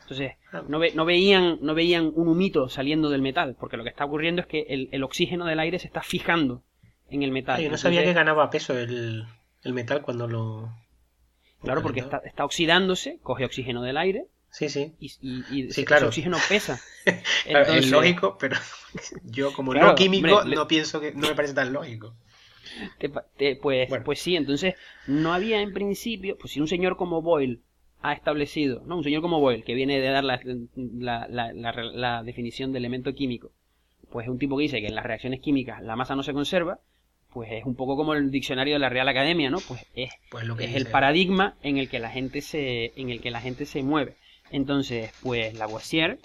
Entonces, 0.03 0.33
no, 0.69 0.79
no, 0.95 1.05
veían, 1.05 1.59
no 1.63 1.75
veían 1.75 2.13
un 2.15 2.29
humito 2.29 2.69
saliendo 2.69 3.09
del 3.09 3.23
metal, 3.23 3.57
porque 3.59 3.77
lo 3.77 3.83
que 3.83 3.91
está 3.91 4.05
ocurriendo 4.05 4.43
es 4.43 4.47
que 4.47 4.89
el, 4.91 5.03
oxígeno 5.03 5.45
del 5.47 5.61
aire 5.61 5.79
se 5.79 5.87
está 5.87 6.03
fijando 6.03 6.63
en 7.09 7.23
el 7.23 7.31
metal. 7.31 7.61
yo 7.61 7.71
no 7.71 7.79
sabía 7.79 8.05
que 8.05 8.13
ganaba 8.13 8.51
peso 8.51 8.77
el, 8.79 9.27
metal 9.65 10.03
cuando 10.03 10.29
lo... 10.29 10.73
Claro, 11.63 11.83
porque 11.83 12.01
está, 12.01 12.19
está 12.25 12.45
oxidándose, 12.45 13.19
coge 13.23 13.45
oxígeno 13.45 13.83
del 13.83 13.97
aire 13.97 14.27
Sí, 14.53 14.69
sí. 14.69 14.93
Y, 15.01 15.11
y, 15.51 15.69
ese 15.69 15.87
oxígeno 16.05 16.37
pesa. 16.47 16.79
es 17.47 17.91
lógico, 17.91 18.37
pero 18.39 18.57
yo 19.25 19.53
como 19.55 19.73
no 19.73 19.95
químico 19.95 20.45
no 20.45 20.69
pienso 20.69 21.01
que 21.01 21.13
no 21.13 21.29
me 21.29 21.35
parece 21.35 21.55
tan 21.55 21.73
lógico. 21.73 22.15
pues, 23.63 23.89
pues 24.05 24.21
sí, 24.21 24.37
entonces 24.37 24.75
no 25.07 25.33
había 25.33 25.63
en 25.63 25.73
principio, 25.73 26.37
pues 26.39 26.53
si 26.53 26.61
un 26.61 26.69
señor 26.69 26.99
como 26.99 27.23
Boyle 27.23 27.61
ha 28.03 28.13
establecido, 28.13 28.83
¿no? 28.85 28.99
Un 28.99 29.05
señor 29.05 29.23
como 29.23 29.41
Boyle, 29.41 29.65
que 29.65 29.75
viene 29.75 29.99
de 30.01 30.09
dar 30.09 30.25
la, 30.25 30.39
la, 30.75 31.73
la, 31.73 32.23
definición 32.23 32.73
de 32.73 32.79
elemento 32.79 33.15
químico, 33.15 33.53
pues 34.11 34.27
es 34.27 34.31
un 34.31 34.39
tipo 34.39 34.59
que 34.59 34.65
dice 34.65 34.83
que 34.83 34.89
en 34.89 34.95
las 34.95 35.07
reacciones 35.07 35.41
químicas 35.41 35.83
la 35.83 35.97
masa 35.97 36.15
no 36.15 36.23
se 36.23 36.35
conserva, 36.35 36.79
pues 37.33 37.51
es 37.53 37.65
un 37.65 37.75
poco 37.75 37.97
como 37.97 38.15
el 38.15 38.31
diccionario 38.31 38.75
de 38.75 38.81
la 38.81 38.89
Real 38.89 39.09
Academia, 39.09 39.51
¿no? 39.51 39.59
Pues 39.61 39.87
es, 39.95 40.11
pues 40.31 40.45
lo 40.45 40.57
que 40.57 40.65
es 40.65 40.75
el 40.75 40.87
paradigma 40.87 41.57
en 41.63 41.79
el 41.79 41.89
que 41.89 41.99
la 41.99 42.11
gente 42.11 42.41
se, 42.41 42.93
en 42.97 43.11
el 43.11 43.21
que 43.21 43.31
la 43.31 43.41
gente 43.41 43.67
se 43.67 43.83
mueve. 43.83 44.17
Entonces, 44.51 45.13
pues 45.23 45.55
Lavoisier, 45.55 46.19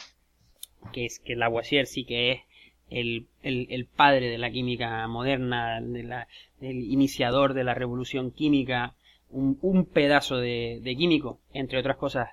que 0.92 1.06
es 1.06 1.20
que 1.20 1.36
Lavoisier 1.36 1.88
sí 1.88 2.04
que 2.04 2.32
es 2.32 2.42
el, 2.90 3.28
el, 3.42 3.86
padre 3.86 4.30
de 4.30 4.38
la 4.38 4.52
química 4.52 5.08
moderna, 5.08 5.82
de 5.82 6.04
la, 6.04 6.28
el 6.62 6.84
iniciador 6.84 7.54
de 7.54 7.64
la 7.64 7.74
revolución 7.74 8.32
química, 8.32 8.96
un, 9.30 9.58
un 9.62 9.86
pedazo 9.86 10.38
de, 10.38 10.80
de, 10.82 10.96
químico, 10.96 11.40
entre 11.54 11.80
otras 11.80 11.98
cosas, 11.98 12.30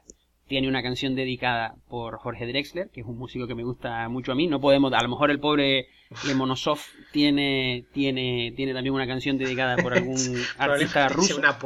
tiene 0.46 0.68
una 0.68 0.82
canción 0.82 1.14
dedicada 1.14 1.76
por 1.88 2.18
Jorge 2.18 2.46
Drexler, 2.46 2.90
que 2.90 3.00
es 3.00 3.06
un 3.06 3.16
músico 3.16 3.46
que 3.46 3.54
me 3.54 3.64
gusta 3.64 4.08
mucho 4.08 4.32
a 4.32 4.34
mí. 4.34 4.46
No 4.46 4.60
podemos, 4.60 4.92
a 4.92 5.02
lo 5.02 5.08
mejor 5.08 5.30
el 5.30 5.40
pobre 5.40 5.88
Lemonosov 6.26 6.78
tiene, 7.12 7.86
tiene, 7.92 8.52
tiene 8.54 8.74
también 8.74 8.94
una 8.94 9.06
canción 9.06 9.38
dedicada 9.38 9.76
por 9.76 9.94
algún 9.94 10.16
artista 10.58 11.08
ruso. 11.08 11.38
Una 11.38 11.58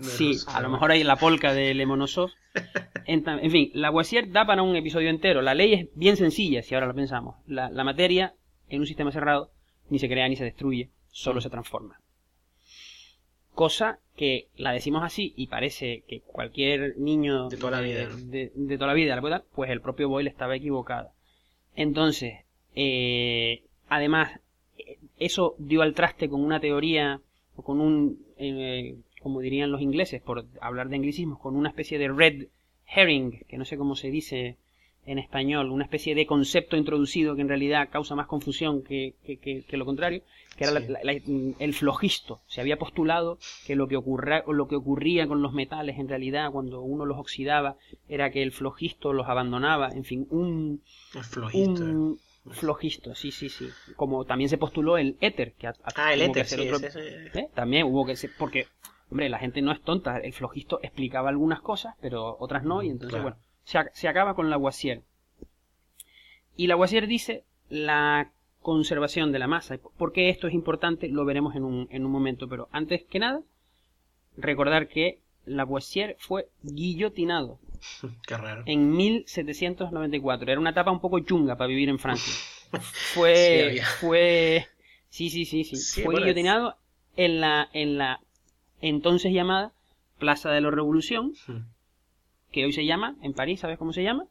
sí, 0.00 0.36
a 0.48 0.60
lo 0.60 0.68
mejor 0.68 0.90
hay 0.90 1.04
la 1.04 1.16
polca 1.16 1.52
de 1.52 1.74
Lemonosov. 1.74 2.30
En, 3.06 3.26
en 3.26 3.50
fin, 3.50 3.70
la 3.72 3.88
Lavoisier 3.88 4.30
da 4.30 4.44
para 4.46 4.62
un 4.62 4.76
episodio 4.76 5.08
entero. 5.08 5.40
La 5.40 5.54
ley 5.54 5.72
es 5.72 5.88
bien 5.94 6.18
sencilla, 6.18 6.62
si 6.62 6.74
ahora 6.74 6.86
lo 6.86 6.94
pensamos. 6.94 7.36
La, 7.46 7.70
materia, 7.82 8.34
en 8.68 8.80
un 8.80 8.86
sistema 8.86 9.10
cerrado, 9.10 9.50
ni 9.88 9.98
se 9.98 10.10
crea 10.10 10.28
ni 10.28 10.36
se 10.36 10.44
destruye, 10.44 10.90
solo 11.10 11.40
se 11.40 11.48
transforma. 11.48 11.98
Cosa 13.58 13.98
que 14.14 14.46
la 14.56 14.70
decimos 14.70 15.02
así 15.02 15.34
y 15.36 15.48
parece 15.48 16.04
que 16.06 16.20
cualquier 16.20 16.96
niño 16.96 17.48
de 17.48 17.56
toda 17.56 17.72
la 17.72 17.80
vida, 17.80 18.08
de, 18.08 18.76
toda 18.76 18.86
la 18.86 18.94
vida 18.94 19.44
pues 19.52 19.68
el 19.72 19.80
propio 19.80 20.08
Boyle 20.08 20.28
estaba 20.28 20.54
equivocado. 20.54 21.10
Entonces, 21.74 22.44
eh, 22.76 23.64
además, 23.88 24.38
eso 25.18 25.56
dio 25.58 25.82
al 25.82 25.94
traste 25.94 26.28
con 26.28 26.40
una 26.40 26.60
teoría 26.60 27.20
o 27.56 27.64
con 27.64 27.80
un 27.80 28.24
eh, 28.36 28.94
como 29.20 29.40
dirían 29.40 29.72
los 29.72 29.80
ingleses, 29.80 30.22
por 30.22 30.46
hablar 30.60 30.88
de 30.88 30.94
anglicismos, 30.94 31.40
con 31.40 31.56
una 31.56 31.70
especie 31.70 31.98
de 31.98 32.06
red 32.06 32.46
herring, 32.86 33.40
que 33.48 33.58
no 33.58 33.64
sé 33.64 33.76
cómo 33.76 33.96
se 33.96 34.12
dice 34.12 34.56
en 35.08 35.18
español, 35.18 35.70
una 35.70 35.84
especie 35.84 36.14
de 36.14 36.26
concepto 36.26 36.76
introducido 36.76 37.34
que 37.34 37.42
en 37.42 37.48
realidad 37.48 37.88
causa 37.90 38.14
más 38.14 38.26
confusión 38.26 38.82
que, 38.82 39.14
lo 39.70 39.84
contrario, 39.84 40.22
que 40.56 40.64
era 40.64 40.80
el 41.58 41.74
flogisto. 41.74 42.42
Se 42.46 42.60
había 42.60 42.78
postulado 42.78 43.38
que 43.66 43.74
lo 43.74 43.88
que, 43.88 43.96
ocurra, 43.96 44.44
lo 44.46 44.68
que 44.68 44.76
ocurría 44.76 45.26
con 45.26 45.42
los 45.42 45.52
metales 45.52 45.98
en 45.98 46.08
realidad 46.08 46.50
cuando 46.52 46.82
uno 46.82 47.06
los 47.06 47.18
oxidaba 47.18 47.76
era 48.08 48.30
que 48.30 48.42
el 48.42 48.52
flogisto 48.52 49.12
los 49.12 49.28
abandonaba, 49.28 49.90
en 49.90 50.04
fin, 50.04 50.26
un... 50.30 50.82
flogisto. 51.22 52.18
flogisto, 52.50 53.14
sí, 53.14 53.30
sí, 53.30 53.48
sí. 53.48 53.68
Como 53.96 54.24
también 54.24 54.50
se 54.50 54.58
postuló 54.58 54.98
el 54.98 55.16
éter. 55.20 55.54
Que 55.54 55.68
ah, 55.68 56.12
el 56.12 56.22
éter, 56.22 56.46
sí, 56.46 56.68
¿Eh? 57.34 57.48
También 57.54 57.86
hubo 57.86 58.04
que 58.04 58.16
ser... 58.16 58.30
Porque 58.38 58.66
Hombre, 59.10 59.30
la 59.30 59.38
gente 59.38 59.62
no 59.62 59.72
es 59.72 59.80
tonta. 59.80 60.18
El 60.18 60.34
flojisto 60.34 60.80
explicaba 60.82 61.30
algunas 61.30 61.60
cosas, 61.62 61.94
pero 62.00 62.36
otras 62.38 62.64
no. 62.64 62.82
Y 62.82 62.90
entonces, 62.90 63.22
bueno, 63.22 63.38
se, 63.92 64.08
acaba 64.08 64.34
con 64.34 64.46
la 64.46 64.52
Lavoisier. 64.52 65.02
Y 66.56 66.66
la 66.66 66.72
Lavoisier 66.72 67.06
dice 67.06 67.44
la 67.68 68.30
conservación 68.62 69.30
de 69.30 69.38
la 69.38 69.46
masa. 69.46 69.78
¿Por 69.78 70.12
qué 70.12 70.30
esto 70.30 70.46
es 70.48 70.54
importante? 70.54 71.08
Lo 71.08 71.24
veremos 71.24 71.54
en 71.54 71.64
un, 71.64 71.88
en 71.90 72.04
un 72.06 72.10
momento. 72.10 72.48
Pero 72.48 72.68
antes 72.72 73.04
que 73.04 73.18
nada, 73.18 73.42
recordar 74.36 74.88
que 74.88 75.20
Lavoisier 75.44 76.16
fue 76.18 76.48
guillotinado. 76.62 77.58
Qué 78.26 78.36
raro. 78.36 78.62
En 78.66 78.96
1794. 78.96 80.50
Era 80.50 80.60
una 80.60 80.70
etapa 80.70 80.90
un 80.90 81.00
poco 81.00 81.20
chunga 81.20 81.56
para 81.56 81.68
vivir 81.68 81.90
en 81.90 81.98
Francia. 81.98 82.32
fue. 83.14 83.74
Sí, 83.74 83.80
fue. 84.00 84.66
Sí, 85.10 85.30
sí, 85.30 85.44
sí, 85.44 85.64
sí. 85.64 86.02
fue 86.02 86.16
guillotinado 86.16 86.76
en 87.16 87.40
la, 87.40 87.68
en 87.72 87.98
la 87.98 88.20
entonces 88.80 89.32
llamada 89.32 89.72
Plaza 90.18 90.50
de 90.50 90.60
la 90.60 90.70
Revolución, 90.70 91.32
que 92.52 92.64
hoy 92.64 92.72
se 92.72 92.86
llama, 92.86 93.16
en 93.22 93.34
París, 93.34 93.60
¿sabes 93.60 93.78
cómo 93.78 93.92
se 93.92 94.02
llama? 94.02 94.26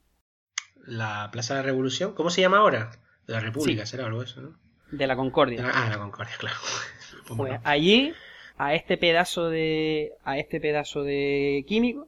La 0.86 1.30
Plaza 1.32 1.54
de 1.56 1.62
la 1.62 1.66
Revolución, 1.66 2.14
¿cómo 2.14 2.30
se 2.30 2.42
llama 2.42 2.58
ahora? 2.58 2.92
De 3.28 3.34
la 3.34 3.40
República, 3.40 3.86
será 3.86 4.06
algo 4.06 4.24
eso, 4.24 4.42
¿no? 4.42 4.58
De 4.92 5.06
la 5.06 5.16
Concordia. 5.16 5.70
Ah, 5.74 5.90
la 5.90 5.98
Concordia, 5.98 6.36
claro. 6.38 6.58
Pues 7.36 7.60
allí, 7.66 8.14
a 8.58 8.74
este 8.74 8.98
pedazo 8.98 9.50
de. 9.50 10.14
a 10.24 10.38
este 10.38 10.62
pedazo 10.62 11.04
de 11.04 11.66
químico, 11.68 12.08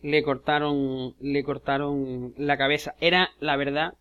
le 0.00 0.22
cortaron. 0.22 1.14
le 1.20 1.44
cortaron 1.44 2.32
la 2.38 2.56
cabeza. 2.56 2.94
Era, 2.98 3.30
la 3.40 3.56
verdad. 3.56 3.92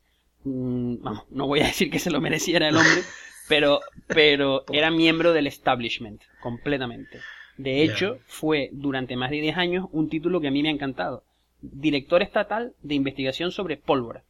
Mm, 0.45 1.03
vamos, 1.03 1.25
no 1.31 1.47
voy 1.47 1.59
a 1.59 1.65
decir 1.65 1.91
que 1.91 1.99
se 1.99 2.11
lo 2.11 2.21
mereciera 2.21 2.69
el 2.69 2.77
hombre, 2.77 3.01
pero, 3.49 3.81
pero 4.07 4.63
era 4.71 4.89
miembro 4.89 5.33
del 5.33 5.47
establishment, 5.47 6.21
completamente. 6.41 7.19
De 7.57 7.83
hecho, 7.83 8.19
fue 8.25 8.69
durante 8.71 9.17
más 9.17 9.29
de 9.29 9.41
10 9.41 9.57
años 9.57 9.87
un 9.91 10.09
título 10.09 10.39
que 10.39 10.47
a 10.47 10.51
mí 10.51 10.63
me 10.63 10.69
ha 10.69 10.71
encantado. 10.71 11.23
Director 11.71 12.21
estatal 12.21 12.73
de 12.81 12.95
investigación 12.95 13.51
sobre 13.51 13.77
pólvora. 13.77 14.23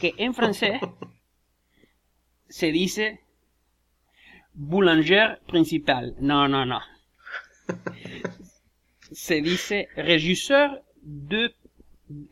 Que 0.00 0.14
en 0.18 0.34
francés 0.34 0.80
se 2.48 2.72
dice 2.72 3.20
boulanger 4.52 5.40
principal. 5.46 6.14
No, 6.20 6.46
no, 6.48 6.64
no. 6.66 6.80
Se 9.12 9.40
dice 9.40 9.88
régisseur 9.96 10.82
de... 11.00 11.54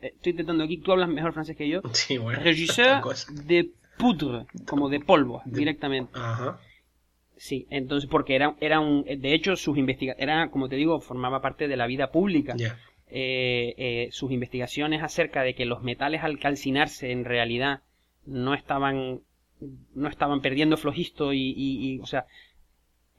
Estoy 0.01 0.31
intentando 0.31 0.63
aquí, 0.63 0.77
tú 0.77 0.91
hablas 0.91 1.09
mejor 1.09 1.33
francés 1.33 1.55
que 1.55 1.67
yo. 1.67 1.81
Sí, 1.93 2.17
bueno. 2.17 2.41
Régisseur 2.41 3.01
de 3.45 3.71
poudre, 3.97 4.45
como 4.67 4.89
de 4.89 4.99
polvo, 4.99 5.41
directamente. 5.45 6.11
Ajá. 6.13 6.59
Sí, 7.37 7.67
entonces, 7.69 8.09
porque 8.09 8.35
era, 8.35 8.55
era 8.59 8.79
un, 8.79 9.03
de 9.03 9.33
hecho, 9.33 9.55
sus 9.55 9.77
investigaciones, 9.77 10.23
era, 10.23 10.49
como 10.49 10.69
te 10.69 10.75
digo, 10.75 10.99
formaba 10.99 11.41
parte 11.41 11.67
de 11.67 11.75
la 11.75 11.87
vida 11.87 12.11
pública. 12.11 12.55
Eh, 13.15 13.75
eh, 13.77 14.09
sus 14.11 14.31
investigaciones 14.31 15.03
acerca 15.03 15.43
de 15.43 15.53
que 15.53 15.65
los 15.65 15.83
metales 15.83 16.23
al 16.23 16.39
calcinarse 16.39 17.11
en 17.11 17.25
realidad 17.25 17.81
no 18.25 18.55
estaban, 18.55 19.19
no 19.93 20.09
estaban 20.09 20.41
perdiendo 20.41 20.77
flojisto 20.77 21.31
y, 21.31 21.99
o 22.01 22.07
sea, 22.07 22.25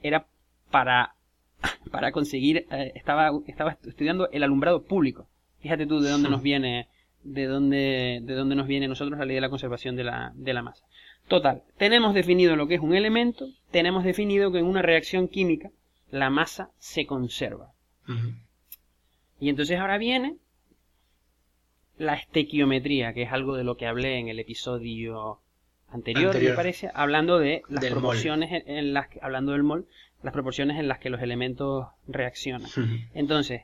era 0.02 0.26
para, 0.72 1.14
para 1.92 2.10
conseguir, 2.10 2.66
eh, 2.72 2.90
estaba, 2.96 3.30
estaba 3.46 3.78
estudiando 3.86 4.28
el 4.32 4.42
alumbrado 4.42 4.82
público. 4.82 5.28
Fíjate 5.60 5.86
tú 5.86 6.00
de 6.00 6.10
dónde 6.10 6.28
nos 6.28 6.42
viene, 6.42 6.88
de 7.22 7.46
dónde, 7.46 8.18
de 8.20 8.34
dónde 8.34 8.56
nos 8.56 8.66
viene 8.66 8.88
nosotros 8.88 9.16
la 9.16 9.26
ley 9.26 9.36
de 9.36 9.42
la 9.42 9.48
conservación 9.48 9.94
de 9.94 10.02
la, 10.02 10.32
de 10.34 10.54
la 10.54 10.62
masa. 10.62 10.84
Total, 11.28 11.62
tenemos 11.78 12.14
definido 12.14 12.56
lo 12.56 12.66
que 12.66 12.74
es 12.74 12.80
un 12.80 12.96
elemento, 12.96 13.46
tenemos 13.70 14.02
definido 14.02 14.50
que 14.50 14.58
en 14.58 14.66
una 14.66 14.82
reacción 14.82 15.28
química 15.28 15.70
la 16.10 16.30
masa 16.30 16.72
se 16.78 17.06
conserva. 17.06 17.70
Y 19.40 19.48
entonces 19.48 19.78
ahora 19.78 19.98
viene 19.98 20.36
la 21.96 22.14
estequiometría, 22.14 23.12
que 23.12 23.22
es 23.22 23.32
algo 23.32 23.56
de 23.56 23.64
lo 23.64 23.76
que 23.76 23.86
hablé 23.86 24.18
en 24.18 24.28
el 24.28 24.38
episodio 24.38 25.40
anterior, 25.88 26.36
me 26.40 26.50
parece, 26.50 26.90
hablando 26.92 27.38
de 27.38 27.62
las 27.68 27.84
proporciones 27.86 28.64
en, 28.66 28.92
las 28.92 29.08
hablando 29.22 29.52
del 29.52 29.62
mol, 29.62 29.86
las 30.22 30.32
proporciones 30.32 30.78
en 30.78 30.88
las 30.88 30.98
que 30.98 31.10
los 31.10 31.22
elementos 31.22 31.86
reaccionan. 32.08 32.68
Entonces, 33.14 33.62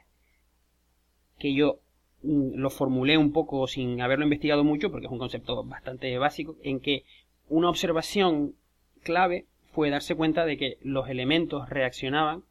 que 1.39 1.55
yo 1.55 1.81
mm, 2.23 2.55
lo 2.55 2.71
formulé 2.71 3.19
un 3.19 3.33
poco 3.33 3.67
sin 3.67 4.01
haberlo 4.01 4.25
investigado 4.25 4.63
mucho, 4.63 4.93
porque 4.93 5.07
es 5.07 5.13
un 5.13 5.19
concepto 5.19 5.65
bastante 5.65 6.17
básico, 6.19 6.57
en 6.63 6.79
que 6.79 7.05
una 7.49 7.69
observación 7.69 8.55
clave 9.03 9.47
fue 9.73 9.91
darse 9.91 10.15
cuenta 10.15 10.45
de 10.45 10.57
que 10.57 10.79
los 10.83 11.09
elementos 11.09 11.69
reaccionaban 11.69 12.45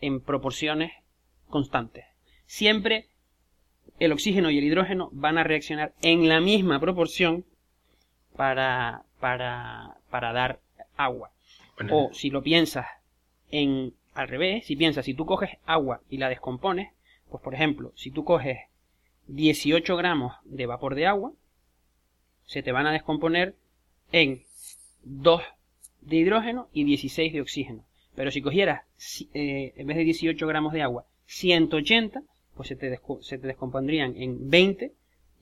en 0.00 0.20
proporciones 0.20 0.92
constantes. 1.48 2.04
Siempre 2.50 3.06
el 4.00 4.10
oxígeno 4.10 4.50
y 4.50 4.58
el 4.58 4.64
hidrógeno 4.64 5.08
van 5.12 5.38
a 5.38 5.44
reaccionar 5.44 5.94
en 6.02 6.28
la 6.28 6.40
misma 6.40 6.80
proporción 6.80 7.44
para, 8.34 9.04
para, 9.20 9.98
para 10.10 10.32
dar 10.32 10.58
agua. 10.96 11.30
O 11.92 12.10
si 12.12 12.28
lo 12.28 12.42
piensas 12.42 12.86
en 13.52 13.94
al 14.14 14.26
revés, 14.26 14.66
si 14.66 14.74
piensas, 14.74 15.04
si 15.04 15.14
tú 15.14 15.26
coges 15.26 15.58
agua 15.64 16.00
y 16.10 16.18
la 16.18 16.28
descompones, 16.28 16.92
pues 17.30 17.40
por 17.40 17.54
ejemplo, 17.54 17.92
si 17.94 18.10
tú 18.10 18.24
coges 18.24 18.58
18 19.28 19.96
gramos 19.96 20.34
de 20.42 20.66
vapor 20.66 20.96
de 20.96 21.06
agua, 21.06 21.32
se 22.46 22.64
te 22.64 22.72
van 22.72 22.88
a 22.88 22.92
descomponer 22.92 23.54
en 24.10 24.42
2 25.04 25.40
de 26.00 26.16
hidrógeno 26.16 26.68
y 26.72 26.82
16 26.82 27.32
de 27.32 27.42
oxígeno. 27.42 27.84
Pero 28.16 28.32
si 28.32 28.42
cogieras, 28.42 28.82
eh, 29.34 29.72
en 29.76 29.86
vez 29.86 29.96
de 29.96 30.02
18 30.02 30.44
gramos 30.48 30.72
de 30.72 30.82
agua, 30.82 31.06
180, 31.26 32.24
pues 32.54 32.68
se 32.68 32.76
te, 32.76 33.00
se 33.20 33.38
te 33.38 33.46
descompondrían 33.46 34.16
en 34.16 34.50
20 34.50 34.92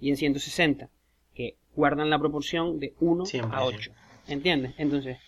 y 0.00 0.10
en 0.10 0.16
160, 0.16 0.88
que 1.34 1.56
guardan 1.74 2.10
la 2.10 2.18
proporción 2.18 2.78
de 2.78 2.94
1 3.00 3.24
a 3.50 3.64
8. 3.64 3.92
¿Entiendes? 4.28 4.74
Entonces, 4.78 5.18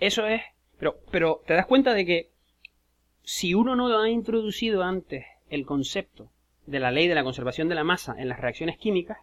eso 0.00 0.26
es... 0.26 0.42
Pero, 0.78 0.98
pero 1.10 1.42
te 1.46 1.54
das 1.54 1.66
cuenta 1.66 1.94
de 1.94 2.04
que 2.04 2.30
si 3.22 3.54
uno 3.54 3.76
no 3.76 4.00
ha 4.00 4.08
introducido 4.08 4.82
antes 4.82 5.24
el 5.48 5.64
concepto 5.64 6.28
de 6.66 6.80
la 6.80 6.90
ley 6.90 7.08
de 7.08 7.14
la 7.14 7.24
conservación 7.24 7.68
de 7.68 7.74
la 7.74 7.84
masa 7.84 8.14
en 8.18 8.28
las 8.28 8.40
reacciones 8.40 8.78
químicas, 8.78 9.18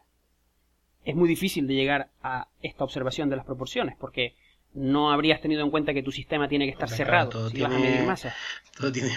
es 1.05 1.15
muy 1.15 1.27
difícil 1.27 1.67
de 1.67 1.73
llegar 1.73 2.09
a 2.21 2.47
esta 2.61 2.83
observación 2.83 3.29
de 3.29 3.35
las 3.35 3.45
proporciones, 3.45 3.95
porque 3.99 4.35
no 4.73 5.11
habrías 5.11 5.41
tenido 5.41 5.63
en 5.63 5.71
cuenta 5.71 5.93
que 5.93 6.03
tu 6.03 6.11
sistema 6.11 6.47
tiene 6.47 6.65
que 6.65 6.71
estar 6.71 6.89
cerrado 6.89 7.49
si 7.49 7.61
vas 7.61 7.73
a 7.73 7.79
medir 7.79 8.03
masa. 8.03 8.33
Todo 8.77 8.91
tiene 8.91 9.09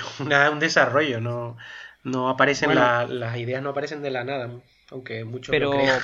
un 0.51 0.59
desarrollo, 0.59 1.21
no, 1.21 1.57
no 2.05 2.29
aparecen 2.29 2.75
las 2.75 3.37
ideas 3.37 3.63
no 3.63 3.71
aparecen 3.71 4.03
de 4.03 4.11
la 4.11 4.25
nada, 4.25 4.51
aunque 4.91 5.25
muchos 5.25 5.51
pero 5.51 5.73
lo 5.73 5.79
crean. 5.79 6.01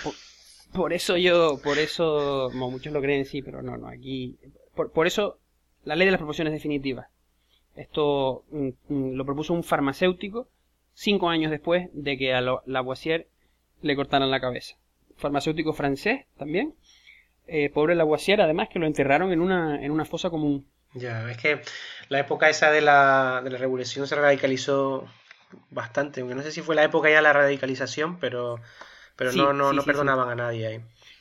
Por, 0.72 0.92
eso 0.92 1.16
yo, 1.16 1.60
por 1.62 1.78
eso, 1.78 2.50
muchos 2.52 2.92
lo 2.92 3.00
creen 3.00 3.24
sí, 3.24 3.42
pero 3.42 3.62
no, 3.62 3.76
no, 3.76 3.88
aquí, 3.88 4.36
por, 4.74 4.92
por 4.92 5.06
eso 5.06 5.38
la 5.84 5.96
ley 5.96 6.04
de 6.04 6.12
las 6.12 6.18
proporciones 6.18 6.52
definitivas. 6.52 7.08
Esto 7.74 8.44
mm, 8.50 8.68
mm, 8.88 9.12
lo 9.14 9.24
propuso 9.24 9.54
un 9.54 9.64
farmacéutico 9.64 10.48
cinco 10.94 11.30
años 11.30 11.50
después 11.50 11.88
de 11.92 12.18
que 12.18 12.34
a 12.34 12.40
Lavoisier 12.66 13.28
le 13.82 13.96
cortaran 13.96 14.30
la 14.30 14.40
cabeza. 14.40 14.76
Farmacéutico 15.16 15.72
francés 15.72 16.26
también, 16.36 16.74
eh, 17.46 17.70
pobre 17.70 17.94
Lavoisier, 17.94 18.40
además 18.40 18.68
que 18.68 18.78
lo 18.78 18.86
enterraron 18.86 19.32
en 19.32 19.40
una, 19.40 19.82
en 19.82 19.90
una 19.92 20.04
fosa 20.04 20.28
común. 20.28 20.66
Ya, 20.94 21.30
es 21.30 21.36
que 21.36 21.60
la 22.08 22.18
época 22.18 22.48
esa 22.48 22.70
de 22.70 22.80
la, 22.80 23.40
de 23.44 23.50
la 23.50 23.58
revolución 23.58 24.06
se 24.06 24.16
radicalizó 24.16 25.06
bastante, 25.70 26.20
aunque 26.20 26.34
no 26.34 26.42
sé 26.42 26.52
si 26.52 26.62
fue 26.62 26.74
la 26.74 26.84
época 26.84 27.08
ya 27.10 27.16
de 27.16 27.22
la 27.22 27.32
radicalización, 27.32 28.18
pero, 28.18 28.60
pero 29.16 29.32
no, 29.32 29.52
no, 29.52 29.72
no 29.72 29.82
perdonaban 29.82 30.28
a 30.28 30.34
nadie 30.34 30.66
ahí. 30.66 30.80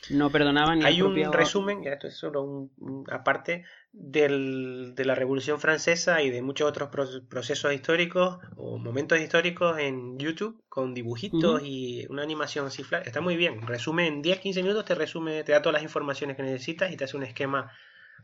No 0.10 0.30
perdonaban 0.30 0.80
ni 0.80 0.86
Hay 0.86 1.02
un 1.02 1.34
resumen, 1.34 1.84
ya 1.84 1.94
esto 1.94 2.08
es 2.08 2.16
solo 2.16 2.44
un, 2.44 3.06
aparte, 3.12 3.66
del, 3.92 4.94
de 4.96 5.06
la 5.06 5.16
Revolución 5.16 5.60
Francesa 5.60 6.22
y 6.22 6.30
de 6.30 6.42
muchos 6.42 6.70
otros 6.70 6.90
procesos 7.28 7.74
históricos 7.74 8.38
o 8.56 8.78
momentos 8.78 9.20
históricos 9.20 9.80
en 9.80 10.18
YouTube 10.18 10.64
con 10.70 10.94
dibujitos 10.94 11.62
y 11.64 12.06
una 12.10 12.24
animación 12.24 12.68
así 12.68 12.86
Está 13.06 13.22
muy 13.22 13.36
bien. 13.36 13.66
Resume 13.66 14.08
en 14.08 14.24
10-15 14.24 14.56
minutos, 14.62 14.86
te 14.86 14.96
resume, 14.96 15.44
te 15.44 15.52
da 15.52 15.62
todas 15.62 15.74
las 15.74 15.84
informaciones 15.84 16.38
que 16.38 16.44
necesitas 16.44 16.92
y 16.92 16.98
te 16.98 17.04
hace 17.04 17.18
un 17.18 17.24
esquema 17.24 17.72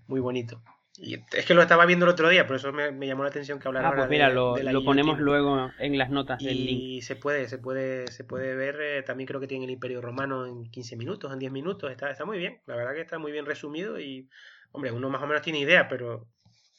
muy 0.08 0.20
bonito. 0.20 0.62
Y 0.98 1.16
es 1.16 1.46
que 1.46 1.56
lo 1.56 1.64
estaba 1.64 1.88
viendo 1.88 2.06
el 2.06 2.12
otro 2.12 2.30
día, 2.30 2.46
por 2.46 2.58
eso 2.58 2.72
me, 2.72 3.08
llamó 3.08 3.24
la 3.24 3.30
atención 3.30 3.60
que 3.60 3.68
hablara 3.68 3.90
ah, 3.90 3.94
pues 3.96 4.10
mira, 4.10 4.30
lo, 4.30 4.56
lo 4.58 4.84
ponemos 4.84 5.20
luego 5.20 5.72
en 5.80 5.98
las 5.98 6.12
notas 6.12 6.38
del 6.40 6.66
link. 6.66 6.80
Y 6.82 7.02
se 7.02 7.16
puede, 7.16 7.48
se 7.48 7.58
puede, 7.58 8.08
se 8.12 8.24
puede 8.24 8.54
ver, 8.56 8.80
eh, 8.80 9.02
también 9.02 9.26
creo 9.26 9.40
que 9.40 9.48
tiene 9.48 9.66
el 9.66 9.72
Imperio 9.72 10.02
Romano 10.02 10.46
en 10.46 10.70
15 10.70 10.96
minutos, 10.96 11.34
en 11.34 11.40
10 11.40 11.52
minutos, 11.52 11.90
está, 11.90 12.12
está 12.12 12.26
muy 12.26 12.38
bien, 12.38 12.62
la 12.68 12.76
verdad 12.76 12.94
que 12.94 13.02
está 13.02 13.18
muy 13.18 13.32
bien 13.32 13.48
resumido 13.48 14.00
y, 14.00 14.30
hombre, 14.72 14.92
uno 14.92 15.10
más 15.10 15.24
o 15.24 15.28
menos 15.28 15.42
tiene 15.42 15.60
idea, 15.60 15.88
pero, 15.88 16.28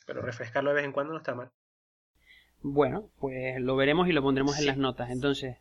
pero 0.07 0.23
refrescarlo 0.23 0.71
de 0.71 0.77
vez 0.77 0.85
en 0.85 0.93
cuando 0.93 1.13
no 1.13 1.19
está 1.19 1.35
mal. 1.35 1.51
Bueno, 2.63 3.11
pues 3.19 3.61
lo 3.61 3.75
veremos 3.75 4.09
y 4.09 4.13
lo 4.13 4.23
pondremos 4.23 4.57
en 4.61 4.67
las 4.67 4.77
notas, 4.77 5.11
entonces, 5.11 5.57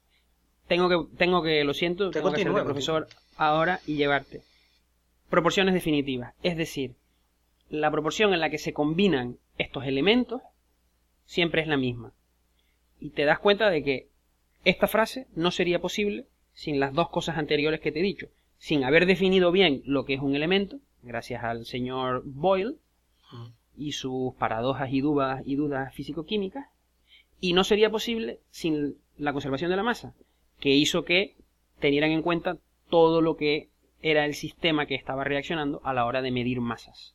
tengo 0.68 0.90
que, 0.90 1.18
tengo 1.18 1.42
que, 1.42 1.64
lo 1.64 1.74
siento, 1.74 2.12
tengo 2.12 2.32
que 2.32 2.44
ser 2.44 2.54
profesor 2.54 3.08
ahora 3.36 3.80
y 3.88 3.96
llevarte. 3.96 4.44
Proporciones 5.32 5.74
definitivas, 5.74 6.36
es 6.44 6.56
decir, 6.56 6.96
la 7.70 7.92
proporción 7.92 8.34
en 8.34 8.40
la 8.40 8.50
que 8.50 8.58
se 8.58 8.74
combinan 8.74 9.38
estos 9.58 9.86
elementos 9.86 10.42
siempre 11.26 11.62
es 11.62 11.68
la 11.68 11.78
misma. 11.78 12.14
Y 13.00 13.10
te 13.10 13.26
das 13.26 13.40
cuenta 13.40 13.70
de 13.70 13.84
que 13.84 14.08
esta 14.64 14.88
frase 14.88 15.28
no 15.36 15.52
sería 15.52 15.80
posible 15.80 16.26
sin 16.54 16.80
las 16.80 16.94
dos 16.94 17.10
cosas 17.10 17.38
anteriores 17.38 17.82
que 17.82 17.92
te 17.92 18.00
he 18.00 18.04
dicho. 18.04 18.28
Sin 18.58 18.84
haber 18.84 19.06
definido 19.06 19.52
bien 19.52 19.82
lo 19.86 20.06
que 20.06 20.14
es 20.14 20.22
un 20.22 20.36
elemento, 20.36 20.80
gracias 21.02 21.44
al 21.44 21.66
señor 21.66 22.24
Boyle 22.26 22.78
y 23.76 23.94
sus 23.94 24.36
paradojas 24.36 24.92
y 24.94 25.02
dudas, 25.02 25.42
y 25.46 25.56
dudas 25.56 25.94
físico-químicas. 25.94 26.68
Y 27.42 27.54
no 27.54 27.64
sería 27.64 27.90
posible 27.90 28.40
sin 28.52 28.96
la 29.18 29.34
conservación 29.34 29.70
de 29.70 29.78
la 29.78 29.84
masa, 29.84 30.14
que 30.60 30.70
hizo 30.70 31.04
que 31.04 31.36
tenieran 31.80 32.12
en 32.12 32.22
cuenta 32.22 32.58
todo 32.90 33.22
lo 33.22 33.36
que 33.36 33.70
era 34.02 34.26
el 34.26 34.34
sistema 34.34 34.86
que 34.86 34.96
estaba 34.96 35.24
reaccionando 35.24 35.82
a 35.84 35.94
la 35.94 36.06
hora 36.06 36.22
de 36.22 36.32
medir 36.32 36.62
masas. 36.62 37.13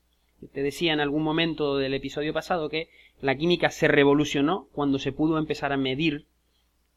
Te 0.53 0.63
decía 0.63 0.93
en 0.93 1.01
algún 1.01 1.23
momento 1.23 1.77
del 1.77 1.95
episodio 1.95 2.33
pasado 2.33 2.69
que 2.69 2.89
la 3.21 3.37
química 3.37 3.71
se 3.71 3.89
revolucionó 3.89 4.69
cuando 4.73 4.99
se 4.99 5.13
pudo 5.13 5.39
empezar 5.39 5.73
a 5.73 5.77
medir 5.77 6.27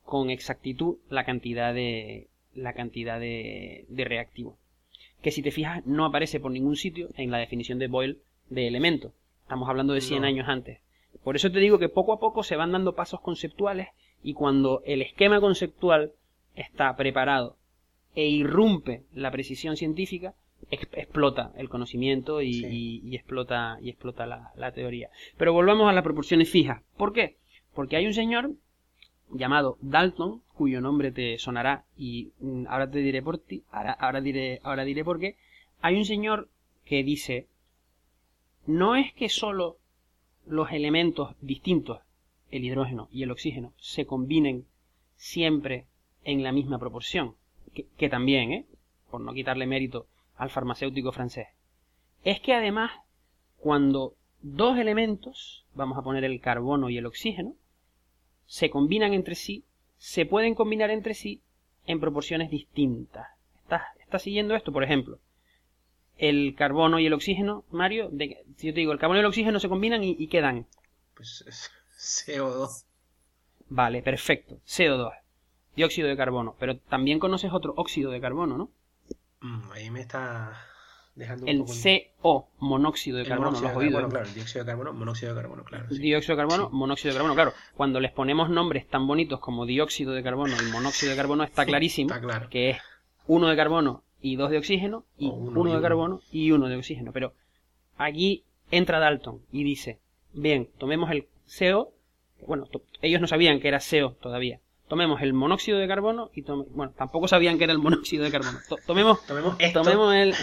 con 0.04 0.30
exactitud 0.30 0.98
la 1.10 1.26
cantidad 1.26 1.74
de 1.74 2.28
la 2.54 2.74
cantidad 2.74 3.20
de, 3.20 3.86
de 3.88 4.06
reactivo. 4.06 4.58
Que 5.22 5.32
si 5.32 5.42
te 5.42 5.52
fijas 5.52 5.86
no 5.86 6.06
aparece 6.06 6.40
por 6.40 6.52
ningún 6.52 6.76
sitio 6.76 7.10
en 7.16 7.32
la 7.32 7.38
definición 7.38 7.80
de 7.80 7.88
Boyle 7.88 8.18
de 8.50 8.68
elemento. 8.68 9.14
Estamos 9.44 9.70
hablando 9.70 9.94
de 9.94 10.02
100 10.02 10.26
años 10.26 10.48
antes. 10.48 10.80
Por 11.24 11.36
eso 11.36 11.52
te 11.52 11.60
digo 11.60 11.80
que 11.80 11.90
poco 11.90 12.14
a 12.14 12.20
poco 12.20 12.44
se 12.44 12.56
van 12.56 12.72
dando 12.72 12.96
pasos 12.96 13.22
conceptuales 13.22 13.88
y 14.24 14.34
cuando 14.34 14.82
el 14.86 15.02
esquema 15.02 15.40
conceptual 15.40 16.14
está 16.56 16.96
preparado 16.96 17.58
e 18.16 18.28
irrumpe 18.28 19.04
la 19.14 19.32
precisión 19.32 19.78
científica, 19.78 20.34
explota 20.70 21.52
el 21.58 21.70
conocimiento 21.70 22.42
y, 22.42 23.16
explota, 23.16 23.78
y 23.82 23.90
explota 23.90 24.26
la, 24.26 24.72
teoría. 24.72 25.10
Pero 25.38 25.54
volvamos 25.54 25.90
a 25.90 25.94
las 25.94 26.04
proporciones 26.04 26.50
fijas. 26.50 26.82
¿Por 26.98 27.14
qué? 27.14 27.38
Porque 27.74 27.96
hay 27.96 28.06
un 28.06 28.14
señor 28.14 28.52
llamado 29.34 29.78
Dalton, 29.82 30.42
cuyo 30.54 30.82
nombre 30.82 31.12
te 31.12 31.38
sonará 31.38 31.86
y 31.98 32.32
mm, 32.40 32.68
ahora 32.68 32.90
te 32.90 33.00
diré 33.00 33.22
por 33.22 33.38
ti, 33.38 33.64
ahora, 33.72 34.22
diré, 34.22 34.60
ahora 34.64 34.84
diré 34.84 35.04
por 35.04 35.20
qué. 35.20 35.38
Hay 35.82 35.96
un 35.96 36.06
señor 36.06 36.50
que 36.86 37.04
dice, 37.04 37.48
no 38.66 38.96
es 38.96 39.14
que 39.14 39.30
solo 39.30 39.78
los 40.46 40.72
elementos 40.72 41.36
distintos, 41.42 42.02
el 42.52 42.66
hidrógeno 42.66 43.08
y 43.12 43.24
el 43.24 43.32
oxígeno, 43.32 43.74
se 43.78 44.06
combinen 44.06 44.66
siempre 45.16 45.86
en 46.24 46.44
la 46.44 46.52
misma 46.52 46.78
proporción, 46.78 47.36
que, 47.74 47.86
que 47.98 48.10
también, 48.10 48.52
¿eh? 48.52 48.66
por 49.10 49.22
no 49.22 49.34
quitarle 49.34 49.66
mérito 49.66 50.08
al 50.42 50.50
farmacéutico 50.50 51.12
francés. 51.12 51.50
Es 52.24 52.40
que 52.40 52.56
además, 52.56 52.92
cuando 53.60 54.16
dos 54.42 54.76
elementos, 54.80 55.68
vamos 55.76 56.00
a 56.00 56.02
poner 56.02 56.24
el 56.24 56.42
carbono 56.42 56.90
y 56.90 56.98
el 56.98 57.06
oxígeno, 57.06 57.54
se 58.48 58.72
combinan 58.72 59.14
entre 59.14 59.36
sí, 59.36 59.64
se 60.00 60.26
pueden 60.26 60.56
combinar 60.56 60.90
entre 60.90 61.14
sí 61.14 61.42
en 61.86 62.00
proporciones 62.00 62.50
distintas. 62.50 63.28
¿Estás, 64.00 64.24
siguiendo 64.24 64.56
esto? 64.56 64.72
Por 64.72 64.84
ejemplo, 64.84 65.20
el 66.18 66.56
carbono 66.56 66.98
y 66.98 67.06
el 67.06 67.14
oxígeno, 67.14 67.64
Mario, 67.70 68.10
de, 68.10 68.44
si 68.58 68.68
yo 68.68 68.74
te 68.74 68.80
digo, 68.80 68.94
el 68.94 69.00
carbono 69.00 69.20
y 69.20 69.22
el 69.22 69.28
oxígeno 69.28 69.60
se 69.60 69.70
combinan 69.70 70.04
y, 70.04 70.16
y 70.18 70.26
quedan. 70.26 70.66
Pues 71.14 71.70
CO2. 72.00 72.84
Vale, 73.70 74.02
perfecto. 74.02 74.56
CO2. 74.66 75.14
Dióxido 75.76 76.08
de 76.08 76.18
carbono. 76.18 76.56
Pero 76.58 76.78
también 76.80 77.20
conoces 77.20 77.54
otro 77.54 77.76
óxido 77.78 78.10
de 78.10 78.20
carbono, 78.20 78.58
¿no? 78.58 78.72
Mm, 79.42 79.72
ahí 79.72 79.90
me 79.90 80.02
está 80.02 80.60
dejando 81.16 81.46
un 81.46 81.50
el 81.50 81.66
CO, 82.22 82.48
monóxido 82.60 83.18
de 83.18 83.26
carbono, 83.26 83.60
¿lo 83.60 83.68
has 83.68 83.76
oído? 83.76 84.10
claro, 84.10 84.26
el 84.26 84.34
dióxido 84.34 84.64
de 84.64 84.72
carbono, 84.72 84.94
monóxido 84.94 85.34
de 85.34 85.42
carbono, 85.42 85.64
claro. 85.64 85.88
Dióxido 85.90 86.36
de 86.36 86.42
carbono, 86.42 86.70
monóxido 86.72 87.14
de 87.14 87.18
carbono, 87.18 87.36
claro. 87.36 87.54
Cuando 87.76 88.00
les 88.00 88.12
ponemos 88.12 88.50
nombres 88.50 88.88
tan 88.88 89.08
bonitos 89.08 89.40
como 89.40 89.66
dióxido 89.66 90.14
de 90.14 90.24
carbono 90.24 90.56
y 90.62 90.72
monóxido 90.72 91.12
de 91.12 91.18
carbono, 91.18 91.44
está 91.44 91.66
clarísimo 91.66 92.14
que 92.50 92.72
es 92.72 92.78
uno 93.28 93.48
de 93.48 93.56
carbono 93.56 94.04
y 94.22 94.36
dos 94.36 94.52
de 94.52 94.60
oxígeno, 94.60 95.06
y 95.18 95.28
uno, 95.30 95.76
de 95.76 95.82
carbono 95.82 96.22
y 96.32 96.52
uno 96.52 96.68
de 96.70 96.78
oxígeno. 96.78 97.12
Pero 97.12 97.34
aquí 97.98 98.44
entra 98.70 99.00
Dalton 99.00 99.42
y 99.52 99.64
dice, 99.64 100.00
Bien, 100.34 100.70
tomemos 100.78 101.12
el 101.12 101.28
CO, 101.58 101.94
bueno, 102.48 102.68
ellos 103.02 103.22
no 103.22 103.28
sabían 103.28 103.60
que 103.60 103.68
era 103.68 103.80
CO 103.80 104.14
todavía. 104.22 104.60
Tomemos 104.92 105.22
el 105.22 105.32
monóxido 105.32 105.80
de 105.80 105.88
carbono 105.88 106.32
y 106.34 106.42
bueno, 106.42 106.92
tampoco 106.98 107.26
sabían 107.30 107.58
que 107.58 107.64
era 107.64 107.72
el 107.72 107.80
monóxido 107.80 108.26
de 108.26 108.32
carbono. 108.32 108.60
tomemos, 108.86 109.26
tomemos, 109.26 109.56
esto. 109.58 109.84
Tomemos, 109.84 110.14
el, 110.14 110.36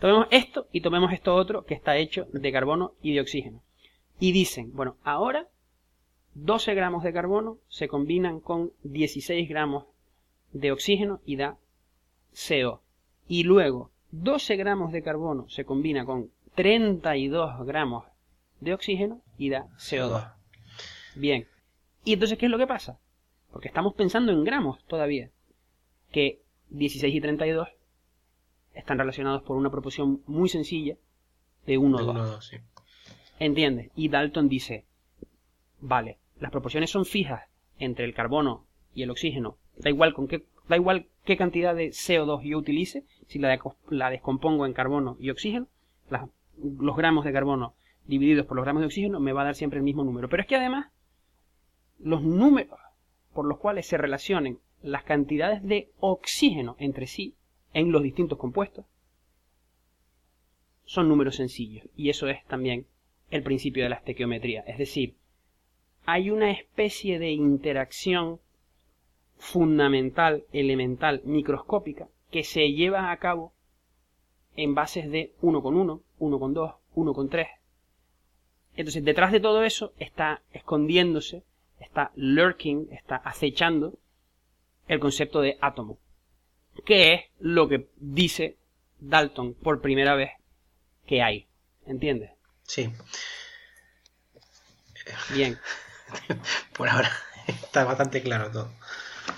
tomemos 0.00 0.26
esto 0.32 0.66
y 0.72 0.80
tomemos 0.80 1.12
esto 1.12 1.32
otro 1.32 1.64
que 1.64 1.74
está 1.74 1.96
hecho 1.96 2.26
de 2.32 2.50
carbono 2.50 2.94
y 3.02 3.14
de 3.14 3.20
oxígeno. 3.20 3.62
Y 4.18 4.32
dicen, 4.32 4.72
bueno, 4.74 4.96
ahora 5.04 5.46
12 6.34 6.74
gramos 6.74 7.04
de 7.04 7.12
carbono 7.12 7.58
se 7.68 7.86
combinan 7.86 8.40
con 8.40 8.72
16 8.82 9.48
gramos 9.48 9.84
de 10.52 10.72
oxígeno 10.72 11.20
y 11.24 11.36
da 11.36 11.56
CO. 12.32 12.82
Y 13.28 13.44
luego 13.44 13.92
12 14.10 14.56
gramos 14.56 14.90
de 14.90 15.04
carbono 15.04 15.48
se 15.48 15.64
combina 15.64 16.04
con 16.04 16.32
32 16.56 17.64
gramos 17.64 18.06
de 18.58 18.74
oxígeno 18.74 19.22
y 19.38 19.50
da 19.50 19.68
CO2. 19.78 20.34
Bien. 21.14 21.46
¿Y 22.04 22.14
entonces 22.14 22.36
qué 22.38 22.46
es 22.46 22.50
lo 22.50 22.58
que 22.58 22.66
pasa? 22.66 22.98
Porque 23.54 23.68
estamos 23.68 23.94
pensando 23.94 24.32
en 24.32 24.42
gramos 24.42 24.84
todavía. 24.88 25.30
Que 26.10 26.40
16 26.70 27.14
y 27.14 27.20
32 27.20 27.68
están 28.74 28.98
relacionados 28.98 29.44
por 29.44 29.56
una 29.56 29.70
proporción 29.70 30.22
muy 30.26 30.48
sencilla 30.48 30.96
de 31.64 31.78
1 31.78 31.98
2. 31.98 32.50
¿Entiendes? 33.38 33.92
Y 33.94 34.08
Dalton 34.08 34.48
dice, 34.48 34.86
vale, 35.80 36.18
las 36.40 36.50
proporciones 36.50 36.90
son 36.90 37.04
fijas 37.04 37.44
entre 37.78 38.04
el 38.04 38.12
carbono 38.12 38.66
y 38.92 39.04
el 39.04 39.10
oxígeno. 39.12 39.56
Da 39.76 39.88
igual 39.88 40.14
con 40.14 40.26
qué, 40.26 40.44
da 40.68 40.74
igual 40.74 41.06
qué 41.24 41.36
cantidad 41.36 41.76
de 41.76 41.90
CO2 41.90 42.42
yo 42.42 42.58
utilice, 42.58 43.04
si 43.28 43.38
la, 43.38 43.56
la 43.88 44.10
descompongo 44.10 44.66
en 44.66 44.72
carbono 44.72 45.16
y 45.20 45.30
oxígeno, 45.30 45.68
los 46.58 46.96
gramos 46.96 47.24
de 47.24 47.32
carbono 47.32 47.74
divididos 48.04 48.46
por 48.46 48.56
los 48.56 48.64
gramos 48.64 48.80
de 48.80 48.86
oxígeno 48.86 49.20
me 49.20 49.32
va 49.32 49.42
a 49.42 49.44
dar 49.44 49.54
siempre 49.54 49.78
el 49.78 49.84
mismo 49.84 50.02
número. 50.02 50.28
Pero 50.28 50.42
es 50.42 50.48
que 50.48 50.56
además, 50.56 50.88
los 52.00 52.20
números 52.20 52.80
por 53.34 53.46
los 53.46 53.58
cuales 53.58 53.86
se 53.86 53.98
relacionen 53.98 54.58
las 54.82 55.04
cantidades 55.04 55.62
de 55.62 55.90
oxígeno 56.00 56.76
entre 56.78 57.06
sí 57.06 57.34
en 57.72 57.90
los 57.92 58.02
distintos 58.02 58.38
compuestos 58.38 58.86
son 60.84 61.08
números 61.08 61.36
sencillos. 61.36 61.86
Y 61.96 62.10
eso 62.10 62.28
es 62.28 62.44
también 62.46 62.86
el 63.30 63.42
principio 63.42 63.82
de 63.82 63.88
la 63.88 63.96
estequiometría. 63.96 64.60
Es 64.62 64.78
decir, 64.78 65.14
hay 66.06 66.30
una 66.30 66.50
especie 66.50 67.18
de 67.18 67.30
interacción 67.30 68.40
fundamental, 69.38 70.44
elemental, 70.52 71.22
microscópica, 71.24 72.08
que 72.30 72.44
se 72.44 72.72
lleva 72.72 73.10
a 73.10 73.16
cabo 73.18 73.52
en 74.56 74.74
bases 74.74 75.10
de 75.10 75.32
1 75.40 75.62
con 75.62 75.76
1, 75.76 76.00
1 76.18 76.38
con 76.38 76.54
2, 76.54 76.74
1 76.94 77.14
con 77.14 77.28
3. 77.28 77.48
Entonces, 78.76 79.04
detrás 79.04 79.32
de 79.32 79.40
todo 79.40 79.64
eso 79.64 79.92
está 79.98 80.42
escondiéndose, 80.52 81.42
está 81.84 82.10
lurking, 82.16 82.88
está 82.90 83.16
acechando 83.16 83.98
el 84.88 85.00
concepto 85.00 85.40
de 85.40 85.58
átomo, 85.60 85.98
que 86.84 87.14
es 87.14 87.20
lo 87.38 87.68
que 87.68 87.88
dice 87.96 88.56
Dalton 89.00 89.54
por 89.54 89.80
primera 89.80 90.14
vez 90.14 90.30
que 91.06 91.22
hay. 91.22 91.46
¿Entiendes? 91.86 92.30
Sí. 92.62 92.90
Bien. 95.34 95.58
Por 96.76 96.88
ahora 96.88 97.10
está 97.46 97.84
bastante 97.84 98.22
claro 98.22 98.50
todo. 98.50 98.70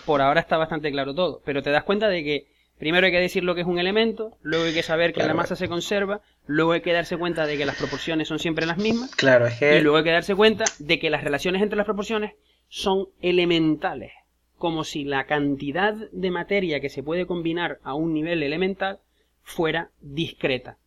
Por 0.04 0.20
ahora 0.20 0.40
está 0.40 0.56
bastante 0.56 0.90
claro 0.90 1.14
todo, 1.14 1.42
pero 1.44 1.62
te 1.62 1.70
das 1.70 1.84
cuenta 1.84 2.08
de 2.08 2.22
que 2.22 2.55
primero 2.78 3.06
hay 3.06 3.12
que 3.12 3.20
decir 3.20 3.44
lo 3.44 3.54
que 3.54 3.62
es 3.62 3.66
un 3.66 3.78
elemento, 3.78 4.36
luego 4.42 4.64
hay 4.64 4.74
que 4.74 4.82
saber 4.82 5.12
que 5.12 5.22
la 5.22 5.34
masa 5.34 5.56
se 5.56 5.68
conserva, 5.68 6.20
luego 6.46 6.72
hay 6.72 6.80
que 6.80 6.92
darse 6.92 7.16
cuenta 7.16 7.46
de 7.46 7.56
que 7.56 7.66
las 7.66 7.76
proporciones 7.76 8.28
son 8.28 8.38
siempre 8.38 8.66
las 8.66 8.78
mismas. 8.78 9.14
Claro, 9.14 9.46
es 9.46 9.54
que... 9.58 9.78
Y 9.78 9.80
luego 9.80 9.98
hay 9.98 10.04
que 10.04 10.12
darse 10.12 10.34
cuenta 10.34 10.64
de 10.78 10.98
que 10.98 11.10
las 11.10 11.24
relaciones 11.24 11.62
entre 11.62 11.76
las 11.76 11.86
proporciones 11.86 12.34
son 12.68 13.08
elementales, 13.20 14.12
como 14.58 14.84
si 14.84 15.04
la 15.04 15.26
cantidad 15.26 15.94
de 16.12 16.30
materia 16.30 16.80
que 16.80 16.90
se 16.90 17.02
puede 17.02 17.26
combinar 17.26 17.78
a 17.82 17.94
un 17.94 18.12
nivel 18.12 18.42
elemental 18.42 19.00
fuera 19.42 19.90
discreta. 20.00 20.78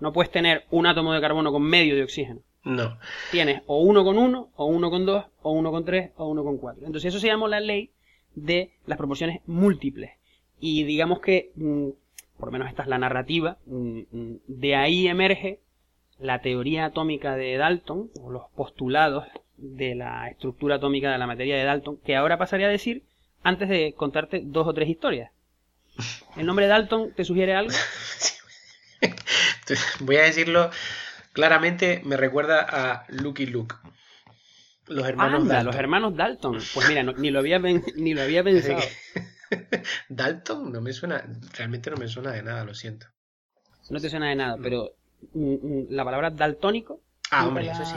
No 0.00 0.12
puedes 0.12 0.32
tener 0.32 0.64
un 0.70 0.86
átomo 0.86 1.12
de 1.12 1.20
carbono 1.20 1.52
con 1.52 1.62
medio 1.62 1.94
de 1.94 2.02
oxígeno. 2.02 2.40
No. 2.64 2.98
Tienes 3.30 3.62
o 3.66 3.80
uno 3.82 4.04
con 4.04 4.18
uno, 4.18 4.50
o 4.56 4.66
uno 4.66 4.90
con 4.90 5.06
dos, 5.06 5.26
o 5.42 5.52
uno 5.52 5.70
con 5.70 5.84
tres, 5.84 6.10
o 6.16 6.28
uno 6.28 6.44
con 6.44 6.58
cuatro. 6.58 6.86
Entonces 6.86 7.08
eso 7.08 7.20
se 7.20 7.28
llama 7.28 7.48
la 7.48 7.60
ley 7.60 7.90
de 8.34 8.72
las 8.86 8.98
proporciones 8.98 9.40
múltiples. 9.46 10.10
Y 10.64 10.84
digamos 10.84 11.18
que, 11.18 11.50
mm, 11.56 11.88
por 12.38 12.46
lo 12.46 12.52
menos 12.52 12.68
esta 12.68 12.84
es 12.84 12.88
la 12.88 12.96
narrativa, 12.96 13.58
mm, 13.66 13.98
mm, 14.12 14.36
de 14.46 14.76
ahí 14.76 15.08
emerge 15.08 15.58
la 16.20 16.40
teoría 16.40 16.84
atómica 16.84 17.34
de 17.34 17.56
Dalton, 17.56 18.12
o 18.20 18.30
los 18.30 18.44
postulados 18.54 19.26
de 19.56 19.96
la 19.96 20.28
estructura 20.28 20.76
atómica 20.76 21.10
de 21.10 21.18
la 21.18 21.26
materia 21.26 21.56
de 21.56 21.64
Dalton, 21.64 21.96
que 21.96 22.14
ahora 22.14 22.38
pasaría 22.38 22.68
a 22.68 22.70
decir 22.70 23.02
antes 23.42 23.68
de 23.68 23.92
contarte 23.96 24.40
dos 24.44 24.68
o 24.68 24.72
tres 24.72 24.88
historias. 24.88 25.32
¿El 26.36 26.46
nombre 26.46 26.66
de 26.66 26.70
Dalton 26.70 27.12
te 27.12 27.24
sugiere 27.24 27.54
algo? 27.54 27.72
Voy 30.00 30.16
a 30.16 30.22
decirlo 30.22 30.70
claramente 31.32 32.02
me 32.04 32.16
recuerda 32.16 32.60
a 32.60 33.04
Lucky 33.08 33.46
Luke. 33.46 33.74
Los 34.86 35.08
hermanos 35.08 35.48
Dalton. 35.48 35.66
Los 35.66 35.76
hermanos 35.76 36.16
Dalton. 36.16 36.58
Pues 36.72 36.88
mira, 36.88 37.02
ni, 37.02 37.30
lo 37.30 37.40
había, 37.40 37.58
ni 37.58 38.14
lo 38.14 38.22
había 38.22 38.44
pensado. 38.44 38.78
Dalton 40.08 40.72
no 40.72 40.80
me 40.80 40.92
suena, 40.92 41.24
realmente 41.56 41.90
no 41.90 41.96
me 41.96 42.08
suena 42.08 42.32
de 42.32 42.42
nada, 42.42 42.64
lo 42.64 42.74
siento. 42.74 43.06
No 43.90 44.00
te 44.00 44.08
suena 44.08 44.28
de 44.28 44.36
nada, 44.36 44.56
pero 44.62 44.94
mm, 45.34 45.54
mm, 45.54 45.86
la 45.90 46.04
palabra 46.04 46.30
daltónico. 46.30 47.00
Ah, 47.30 47.46
hombre, 47.46 47.70
eso 47.70 47.84
sí. 47.84 47.96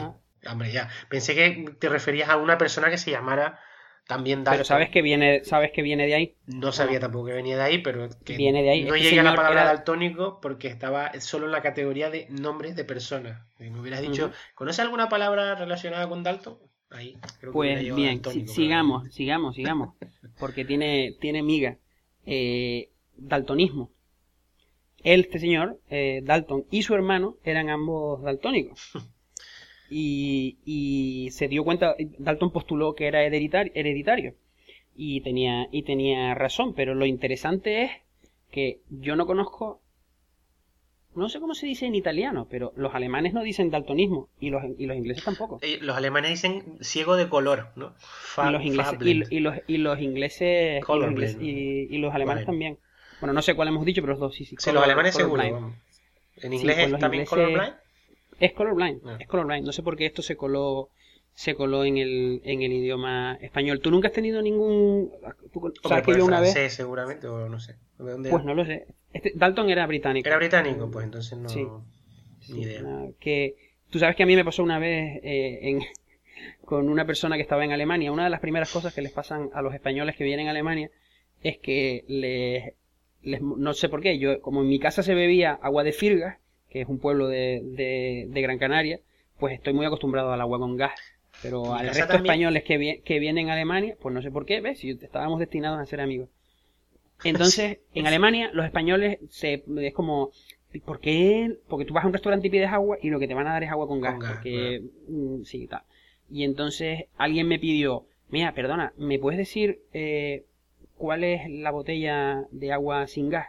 Hombre, 0.50 0.72
ya. 0.72 0.90
Pensé 1.10 1.36
que 1.36 1.76
te 1.80 1.90
referías 1.90 2.30
a 2.30 2.38
una 2.38 2.58
persona 2.58 2.90
que 2.90 2.98
se 2.98 3.12
llamara 3.12 3.60
también 4.08 4.44
Dalton. 4.44 4.54
Pero 4.54 4.66
sabes 4.66 4.90
que 4.90 5.02
viene, 5.02 5.44
sabes 5.44 5.72
que 5.72 5.82
viene 5.82 6.06
de 6.06 6.14
ahí. 6.14 6.36
No 6.46 6.72
sabía 6.72 7.00
tampoco 7.00 7.28
que 7.28 7.34
venía 7.34 7.58
de 7.58 7.64
ahí, 7.64 7.78
pero 7.80 8.08
que 8.24 8.38
viene 8.38 8.62
de 8.62 8.70
ahí. 8.70 8.84
No 8.84 8.94
este 8.94 9.10
llegué 9.10 9.20
a 9.20 9.24
la 9.24 9.36
palabra 9.36 9.66
daltónico 9.66 10.40
porque 10.42 10.68
estaba 10.68 11.12
solo 11.20 11.48
en 11.48 11.52
la 11.52 11.62
categoría 11.62 12.10
de 12.10 12.28
nombres 12.30 12.76
de 12.76 12.86
personas. 12.86 13.42
Si 13.58 13.70
me 13.70 13.80
hubieras 13.80 14.02
dicho, 14.02 14.32
¿conoces 14.54 14.82
alguna 14.82 15.10
palabra 15.10 15.56
relacionada 15.56 16.08
con 16.08 16.24
Dalton? 16.24 16.58
Ahí. 16.90 17.18
Creo 17.40 17.52
pues 17.52 17.96
bien, 17.96 18.22
sigamos, 18.48 19.14
sigamos, 19.14 19.56
sigamos, 19.56 19.96
porque 20.40 20.66
tiene, 20.66 21.16
tiene 21.20 21.42
miga. 21.42 21.78
Eh, 22.26 22.90
daltonismo. 23.18 23.92
Él, 25.04 25.22
este 25.22 25.40
señor, 25.40 25.80
eh, 25.90 26.22
Dalton, 26.24 26.66
y 26.72 26.82
su 26.82 26.96
hermano 26.96 27.38
eran 27.44 27.70
ambos 27.70 28.24
daltónicos. 28.24 28.92
y, 29.90 31.30
se 31.32 31.48
dio 31.48 31.64
cuenta, 31.64 31.96
Dalton 32.18 32.52
postuló 32.52 32.96
que 32.96 33.08
era 33.08 33.24
hereditario, 33.24 34.34
y 34.96 35.22
tenía, 35.22 35.68
y 35.72 35.84
tenía 35.84 36.34
razón, 36.34 36.74
pero 36.74 36.96
lo 36.96 37.06
interesante 37.06 37.84
es 37.84 37.92
que 38.50 38.82
yo 38.90 39.16
no 39.16 39.28
conozco, 39.28 39.82
no 41.16 41.30
sé 41.30 41.40
cómo 41.40 41.56
se 41.56 41.66
dice 41.66 41.86
en 41.86 41.96
italiano, 41.96 42.48
pero 42.50 42.74
los 42.76 42.94
alemanes 42.94 43.34
no 43.34 43.44
dicen 43.44 43.70
daltonismo 43.70 44.30
y 44.40 44.50
los, 44.50 44.64
y 44.78 44.86
los 44.86 44.98
ingleses 44.98 45.24
tampoco. 45.24 45.60
Eh, 45.62 45.80
los 45.82 45.96
alemanes 45.96 46.32
dicen 46.32 46.78
ciego 46.82 47.16
de 47.16 47.30
color, 47.30 47.70
¿no? 47.76 47.94
y, 48.38 48.52
los 48.52 48.64
ingleses, 48.64 48.98
y, 49.02 49.40
los, 49.40 49.56
y 49.68 49.78
los 49.78 50.00
ingleses, 50.00 50.84
y 51.40 51.98
los, 51.98 52.14
alemanes 52.14 52.46
también. 52.46 52.80
Bueno, 53.20 53.34
no 53.34 53.42
sé 53.42 53.56
cuál 53.56 53.70
hemos 53.70 53.86
dicho, 53.86 54.02
pero 54.02 54.14
los 54.14 54.20
dos 54.20 54.36
sí, 54.36 54.46
sí. 54.46 54.56
Sí, 54.60 54.72
los 54.72 54.84
alemanes 54.84 55.16
seguro. 55.16 55.44
En 56.38 56.54
inglés 56.54 56.78
es 56.80 57.00
también 57.00 57.26
colorblind. 57.26 57.76
Es 58.40 58.52
colorblind, 58.52 59.02
ah. 59.06 59.18
es 59.20 59.28
colorblind. 59.28 59.66
No 59.66 59.72
sé 59.72 59.82
por 59.82 59.96
qué 59.96 60.06
esto 60.06 60.22
se 60.22 60.36
coló 60.36 60.90
se 61.36 61.54
coló 61.54 61.84
en 61.84 61.98
el, 61.98 62.42
en 62.46 62.62
el 62.62 62.72
idioma 62.72 63.38
español. 63.42 63.82
¿Tú 63.82 63.92
nunca 63.92 64.08
has 64.08 64.14
tenido 64.14 64.42
ningún... 64.42 65.12
¿Sabes 65.84 66.06
que 66.06 66.18
yo 66.18 66.26
una 66.26 66.40
vez... 66.40 66.74
seguramente, 66.74 67.28
o 67.28 67.50
no 67.50 67.60
sé. 67.60 67.76
Pues 67.98 68.44
no 68.44 68.54
lo 68.54 68.66
sé. 68.66 68.88
Este, 69.14 69.32
Dalton 69.36 69.70
era 69.70 69.88
británico. 69.88 70.28
Era 70.28 70.38
británico, 70.38 70.90
pues 70.92 71.06
entonces 71.06 71.38
no... 71.38 71.50
Sí. 71.50 71.66
Ni 72.50 72.62
idea. 72.62 72.84
que 73.20 73.56
tú 73.90 73.98
sabes 73.98 74.16
que 74.16 74.22
a 74.22 74.26
mí 74.26 74.36
me 74.36 74.46
pasó 74.46 74.62
una 74.62 74.78
vez 74.78 75.20
eh, 75.24 75.60
en, 75.64 75.82
con 76.66 76.90
una 76.90 77.06
persona 77.06 77.38
que 77.38 77.42
estaba 77.42 77.64
en 77.64 77.72
Alemania. 77.72 78.12
Una 78.12 78.26
de 78.26 78.30
las 78.30 78.40
primeras 78.40 78.72
cosas 78.72 78.94
que 78.94 79.02
les 79.02 79.12
pasan 79.12 79.50
a 79.54 79.62
los 79.62 79.74
españoles 79.74 80.16
que 80.16 80.24
vienen 80.24 80.48
a 80.48 80.52
Alemania 80.52 80.92
es 81.42 81.58
que 81.58 82.04
les, 82.08 82.74
les 83.22 83.42
no 83.42 83.74
sé 83.74 83.90
por 83.90 84.02
qué, 84.02 84.20
yo 84.20 84.42
como 84.42 84.62
en 84.62 84.68
mi 84.68 84.80
casa 84.80 85.04
se 85.04 85.16
bebía 85.16 85.54
agua 85.54 85.84
de 85.84 85.92
Firgas, 85.92 86.38
que 86.70 86.82
es 86.82 86.88
un 86.88 87.00
pueblo 87.00 87.28
de, 87.28 87.62
de, 87.64 88.42
Gran 88.42 88.58
Canaria, 88.58 89.00
pues 89.40 89.54
estoy 89.54 89.74
muy 89.74 89.86
acostumbrado 89.86 90.32
al 90.34 90.42
agua 90.42 90.60
con 90.60 90.76
gas. 90.76 90.94
Pero 91.42 91.74
al 91.74 91.88
resto 91.88 92.14
de 92.14 92.18
españoles 92.18 92.64
que, 92.64 93.02
que 93.04 93.20
vienen 93.20 93.50
a 93.50 93.54
Alemania, 93.54 93.98
pues 94.02 94.14
no 94.14 94.22
sé 94.22 94.32
por 94.32 94.46
qué, 94.46 94.62
¿ves? 94.62 94.80
Si 94.80 94.92
estábamos 94.92 95.40
destinados 95.40 95.80
a 95.80 95.86
ser 95.86 96.00
amigos. 96.00 96.30
Entonces, 97.26 97.80
en 97.94 98.08
Alemania, 98.08 98.50
los 98.54 98.66
españoles 98.66 99.20
se, 99.30 99.64
es 99.78 99.94
como, 99.94 100.32
¿por 100.86 101.00
qué? 101.00 101.58
Porque 101.68 101.86
tú 101.86 101.94
vas 101.94 102.04
a 102.04 102.08
un 102.08 102.14
restaurante 102.14 102.48
y 102.48 102.52
pides 102.52 102.72
agua 102.72 102.98
y 103.02 103.10
lo 103.10 103.20
que 103.20 103.28
te 103.28 103.34
van 103.34 103.48
a 103.48 103.54
dar 103.54 103.64
es 103.64 103.72
agua 103.72 103.88
con 103.88 104.02
gas. 104.02 104.16
porque, 104.20 104.84
mm, 105.08 105.44
sí, 105.44 105.68
tal. 105.68 105.82
Y 106.30 106.44
entonces 106.44 107.06
alguien 107.18 107.48
me 107.48 107.60
pidió, 107.60 108.06
mira, 108.30 108.54
perdona, 108.54 108.94
¿me 108.98 109.20
puedes 109.20 109.38
decir 109.38 109.80
eh, 109.94 110.44
cuál 110.98 111.24
es 111.24 111.50
la 111.50 111.72
botella 111.72 112.46
de 112.52 112.72
agua 112.72 113.08
sin 113.08 113.30
gas? 113.30 113.48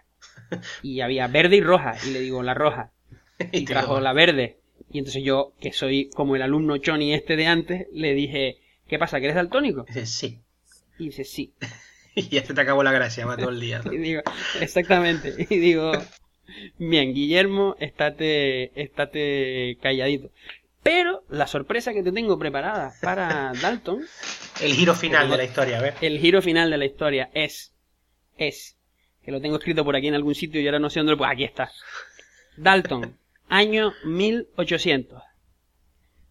Y 0.82 1.00
había 1.00 1.28
verde 1.28 1.56
y 1.56 1.60
roja. 1.60 1.94
Y 2.06 2.12
le 2.12 2.20
digo, 2.20 2.42
la 2.42 2.54
roja. 2.54 2.90
y 3.52 3.64
trajo 3.64 4.00
la 4.00 4.12
verde. 4.12 4.58
Y 4.90 4.98
entonces 4.98 5.22
yo, 5.22 5.52
que 5.60 5.72
soy 5.72 6.10
como 6.10 6.36
el 6.36 6.42
alumno 6.42 6.76
Johnny 6.84 7.12
este 7.12 7.36
de 7.36 7.46
antes, 7.46 7.86
le 7.92 8.14
dije, 8.14 8.58
¿qué 8.88 8.98
pasa? 8.98 9.18
¿Que 9.18 9.26
eres 9.26 9.36
daltónico? 9.36 9.84
Dice, 9.84 10.06
sí. 10.06 10.40
Y 10.98 11.06
dice, 11.06 11.24
sí. 11.24 11.52
Y 12.18 12.28
ya 12.30 12.44
se 12.44 12.54
te 12.54 12.60
acabó 12.62 12.82
la 12.82 12.92
gracia, 12.92 13.26
va 13.26 13.36
todo 13.36 13.50
el 13.50 13.60
día. 13.60 13.82
¿no? 13.84 13.92
Y 13.92 13.98
digo, 13.98 14.22
exactamente. 14.60 15.34
Y 15.50 15.58
digo, 15.58 15.92
bien, 16.78 17.12
Guillermo, 17.12 17.76
estate, 17.78 18.72
estate 18.80 19.76
calladito. 19.82 20.30
Pero 20.82 21.24
la 21.28 21.46
sorpresa 21.46 21.92
que 21.92 22.02
te 22.02 22.12
tengo 22.12 22.38
preparada 22.38 22.94
para 23.02 23.52
Dalton, 23.62 24.04
El 24.62 24.72
giro 24.72 24.94
final 24.94 25.28
de 25.28 25.36
la 25.36 25.44
historia, 25.44 25.78
a 25.78 25.82
ver. 25.82 25.94
el 26.00 26.18
giro 26.18 26.40
final 26.40 26.70
de 26.70 26.78
la 26.78 26.86
historia 26.86 27.28
es, 27.34 27.74
es, 28.38 28.78
que 29.22 29.32
lo 29.32 29.40
tengo 29.40 29.56
escrito 29.56 29.84
por 29.84 29.96
aquí 29.96 30.08
en 30.08 30.14
algún 30.14 30.34
sitio 30.34 30.60
y 30.60 30.66
ahora 30.66 30.78
no 30.78 30.88
sé 30.88 31.00
dónde 31.00 31.12
lo 31.12 31.18
pues 31.18 31.30
aquí 31.30 31.44
está. 31.44 31.70
Dalton, 32.56 33.18
año 33.48 33.92
1800. 34.04 35.22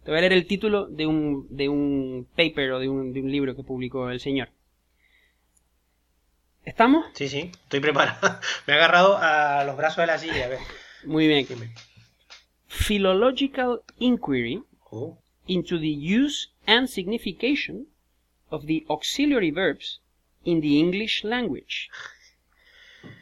Te 0.04 0.12
voy 0.12 0.18
a 0.18 0.22
leer 0.22 0.34
el 0.34 0.48
título 0.48 0.88
de 0.88 1.06
un, 1.06 1.48
de 1.50 1.68
un 1.70 2.28
paper 2.36 2.72
o 2.74 2.80
de 2.80 2.88
un, 2.90 3.12
de 3.12 3.22
un 3.22 3.32
libro 3.32 3.56
que 3.56 3.64
publicó 3.64 4.10
el 4.10 4.20
señor. 4.20 4.50
¿Estamos? 6.66 7.06
Sí, 7.14 7.30
sí, 7.30 7.52
estoy 7.64 7.80
preparado. 7.80 8.40
Me 8.68 8.74
he 8.74 8.76
agarrado 8.78 9.18
a 9.18 9.64
los 9.66 9.78
brazos 9.78 9.98
de 9.98 10.08
la 10.08 10.18
silla, 10.18 10.46
a 10.46 10.50
ver. 10.50 10.60
Muy 11.06 11.28
bien. 11.28 11.46
Dime. 11.48 11.72
Philological 12.68 13.82
Inquiry 14.00 14.64
Oh, 14.92 15.18
into 15.48 15.78
the 15.78 15.90
use 15.90 16.50
and 16.66 16.88
signification 16.90 17.88
of 18.50 18.66
the 18.66 18.86
auxiliary 18.90 19.52
verbs 19.52 20.00
in 20.44 20.62
the 20.62 20.80
English 20.80 21.24
language. 21.24 21.90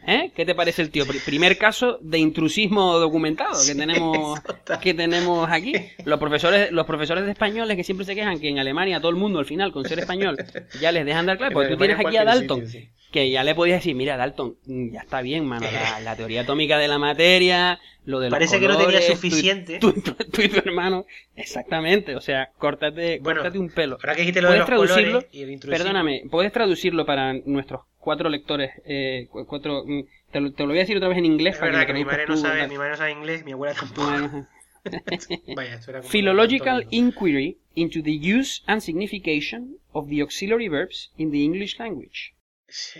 ¿Eh? 0.05 0.31
¿Qué 0.36 0.45
te 0.45 0.53
parece 0.53 0.81
el 0.81 0.89
tío? 0.89 1.05
Pri- 1.05 1.19
primer 1.19 1.57
caso 1.57 1.97
de 2.01 2.17
intrusismo 2.19 2.97
documentado 2.99 3.53
que 3.65 3.73
tenemos 3.75 4.39
que 4.81 4.93
tenemos 4.93 5.49
aquí. 5.49 5.73
Los 6.05 6.19
profesores, 6.19 6.71
los 6.71 6.86
profesores 6.86 7.25
de 7.25 7.31
españoles 7.31 7.77
que 7.77 7.84
siempre 7.84 8.05
se 8.05 8.13
quejan 8.15 8.39
que 8.39 8.49
en 8.49 8.59
Alemania 8.59 8.99
todo 8.99 9.09
el 9.11 9.15
mundo 9.17 9.39
al 9.39 9.45
final 9.45 9.71
con 9.71 9.86
ser 9.86 9.99
español 9.99 10.38
ya 10.81 10.91
les 10.91 11.05
dejan 11.05 11.25
dar 11.25 11.38
clase. 11.38 11.53
Porque 11.53 11.69
tú 11.69 11.77
tienes 11.77 11.99
aquí 11.99 12.17
a 12.17 12.25
Dalton 12.25 12.67
sí. 12.67 12.89
que 13.11 13.29
ya 13.31 13.43
le 13.43 13.55
podías 13.55 13.77
decir, 13.79 13.95
mira, 13.95 14.17
Dalton, 14.17 14.57
mm, 14.65 14.91
ya 14.93 14.99
está 15.01 15.21
bien, 15.21 15.45
mano, 15.45 15.65
la, 15.71 15.99
la 16.01 16.15
teoría 16.17 16.41
atómica 16.41 16.77
de 16.77 16.88
la 16.89 16.97
materia, 16.99 17.79
lo 18.05 18.19
de 18.19 18.25
los 18.29 18.34
Parece 18.34 18.59
que 18.59 18.67
no 18.67 18.77
tenía 18.77 19.01
suficiente. 19.01 19.79
Tú, 19.79 19.93
tú- 19.93 20.15
tú 20.15 20.41
y 20.41 20.49
tu 20.49 20.57
hermano, 20.57 21.05
exactamente, 21.36 22.15
o 22.15 22.21
sea, 22.21 22.49
córtate, 22.57 23.19
Bueno, 23.21 23.41
córtate 23.41 23.59
un 23.59 23.69
pelo. 23.69 23.97
Ahora 24.01 24.15
que 24.15 24.21
dijiste 24.21 24.41
lo 24.41 24.51
de 24.51 24.57
los 24.59 24.65
¿Puedes 24.67 24.86
traducirlo? 24.88 25.19
colores 25.19 25.29
y 25.34 25.43
el 25.43 25.51
intrusismo. 25.51 25.77
Perdóname, 25.86 26.23
¿puedes 26.29 26.51
traducirlo 26.51 27.05
para 27.05 27.34
nuestros 27.45 27.81
cuatro 28.03 28.29
lectores? 28.29 28.71
Eh, 28.85 29.27
cu- 29.31 29.45
cuatro, 29.45 29.83
mm, 29.85 30.01
te, 30.31 30.39
lo, 30.41 30.51
te 30.53 30.63
lo 30.63 30.69
voy 30.69 30.77
a 30.77 30.81
decir 30.81 30.97
otra 30.97 31.09
vez 31.09 31.17
en 31.17 31.25
inglés 31.25 31.53
Es 31.53 31.59
para 31.59 31.71
verdad 31.71 31.87
que 31.87 31.93
que 31.93 31.99
mi 31.99 32.05
madre 32.05 32.25
no 32.27 32.35
tú, 32.35 32.41
sabe, 32.41 32.67
mi 32.67 32.77
madre 32.77 32.91
no 32.91 32.97
sabe 32.97 33.11
inglés, 33.11 33.45
mi 33.45 33.51
abuela 33.53 33.73
tampoco. 33.73 34.07
Bueno, 34.09 34.47
Vaya, 35.55 35.79
era 35.87 35.99
como 35.99 36.09
Philological 36.11 36.85
inquiry 36.91 37.57
into 37.75 38.01
the 38.03 38.11
use 38.37 38.61
and 38.67 38.81
signification 38.81 39.77
of 39.93 40.09
the 40.09 40.21
auxiliary 40.21 40.67
verbs 40.67 41.11
in 41.17 41.31
the 41.31 41.43
English 41.43 41.79
language. 41.79 42.33
Sí, 42.67 42.99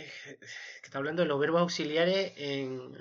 que 0.81 0.85
está 0.85 0.99
hablando 0.99 1.23
de 1.23 1.27
los 1.27 1.39
verbos 1.39 1.61
auxiliares 1.61 2.33
en. 2.37 2.91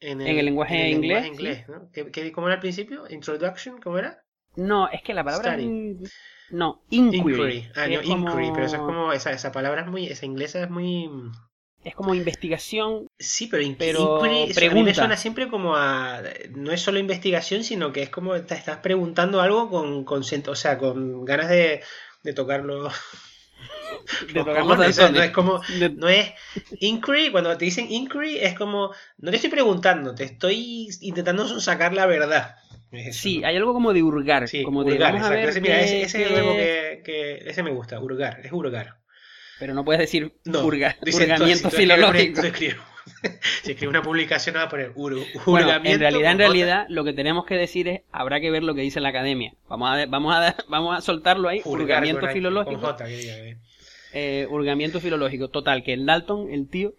En 0.00 0.20
En 0.20 0.38
el 0.38 0.44
lenguaje 0.44 0.74
en 0.74 0.80
el 0.80 0.90
inglés, 0.92 1.22
lenguaje 1.22 1.28
inglés, 1.28 1.68
¿no? 1.68 1.90
¿Qué- 1.92 2.10
qué- 2.10 2.32
¿Cómo 2.32 2.48
era 2.48 2.56
al 2.56 2.60
principio? 2.60 3.04
¿Introduction? 3.08 3.80
¿Cómo 3.80 3.98
era? 3.98 4.22
No, 4.56 4.88
es 4.88 5.02
que 5.02 5.14
la 5.14 5.24
palabra... 5.24 5.56
mm, 6.54 6.58
No, 6.58 6.82
inquiry. 6.90 7.18
Inquiry. 7.18 7.68
Ah, 7.76 7.86
no, 7.88 8.02
como- 8.02 8.28
inquiry, 8.30 8.50
pero 8.52 8.66
eso 8.66 8.76
es 8.76 8.82
como. 8.82 9.12
Esa, 9.12 9.30
esa 9.32 9.52
palabra 9.52 9.82
es 9.82 9.86
muy. 9.88 10.06
Esa 10.06 10.26
inglesa 10.26 10.62
es 10.62 10.70
muy. 10.70 11.08
Es 11.84 11.94
como 11.94 12.14
investigación. 12.14 13.08
Sí, 13.18 13.46
pero, 13.46 13.62
in- 13.62 13.76
Pero 13.76 14.24
inquiry 14.24 14.50
eso 14.50 14.66
a 14.66 14.70
mí 14.72 14.82
me 14.82 14.92
pregunta. 14.92 14.94
suena 14.94 15.16
siempre 15.16 15.48
como 15.48 15.76
a. 15.76 16.22
No 16.54 16.72
es 16.72 16.80
solo 16.80 16.98
investigación, 16.98 17.64
sino 17.64 17.92
que 17.92 18.02
es 18.02 18.10
como. 18.10 18.40
te 18.42 18.54
estás 18.54 18.78
preguntando 18.78 19.40
algo 19.40 19.68
con. 19.70 20.04
con 20.04 20.22
o 20.22 20.54
sea, 20.54 20.78
con 20.78 21.24
ganas 21.24 21.48
de, 21.50 21.82
de 22.22 22.32
tocarlo. 22.32 22.90
De 24.32 24.44
cojones, 24.44 24.88
o 24.90 24.92
sea, 24.92 25.10
no 25.10 25.22
es 25.22 25.30
como. 25.30 25.60
No 25.96 26.08
es 26.08 26.32
inquiry, 26.80 27.30
cuando 27.30 27.56
te 27.56 27.64
dicen 27.64 27.90
inquiry 27.90 28.38
es 28.38 28.54
como, 28.56 28.92
no 29.18 29.30
te 29.30 29.36
estoy 29.36 29.50
preguntando, 29.50 30.14
te 30.14 30.24
estoy 30.24 30.88
intentando 31.00 31.60
sacar 31.60 31.94
la 31.94 32.06
verdad. 32.06 32.56
Es 32.96 33.16
Sí, 33.16 33.42
hay 33.44 33.56
algo 33.56 33.72
como 33.72 33.92
de 33.92 34.02
hurgar. 34.02 34.48
Sí, 34.48 34.62
como 34.62 34.84
de 34.84 34.92
hurgar, 34.92 35.12
vamos 35.12 35.26
a 35.26 35.30
ver 35.30 35.48
Ese, 35.48 35.60
mira, 35.60 35.80
ese, 35.80 36.02
ese 36.02 36.18
que, 36.18 37.02
que- 37.04 37.50
ese 37.50 37.62
me 37.62 37.70
gusta, 37.70 38.00
hurgar, 38.00 38.40
es 38.44 38.52
hurgar. 38.52 38.98
Pero 39.58 39.74
no 39.74 39.84
puedes 39.84 40.00
decir 40.00 40.32
No, 40.44 40.62
hurga- 40.64 40.96
dice, 41.02 41.22
hurgamiento 41.22 41.68
entonces, 41.68 41.80
filológico. 41.80 42.42
si 43.62 43.72
escribes 43.72 43.88
una 43.90 44.02
publicación 44.02 44.54
no 44.54 44.60
va 44.60 44.66
a 44.66 44.68
poner 44.68 44.92
ur, 44.94 45.14
Bueno, 45.46 45.66
hurgamiento 45.66 45.94
en 45.94 46.00
realidad, 46.00 46.32
en 46.32 46.38
realidad, 46.38 46.86
lo 46.88 47.04
que 47.04 47.12
tenemos 47.12 47.44
que 47.44 47.54
decir 47.54 47.88
es, 47.88 48.00
habrá 48.10 48.40
que 48.40 48.50
ver 48.50 48.62
lo 48.62 48.74
que 48.74 48.80
dice 48.80 49.00
la 49.00 49.10
academia. 49.10 49.54
Vamos 49.68 49.90
a, 49.90 50.06
vamos 50.06 50.34
a, 50.34 50.56
vamos 50.68 50.98
a 50.98 51.00
soltarlo 51.00 51.48
ahí, 51.48 51.60
Hurgar 51.64 51.82
hurgamiento 51.98 52.28
filológico. 52.28 52.80
J, 52.80 53.04
que 53.04 53.16
diga, 53.16 53.36
eh. 53.38 53.58
eh, 54.12 54.46
hurgamiento 54.50 55.00
filológico. 55.00 55.48
Total, 55.48 55.82
que 55.84 55.92
el 55.92 56.06
Dalton, 56.06 56.50
el 56.50 56.68
tío, 56.68 56.94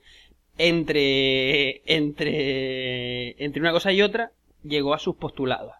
entre, 0.58 1.82
entre, 1.86 3.44
entre 3.44 3.62
una 3.62 3.72
cosa 3.72 3.92
y 3.92 4.02
otra, 4.02 4.32
llegó 4.64 4.94
a 4.94 5.00
sus 5.00 5.16
postulados. 5.16 5.74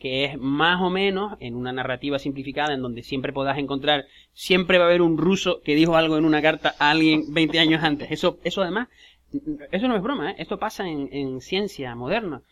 Que 0.00 0.24
es 0.24 0.38
más 0.38 0.80
o 0.80 0.90
menos 0.90 1.36
en 1.38 1.54
una 1.54 1.72
narrativa 1.72 2.18
simplificada 2.18 2.74
en 2.74 2.82
donde 2.82 3.04
siempre 3.04 3.32
podás 3.32 3.58
encontrar, 3.58 4.06
siempre 4.32 4.78
va 4.78 4.84
a 4.84 4.88
haber 4.88 5.02
un 5.02 5.16
ruso 5.16 5.60
que 5.62 5.76
dijo 5.76 5.94
algo 5.94 6.16
en 6.18 6.24
una 6.24 6.42
carta 6.42 6.74
a 6.80 6.90
alguien 6.90 7.32
20 7.32 7.60
años 7.60 7.84
antes. 7.84 8.10
Eso, 8.10 8.38
eso 8.42 8.62
además, 8.62 8.88
eso 9.70 9.86
no 9.86 9.94
es 9.94 10.02
broma, 10.02 10.32
¿eh? 10.32 10.36
esto 10.38 10.58
pasa 10.58 10.88
en, 10.88 11.08
en 11.12 11.40
ciencia 11.40 11.94
moderna. 11.94 12.42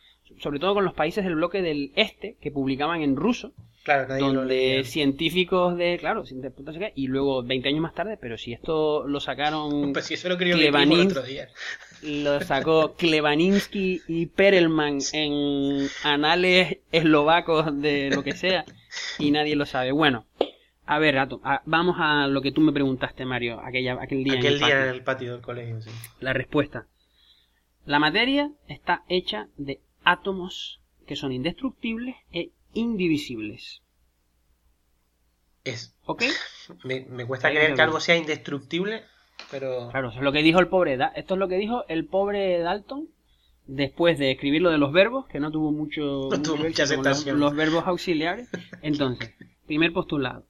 Sobre 0.40 0.58
todo 0.60 0.74
con 0.74 0.84
los 0.84 0.94
países 0.94 1.24
del 1.24 1.34
bloque 1.36 1.62
del 1.62 1.92
este 1.96 2.36
que 2.40 2.50
publicaban 2.50 3.02
en 3.02 3.16
ruso 3.16 3.52
Claro, 3.84 4.18
donde 4.18 4.82
científicos 4.84 5.76
de, 5.78 5.96
claro, 5.98 6.24
y 6.94 7.06
luego 7.06 7.42
20 7.42 7.68
años 7.70 7.80
más 7.80 7.94
tarde, 7.94 8.18
pero 8.20 8.36
si 8.36 8.52
esto 8.52 9.06
lo 9.06 9.18
sacaron, 9.18 9.92
Pues 9.94 10.04
si 10.06 10.14
eso 10.14 10.28
lo 10.28 10.34
el 10.34 10.38
sacó 12.42 12.94
Klebaninsky 12.98 14.02
y 14.06 14.26
Perelman 14.26 14.98
en 15.14 15.88
anales 16.04 16.78
eslovacos 16.92 17.80
de 17.80 18.10
lo 18.10 18.22
que 18.22 18.32
sea, 18.32 18.64
y 19.18 19.30
nadie 19.30 19.56
lo 19.56 19.64
sabe. 19.64 19.90
Bueno, 19.92 20.26
a 20.84 20.98
ver, 20.98 21.16
a- 21.18 21.62
vamos 21.64 21.96
a 21.98 22.26
lo 22.26 22.42
que 22.42 22.52
tú 22.52 22.60
me 22.60 22.72
preguntaste, 22.72 23.24
Mario, 23.24 23.58
aquella, 23.64 23.96
aquel 24.02 24.22
día. 24.22 24.34
en 24.34 24.38
Aquel 24.40 24.52
el 24.54 24.58
día 24.58 24.68
patio. 24.68 24.82
en 24.84 24.88
el 24.94 25.02
patio 25.02 25.32
del 25.32 25.40
colegio, 25.40 25.80
sí. 25.80 25.90
La 26.20 26.34
respuesta. 26.34 26.86
La 27.86 27.98
materia 27.98 28.50
está 28.68 29.04
hecha 29.08 29.48
de 29.56 29.80
átomos 30.14 30.80
que 31.06 31.16
son 31.16 31.32
indestructibles 31.32 32.16
e 32.32 32.50
indivisibles. 32.74 33.82
Es, 35.64 35.94
¿Ok? 36.06 36.22
me, 36.84 37.04
me 37.06 37.26
cuesta 37.26 37.48
Ahí 37.48 37.54
creer 37.56 37.74
que 37.74 37.82
algo 37.82 38.00
sea 38.00 38.16
indestructible, 38.16 39.02
pero... 39.50 39.88
Claro, 39.90 40.08
eso 40.10 40.18
es 40.18 40.24
lo 40.24 40.32
que 40.32 40.42
dijo 40.42 40.60
el 40.60 40.68
pobre 40.68 40.96
Da- 40.96 41.12
Esto 41.14 41.34
es 41.34 41.40
lo 41.40 41.48
que 41.48 41.56
dijo 41.56 41.84
el 41.88 42.06
pobre 42.06 42.58
Dalton 42.60 43.08
después 43.66 44.18
de 44.18 44.30
escribir 44.30 44.62
lo 44.62 44.70
de 44.70 44.78
los 44.78 44.92
verbos, 44.92 45.26
que 45.26 45.40
no 45.40 45.50
tuvo 45.50 45.72
mucho, 45.72 46.28
No 46.30 46.40
tuvo 46.42 46.56
mucho 46.56 46.68
mucha 46.68 46.86
con 46.86 46.96
los, 46.96 47.06
aceptación. 47.06 47.40
los 47.40 47.54
verbos 47.54 47.84
auxiliares. 47.86 48.48
Entonces, 48.82 49.34
primer 49.66 49.92
postulado. 49.92 50.46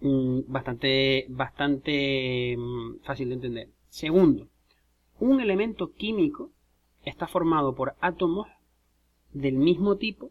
Mm, 0.00 0.40
bastante, 0.46 1.26
bastante 1.28 2.54
mm, 2.56 3.00
fácil 3.04 3.28
de 3.28 3.34
entender. 3.34 3.68
Segundo, 3.90 4.48
un 5.20 5.40
elemento 5.40 5.92
químico 5.92 6.50
está 7.04 7.26
formado 7.26 7.74
por 7.74 7.94
átomos 8.00 8.48
del 9.40 9.56
mismo 9.56 9.96
tipo 9.96 10.30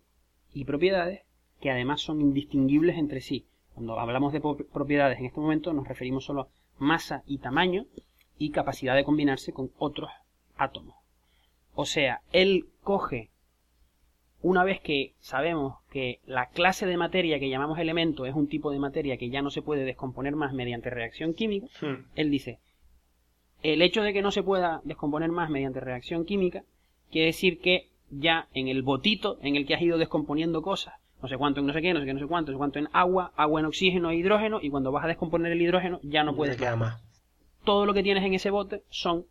y 0.53 0.65
propiedades 0.65 1.21
que 1.61 1.69
además 1.69 2.01
son 2.01 2.21
indistinguibles 2.21 2.97
entre 2.97 3.21
sí. 3.21 3.45
Cuando 3.73 3.99
hablamos 3.99 4.33
de 4.33 4.41
propiedades 4.41 5.19
en 5.19 5.25
este 5.25 5.39
momento 5.39 5.73
nos 5.73 5.87
referimos 5.87 6.25
solo 6.25 6.41
a 6.41 6.47
masa 6.79 7.23
y 7.27 7.37
tamaño 7.37 7.85
y 8.37 8.49
capacidad 8.49 8.95
de 8.95 9.03
combinarse 9.03 9.53
con 9.53 9.71
otros 9.77 10.09
átomos. 10.57 10.95
O 11.73 11.85
sea, 11.85 12.21
él 12.31 12.65
coge, 12.83 13.29
una 14.41 14.63
vez 14.63 14.79
que 14.79 15.13
sabemos 15.19 15.77
que 15.91 16.19
la 16.25 16.47
clase 16.49 16.85
de 16.85 16.97
materia 16.97 17.39
que 17.39 17.49
llamamos 17.49 17.79
elemento 17.79 18.25
es 18.25 18.33
un 18.33 18.47
tipo 18.47 18.71
de 18.71 18.79
materia 18.79 19.17
que 19.17 19.29
ya 19.29 19.41
no 19.41 19.51
se 19.51 19.61
puede 19.61 19.83
descomponer 19.83 20.35
más 20.35 20.53
mediante 20.53 20.89
reacción 20.89 21.33
química, 21.33 21.67
Hmm. 21.81 22.05
él 22.15 22.31
dice, 22.31 22.59
el 23.61 23.81
hecho 23.81 24.01
de 24.01 24.13
que 24.13 24.21
no 24.21 24.31
se 24.31 24.43
pueda 24.43 24.81
descomponer 24.83 25.31
más 25.31 25.49
mediante 25.49 25.79
reacción 25.79 26.25
química 26.25 26.63
quiere 27.11 27.27
decir 27.27 27.59
que 27.59 27.89
ya 28.09 28.47
en 28.53 28.67
el 28.67 28.81
botito 28.83 29.37
en 29.41 29.55
el 29.55 29.65
que 29.65 29.75
has 29.75 29.81
ido 29.81 29.97
descomponiendo 29.97 30.61
cosas, 30.61 30.95
no 31.21 31.27
sé 31.27 31.37
cuánto 31.37 31.59
en 31.59 31.67
no 31.67 31.73
sé 31.73 31.81
qué, 31.81 31.93
no 31.93 31.99
sé 31.99 32.05
qué, 32.05 32.13
no 32.13 32.19
sé 32.19 32.27
cuánto, 32.27 32.51
no 32.51 32.57
sé 32.57 32.59
cuánto 32.59 32.79
en 32.79 32.89
agua, 32.93 33.31
agua 33.35 33.59
en 33.59 33.65
oxígeno 33.65 34.11
e 34.11 34.15
hidrógeno, 34.15 34.59
y 34.61 34.69
cuando 34.69 34.91
vas 34.91 35.05
a 35.05 35.07
descomponer 35.07 35.51
el 35.51 35.61
hidrógeno 35.61 35.99
ya 36.03 36.23
no 36.23 36.35
puedes 36.35 36.59
más. 36.77 37.01
Todo 37.63 37.85
lo 37.85 37.93
que 37.93 38.03
tienes 38.03 38.23
en 38.23 38.33
ese 38.33 38.51
bote 38.51 38.83
son 38.89 39.25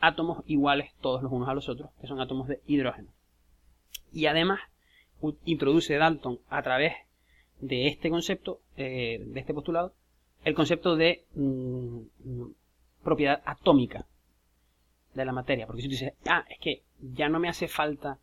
átomos 0.00 0.42
iguales 0.46 0.92
todos 1.00 1.22
los 1.22 1.32
unos 1.32 1.48
a 1.48 1.54
los 1.54 1.68
otros, 1.68 1.90
que 2.00 2.06
son 2.06 2.20
átomos 2.20 2.48
de 2.48 2.60
hidrógeno. 2.66 3.08
Y 4.12 4.26
además 4.26 4.60
introduce 5.44 5.96
Dalton 5.96 6.38
a 6.48 6.62
través 6.62 6.94
de 7.60 7.88
este 7.88 8.10
concepto, 8.10 8.60
eh, 8.76 9.22
de 9.26 9.40
este 9.40 9.54
postulado, 9.54 9.92
el 10.44 10.54
concepto 10.54 10.96
de 10.96 11.24
mm, 11.34 11.98
mm, 12.24 12.54
propiedad 13.02 13.42
atómica 13.44 14.06
de 15.14 15.24
la 15.24 15.32
materia. 15.32 15.66
Porque 15.66 15.82
si 15.82 15.88
tú 15.88 15.92
dices, 15.92 16.12
ah, 16.26 16.44
es 16.48 16.58
que 16.58 16.82
ya 17.00 17.28
no 17.28 17.38
me 17.38 17.48
hace 17.48 17.68
falta, 17.68 18.18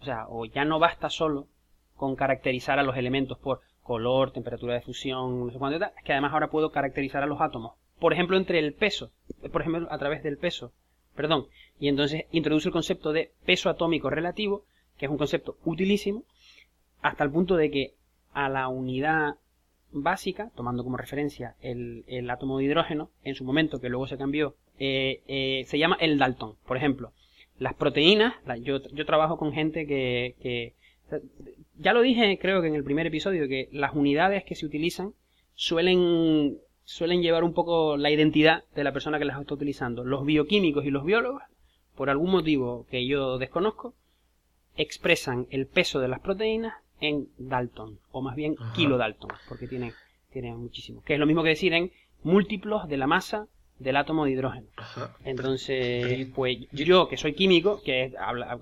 o 0.00 0.04
sea, 0.04 0.26
o 0.28 0.44
ya 0.44 0.64
no 0.64 0.78
basta 0.78 1.10
solo 1.10 1.46
con 1.96 2.16
caracterizar 2.16 2.78
a 2.78 2.82
los 2.82 2.96
elementos 2.96 3.38
por 3.38 3.60
color, 3.82 4.32
temperatura 4.32 4.74
de 4.74 4.80
fusión, 4.80 5.46
no 5.46 5.52
sé 5.52 5.58
cuánto, 5.58 5.84
es 5.84 6.04
que 6.04 6.12
además 6.12 6.32
ahora 6.32 6.50
puedo 6.50 6.70
caracterizar 6.70 7.22
a 7.22 7.26
los 7.26 7.40
átomos. 7.40 7.72
Por 7.98 8.12
ejemplo, 8.12 8.36
entre 8.36 8.58
el 8.58 8.74
peso, 8.74 9.10
por 9.50 9.62
ejemplo, 9.62 9.88
a 9.90 9.98
través 9.98 10.22
del 10.22 10.38
peso, 10.38 10.72
perdón. 11.16 11.46
Y 11.80 11.88
entonces 11.88 12.26
introduce 12.30 12.68
el 12.68 12.72
concepto 12.72 13.12
de 13.12 13.32
peso 13.44 13.70
atómico 13.70 14.10
relativo, 14.10 14.64
que 14.98 15.06
es 15.06 15.10
un 15.10 15.18
concepto 15.18 15.56
utilísimo, 15.64 16.22
hasta 17.02 17.24
el 17.24 17.30
punto 17.30 17.56
de 17.56 17.70
que 17.70 17.94
a 18.32 18.48
la 18.48 18.68
unidad 18.68 19.36
básica, 19.90 20.50
tomando 20.54 20.84
como 20.84 20.96
referencia 20.96 21.56
el, 21.60 22.28
átomo 22.30 22.58
de 22.58 22.64
hidrógeno, 22.64 23.10
en 23.24 23.34
su 23.34 23.44
momento, 23.44 23.80
que 23.80 23.88
luego 23.88 24.06
se 24.06 24.18
cambió, 24.18 24.54
eh, 24.78 25.22
eh, 25.26 25.64
se 25.66 25.78
llama 25.78 25.96
el 26.00 26.18
Dalton. 26.18 26.56
Por 26.66 26.76
ejemplo, 26.76 27.12
las 27.58 27.74
proteínas, 27.74 28.34
yo, 28.62 28.80
yo, 28.92 29.06
trabajo 29.06 29.36
con 29.36 29.52
gente 29.52 29.86
que, 29.86 30.36
que, 30.40 30.74
ya 31.78 31.92
lo 31.92 32.02
dije 32.02 32.38
creo 32.40 32.60
que 32.60 32.68
en 32.68 32.74
el 32.74 32.84
primer 32.84 33.06
episodio, 33.06 33.48
que 33.48 33.68
las 33.72 33.94
unidades 33.94 34.44
que 34.44 34.54
se 34.54 34.66
utilizan 34.66 35.14
suelen, 35.54 36.58
suelen 36.84 37.22
llevar 37.22 37.44
un 37.44 37.54
poco 37.54 37.96
la 37.96 38.10
identidad 38.10 38.64
de 38.74 38.84
la 38.84 38.92
persona 38.92 39.18
que 39.18 39.24
las 39.24 39.40
está 39.40 39.54
utilizando. 39.54 40.04
Los 40.04 40.24
bioquímicos 40.24 40.84
y 40.84 40.90
los 40.90 41.04
biólogos, 41.04 41.42
por 41.96 42.10
algún 42.10 42.30
motivo 42.30 42.86
que 42.90 43.06
yo 43.06 43.38
desconozco, 43.38 43.94
expresan 44.76 45.46
el 45.50 45.66
peso 45.66 46.00
de 46.00 46.08
las 46.08 46.20
proteínas 46.20 46.74
en 47.00 47.28
Dalton, 47.38 47.98
o 48.12 48.22
más 48.22 48.36
bien 48.36 48.56
kilo 48.74 48.96
Dalton, 48.96 49.30
porque 49.48 49.66
tiene, 49.66 49.92
tiene 50.32 50.54
muchísimo. 50.54 51.02
Que 51.02 51.14
es 51.14 51.20
lo 51.20 51.26
mismo 51.26 51.42
que 51.42 51.50
decir 51.50 51.72
en 51.74 51.90
múltiplos 52.22 52.88
de 52.88 52.96
la 52.96 53.06
masa 53.06 53.48
del 53.78 53.96
átomo 53.96 54.24
de 54.24 54.32
hidrógeno. 54.32 54.66
Entonces, 55.24 56.28
pues 56.34 56.58
yo, 56.72 57.08
que 57.08 57.16
soy 57.16 57.34
químico, 57.34 57.80
que 57.82 58.12
habla, 58.18 58.58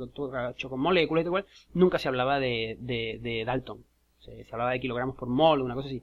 hecho 0.50 0.68
con 0.68 0.80
moléculas 0.80 1.22
y 1.22 1.24
tal 1.24 1.30
cual, 1.30 1.46
nunca 1.74 1.98
se 1.98 2.08
hablaba 2.08 2.38
de, 2.38 2.76
de, 2.80 3.44
Dalton. 3.44 3.84
Se, 4.20 4.46
hablaba 4.52 4.72
de 4.72 4.80
kilogramos 4.80 5.16
por 5.16 5.28
mol, 5.28 5.62
una 5.62 5.74
cosa 5.74 5.88
así. 5.88 6.02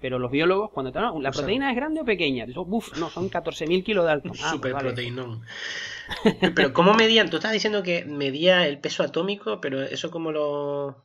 Pero 0.00 0.18
los 0.18 0.30
biólogos, 0.30 0.70
cuando 0.70 0.92
no, 0.92 1.20
¿la 1.20 1.30
proteína 1.30 1.70
es 1.70 1.76
grande 1.76 2.00
o 2.00 2.04
pequeña? 2.04 2.46
Uf, 2.54 2.98
no, 2.98 3.08
son 3.10 3.30
14.000 3.30 3.84
kilos 3.84 4.04
de 4.04 4.08
Dalton. 4.08 4.32
Ah, 4.42 4.56
pues 4.60 4.72
Super 4.74 4.94
pero 6.54 6.72
¿cómo 6.72 6.92
medían? 6.94 7.30
Tú 7.30 7.36
estás 7.36 7.52
diciendo 7.52 7.82
que 7.82 8.04
medía 8.04 8.66
el 8.66 8.78
peso 8.78 9.02
atómico, 9.02 9.60
pero 9.60 9.82
eso 9.82 10.10
cómo 10.10 10.32
lo... 10.32 11.04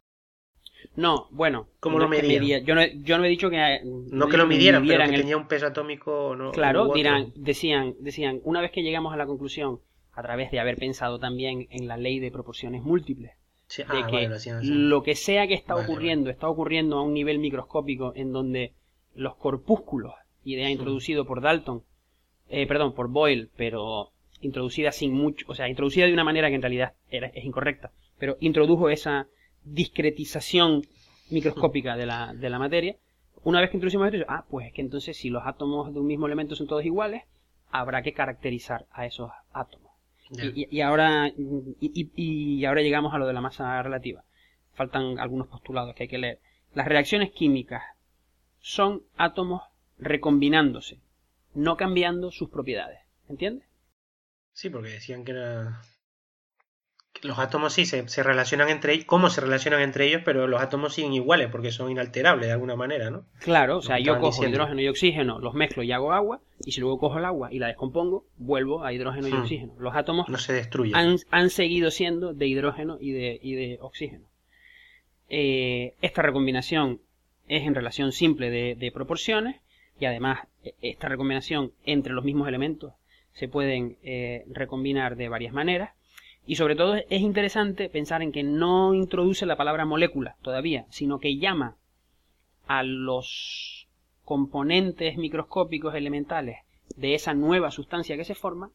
No, 0.99 1.27
bueno. 1.31 1.67
¿Cómo 1.79 1.97
lo 1.97 2.09
medía? 2.09 2.59
Yo, 2.59 2.75
no, 2.75 2.85
yo 2.85 3.17
no 3.17 3.23
he 3.23 3.29
dicho 3.29 3.49
que. 3.49 3.79
No 3.83 4.27
que 4.27 4.35
lo 4.35 4.45
midieran, 4.45 4.85
pero 4.85 5.05
que 5.05 5.17
tenía 5.17 5.37
un 5.37 5.47
peso 5.47 5.67
atómico. 5.67 6.35
No, 6.35 6.51
claro, 6.51 6.91
dirán, 6.93 7.31
decían, 7.35 7.95
decían, 8.01 8.41
una 8.43 8.59
vez 8.59 8.71
que 8.71 8.83
llegamos 8.83 9.13
a 9.13 9.17
la 9.17 9.25
conclusión, 9.25 9.79
a 10.11 10.21
través 10.21 10.51
de 10.51 10.59
haber 10.59 10.75
pensado 10.75 11.17
también 11.17 11.67
en 11.71 11.87
la 11.87 11.95
ley 11.95 12.19
de 12.19 12.31
proporciones 12.31 12.83
múltiples, 12.83 13.31
de 13.77 13.85
ah, 13.87 14.07
que 14.09 14.29
lo 14.61 15.01
que 15.01 15.15
sea 15.15 15.47
que 15.47 15.53
está 15.53 15.75
ocurriendo, 15.75 16.29
está 16.29 16.49
ocurriendo 16.49 16.97
a 16.97 17.03
un 17.03 17.13
nivel 17.13 17.39
microscópico 17.39 18.11
en 18.15 18.33
donde 18.33 18.73
los 19.15 19.35
corpúsculos, 19.35 20.13
idea 20.43 20.69
introducido 20.69 21.25
por 21.25 21.39
Dalton, 21.39 21.83
eh, 22.49 22.67
perdón, 22.67 22.93
por 22.93 23.07
Boyle, 23.07 23.49
pero 23.55 24.11
introducida 24.41 24.91
sin 24.91 25.13
mucho, 25.13 25.45
o 25.47 25.55
sea, 25.55 25.69
introducida 25.69 26.07
de 26.07 26.13
una 26.13 26.25
manera 26.25 26.49
que 26.49 26.55
en 26.55 26.61
realidad 26.61 26.93
era, 27.09 27.27
es 27.27 27.45
incorrecta, 27.45 27.91
pero 28.17 28.35
introdujo 28.41 28.89
esa 28.89 29.27
discretización 29.73 30.83
microscópica 31.29 31.95
de 31.95 32.05
la, 32.05 32.33
de 32.33 32.49
la 32.49 32.59
materia. 32.59 32.97
Una 33.43 33.61
vez 33.61 33.69
que 33.69 33.77
introducimos 33.77 34.13
esto, 34.13 34.25
ah, 34.29 34.45
pues 34.49 34.67
es 34.67 34.73
que 34.73 34.81
entonces 34.81 35.15
si 35.17 35.29
los 35.29 35.43
átomos 35.45 35.93
de 35.93 35.99
un 35.99 36.07
mismo 36.07 36.25
elemento 36.25 36.55
son 36.55 36.67
todos 36.67 36.85
iguales, 36.85 37.23
habrá 37.71 38.01
que 38.01 38.13
caracterizar 38.13 38.85
a 38.91 39.05
esos 39.05 39.31
átomos. 39.53 39.89
Y, 40.31 40.81
ahora, 40.81 41.27
y, 41.27 42.11
y, 42.15 42.65
ahora 42.65 42.81
llegamos 42.83 43.15
a 43.15 43.17
lo 43.17 43.25
de 43.25 43.33
la 43.33 43.41
masa 43.41 43.81
relativa. 43.81 44.23
Faltan 44.75 45.17
algunos 45.17 45.47
postulados 45.47 45.95
que 45.95 46.03
hay 46.03 46.09
que 46.09 46.19
leer. 46.19 46.39
Las 46.75 46.87
reacciones 46.87 47.31
químicas 47.31 47.81
son 48.59 49.01
átomos 49.17 49.63
recombinándose, 49.97 50.99
no 51.55 51.77
cambiando 51.77 52.29
sus 52.29 52.49
propiedades. 52.49 52.99
¿Entiendes? 53.27 53.67
Sí, 54.53 54.69
porque 54.69 54.89
decían 54.89 55.23
que 55.23 55.31
era 55.31 55.81
los 57.21 57.39
átomos 57.39 57.73
sí 57.73 57.85
se, 57.85 58.23
relacionan 58.23 58.69
entre 58.69 58.93
ellos, 58.93 59.05
cómo 59.05 59.29
se 59.29 59.41
relacionan 59.41 59.81
entre 59.81 60.07
ellos, 60.07 60.21
pero 60.23 60.47
los 60.47 60.61
átomos 60.61 60.93
siguen 60.93 61.13
iguales 61.13 61.49
porque 61.51 61.71
son 61.71 61.91
inalterables 61.91 62.47
de 62.47 62.53
alguna 62.53 62.75
manera, 62.75 63.09
¿no? 63.09 63.25
Claro, 63.39 63.77
o 63.77 63.81
sea, 63.81 63.99
yo 63.99 64.19
cojo 64.19 64.45
hidrógeno 64.45 64.81
y 64.81 64.87
oxígeno, 64.87 65.39
los 65.39 65.53
mezclo 65.53 65.83
y 65.83 65.91
hago 65.91 66.13
agua, 66.13 66.41
y 66.65 66.71
si 66.71 66.81
luego 66.81 66.99
cojo 66.99 67.19
el 67.19 67.25
agua 67.25 67.51
y 67.51 67.59
la 67.59 67.67
descompongo, 67.67 68.25
vuelvo 68.37 68.83
a 68.83 68.93
hidrógeno 68.93 69.27
y 69.27 69.31
hmm. 69.31 69.41
oxígeno. 69.41 69.73
Los 69.79 69.95
átomos 69.95 70.29
no 70.29 70.37
se 70.37 70.53
destruyen. 70.53 70.95
Han, 71.31 71.49
seguido 71.49 71.91
siendo 71.91 72.33
de 72.33 72.47
hidrógeno 72.47 72.97
y 72.99 73.11
de, 73.11 73.39
de 73.41 73.77
oxígeno. 73.81 74.25
Eh, 75.29 75.93
esta 76.01 76.21
recombinación 76.21 77.01
es 77.47 77.63
en 77.63 77.75
relación 77.75 78.11
simple 78.11 78.49
de, 78.49 78.91
proporciones 78.93 79.57
y 79.99 80.05
además 80.05 80.47
e, 80.63 80.73
esta 80.81 81.09
recombinación 81.09 81.71
entre 81.85 82.13
los 82.13 82.23
mismos 82.23 82.47
elementos 82.47 82.93
se 83.33 83.47
pueden 83.47 83.97
eh, 84.03 84.43
recombinar 84.47 85.15
de 85.15 85.29
varias 85.29 85.53
maneras 85.53 85.91
y 86.49 86.55
sobre 86.55 86.75
todo 86.75 86.95
es 86.95 87.21
interesante 87.21 87.89
pensar 87.89 88.23
en 88.23 88.31
que 88.31 88.41
no 88.41 88.95
introduce 88.95 89.45
la 89.45 89.55
palabra 89.55 89.85
molécula 89.85 90.35
todavía, 90.41 90.87
sino 90.89 91.19
que 91.19 91.37
llama 91.37 91.77
a 92.65 92.81
los 92.81 93.87
componentes 94.25 95.15
microscópicos 95.17 95.93
elementales 95.93 96.57
de 96.95 97.13
esa 97.13 97.35
nueva 97.35 97.69
sustancia 97.69 98.17
que 98.17 98.25
se 98.25 98.33
forma 98.33 98.71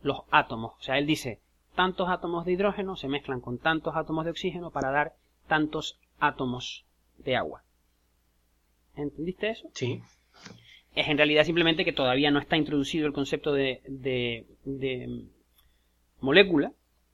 los 0.00 0.22
átomos. 0.30 0.72
O 0.78 0.82
sea, 0.82 0.96
él 0.96 1.06
dice, 1.06 1.40
tantos 1.74 2.08
átomos 2.08 2.46
de 2.46 2.52
hidrógeno 2.52 2.96
se 2.96 3.08
mezclan 3.08 3.42
con 3.42 3.58
tantos 3.58 3.94
átomos 3.94 4.24
de 4.24 4.30
oxígeno 4.30 4.70
para 4.70 4.90
dar 4.90 5.12
tantos 5.48 6.00
átomos 6.18 6.86
de 7.18 7.36
agua. 7.36 7.62
¿Entendiste 8.96 9.50
eso? 9.50 9.68
Sí. 9.74 10.00
Es 10.94 11.08
en 11.08 11.18
realidad 11.18 11.44
simplemente 11.44 11.84
que 11.84 11.92
todavía 11.92 12.30
no 12.30 12.38
está 12.38 12.56
introducido 12.56 13.06
el 13.06 13.12
concepto 13.12 13.52
de, 13.52 13.82
de, 13.86 14.46
de 14.64 15.26
molécula, 16.22 16.72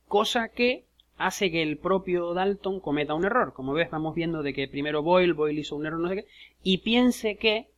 cosa 0.09 0.49
que 0.49 0.85
hace 1.19 1.51
que 1.51 1.63
el 1.63 1.77
propio 1.77 2.33
Dalton 2.35 2.81
cometa 2.81 3.15
un 3.15 3.25
error. 3.25 3.53
Como 3.53 3.73
ves, 3.73 3.91
vamos 3.91 4.15
viendo 4.15 4.43
de 4.43 4.55
que 4.55 4.69
primero 4.69 5.03
Boyle, 5.03 5.35
Boyle 5.35 5.61
hizo 5.61 5.77
un 5.77 5.87
error, 5.87 6.01
no 6.01 6.09
sé 6.09 6.17
qué, 6.17 6.27
y 6.63 6.79
piense 6.79 7.37
que, 7.37 7.69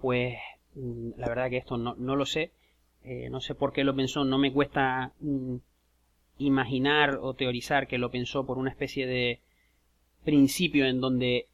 pues, 0.00 0.36
la 0.74 1.28
verdad 1.28 1.50
que 1.50 1.56
esto 1.56 1.76
no, 1.76 1.94
no 1.96 2.16
lo 2.16 2.26
sé, 2.26 2.52
eh, 3.04 3.28
no 3.30 3.40
sé 3.40 3.54
por 3.54 3.72
qué 3.72 3.84
lo 3.84 3.96
pensó, 3.96 4.24
no 4.24 4.38
me 4.38 4.52
cuesta 4.52 5.12
mm, 5.20 5.56
imaginar 6.38 7.18
o 7.22 7.34
teorizar 7.34 7.86
que 7.86 7.98
lo 7.98 8.10
pensó 8.10 8.44
por 8.44 8.58
una 8.58 8.70
especie 8.70 9.06
de 9.06 9.40
principio 10.24 10.86
en 10.86 11.00
donde 11.00 11.46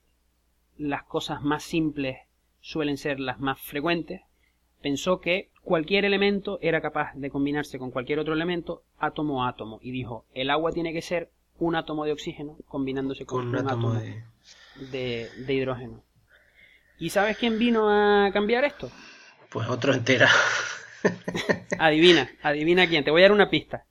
las 0.77 1.05
cosas 1.05 1.43
más 1.43 1.63
simples 1.63 2.19
suelen 2.61 2.97
ser 2.97 3.21
las 3.21 3.39
más 3.39 3.61
frecuentes, 3.61 4.23
pensó 4.83 5.21
que 5.21 5.51
cualquier 5.63 6.05
elemento 6.05 6.59
era 6.63 6.81
capaz 6.81 7.13
de 7.15 7.31
combinarse 7.31 7.79
con 7.79 7.91
cualquier 7.91 8.19
otro 8.19 8.35
elemento 8.35 8.83
átomo 8.99 9.45
a 9.45 9.49
átomo 9.49 9.79
y 9.83 9.91
dijo 9.91 10.25
el 10.35 10.51
agua 10.51 10.73
tiene 10.73 10.93
que 10.93 11.03
ser 11.03 11.31
un 11.59 11.75
átomo 11.75 12.05
de 12.05 12.13
oxígeno 12.13 12.57
combinándose 12.69 13.27
con, 13.27 13.49
un, 13.49 13.57
átomo, 13.57 13.95
de... 13.95 15.29
hidrógeno. 15.49 16.03
¿Y 16.99 17.11
sabes 17.11 17.37
quién 17.37 17.59
vino 17.59 17.89
a 17.91 18.31
cambiar 18.33 18.65
esto? 18.65 18.91
Pues 19.51 19.69
otro 19.69 19.93
entera. 19.93 20.29
adivina, 21.79 22.31
adivina 22.43 22.87
quién. 22.87 23.05
Te 23.05 23.11
voy 23.11 23.23
a 23.23 23.25
dar 23.25 23.33
una 23.33 23.51
pista. 23.51 23.85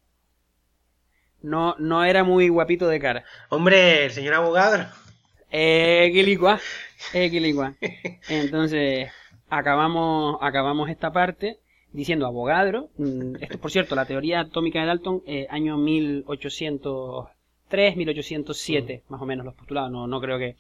No, 1.42 1.76
no 1.78 2.04
era 2.04 2.24
muy 2.24 2.50
guapito 2.50 2.88
de 2.88 3.00
cara. 3.00 3.24
Hombre, 3.50 4.06
el 4.06 4.12
señor 4.12 4.34
abogado. 4.34 4.88
Eh, 5.52 6.12
eh, 7.82 8.20
Entonces, 8.30 9.12
acabamos, 9.50 10.38
acabamos 10.42 10.90
esta 10.90 11.12
parte 11.12 11.60
diciendo 11.92 12.26
Avogadro. 12.26 12.90
Mm, 12.98 13.36
esto, 13.42 13.60
por 13.60 13.72
cierto, 13.72 13.96
la 13.96 14.06
teoría 14.06 14.42
atómica 14.42 14.82
de 14.82 14.88
Dalton, 14.88 15.24
eh, 15.26 15.48
año 15.50 15.78
1803, 15.78 17.96
1807, 17.96 19.04
más 19.10 19.22
o 19.22 19.26
menos 19.26 19.46
los 19.46 19.56
postulados. 19.56 19.92
No, 19.92 20.08
no 20.08 20.22
creo 20.22 20.38
que 20.38 20.56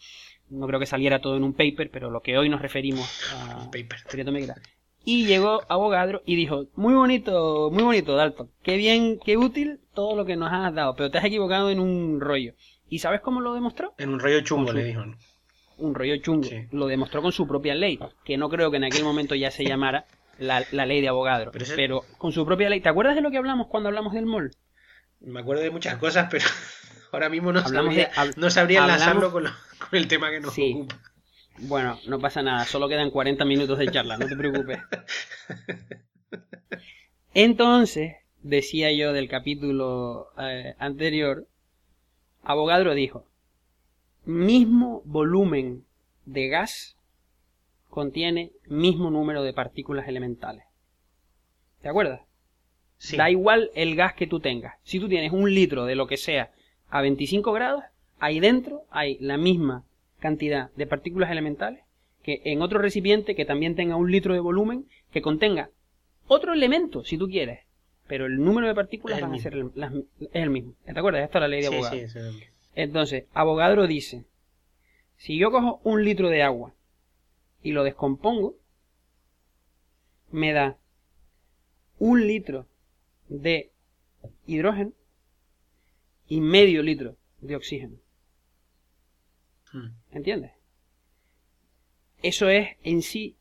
no 0.49 0.67
creo 0.67 0.79
que 0.79 0.85
saliera 0.85 1.19
todo 1.19 1.35
en 1.37 1.43
un 1.43 1.53
paper, 1.53 1.89
pero 1.91 2.11
lo 2.11 2.21
que 2.21 2.37
hoy 2.37 2.49
nos 2.49 2.61
referimos 2.61 3.21
a 3.33 3.65
paper. 3.71 4.03
teoría 4.07 4.23
atómica. 4.23 4.55
Y 5.03 5.25
llegó 5.27 5.61
Avogadro 5.69 6.23
y 6.25 6.35
dijo, 6.35 6.65
muy 6.75 6.95
bonito, 6.95 7.69
muy 7.71 7.83
bonito 7.83 8.15
Dalton, 8.15 8.49
qué 8.63 8.75
bien, 8.75 9.19
qué 9.23 9.37
útil 9.37 9.79
todo 9.93 10.15
lo 10.15 10.25
que 10.25 10.35
nos 10.35 10.51
has 10.51 10.73
dado, 10.73 10.95
pero 10.95 11.11
te 11.11 11.19
has 11.19 11.25
equivocado 11.25 11.69
en 11.69 11.79
un 11.79 12.19
rollo. 12.19 12.53
¿Y 12.89 12.99
sabes 12.99 13.21
cómo 13.21 13.41
lo 13.41 13.53
demostró? 13.53 13.93
En 13.97 14.09
un 14.09 14.19
rollo 14.19 14.41
chungo, 14.41 14.73
le 14.73 14.83
dijo. 14.83 15.03
Un 15.77 15.93
rollo 15.93 16.17
chungo. 16.17 16.47
Lo 16.71 16.87
demostró 16.87 17.21
con 17.21 17.31
su 17.31 17.47
propia 17.47 17.75
ley, 17.75 17.99
que 18.23 18.37
no 18.37 18.49
creo 18.49 18.71
que 18.71 18.77
en 18.77 18.85
aquel 18.85 19.03
momento 19.03 19.35
ya 19.35 19.51
se 19.51 19.65
llamara 19.65 20.05
la, 20.37 20.85
ley 20.85 21.01
de 21.01 21.07
abogado. 21.07 21.51
Pero, 21.75 22.03
con 22.17 22.31
su 22.31 22.45
propia 22.45 22.69
ley. 22.69 22.81
¿Te 22.81 22.89
acuerdas 22.89 23.15
de 23.15 23.21
lo 23.21 23.31
que 23.31 23.37
hablamos 23.37 23.67
cuando 23.67 23.89
hablamos 23.89 24.13
del 24.13 24.25
mol? 24.25 24.51
Me 25.19 25.39
acuerdo 25.39 25.63
de 25.63 25.71
muchas 25.71 25.97
cosas, 25.97 26.27
pero 26.29 26.45
ahora 27.11 27.29
mismo 27.29 27.51
no 27.51 27.67
sabría, 27.67 28.11
no 28.35 28.49
sabría 28.49 28.81
enlazarlo 28.81 29.31
con, 29.31 29.45
el 29.91 30.07
tema 30.07 30.29
que 30.29 30.39
nos 30.39 30.57
ocupa. 30.57 30.95
Bueno, 31.57 31.99
no 32.07 32.19
pasa 32.19 32.41
nada, 32.41 32.65
solo 32.65 32.89
quedan 32.89 33.11
40 33.11 33.45
minutos 33.45 33.79
de 33.79 33.89
charla, 33.89 34.17
no 34.17 34.27
te 34.27 34.35
preocupes. 34.35 34.79
Entonces, 37.33 38.15
decía 38.41 38.91
yo 38.91 39.13
del 39.13 39.29
capítulo 39.29 40.31
eh, 40.37 40.75
anterior, 40.79 41.47
Abogadro 42.43 42.93
dijo, 42.93 43.25
mismo 44.25 45.01
volumen 45.05 45.85
de 46.25 46.47
gas 46.47 46.97
contiene 47.89 48.51
mismo 48.67 49.09
número 49.09 49.43
de 49.43 49.53
partículas 49.53 50.07
elementales. 50.07 50.65
¿Te 51.81 51.89
acuerdas? 51.89 52.21
Da 53.17 53.29
igual 53.29 53.71
el 53.75 53.95
gas 53.95 54.13
que 54.13 54.27
tú 54.27 54.39
tengas. 54.39 54.75
Si 54.83 54.99
tú 54.99 55.07
tienes 55.07 55.31
un 55.31 55.53
litro 55.53 55.85
de 55.85 55.95
lo 55.95 56.07
que 56.07 56.17
sea 56.17 56.51
a 56.89 57.01
25 57.01 57.51
grados, 57.53 57.83
ahí 58.19 58.39
dentro 58.39 58.83
hay 58.89 59.17
la 59.19 59.37
misma 59.37 59.83
cantidad 60.19 60.71
de 60.71 60.87
partículas 60.87 61.29
elementales 61.29 61.81
que 62.23 62.41
en 62.45 62.61
otro 62.61 62.79
recipiente 62.79 63.35
que 63.35 63.45
también 63.45 63.75
tenga 63.75 63.95
un 63.95 64.11
litro 64.11 64.33
de 64.33 64.39
volumen 64.39 64.85
que 65.11 65.21
contenga 65.21 65.69
otro 66.27 66.53
elemento, 66.53 67.03
si 67.03 67.17
tú 67.17 67.27
quieres. 67.27 67.59
Pero 68.07 68.25
el 68.25 68.43
número 68.43 68.67
de 68.67 68.75
partículas 68.75 69.21
van 69.21 69.33
a 69.33 69.39
ser 69.39 69.53
el, 69.53 69.71
es 70.19 70.29
el 70.31 70.49
mismo. 70.49 70.73
¿Te 70.85 70.97
acuerdas? 70.97 71.23
Esta 71.23 71.37
es 71.37 71.41
la 71.41 71.47
ley 71.47 71.61
de 71.61 71.67
Avogadro. 71.67 71.97
Entonces, 72.75 73.25
Avogadro 73.33 73.87
dice, 73.87 74.25
si 75.15 75.37
yo 75.37 75.49
cojo 75.51 75.79
un 75.83 76.03
litro 76.03 76.29
de 76.29 76.43
agua 76.43 76.73
y 77.63 77.71
lo 77.71 77.83
descompongo, 77.83 78.55
me 80.29 80.51
da 80.51 80.77
un 81.97 82.27
litro 82.27 82.67
de 83.29 83.71
hidrógeno 84.45 84.91
y 86.27 86.41
medio 86.41 86.83
litro 86.83 87.15
de 87.39 87.55
oxígeno. 87.55 87.97
Hmm. 89.71 89.95
¿Entiendes? 90.11 90.51
Eso 92.21 92.49
es 92.49 92.75
en 92.83 93.01
sí, 93.01 93.37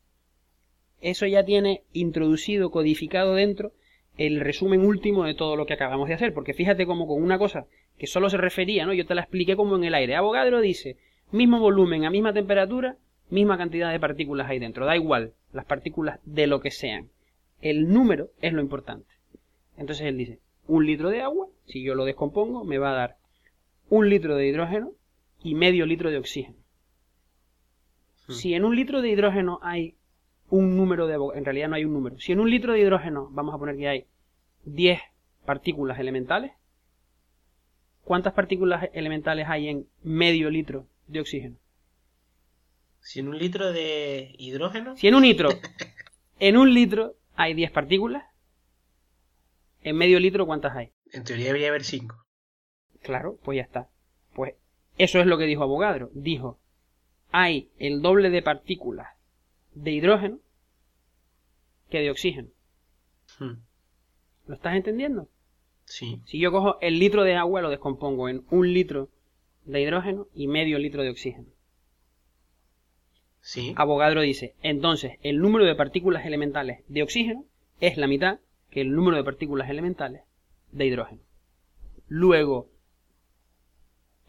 eso 1.01 1.27
ya 1.27 1.45
tiene 1.45 1.83
introducido, 1.93 2.71
codificado 2.71 3.35
dentro 3.35 3.73
el 4.17 4.41
resumen 4.41 4.81
último 4.83 5.25
de 5.25 5.35
todo 5.35 5.57
lo 5.57 5.67
que 5.67 5.75
acabamos 5.75 6.09
de 6.09 6.15
hacer. 6.15 6.33
Porque 6.33 6.55
fíjate 6.55 6.87
como 6.87 7.07
con 7.07 7.23
una 7.23 7.39
cosa 7.39 7.67
que 7.99 8.07
solo 8.07 8.29
se 8.31 8.37
refería, 8.37 8.87
¿no? 8.87 8.93
Yo 8.93 9.07
te 9.07 9.15
la 9.15 9.23
expliqué 9.23 9.57
como 9.57 9.77
en 9.77 9.85
el 9.85 9.95
aire. 9.95 10.17
Avogadro 10.17 10.61
dice, 10.61 10.97
mismo 11.31 11.61
volumen 11.61 12.05
a 12.05 12.11
misma 12.11 12.33
temperatura, 12.33 12.97
misma 13.31 13.57
cantidad 13.57 13.91
de 13.91 14.01
partículas 14.01 14.49
ahí 14.49 14.59
dentro. 14.59 14.87
Da 14.87 14.97
igual 14.97 15.35
las 15.53 15.65
partículas 15.65 16.21
de 16.25 16.47
lo 16.47 16.61
que 16.61 16.71
sean. 16.71 17.11
El 17.61 17.93
número 17.93 18.31
es 18.41 18.53
lo 18.53 18.61
importante. 18.61 19.09
Entonces 19.77 20.07
él 20.07 20.19
dice, 20.19 20.41
un 20.67 20.87
litro 20.87 21.11
de 21.11 21.23
agua, 21.23 21.49
si 21.67 21.83
yo 21.83 21.95
lo 21.95 22.05
descompongo, 22.05 22.65
me 22.65 22.79
va 22.79 22.91
a 22.91 22.95
dar 22.95 23.17
un 23.89 24.09
litro 24.09 24.37
de 24.37 24.47
hidrógeno 24.47 24.93
y 25.43 25.55
medio 25.55 25.87
litro 25.87 26.11
de 26.11 26.19
oxígeno. 26.19 26.57
Hmm. 28.27 28.33
Si 28.33 28.55
en 28.55 28.65
un 28.65 28.75
litro 28.75 29.03
de 29.03 29.11
hidrógeno 29.11 29.61
hay 29.63 29.95
un 30.51 30.77
número 30.77 31.07
de... 31.07 31.19
En 31.37 31.45
realidad 31.45 31.69
no 31.69 31.77
hay 31.77 31.85
un 31.85 31.93
número. 31.93 32.19
Si 32.19 32.33
en 32.33 32.41
un 32.41 32.51
litro 32.51 32.73
de 32.73 32.81
hidrógeno 32.81 33.29
vamos 33.31 33.55
a 33.55 33.59
poner 33.59 33.77
que 33.77 33.89
hay 33.89 34.07
10 34.65 35.01
partículas 35.45 35.99
elementales, 35.99 36.53
¿cuántas 38.05 38.33
partículas 38.35 38.89
elementales 38.93 39.47
hay 39.49 39.69
en 39.69 39.89
medio 40.03 40.51
litro 40.51 40.87
de 41.07 41.21
oxígeno? 41.21 41.57
Si 43.01 43.21
en 43.21 43.29
un 43.29 43.39
litro 43.39 43.73
de 43.73 44.35
hidrógeno... 44.39 44.97
Si 44.97 45.09
en 45.09 45.15
un 45.15 45.23
litro... 45.23 45.49
en 46.39 46.57
un 46.57 46.73
litro 46.73 47.15
hay 47.35 47.55
10 47.55 47.71
partículas, 47.73 48.25
en 49.83 49.97
medio 49.97 50.19
litro 50.19 50.47
¿cuántas 50.47 50.75
hay? 50.75 50.93
En 51.13 51.25
teoría 51.25 51.47
debería 51.47 51.69
haber 51.69 51.85
5. 51.85 52.17
Claro, 53.03 53.39
pues 53.45 53.57
ya 53.57 53.63
está. 53.63 53.89
Pues 54.35 54.55
eso 54.97 55.21
es 55.21 55.27
lo 55.27 55.37
que 55.37 55.45
dijo 55.45 55.63
Avogadro. 55.63 56.11
Dijo, 56.15 56.59
hay 57.31 57.71
el 57.79 58.01
doble 58.01 58.31
de 58.31 58.43
partículas 58.43 59.09
de 59.75 59.91
hidrógeno 59.91 60.39
que 61.91 62.01
de 62.01 62.11
oxígeno. 62.11 62.49
Hmm. 63.39 63.63
¿Lo 64.47 64.55
estás 64.55 64.75
entendiendo? 64.75 65.29
Sí. 65.85 66.21
Si 66.25 66.39
yo 66.39 66.51
cojo 66.51 66.79
el 66.81 66.99
litro 66.99 67.25
de 67.25 67.35
agua, 67.35 67.61
lo 67.61 67.71
descompongo 67.71 68.29
en 68.29 68.45
un 68.51 68.73
litro 68.73 69.11
de 69.65 69.81
hidrógeno 69.81 70.27
y 70.35 70.49
medio 70.49 70.79
litro 70.79 71.03
de 71.03 71.11
oxígeno. 71.11 71.49
Sí. 73.41 73.75
Avogadro 73.77 74.23
dice, 74.23 74.55
entonces 74.63 75.19
el 75.23 75.39
número 75.39 75.67
de 75.67 75.75
partículas 75.75 76.25
elementales 76.25 76.83
de 76.89 77.03
oxígeno 77.03 77.45
es 77.81 77.97
la 77.99 78.07
mitad 78.07 78.39
que 78.71 78.81
el 78.81 78.95
número 78.95 79.17
de 79.17 79.25
partículas 79.25 79.69
elementales 79.69 80.23
de 80.73 80.87
hidrógeno. 80.87 81.21
Luego, 82.09 82.71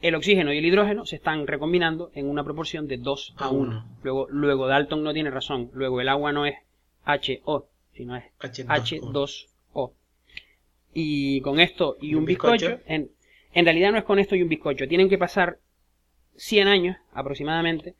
el 0.01 0.15
oxígeno 0.15 0.53
y 0.53 0.57
el 0.57 0.65
hidrógeno 0.65 1.05
se 1.05 1.15
están 1.15 1.47
recombinando 1.47 2.11
en 2.13 2.29
una 2.29 2.43
proporción 2.43 2.87
de 2.87 2.97
2 2.97 3.35
a 3.37 3.49
1. 3.49 3.97
Luego, 4.03 4.27
luego 4.29 4.67
Dalton 4.67 5.03
no 5.03 5.13
tiene 5.13 5.31
razón. 5.31 5.71
Luego 5.73 6.01
el 6.01 6.09
agua 6.09 6.31
no 6.31 6.45
es 6.45 6.55
HO, 7.05 7.69
sino 7.93 8.15
es 8.15 8.25
H2O. 8.39 9.93
Y 10.97 11.41
con 11.41 11.59
esto 11.59 11.97
y, 12.01 12.15
un, 12.15 12.25
bizcocho, 12.25 12.79
en, 12.87 13.11
en 13.53 13.65
realidad 13.65 13.91
no 13.91 13.97
es 13.97 14.05
con 14.05 14.17
esto 14.17 14.35
y 14.35 14.41
un 14.41 14.49
bizcocho. 14.49 14.87
Tienen 14.87 15.09
que 15.09 15.17
pasar 15.17 15.59
100 16.37 16.67
años 16.67 16.97
aproximadamente 17.13 17.95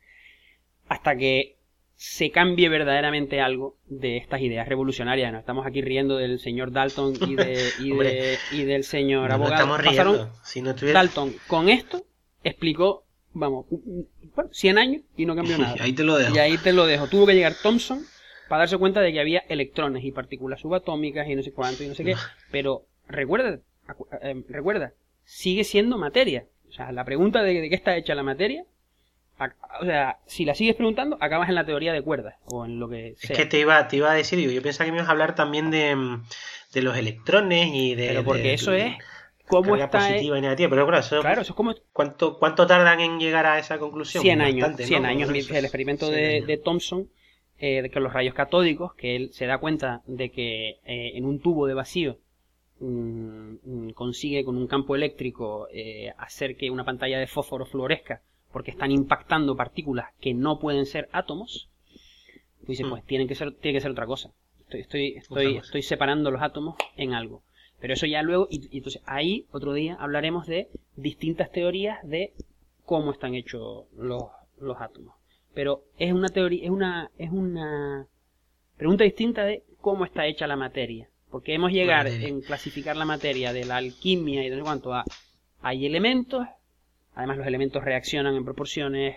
hasta 0.88 1.16
que 1.16 1.56
se 1.96 2.30
cambie 2.30 2.68
verdaderamente 2.68 3.40
algo 3.40 3.76
de 3.86 4.16
estas 4.16 4.40
ideas 4.40 4.68
revolucionarias. 4.68 5.32
No 5.32 5.38
estamos 5.38 5.66
aquí 5.66 5.82
riendo 5.82 6.16
del 6.16 6.38
señor 6.38 6.72
Dalton 6.72 7.14
y, 7.28 7.34
de, 7.34 7.70
y, 8.52 8.64
del 8.64 8.84
señor 8.84 9.32
abogado. 9.32 9.76
Estamos 9.76 10.28
Si 10.42 10.62
no 10.62 10.74
Dalton 10.74 11.34
con 11.46 11.68
esto 11.68 12.04
explicó, 12.44 13.04
vamos, 13.32 13.66
100 14.52 14.78
años 14.78 15.02
y 15.16 15.26
no 15.26 15.34
cambió 15.34 15.58
nada. 15.58 15.76
ahí 15.80 15.92
te 15.92 16.04
lo 16.04 16.16
dejo. 16.16 16.34
Y 16.34 16.38
ahí 16.38 16.58
te 16.58 16.72
lo 16.72 16.86
dejo. 16.86 17.08
Tuvo 17.08 17.26
que 17.26 17.34
llegar 17.34 17.54
Thomson 17.62 18.04
para 18.48 18.60
darse 18.60 18.78
cuenta 18.78 19.00
de 19.00 19.12
que 19.12 19.20
había 19.20 19.44
electrones 19.48 20.04
y 20.04 20.12
partículas 20.12 20.60
subatómicas 20.60 21.28
y 21.28 21.34
no 21.34 21.42
sé 21.42 21.52
cuánto 21.52 21.84
y 21.84 21.88
no 21.88 21.94
sé 21.94 22.04
qué. 22.04 22.14
Pero 22.50 22.86
recuerda, 23.08 23.58
eh, 24.22 24.42
recuerda, 24.48 24.92
sigue 25.24 25.64
siendo 25.64 25.98
materia. 25.98 26.46
O 26.68 26.72
sea, 26.72 26.92
la 26.92 27.04
pregunta 27.04 27.42
de, 27.42 27.60
de 27.60 27.68
qué 27.68 27.74
está 27.74 27.96
hecha 27.96 28.14
la 28.14 28.22
materia 28.22 28.64
o 29.80 29.84
sea, 29.84 30.18
si 30.26 30.44
la 30.44 30.54
sigues 30.54 30.76
preguntando, 30.76 31.18
acabas 31.20 31.48
en 31.48 31.54
la 31.54 31.66
teoría 31.66 31.92
de 31.92 32.00
cuerdas 32.00 32.36
o 32.46 32.64
en 32.64 32.78
lo 32.78 32.88
que 32.88 33.14
sea. 33.18 33.34
Es 33.34 33.38
que 33.38 33.46
te 33.46 33.60
iba, 33.60 33.86
te 33.86 33.96
iba 33.96 34.10
a 34.10 34.14
decir, 34.14 34.38
yo 34.38 34.62
pensaba 34.62 34.86
que 34.86 34.92
me 34.92 34.98
ibas 34.98 35.08
a 35.08 35.12
hablar 35.12 35.34
también 35.34 35.70
de, 35.70 35.94
mm, 35.94 36.24
de 36.72 36.82
los 36.82 36.96
electrones 36.96 37.68
y 37.72 37.94
de. 37.94 38.08
Pero 38.08 38.24
porque 38.24 38.54
eso 38.54 38.72
es 38.72 38.96
cómo 39.46 39.76
está. 39.76 39.98
positiva 39.98 40.38
y 40.38 40.40
negativa. 40.40 40.70
Pero 40.70 40.86
claro, 40.86 41.00
eso, 41.00 41.20
claro, 41.20 41.42
eso 41.42 41.52
es 41.52 41.56
como. 41.56 41.74
¿cuánto, 41.92 42.38
¿Cuánto 42.38 42.66
tardan 42.66 43.00
en 43.00 43.18
llegar 43.18 43.44
a 43.44 43.58
esa 43.58 43.78
conclusión? 43.78 44.22
100 44.22 44.40
años. 44.40 44.76
100 44.76 45.04
años. 45.04 45.28
El 45.28 45.64
experimento 45.64 46.10
de, 46.10 46.42
de, 46.46 46.56
Thomson, 46.56 47.10
eh, 47.58 47.90
con 47.92 48.02
los 48.02 48.12
rayos 48.12 48.34
catódicos, 48.34 48.94
que 48.94 49.16
él 49.16 49.30
se 49.32 49.46
da 49.46 49.58
cuenta 49.58 50.02
de 50.06 50.30
que 50.30 50.78
eh, 50.84 51.12
en 51.14 51.24
un 51.24 51.40
tubo 51.40 51.66
de 51.66 51.74
vacío 51.74 52.18
mm, 52.80 53.54
mm, 53.64 53.90
consigue 53.94 54.44
con 54.44 54.56
un 54.56 54.66
campo 54.66 54.94
eléctrico 54.94 55.68
eh, 55.72 56.12
hacer 56.18 56.56
que 56.56 56.70
una 56.70 56.84
pantalla 56.84 57.18
de 57.18 57.26
fósforo 57.26 57.66
florezca 57.66 58.22
porque 58.52 58.70
están 58.70 58.90
impactando 58.90 59.56
partículas 59.56 60.14
que 60.20 60.32
no 60.32 60.58
pueden 60.58 60.86
ser 60.86 61.08
átomos, 61.12 61.68
pues 62.58 62.68
dice, 62.68 62.84
hmm. 62.84 62.88
pues 62.90 63.04
tienen 63.04 63.28
que 63.28 63.34
ser, 63.34 63.52
tiene 63.52 63.76
que 63.76 63.82
ser 63.82 63.90
otra 63.90 64.06
cosa. 64.06 64.32
Estoy, 64.60 64.80
estoy, 64.80 65.08
estoy, 65.16 65.56
estoy 65.58 65.82
separando 65.82 66.30
los 66.30 66.40
átomos 66.40 66.74
en 66.96 67.12
algo. 67.12 67.42
Pero 67.80 67.92
eso 67.92 68.06
ya 68.06 68.22
luego, 68.22 68.48
y, 68.50 68.74
entonces 68.76 69.02
ahí 69.04 69.46
otro 69.52 69.74
día 69.74 69.96
hablaremos 70.00 70.46
de 70.46 70.68
distintas 70.96 71.52
teorías 71.52 71.98
de 72.08 72.32
cómo 72.84 73.12
están 73.12 73.34
hechos 73.34 73.84
los, 73.96 74.24
los 74.58 74.80
átomos. 74.80 75.15
Pero 75.56 75.82
es 75.98 76.12
una 76.12 76.28
teoría, 76.28 76.62
es 76.62 76.70
una, 76.70 77.10
es 77.18 77.32
una 77.32 78.06
pregunta 78.76 79.02
distinta 79.02 79.44
de 79.44 79.64
cómo 79.80 80.04
está 80.04 80.24
hecha 80.26 80.46
la 80.46 80.54
materia. 80.54 81.08
Porque 81.32 81.52
hemos 81.52 81.72
llegado 81.72 82.10
en 82.10 82.40
clasificar 82.42 82.96
la 82.96 83.04
materia 83.04 83.52
de 83.52 83.64
la 83.64 83.78
alquimia 83.78 84.44
y 84.44 84.50
de 84.50 84.60
cuanto 84.60 84.94
a 84.94 85.04
hay 85.60 85.84
elementos 85.84 86.46
Además 87.16 87.38
los 87.38 87.46
elementos 87.46 87.82
reaccionan 87.82 88.34
en 88.36 88.44
proporciones 88.44 89.16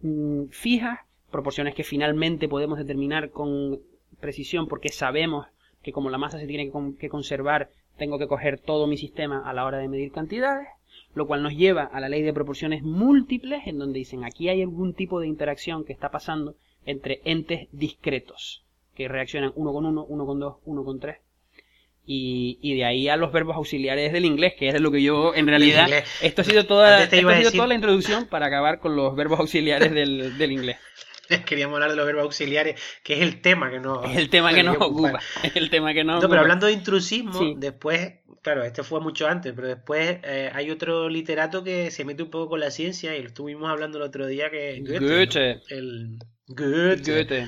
mm, 0.00 0.46
fijas, 0.50 0.98
proporciones 1.30 1.74
que 1.74 1.84
finalmente 1.84 2.48
podemos 2.48 2.76
determinar 2.76 3.30
con 3.30 3.80
precisión 4.20 4.66
porque 4.66 4.88
sabemos 4.88 5.46
que 5.82 5.92
como 5.92 6.10
la 6.10 6.18
masa 6.18 6.40
se 6.40 6.48
tiene 6.48 6.72
que 6.98 7.08
conservar, 7.08 7.70
tengo 7.96 8.18
que 8.18 8.26
coger 8.26 8.58
todo 8.58 8.88
mi 8.88 8.96
sistema 8.96 9.48
a 9.48 9.52
la 9.52 9.64
hora 9.64 9.78
de 9.78 9.88
medir 9.88 10.10
cantidades, 10.10 10.66
lo 11.14 11.26
cual 11.26 11.42
nos 11.42 11.56
lleva 11.56 11.84
a 11.84 12.00
la 12.00 12.08
ley 12.08 12.22
de 12.22 12.32
proporciones 12.32 12.82
múltiples, 12.82 13.66
en 13.66 13.78
donde 13.78 13.98
dicen 13.98 14.24
aquí 14.24 14.48
hay 14.48 14.62
algún 14.62 14.94
tipo 14.94 15.20
de 15.20 15.28
interacción 15.28 15.84
que 15.84 15.92
está 15.92 16.10
pasando 16.10 16.56
entre 16.86 17.20
entes 17.24 17.68
discretos, 17.72 18.64
que 18.94 19.08
reaccionan 19.08 19.52
uno 19.54 19.72
con 19.72 19.86
uno, 19.86 20.04
uno 20.04 20.26
con 20.26 20.40
dos, 20.40 20.56
uno 20.64 20.84
con 20.84 21.00
tres, 21.00 21.18
y, 22.06 22.74
de 22.74 22.84
ahí 22.84 23.08
a 23.08 23.16
los 23.16 23.32
verbos 23.32 23.56
auxiliares 23.56 24.12
del 24.12 24.26
inglés, 24.26 24.54
que 24.58 24.68
es 24.68 24.80
lo 24.80 24.90
que 24.90 25.02
yo 25.02 25.34
en 25.34 25.46
realidad... 25.46 25.88
Esto 26.20 26.42
ha 26.42 26.44
sido, 26.44 26.66
toda, 26.66 26.98
ha 26.98 27.08
sido 27.08 27.52
toda 27.52 27.66
la 27.66 27.74
introducción 27.74 28.26
para 28.26 28.46
acabar 28.46 28.78
con 28.78 28.94
los 28.94 29.16
verbos 29.16 29.40
auxiliares 29.40 29.90
del, 29.92 30.36
del 30.36 30.52
inglés. 30.52 30.76
Queríamos 31.46 31.74
hablar 31.74 31.90
de 31.90 31.96
los 31.96 32.06
verbos 32.06 32.24
auxiliares, 32.24 32.80
que 33.02 33.14
es 33.14 33.20
el 33.20 33.40
tema 33.40 33.70
que 33.70 33.80
nos... 33.80 34.04
Es 34.04 34.16
el 34.16 34.30
tema 34.30 34.52
que 34.52 34.62
nos 34.62 34.76
ocupa. 34.76 35.20
El 35.54 35.70
tema 35.70 35.94
que 35.94 36.04
nos 36.04 36.22
No, 36.22 36.28
pero 36.28 36.40
hablando 36.42 36.66
de 36.66 36.72
intrusismo, 36.72 37.54
después, 37.56 38.14
claro, 38.42 38.64
este 38.64 38.82
fue 38.82 39.00
mucho 39.00 39.26
antes, 39.26 39.52
pero 39.54 39.68
después 39.68 40.18
eh, 40.22 40.50
hay 40.52 40.70
otro 40.70 41.08
literato 41.08 41.62
que 41.62 41.90
se 41.90 42.04
mete 42.04 42.22
un 42.22 42.30
poco 42.30 42.50
con 42.50 42.60
la 42.60 42.70
ciencia 42.70 43.16
y 43.16 43.22
lo 43.22 43.28
estuvimos 43.28 43.70
hablando 43.70 43.98
el 43.98 44.04
otro 44.04 44.26
día 44.26 44.50
que... 44.50 44.80
Goethe. 44.80 45.60
El, 45.68 46.18
Goethe. 46.46 47.46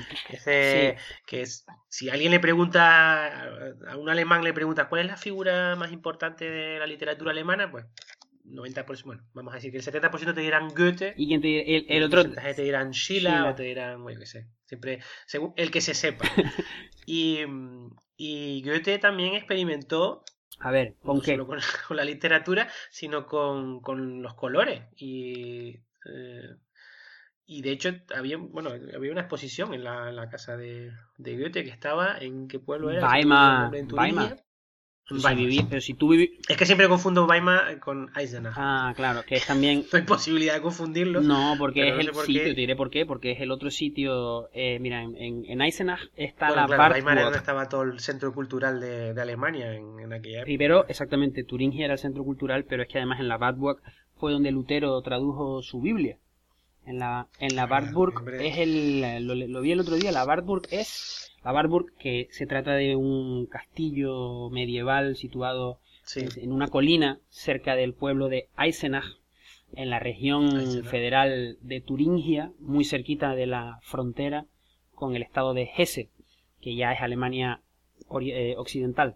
Que 1.25 1.45
si 1.89 2.09
alguien 2.09 2.31
le 2.31 2.39
pregunta, 2.39 3.43
a 3.87 3.97
un 3.97 4.09
alemán 4.09 4.43
le 4.43 4.53
pregunta 4.53 4.89
cuál 4.89 5.01
es 5.01 5.07
la 5.07 5.17
figura 5.17 5.75
más 5.75 5.91
importante 5.91 6.49
de 6.49 6.79
la 6.79 6.87
literatura 6.87 7.31
alemana, 7.31 7.69
pues 7.69 7.85
90%, 8.47 9.03
bueno, 9.05 9.23
vamos 9.33 9.53
a 9.53 9.55
decir 9.55 9.71
que 9.71 9.77
el 9.77 9.83
70% 9.83 10.33
te 10.33 10.41
dirán 10.41 10.69
Goethe. 10.69 11.13
Y 11.17 11.27
quien 11.27 11.41
te, 11.41 11.77
el, 11.77 11.85
el 11.89 12.03
otro... 12.03 12.21
El 12.21 12.35
te 12.35 12.63
dirán 12.63 12.93
Schiller, 12.93 13.41
o 13.41 13.55
te 13.55 13.63
dirán, 13.63 14.03
bueno, 14.03 14.19
qué 14.19 14.25
sé. 14.25 14.47
Siempre, 14.65 14.99
según 15.25 15.53
el 15.57 15.71
que 15.71 15.81
se 15.81 15.93
sepa. 15.93 16.25
y, 17.05 17.39
y 18.15 18.63
Goethe 18.63 18.99
también 18.99 19.35
experimentó 19.35 20.23
a 20.59 20.71
ver, 20.71 20.95
¿con 21.03 21.17
no 21.17 21.21
qué? 21.21 21.31
Solo 21.31 21.47
con, 21.47 21.59
con, 21.87 21.97
la 21.97 22.03
literatura, 22.03 22.67
sino 22.89 23.25
con, 23.27 23.81
con 23.81 24.21
los 24.21 24.33
colores. 24.33 24.83
Y, 24.95 25.79
eh, 26.05 26.55
y 27.45 27.61
de 27.61 27.71
hecho, 27.71 27.91
había, 28.15 28.37
bueno, 28.37 28.71
había 28.71 29.11
una 29.11 29.21
exposición 29.21 29.73
en 29.73 29.83
la, 29.83 30.09
en 30.09 30.15
la 30.15 30.29
casa 30.29 30.57
de, 30.57 30.91
de, 31.17 31.37
Goethe 31.37 31.63
que 31.63 31.69
estaba 31.69 32.17
en 32.17 32.47
qué 32.47 32.59
pueblo 32.59 32.89
era. 32.89 33.07
Weimar. 33.07 33.71
Weimar. 33.91 34.43
Si 35.07 35.63
pero 35.69 35.79
si 35.79 35.93
tú. 35.93 36.13
Es 36.13 36.57
que 36.57 36.65
siempre 36.65 36.89
confundo 36.89 37.25
Weimar 37.25 37.79
con 37.79 38.11
Eisenach. 38.17 38.53
Ah, 38.57 38.91
claro, 38.93 39.23
que 39.25 39.35
es 39.35 39.45
también... 39.45 39.85
no 39.93 39.99
hay 39.99 40.03
posibilidad 40.03 40.55
de 40.55 40.61
confundirlo. 40.61 41.21
No, 41.21 41.55
porque 41.57 41.87
es 41.87 41.95
no 41.95 42.01
el 42.01 42.13
sitio, 42.25 42.43
qué. 42.43 42.49
te 42.49 42.55
diré 42.55 42.75
por 42.75 42.89
qué, 42.89 43.05
porque 43.05 43.31
es 43.31 43.39
el 43.39 43.51
otro 43.51 43.71
sitio... 43.71 44.49
Eh, 44.53 44.79
mira, 44.79 45.03
en, 45.03 45.45
en, 45.45 45.61
Eisenach 45.61 46.01
está 46.17 46.47
bueno, 46.47 46.61
la 46.61 46.67
claro, 46.67 46.81
parte... 46.81 46.95
Weimar 46.95 47.13
era 47.13 47.23
donde 47.23 47.39
estaba 47.39 47.69
todo 47.69 47.83
el 47.83 48.01
centro 48.01 48.33
cultural 48.33 48.81
de, 48.81 49.13
de 49.13 49.21
Alemania 49.21 49.73
en, 49.73 49.97
en, 49.99 50.11
aquella 50.11 50.39
época. 50.39 50.45
Primero, 50.45 50.85
exactamente, 50.89 51.45
Turingia 51.45 51.85
era 51.85 51.93
el 51.93 51.99
centro 51.99 52.25
cultural, 52.25 52.65
pero 52.65 52.83
es 52.83 52.89
que 52.89 52.97
además 52.97 53.21
en 53.21 53.29
la 53.29 53.37
Wartburg 53.37 53.81
fue 54.17 54.33
donde 54.33 54.51
Lutero 54.51 55.01
tradujo 55.01 55.61
su 55.61 55.79
Biblia. 55.79 56.17
En 56.87 56.99
la, 56.99 57.27
en 57.39 57.55
la 57.55 57.65
Wartburg 57.65 58.23
ah, 58.27 58.43
es 58.43 58.57
el... 58.57 59.27
Lo, 59.27 59.35
lo 59.35 59.61
vi 59.61 59.73
el 59.73 59.79
otro 59.79 59.95
día, 59.95 60.11
la 60.11 60.25
Wartburg 60.25 60.63
es 60.71 61.27
la 61.47 61.53
Warburg, 61.53 61.93
que 61.97 62.27
se 62.31 62.45
trata 62.45 62.73
de 62.73 62.97
un 62.97 63.45
castillo 63.45 64.49
medieval 64.49 65.15
situado 65.15 65.79
sí. 66.03 66.25
en 66.41 66.51
una 66.51 66.67
colina 66.67 67.21
cerca 67.29 67.77
del 67.77 67.93
pueblo 67.93 68.27
de 68.27 68.49
Eisenach, 68.57 69.17
en 69.73 69.89
la 69.89 69.99
región 69.99 70.59
Eisenach. 70.59 70.85
federal 70.89 71.57
de 71.61 71.79
Turingia, 71.79 72.51
muy 72.59 72.83
cerquita 72.83 73.33
de 73.33 73.47
la 73.47 73.79
frontera 73.83 74.45
con 74.93 75.15
el 75.15 75.21
estado 75.21 75.53
de 75.53 75.69
Hesse, 75.77 76.09
que 76.59 76.75
ya 76.75 76.91
es 76.91 76.99
Alemania 76.99 77.61
eh, 78.21 78.55
occidental. 78.57 79.15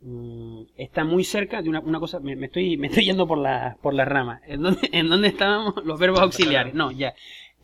Mm, 0.00 0.62
está 0.76 1.04
muy 1.04 1.24
cerca 1.24 1.62
de 1.62 1.68
una, 1.68 1.80
una 1.80 1.98
cosa, 1.98 2.20
me, 2.20 2.36
me, 2.36 2.46
estoy, 2.46 2.76
me 2.78 2.88
estoy 2.88 3.04
yendo 3.04 3.26
por 3.26 3.38
la, 3.38 3.76
por 3.82 3.94
la 3.94 4.04
rama. 4.04 4.40
¿En 4.46 4.62
dónde, 4.62 4.88
¿En 4.92 5.08
dónde 5.08 5.28
estábamos 5.28 5.74
los 5.84 5.98
verbos 5.98 6.20
auxiliares? 6.20 6.74
No, 6.74 6.92
ya. 6.92 7.14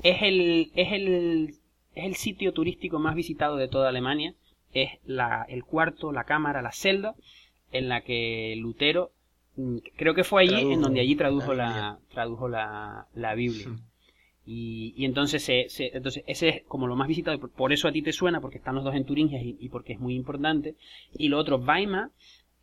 Es 0.02 0.22
el, 0.22 0.72
es 0.74 0.92
el 0.92 1.54
es 1.94 2.04
el 2.04 2.14
sitio 2.14 2.52
turístico 2.52 2.98
más 2.98 3.14
visitado 3.14 3.56
de 3.56 3.68
toda 3.68 3.88
Alemania. 3.88 4.34
Es 4.72 4.92
la, 5.04 5.44
el 5.48 5.64
cuarto, 5.64 6.12
la 6.12 6.24
cámara, 6.24 6.62
la 6.62 6.72
celda 6.72 7.14
en 7.72 7.88
la 7.88 8.02
que 8.02 8.54
Lutero, 8.56 9.12
creo 9.96 10.14
que 10.14 10.24
fue 10.24 10.42
allí 10.42 10.50
tradujo, 10.50 10.72
en 10.72 10.82
donde 10.82 11.00
allí 11.00 11.14
tradujo 11.16 11.54
la, 11.54 11.68
la, 11.68 11.98
tradujo 12.10 12.48
la, 12.48 13.06
la 13.14 13.34
Biblia. 13.34 13.68
Y, 14.44 14.92
y, 14.96 15.04
entonces, 15.04 15.44
se, 15.44 15.66
se, 15.68 15.96
entonces 15.96 16.24
ese 16.26 16.48
es 16.48 16.62
como 16.66 16.88
lo 16.88 16.96
más 16.96 17.06
visitado, 17.06 17.38
por, 17.38 17.50
por, 17.50 17.72
eso 17.72 17.86
a 17.86 17.92
ti 17.92 18.02
te 18.02 18.12
suena, 18.12 18.40
porque 18.40 18.58
están 18.58 18.74
los 18.74 18.82
dos 18.82 18.94
en 18.94 19.04
Turingia 19.04 19.40
y, 19.40 19.56
y 19.60 19.68
porque 19.68 19.92
es 19.92 20.00
muy 20.00 20.14
importante. 20.14 20.74
Y 21.16 21.28
lo 21.28 21.38
otro, 21.38 21.58
Weimar, 21.58 22.10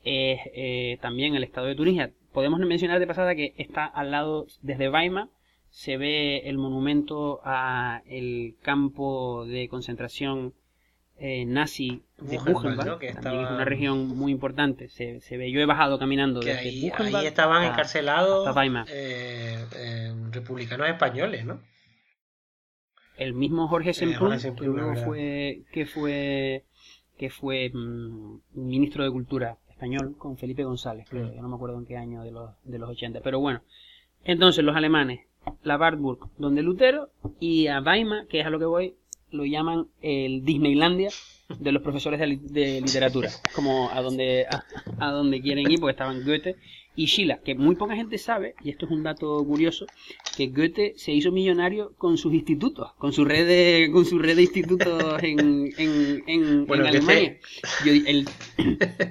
es 0.03 0.39
eh, 0.53 0.97
también 1.01 1.35
el 1.35 1.43
estado 1.43 1.68
de 1.68 1.76
Turingia. 1.76 2.11
Podemos 2.34 2.60
mencionar 2.60 2.99
de 2.99 3.07
pasada 3.07 3.35
que 3.35 3.53
está 3.57 3.85
al 3.85 4.11
lado, 4.11 4.47
desde 4.61 4.89
Weimar, 4.89 5.30
se 5.69 5.97
ve 5.97 6.49
el 6.49 6.57
monumento 6.57 7.41
a 7.43 8.01
el 8.07 8.56
campo 8.61 9.45
de 9.45 9.68
concentración 9.68 10.53
eh, 11.19 11.45
nazi 11.45 12.01
de 12.17 12.37
Buchenwald, 12.37 12.85
¿no? 12.85 12.99
que 12.99 13.07
estaba... 13.07 13.43
es 13.43 13.49
una 13.51 13.65
región 13.65 14.07
muy 14.17 14.31
importante. 14.31 14.89
Se, 14.89 15.19
se, 15.21 15.37
ve, 15.37 15.51
yo 15.51 15.59
he 15.59 15.65
bajado 15.65 15.99
caminando 15.99 16.39
que 16.39 16.53
desde 16.53 16.59
ahí, 16.59 16.91
ahí 17.15 17.25
estaban 17.25 17.63
hasta, 17.63 17.73
encarcelados 17.73 18.47
hasta 18.47 18.65
eh, 18.65 19.65
eh, 19.75 20.13
republicanos 20.31 20.87
españoles, 20.87 21.45
¿no? 21.45 21.59
El 23.17 23.33
mismo 23.33 23.67
Jorge 23.67 23.93
Semprún, 23.93 24.31
Jorge 24.31 24.55
que 24.55 24.65
luego 24.65 24.95
fue 24.95 25.63
que 25.73 25.85
fue 25.85 26.63
que 27.17 27.29
fue 27.29 27.69
mmm, 27.73 28.37
ministro 28.53 29.03
de 29.03 29.11
Cultura 29.11 29.57
español 29.69 30.15
con 30.17 30.37
Felipe 30.37 30.63
González, 30.63 31.05
creo, 31.09 31.27
Mm. 31.27 31.35
yo 31.35 31.41
no 31.41 31.49
me 31.49 31.55
acuerdo 31.55 31.77
en 31.77 31.85
qué 31.85 31.97
año 31.97 32.23
de 32.23 32.31
los 32.31 32.51
de 32.63 32.79
los 32.79 32.89
80, 32.89 33.19
pero 33.21 33.39
bueno. 33.39 33.61
Entonces 34.23 34.63
los 34.63 34.75
alemanes 34.75 35.29
la 35.63 35.77
Wartburg, 35.77 36.29
donde 36.37 36.61
Lutero, 36.61 37.09
y 37.39 37.67
a 37.67 37.81
Weimar, 37.81 38.27
que 38.27 38.41
es 38.41 38.45
a 38.45 38.49
lo 38.49 38.59
que 38.59 38.65
voy, 38.65 38.95
lo 39.31 39.45
llaman 39.45 39.88
el 40.01 40.43
Disneylandia 40.43 41.10
de 41.57 41.72
los 41.72 41.81
profesores 41.81 42.19
de, 42.19 42.27
li 42.27 42.39
de 42.41 42.81
literatura, 42.81 43.30
como 43.56 43.89
a 43.91 44.01
donde, 44.01 44.45
a, 44.45 44.64
a, 44.99 45.11
donde 45.11 45.41
quieren 45.41 45.69
ir, 45.72 45.80
porque 45.80 45.91
estaban 45.91 46.23
Goethe 46.23 46.56
y 46.95 47.07
Schiller, 47.07 47.39
que 47.43 47.56
muy 47.56 47.76
poca 47.76 47.95
gente 47.95 48.18
sabe, 48.18 48.56
y 48.61 48.69
esto 48.69 48.85
es 48.85 48.91
un 48.91 49.03
dato 49.03 49.43
curioso, 49.45 49.85
que 50.35 50.47
Goethe 50.47 50.93
se 50.97 51.14
hizo 51.14 51.31
millonario 51.31 51.93
con 51.97 52.18
sus 52.18 52.34
institutos, 52.34 52.91
con 52.97 53.14
su 53.14 53.23
red 53.23 53.47
de, 53.47 53.89
con 53.91 54.06
su 54.06 54.19
red 54.19 54.35
de 54.35 54.41
institutos 54.41 55.23
en, 55.23 55.72
en, 55.77 56.23
en, 56.27 56.65
bueno, 56.65 56.84
en 56.84 56.89
Alemania. 56.89 57.39
Yo, 57.85 57.93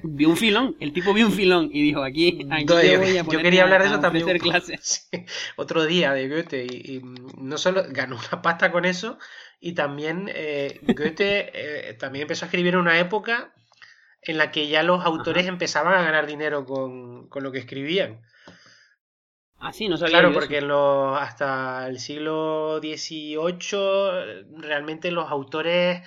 vio 0.02 0.28
un 0.28 0.36
filón, 0.36 0.76
el 0.80 0.92
tipo 0.92 1.14
vio 1.14 1.26
un 1.26 1.32
filón 1.32 1.70
y 1.72 1.82
dijo, 1.82 2.02
aquí, 2.02 2.46
aquí 2.50 2.64
no, 2.66 2.82
yo, 2.82 2.98
voy 2.98 3.16
a 3.16 3.24
yo 3.24 3.38
quería 3.40 3.62
hablar 3.62 3.82
de 3.82 3.88
eso 3.88 4.00
también 4.00 4.38
clases. 4.38 5.08
Sí, 5.10 5.24
otro 5.56 5.86
día 5.86 6.12
de 6.12 6.28
Goethe, 6.28 6.66
y, 6.66 6.96
y, 6.96 7.02
no 7.38 7.56
solo 7.56 7.84
ganó 7.90 8.16
una 8.16 8.42
pasta 8.42 8.70
con 8.70 8.84
eso, 8.84 9.18
y 9.60 9.72
también 9.74 10.30
eh, 10.32 10.80
Goethe 10.82 11.50
eh, 11.90 11.94
también 11.94 12.22
empezó 12.22 12.44
a 12.44 12.48
escribir 12.48 12.74
en 12.74 12.80
una 12.80 12.98
época 12.98 13.54
en 14.22 14.38
la 14.38 14.50
que 14.50 14.68
ya 14.68 14.82
los 14.82 15.04
autores 15.04 15.44
Ajá. 15.44 15.52
empezaban 15.52 15.94
a 15.94 16.02
ganar 16.02 16.26
dinero 16.26 16.64
con, 16.64 17.28
con, 17.28 17.42
lo 17.42 17.52
que 17.52 17.58
escribían. 17.58 18.22
Ah, 19.58 19.72
sí, 19.72 19.88
no 19.88 19.96
sabía 19.96 20.20
Claro, 20.20 20.32
porque 20.32 20.60
lo, 20.60 21.16
hasta 21.16 21.86
el 21.88 21.98
siglo 21.98 22.78
XVIII 22.80 24.46
realmente 24.60 25.10
los 25.10 25.30
autores 25.30 26.02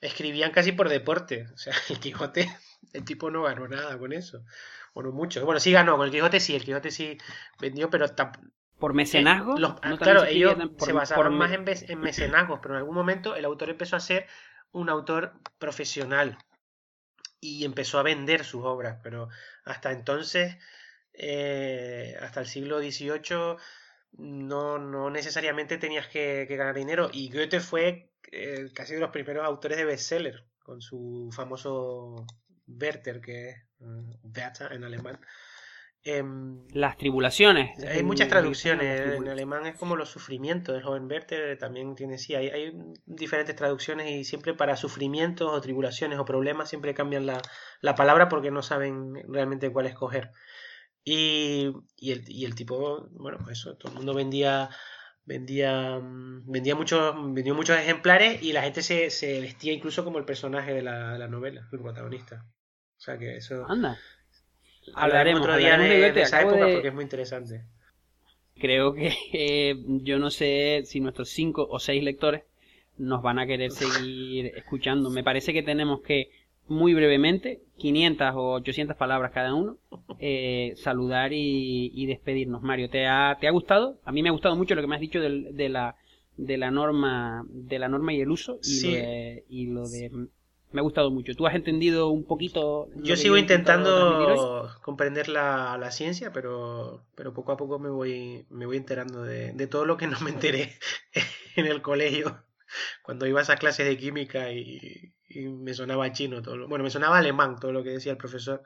escribían 0.00 0.50
casi 0.50 0.72
por 0.72 0.88
deporte. 0.88 1.46
O 1.54 1.56
sea, 1.56 1.74
el 1.88 2.00
Quijote, 2.00 2.48
el 2.92 3.04
tipo 3.04 3.30
no 3.30 3.42
ganó 3.42 3.68
nada 3.68 3.98
con 3.98 4.12
eso. 4.12 4.42
Bueno, 4.94 5.12
mucho. 5.12 5.44
Bueno, 5.44 5.60
sí 5.60 5.72
ganó, 5.72 5.96
con 5.96 6.06
el 6.06 6.12
Quijote 6.12 6.40
sí, 6.40 6.56
el 6.56 6.64
Quijote 6.64 6.90
sí 6.90 7.18
vendió, 7.60 7.90
pero 7.90 8.06
¿Por 8.78 8.94
mecenazgo? 8.94 9.56
Eh, 9.56 9.60
los, 9.60 9.74
¿No 9.82 9.98
claro, 9.98 10.24
ellos 10.24 10.54
por, 10.76 10.86
se 10.86 10.92
basaban 10.92 11.24
por... 11.24 11.32
más 11.32 11.52
en, 11.52 11.64
en 11.66 12.00
mecenazgos, 12.00 12.60
pero 12.60 12.74
en 12.74 12.78
algún 12.78 12.94
momento 12.94 13.34
el 13.34 13.44
autor 13.44 13.70
empezó 13.70 13.96
a 13.96 14.00
ser 14.00 14.26
un 14.72 14.90
autor 14.90 15.32
profesional 15.58 16.38
y 17.40 17.64
empezó 17.64 17.98
a 17.98 18.02
vender 18.02 18.44
sus 18.44 18.64
obras, 18.64 18.98
pero 19.02 19.28
hasta 19.64 19.92
entonces, 19.92 20.56
eh, 21.12 22.16
hasta 22.20 22.40
el 22.40 22.46
siglo 22.46 22.78
XVIII, 22.80 23.56
no, 24.12 24.78
no 24.78 25.10
necesariamente 25.10 25.78
tenías 25.78 26.08
que, 26.08 26.46
que, 26.48 26.56
ganar 26.56 26.74
dinero. 26.74 27.10
Y 27.12 27.30
Goethe 27.30 27.60
fue 27.60 28.10
eh, 28.32 28.70
casi 28.74 28.94
de 28.94 29.00
los 29.00 29.10
primeros 29.10 29.44
autores 29.44 29.78
de 29.78 29.84
bestseller, 29.84 30.44
con 30.62 30.80
su 30.80 31.30
famoso 31.32 32.26
Werther, 32.66 33.20
que 33.20 33.50
es 33.50 33.56
uh, 33.80 34.18
Werther 34.24 34.72
en 34.72 34.84
alemán. 34.84 35.20
Eh, 36.08 36.22
Las 36.72 36.96
tribulaciones. 36.96 37.82
Hay 37.84 38.04
muchas 38.04 38.28
traducciones. 38.28 39.16
En 39.16 39.28
alemán 39.28 39.66
es 39.66 39.76
como 39.76 39.96
los 39.96 40.08
sufrimientos. 40.08 40.76
El 40.76 40.84
joven 40.84 41.06
Werther 41.06 41.58
también 41.58 41.96
tiene, 41.96 42.16
sí, 42.16 42.36
hay, 42.36 42.48
hay, 42.48 42.72
diferentes 43.06 43.56
traducciones 43.56 44.08
y 44.12 44.22
siempre 44.22 44.54
para 44.54 44.76
sufrimientos 44.76 45.50
o 45.52 45.60
tribulaciones 45.60 46.20
o 46.20 46.24
problemas 46.24 46.68
siempre 46.68 46.94
cambian 46.94 47.26
la, 47.26 47.42
la 47.80 47.96
palabra 47.96 48.28
porque 48.28 48.52
no 48.52 48.62
saben 48.62 49.14
realmente 49.28 49.72
cuál 49.72 49.86
escoger. 49.86 50.30
Y, 51.02 51.72
y, 51.96 52.12
el, 52.12 52.22
y 52.28 52.44
el 52.44 52.54
tipo, 52.54 53.08
bueno, 53.10 53.38
eso, 53.50 53.76
todo 53.76 53.90
el 53.90 53.98
mundo 53.98 54.14
vendía 54.14 54.70
vendía 55.24 56.00
vendía 56.00 56.76
muchos 56.76 57.16
vendió 57.34 57.52
muchos 57.56 57.76
ejemplares 57.76 58.40
y 58.44 58.52
la 58.52 58.62
gente 58.62 58.80
se, 58.82 59.10
se 59.10 59.40
vestía 59.40 59.72
incluso 59.72 60.04
como 60.04 60.18
el 60.18 60.24
personaje 60.24 60.72
de 60.72 60.82
la, 60.82 61.14
de 61.14 61.18
la 61.18 61.26
novela, 61.26 61.68
el 61.72 61.80
protagonista. 61.80 62.44
O 62.96 63.00
sea 63.00 63.18
que 63.18 63.36
eso... 63.36 63.66
Anda. 63.68 63.98
Hablaremos 64.94 65.42
otro 65.42 65.56
día 65.56 65.76
de, 65.76 65.88
de, 65.88 66.12
de, 66.12 66.22
esa 66.22 66.42
época 66.42 66.64
de... 66.64 66.74
porque 66.74 66.88
es 66.88 66.94
muy 66.94 67.04
interesante. 67.04 67.62
Creo 68.58 68.94
que 68.94 69.12
eh, 69.32 69.76
yo 70.02 70.18
no 70.18 70.30
sé 70.30 70.82
si 70.84 71.00
nuestros 71.00 71.28
cinco 71.28 71.66
o 71.68 71.78
seis 71.78 72.02
lectores 72.02 72.42
nos 72.98 73.22
van 73.22 73.38
a 73.38 73.46
querer 73.46 73.70
seguir 73.70 74.46
escuchando. 74.56 75.10
Me 75.10 75.22
parece 75.22 75.52
que 75.52 75.62
tenemos 75.62 76.00
que, 76.00 76.30
muy 76.66 76.94
brevemente, 76.94 77.60
500 77.78 78.34
o 78.34 78.52
800 78.54 78.96
palabras 78.96 79.32
cada 79.32 79.54
uno, 79.54 79.76
eh, 80.18 80.72
saludar 80.76 81.32
y, 81.32 81.90
y, 81.94 82.06
despedirnos. 82.06 82.62
Mario, 82.62 82.88
¿te 82.88 83.06
ha, 83.06 83.36
¿te 83.40 83.46
ha 83.46 83.50
gustado? 83.50 83.98
A 84.04 84.12
mí 84.12 84.22
me 84.22 84.30
ha 84.30 84.32
gustado 84.32 84.56
mucho 84.56 84.74
lo 84.74 84.80
que 84.80 84.88
me 84.88 84.94
has 84.94 85.00
dicho 85.00 85.20
de, 85.20 85.52
de 85.52 85.68
la 85.68 85.96
de 86.36 86.58
la 86.58 86.70
norma 86.70 87.46
de 87.48 87.78
la 87.78 87.88
norma 87.88 88.12
y 88.12 88.20
el 88.20 88.30
uso 88.30 88.58
y, 88.62 88.66
sí. 88.66 88.90
lo, 88.90 88.96
de, 88.96 89.44
y 89.48 89.66
lo 89.68 89.88
de 89.88 90.10
me 90.72 90.80
ha 90.80 90.82
gustado 90.82 91.10
mucho. 91.10 91.34
¿Tú 91.34 91.46
has 91.46 91.54
entendido 91.54 92.08
un 92.08 92.24
poquito? 92.24 92.88
Yo 92.96 93.16
sigo 93.16 93.36
intentando 93.36 94.70
comprender 94.82 95.28
la, 95.28 95.76
la, 95.78 95.90
ciencia, 95.90 96.32
pero, 96.32 97.04
pero 97.14 97.32
poco 97.32 97.52
a 97.52 97.56
poco 97.56 97.78
me 97.78 97.88
voy, 97.88 98.46
me 98.50 98.66
voy 98.66 98.76
enterando 98.76 99.22
de, 99.22 99.52
de, 99.52 99.66
todo 99.66 99.86
lo 99.86 99.96
que 99.96 100.06
no 100.06 100.18
me 100.20 100.30
enteré 100.30 100.76
en 101.56 101.66
el 101.66 101.82
colegio. 101.82 102.42
Cuando 103.02 103.26
iba 103.26 103.38
a 103.40 103.42
esas 103.42 103.60
clases 103.60 103.86
de 103.86 103.96
química 103.96 104.50
y, 104.52 105.14
y 105.28 105.48
me 105.48 105.72
sonaba 105.72 106.12
chino, 106.12 106.42
todo 106.42 106.56
lo, 106.56 106.68
bueno, 106.68 106.84
me 106.84 106.90
sonaba 106.90 107.18
alemán 107.18 107.56
todo 107.60 107.72
lo 107.72 107.82
que 107.82 107.90
decía 107.90 108.12
el 108.12 108.18
profesor 108.18 108.62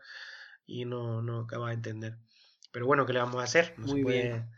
y 0.66 0.86
no, 0.86 1.22
no 1.22 1.40
acababa 1.40 1.68
de 1.68 1.77
entender. 1.77 2.16
Pero 2.72 2.86
bueno, 2.86 3.05
¿qué 3.05 3.12
le 3.12 3.18
vamos 3.18 3.40
a 3.40 3.44
hacer? 3.44 3.74
No 3.77 3.86
Muy 3.86 3.98
se 3.98 4.02
puede... 4.02 4.22
bien. 4.22 4.51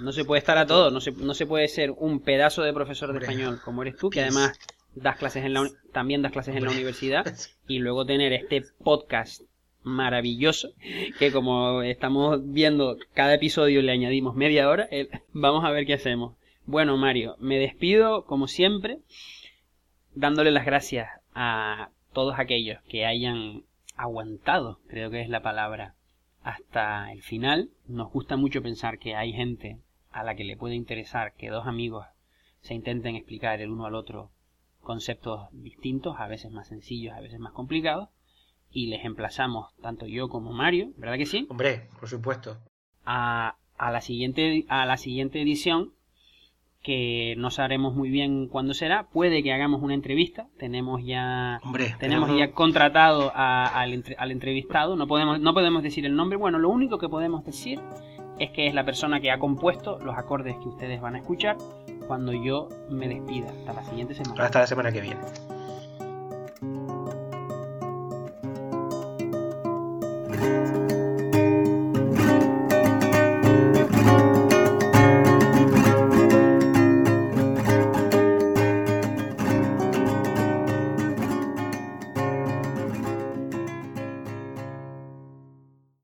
No 0.00 0.12
se 0.12 0.24
puede 0.24 0.38
estar 0.38 0.58
a 0.58 0.66
todo, 0.66 0.90
no 0.90 1.00
se, 1.00 1.12
no 1.12 1.34
se 1.34 1.46
puede 1.46 1.66
ser 1.66 1.90
un 1.90 2.20
pedazo 2.20 2.62
de 2.62 2.72
profesor 2.72 3.12
de 3.12 3.18
español 3.18 3.60
como 3.64 3.82
eres 3.82 3.96
tú, 3.96 4.10
que 4.10 4.20
además 4.20 4.56
das 4.94 5.16
clases 5.16 5.44
en 5.44 5.54
la 5.54 5.68
también 5.92 6.22
das 6.22 6.32
clases 6.32 6.56
en 6.56 6.64
la 6.64 6.70
universidad 6.70 7.24
y 7.68 7.78
luego 7.78 8.06
tener 8.06 8.32
este 8.32 8.64
podcast 8.82 9.42
maravilloso 9.82 10.70
que 11.18 11.32
como 11.32 11.82
estamos 11.82 12.40
viendo 12.52 12.96
cada 13.14 13.34
episodio 13.34 13.80
le 13.82 13.92
añadimos 13.92 14.34
media 14.34 14.68
hora 14.68 14.88
vamos 15.32 15.64
a 15.64 15.70
ver 15.70 15.86
qué 15.86 15.94
hacemos. 15.94 16.36
Bueno 16.66 16.96
Mario 16.96 17.36
me 17.38 17.58
despido 17.58 18.24
como 18.26 18.48
siempre 18.48 18.98
dándole 20.14 20.50
las 20.50 20.66
gracias 20.66 21.08
a 21.34 21.90
todos 22.12 22.38
aquellos 22.38 22.82
que 22.88 23.06
hayan 23.06 23.62
aguantado 23.96 24.80
creo 24.88 25.10
que 25.10 25.20
es 25.20 25.28
la 25.28 25.42
palabra 25.42 25.94
hasta 26.42 27.12
el 27.12 27.22
final. 27.22 27.70
Nos 27.86 28.10
gusta 28.10 28.36
mucho 28.36 28.62
pensar 28.62 28.98
que 28.98 29.14
hay 29.14 29.32
gente 29.32 29.78
a 30.10 30.24
la 30.24 30.34
que 30.34 30.44
le 30.44 30.56
puede 30.56 30.74
interesar 30.74 31.34
que 31.34 31.50
dos 31.50 31.66
amigos 31.66 32.06
se 32.60 32.74
intenten 32.74 33.16
explicar 33.16 33.60
el 33.60 33.70
uno 33.70 33.86
al 33.86 33.94
otro 33.94 34.30
conceptos 34.88 35.48
distintos, 35.52 36.16
a 36.18 36.26
veces 36.28 36.50
más 36.50 36.68
sencillos, 36.68 37.14
a 37.14 37.20
veces 37.20 37.38
más 37.38 37.52
complicados, 37.52 38.08
y 38.70 38.86
les 38.86 39.04
emplazamos, 39.04 39.74
tanto 39.82 40.06
yo 40.06 40.30
como 40.30 40.54
Mario, 40.54 40.92
¿verdad 40.96 41.18
que 41.18 41.26
sí? 41.26 41.46
Hombre, 41.50 41.90
por 42.00 42.08
supuesto. 42.08 42.56
A, 43.04 43.56
a, 43.76 43.92
la, 43.92 44.00
siguiente, 44.00 44.64
a 44.70 44.86
la 44.86 44.96
siguiente 44.96 45.42
edición, 45.42 45.92
que 46.82 47.34
no 47.36 47.50
sabremos 47.50 47.94
muy 47.94 48.08
bien 48.08 48.48
cuándo 48.48 48.72
será, 48.72 49.10
puede 49.10 49.42
que 49.42 49.52
hagamos 49.52 49.82
una 49.82 49.92
entrevista, 49.92 50.48
tenemos 50.58 51.04
ya, 51.04 51.60
Hombre, 51.64 51.94
tenemos 52.00 52.34
ya 52.34 52.52
contratado 52.52 53.30
al, 53.34 54.02
al 54.16 54.30
entrevistado, 54.30 54.96
no 54.96 55.06
podemos, 55.06 55.38
no 55.38 55.52
podemos 55.52 55.82
decir 55.82 56.06
el 56.06 56.16
nombre, 56.16 56.38
bueno, 56.38 56.58
lo 56.58 56.70
único 56.70 56.96
que 56.96 57.10
podemos 57.10 57.44
decir 57.44 57.78
es 58.38 58.52
que 58.52 58.68
es 58.68 58.74
la 58.74 58.86
persona 58.86 59.20
que 59.20 59.30
ha 59.30 59.38
compuesto 59.38 59.98
los 59.98 60.16
acordes 60.16 60.56
que 60.56 60.68
ustedes 60.68 60.98
van 60.98 61.16
a 61.16 61.18
escuchar 61.18 61.58
cuando 62.08 62.32
yo 62.32 62.68
me 62.88 63.06
despida. 63.06 63.50
Hasta 63.50 63.74
la 63.74 63.84
siguiente 63.84 64.14
semana. 64.14 64.44
Hasta 64.44 64.60
la 64.60 64.66
semana 64.66 64.90
que 64.90 65.00
viene. 65.02 65.20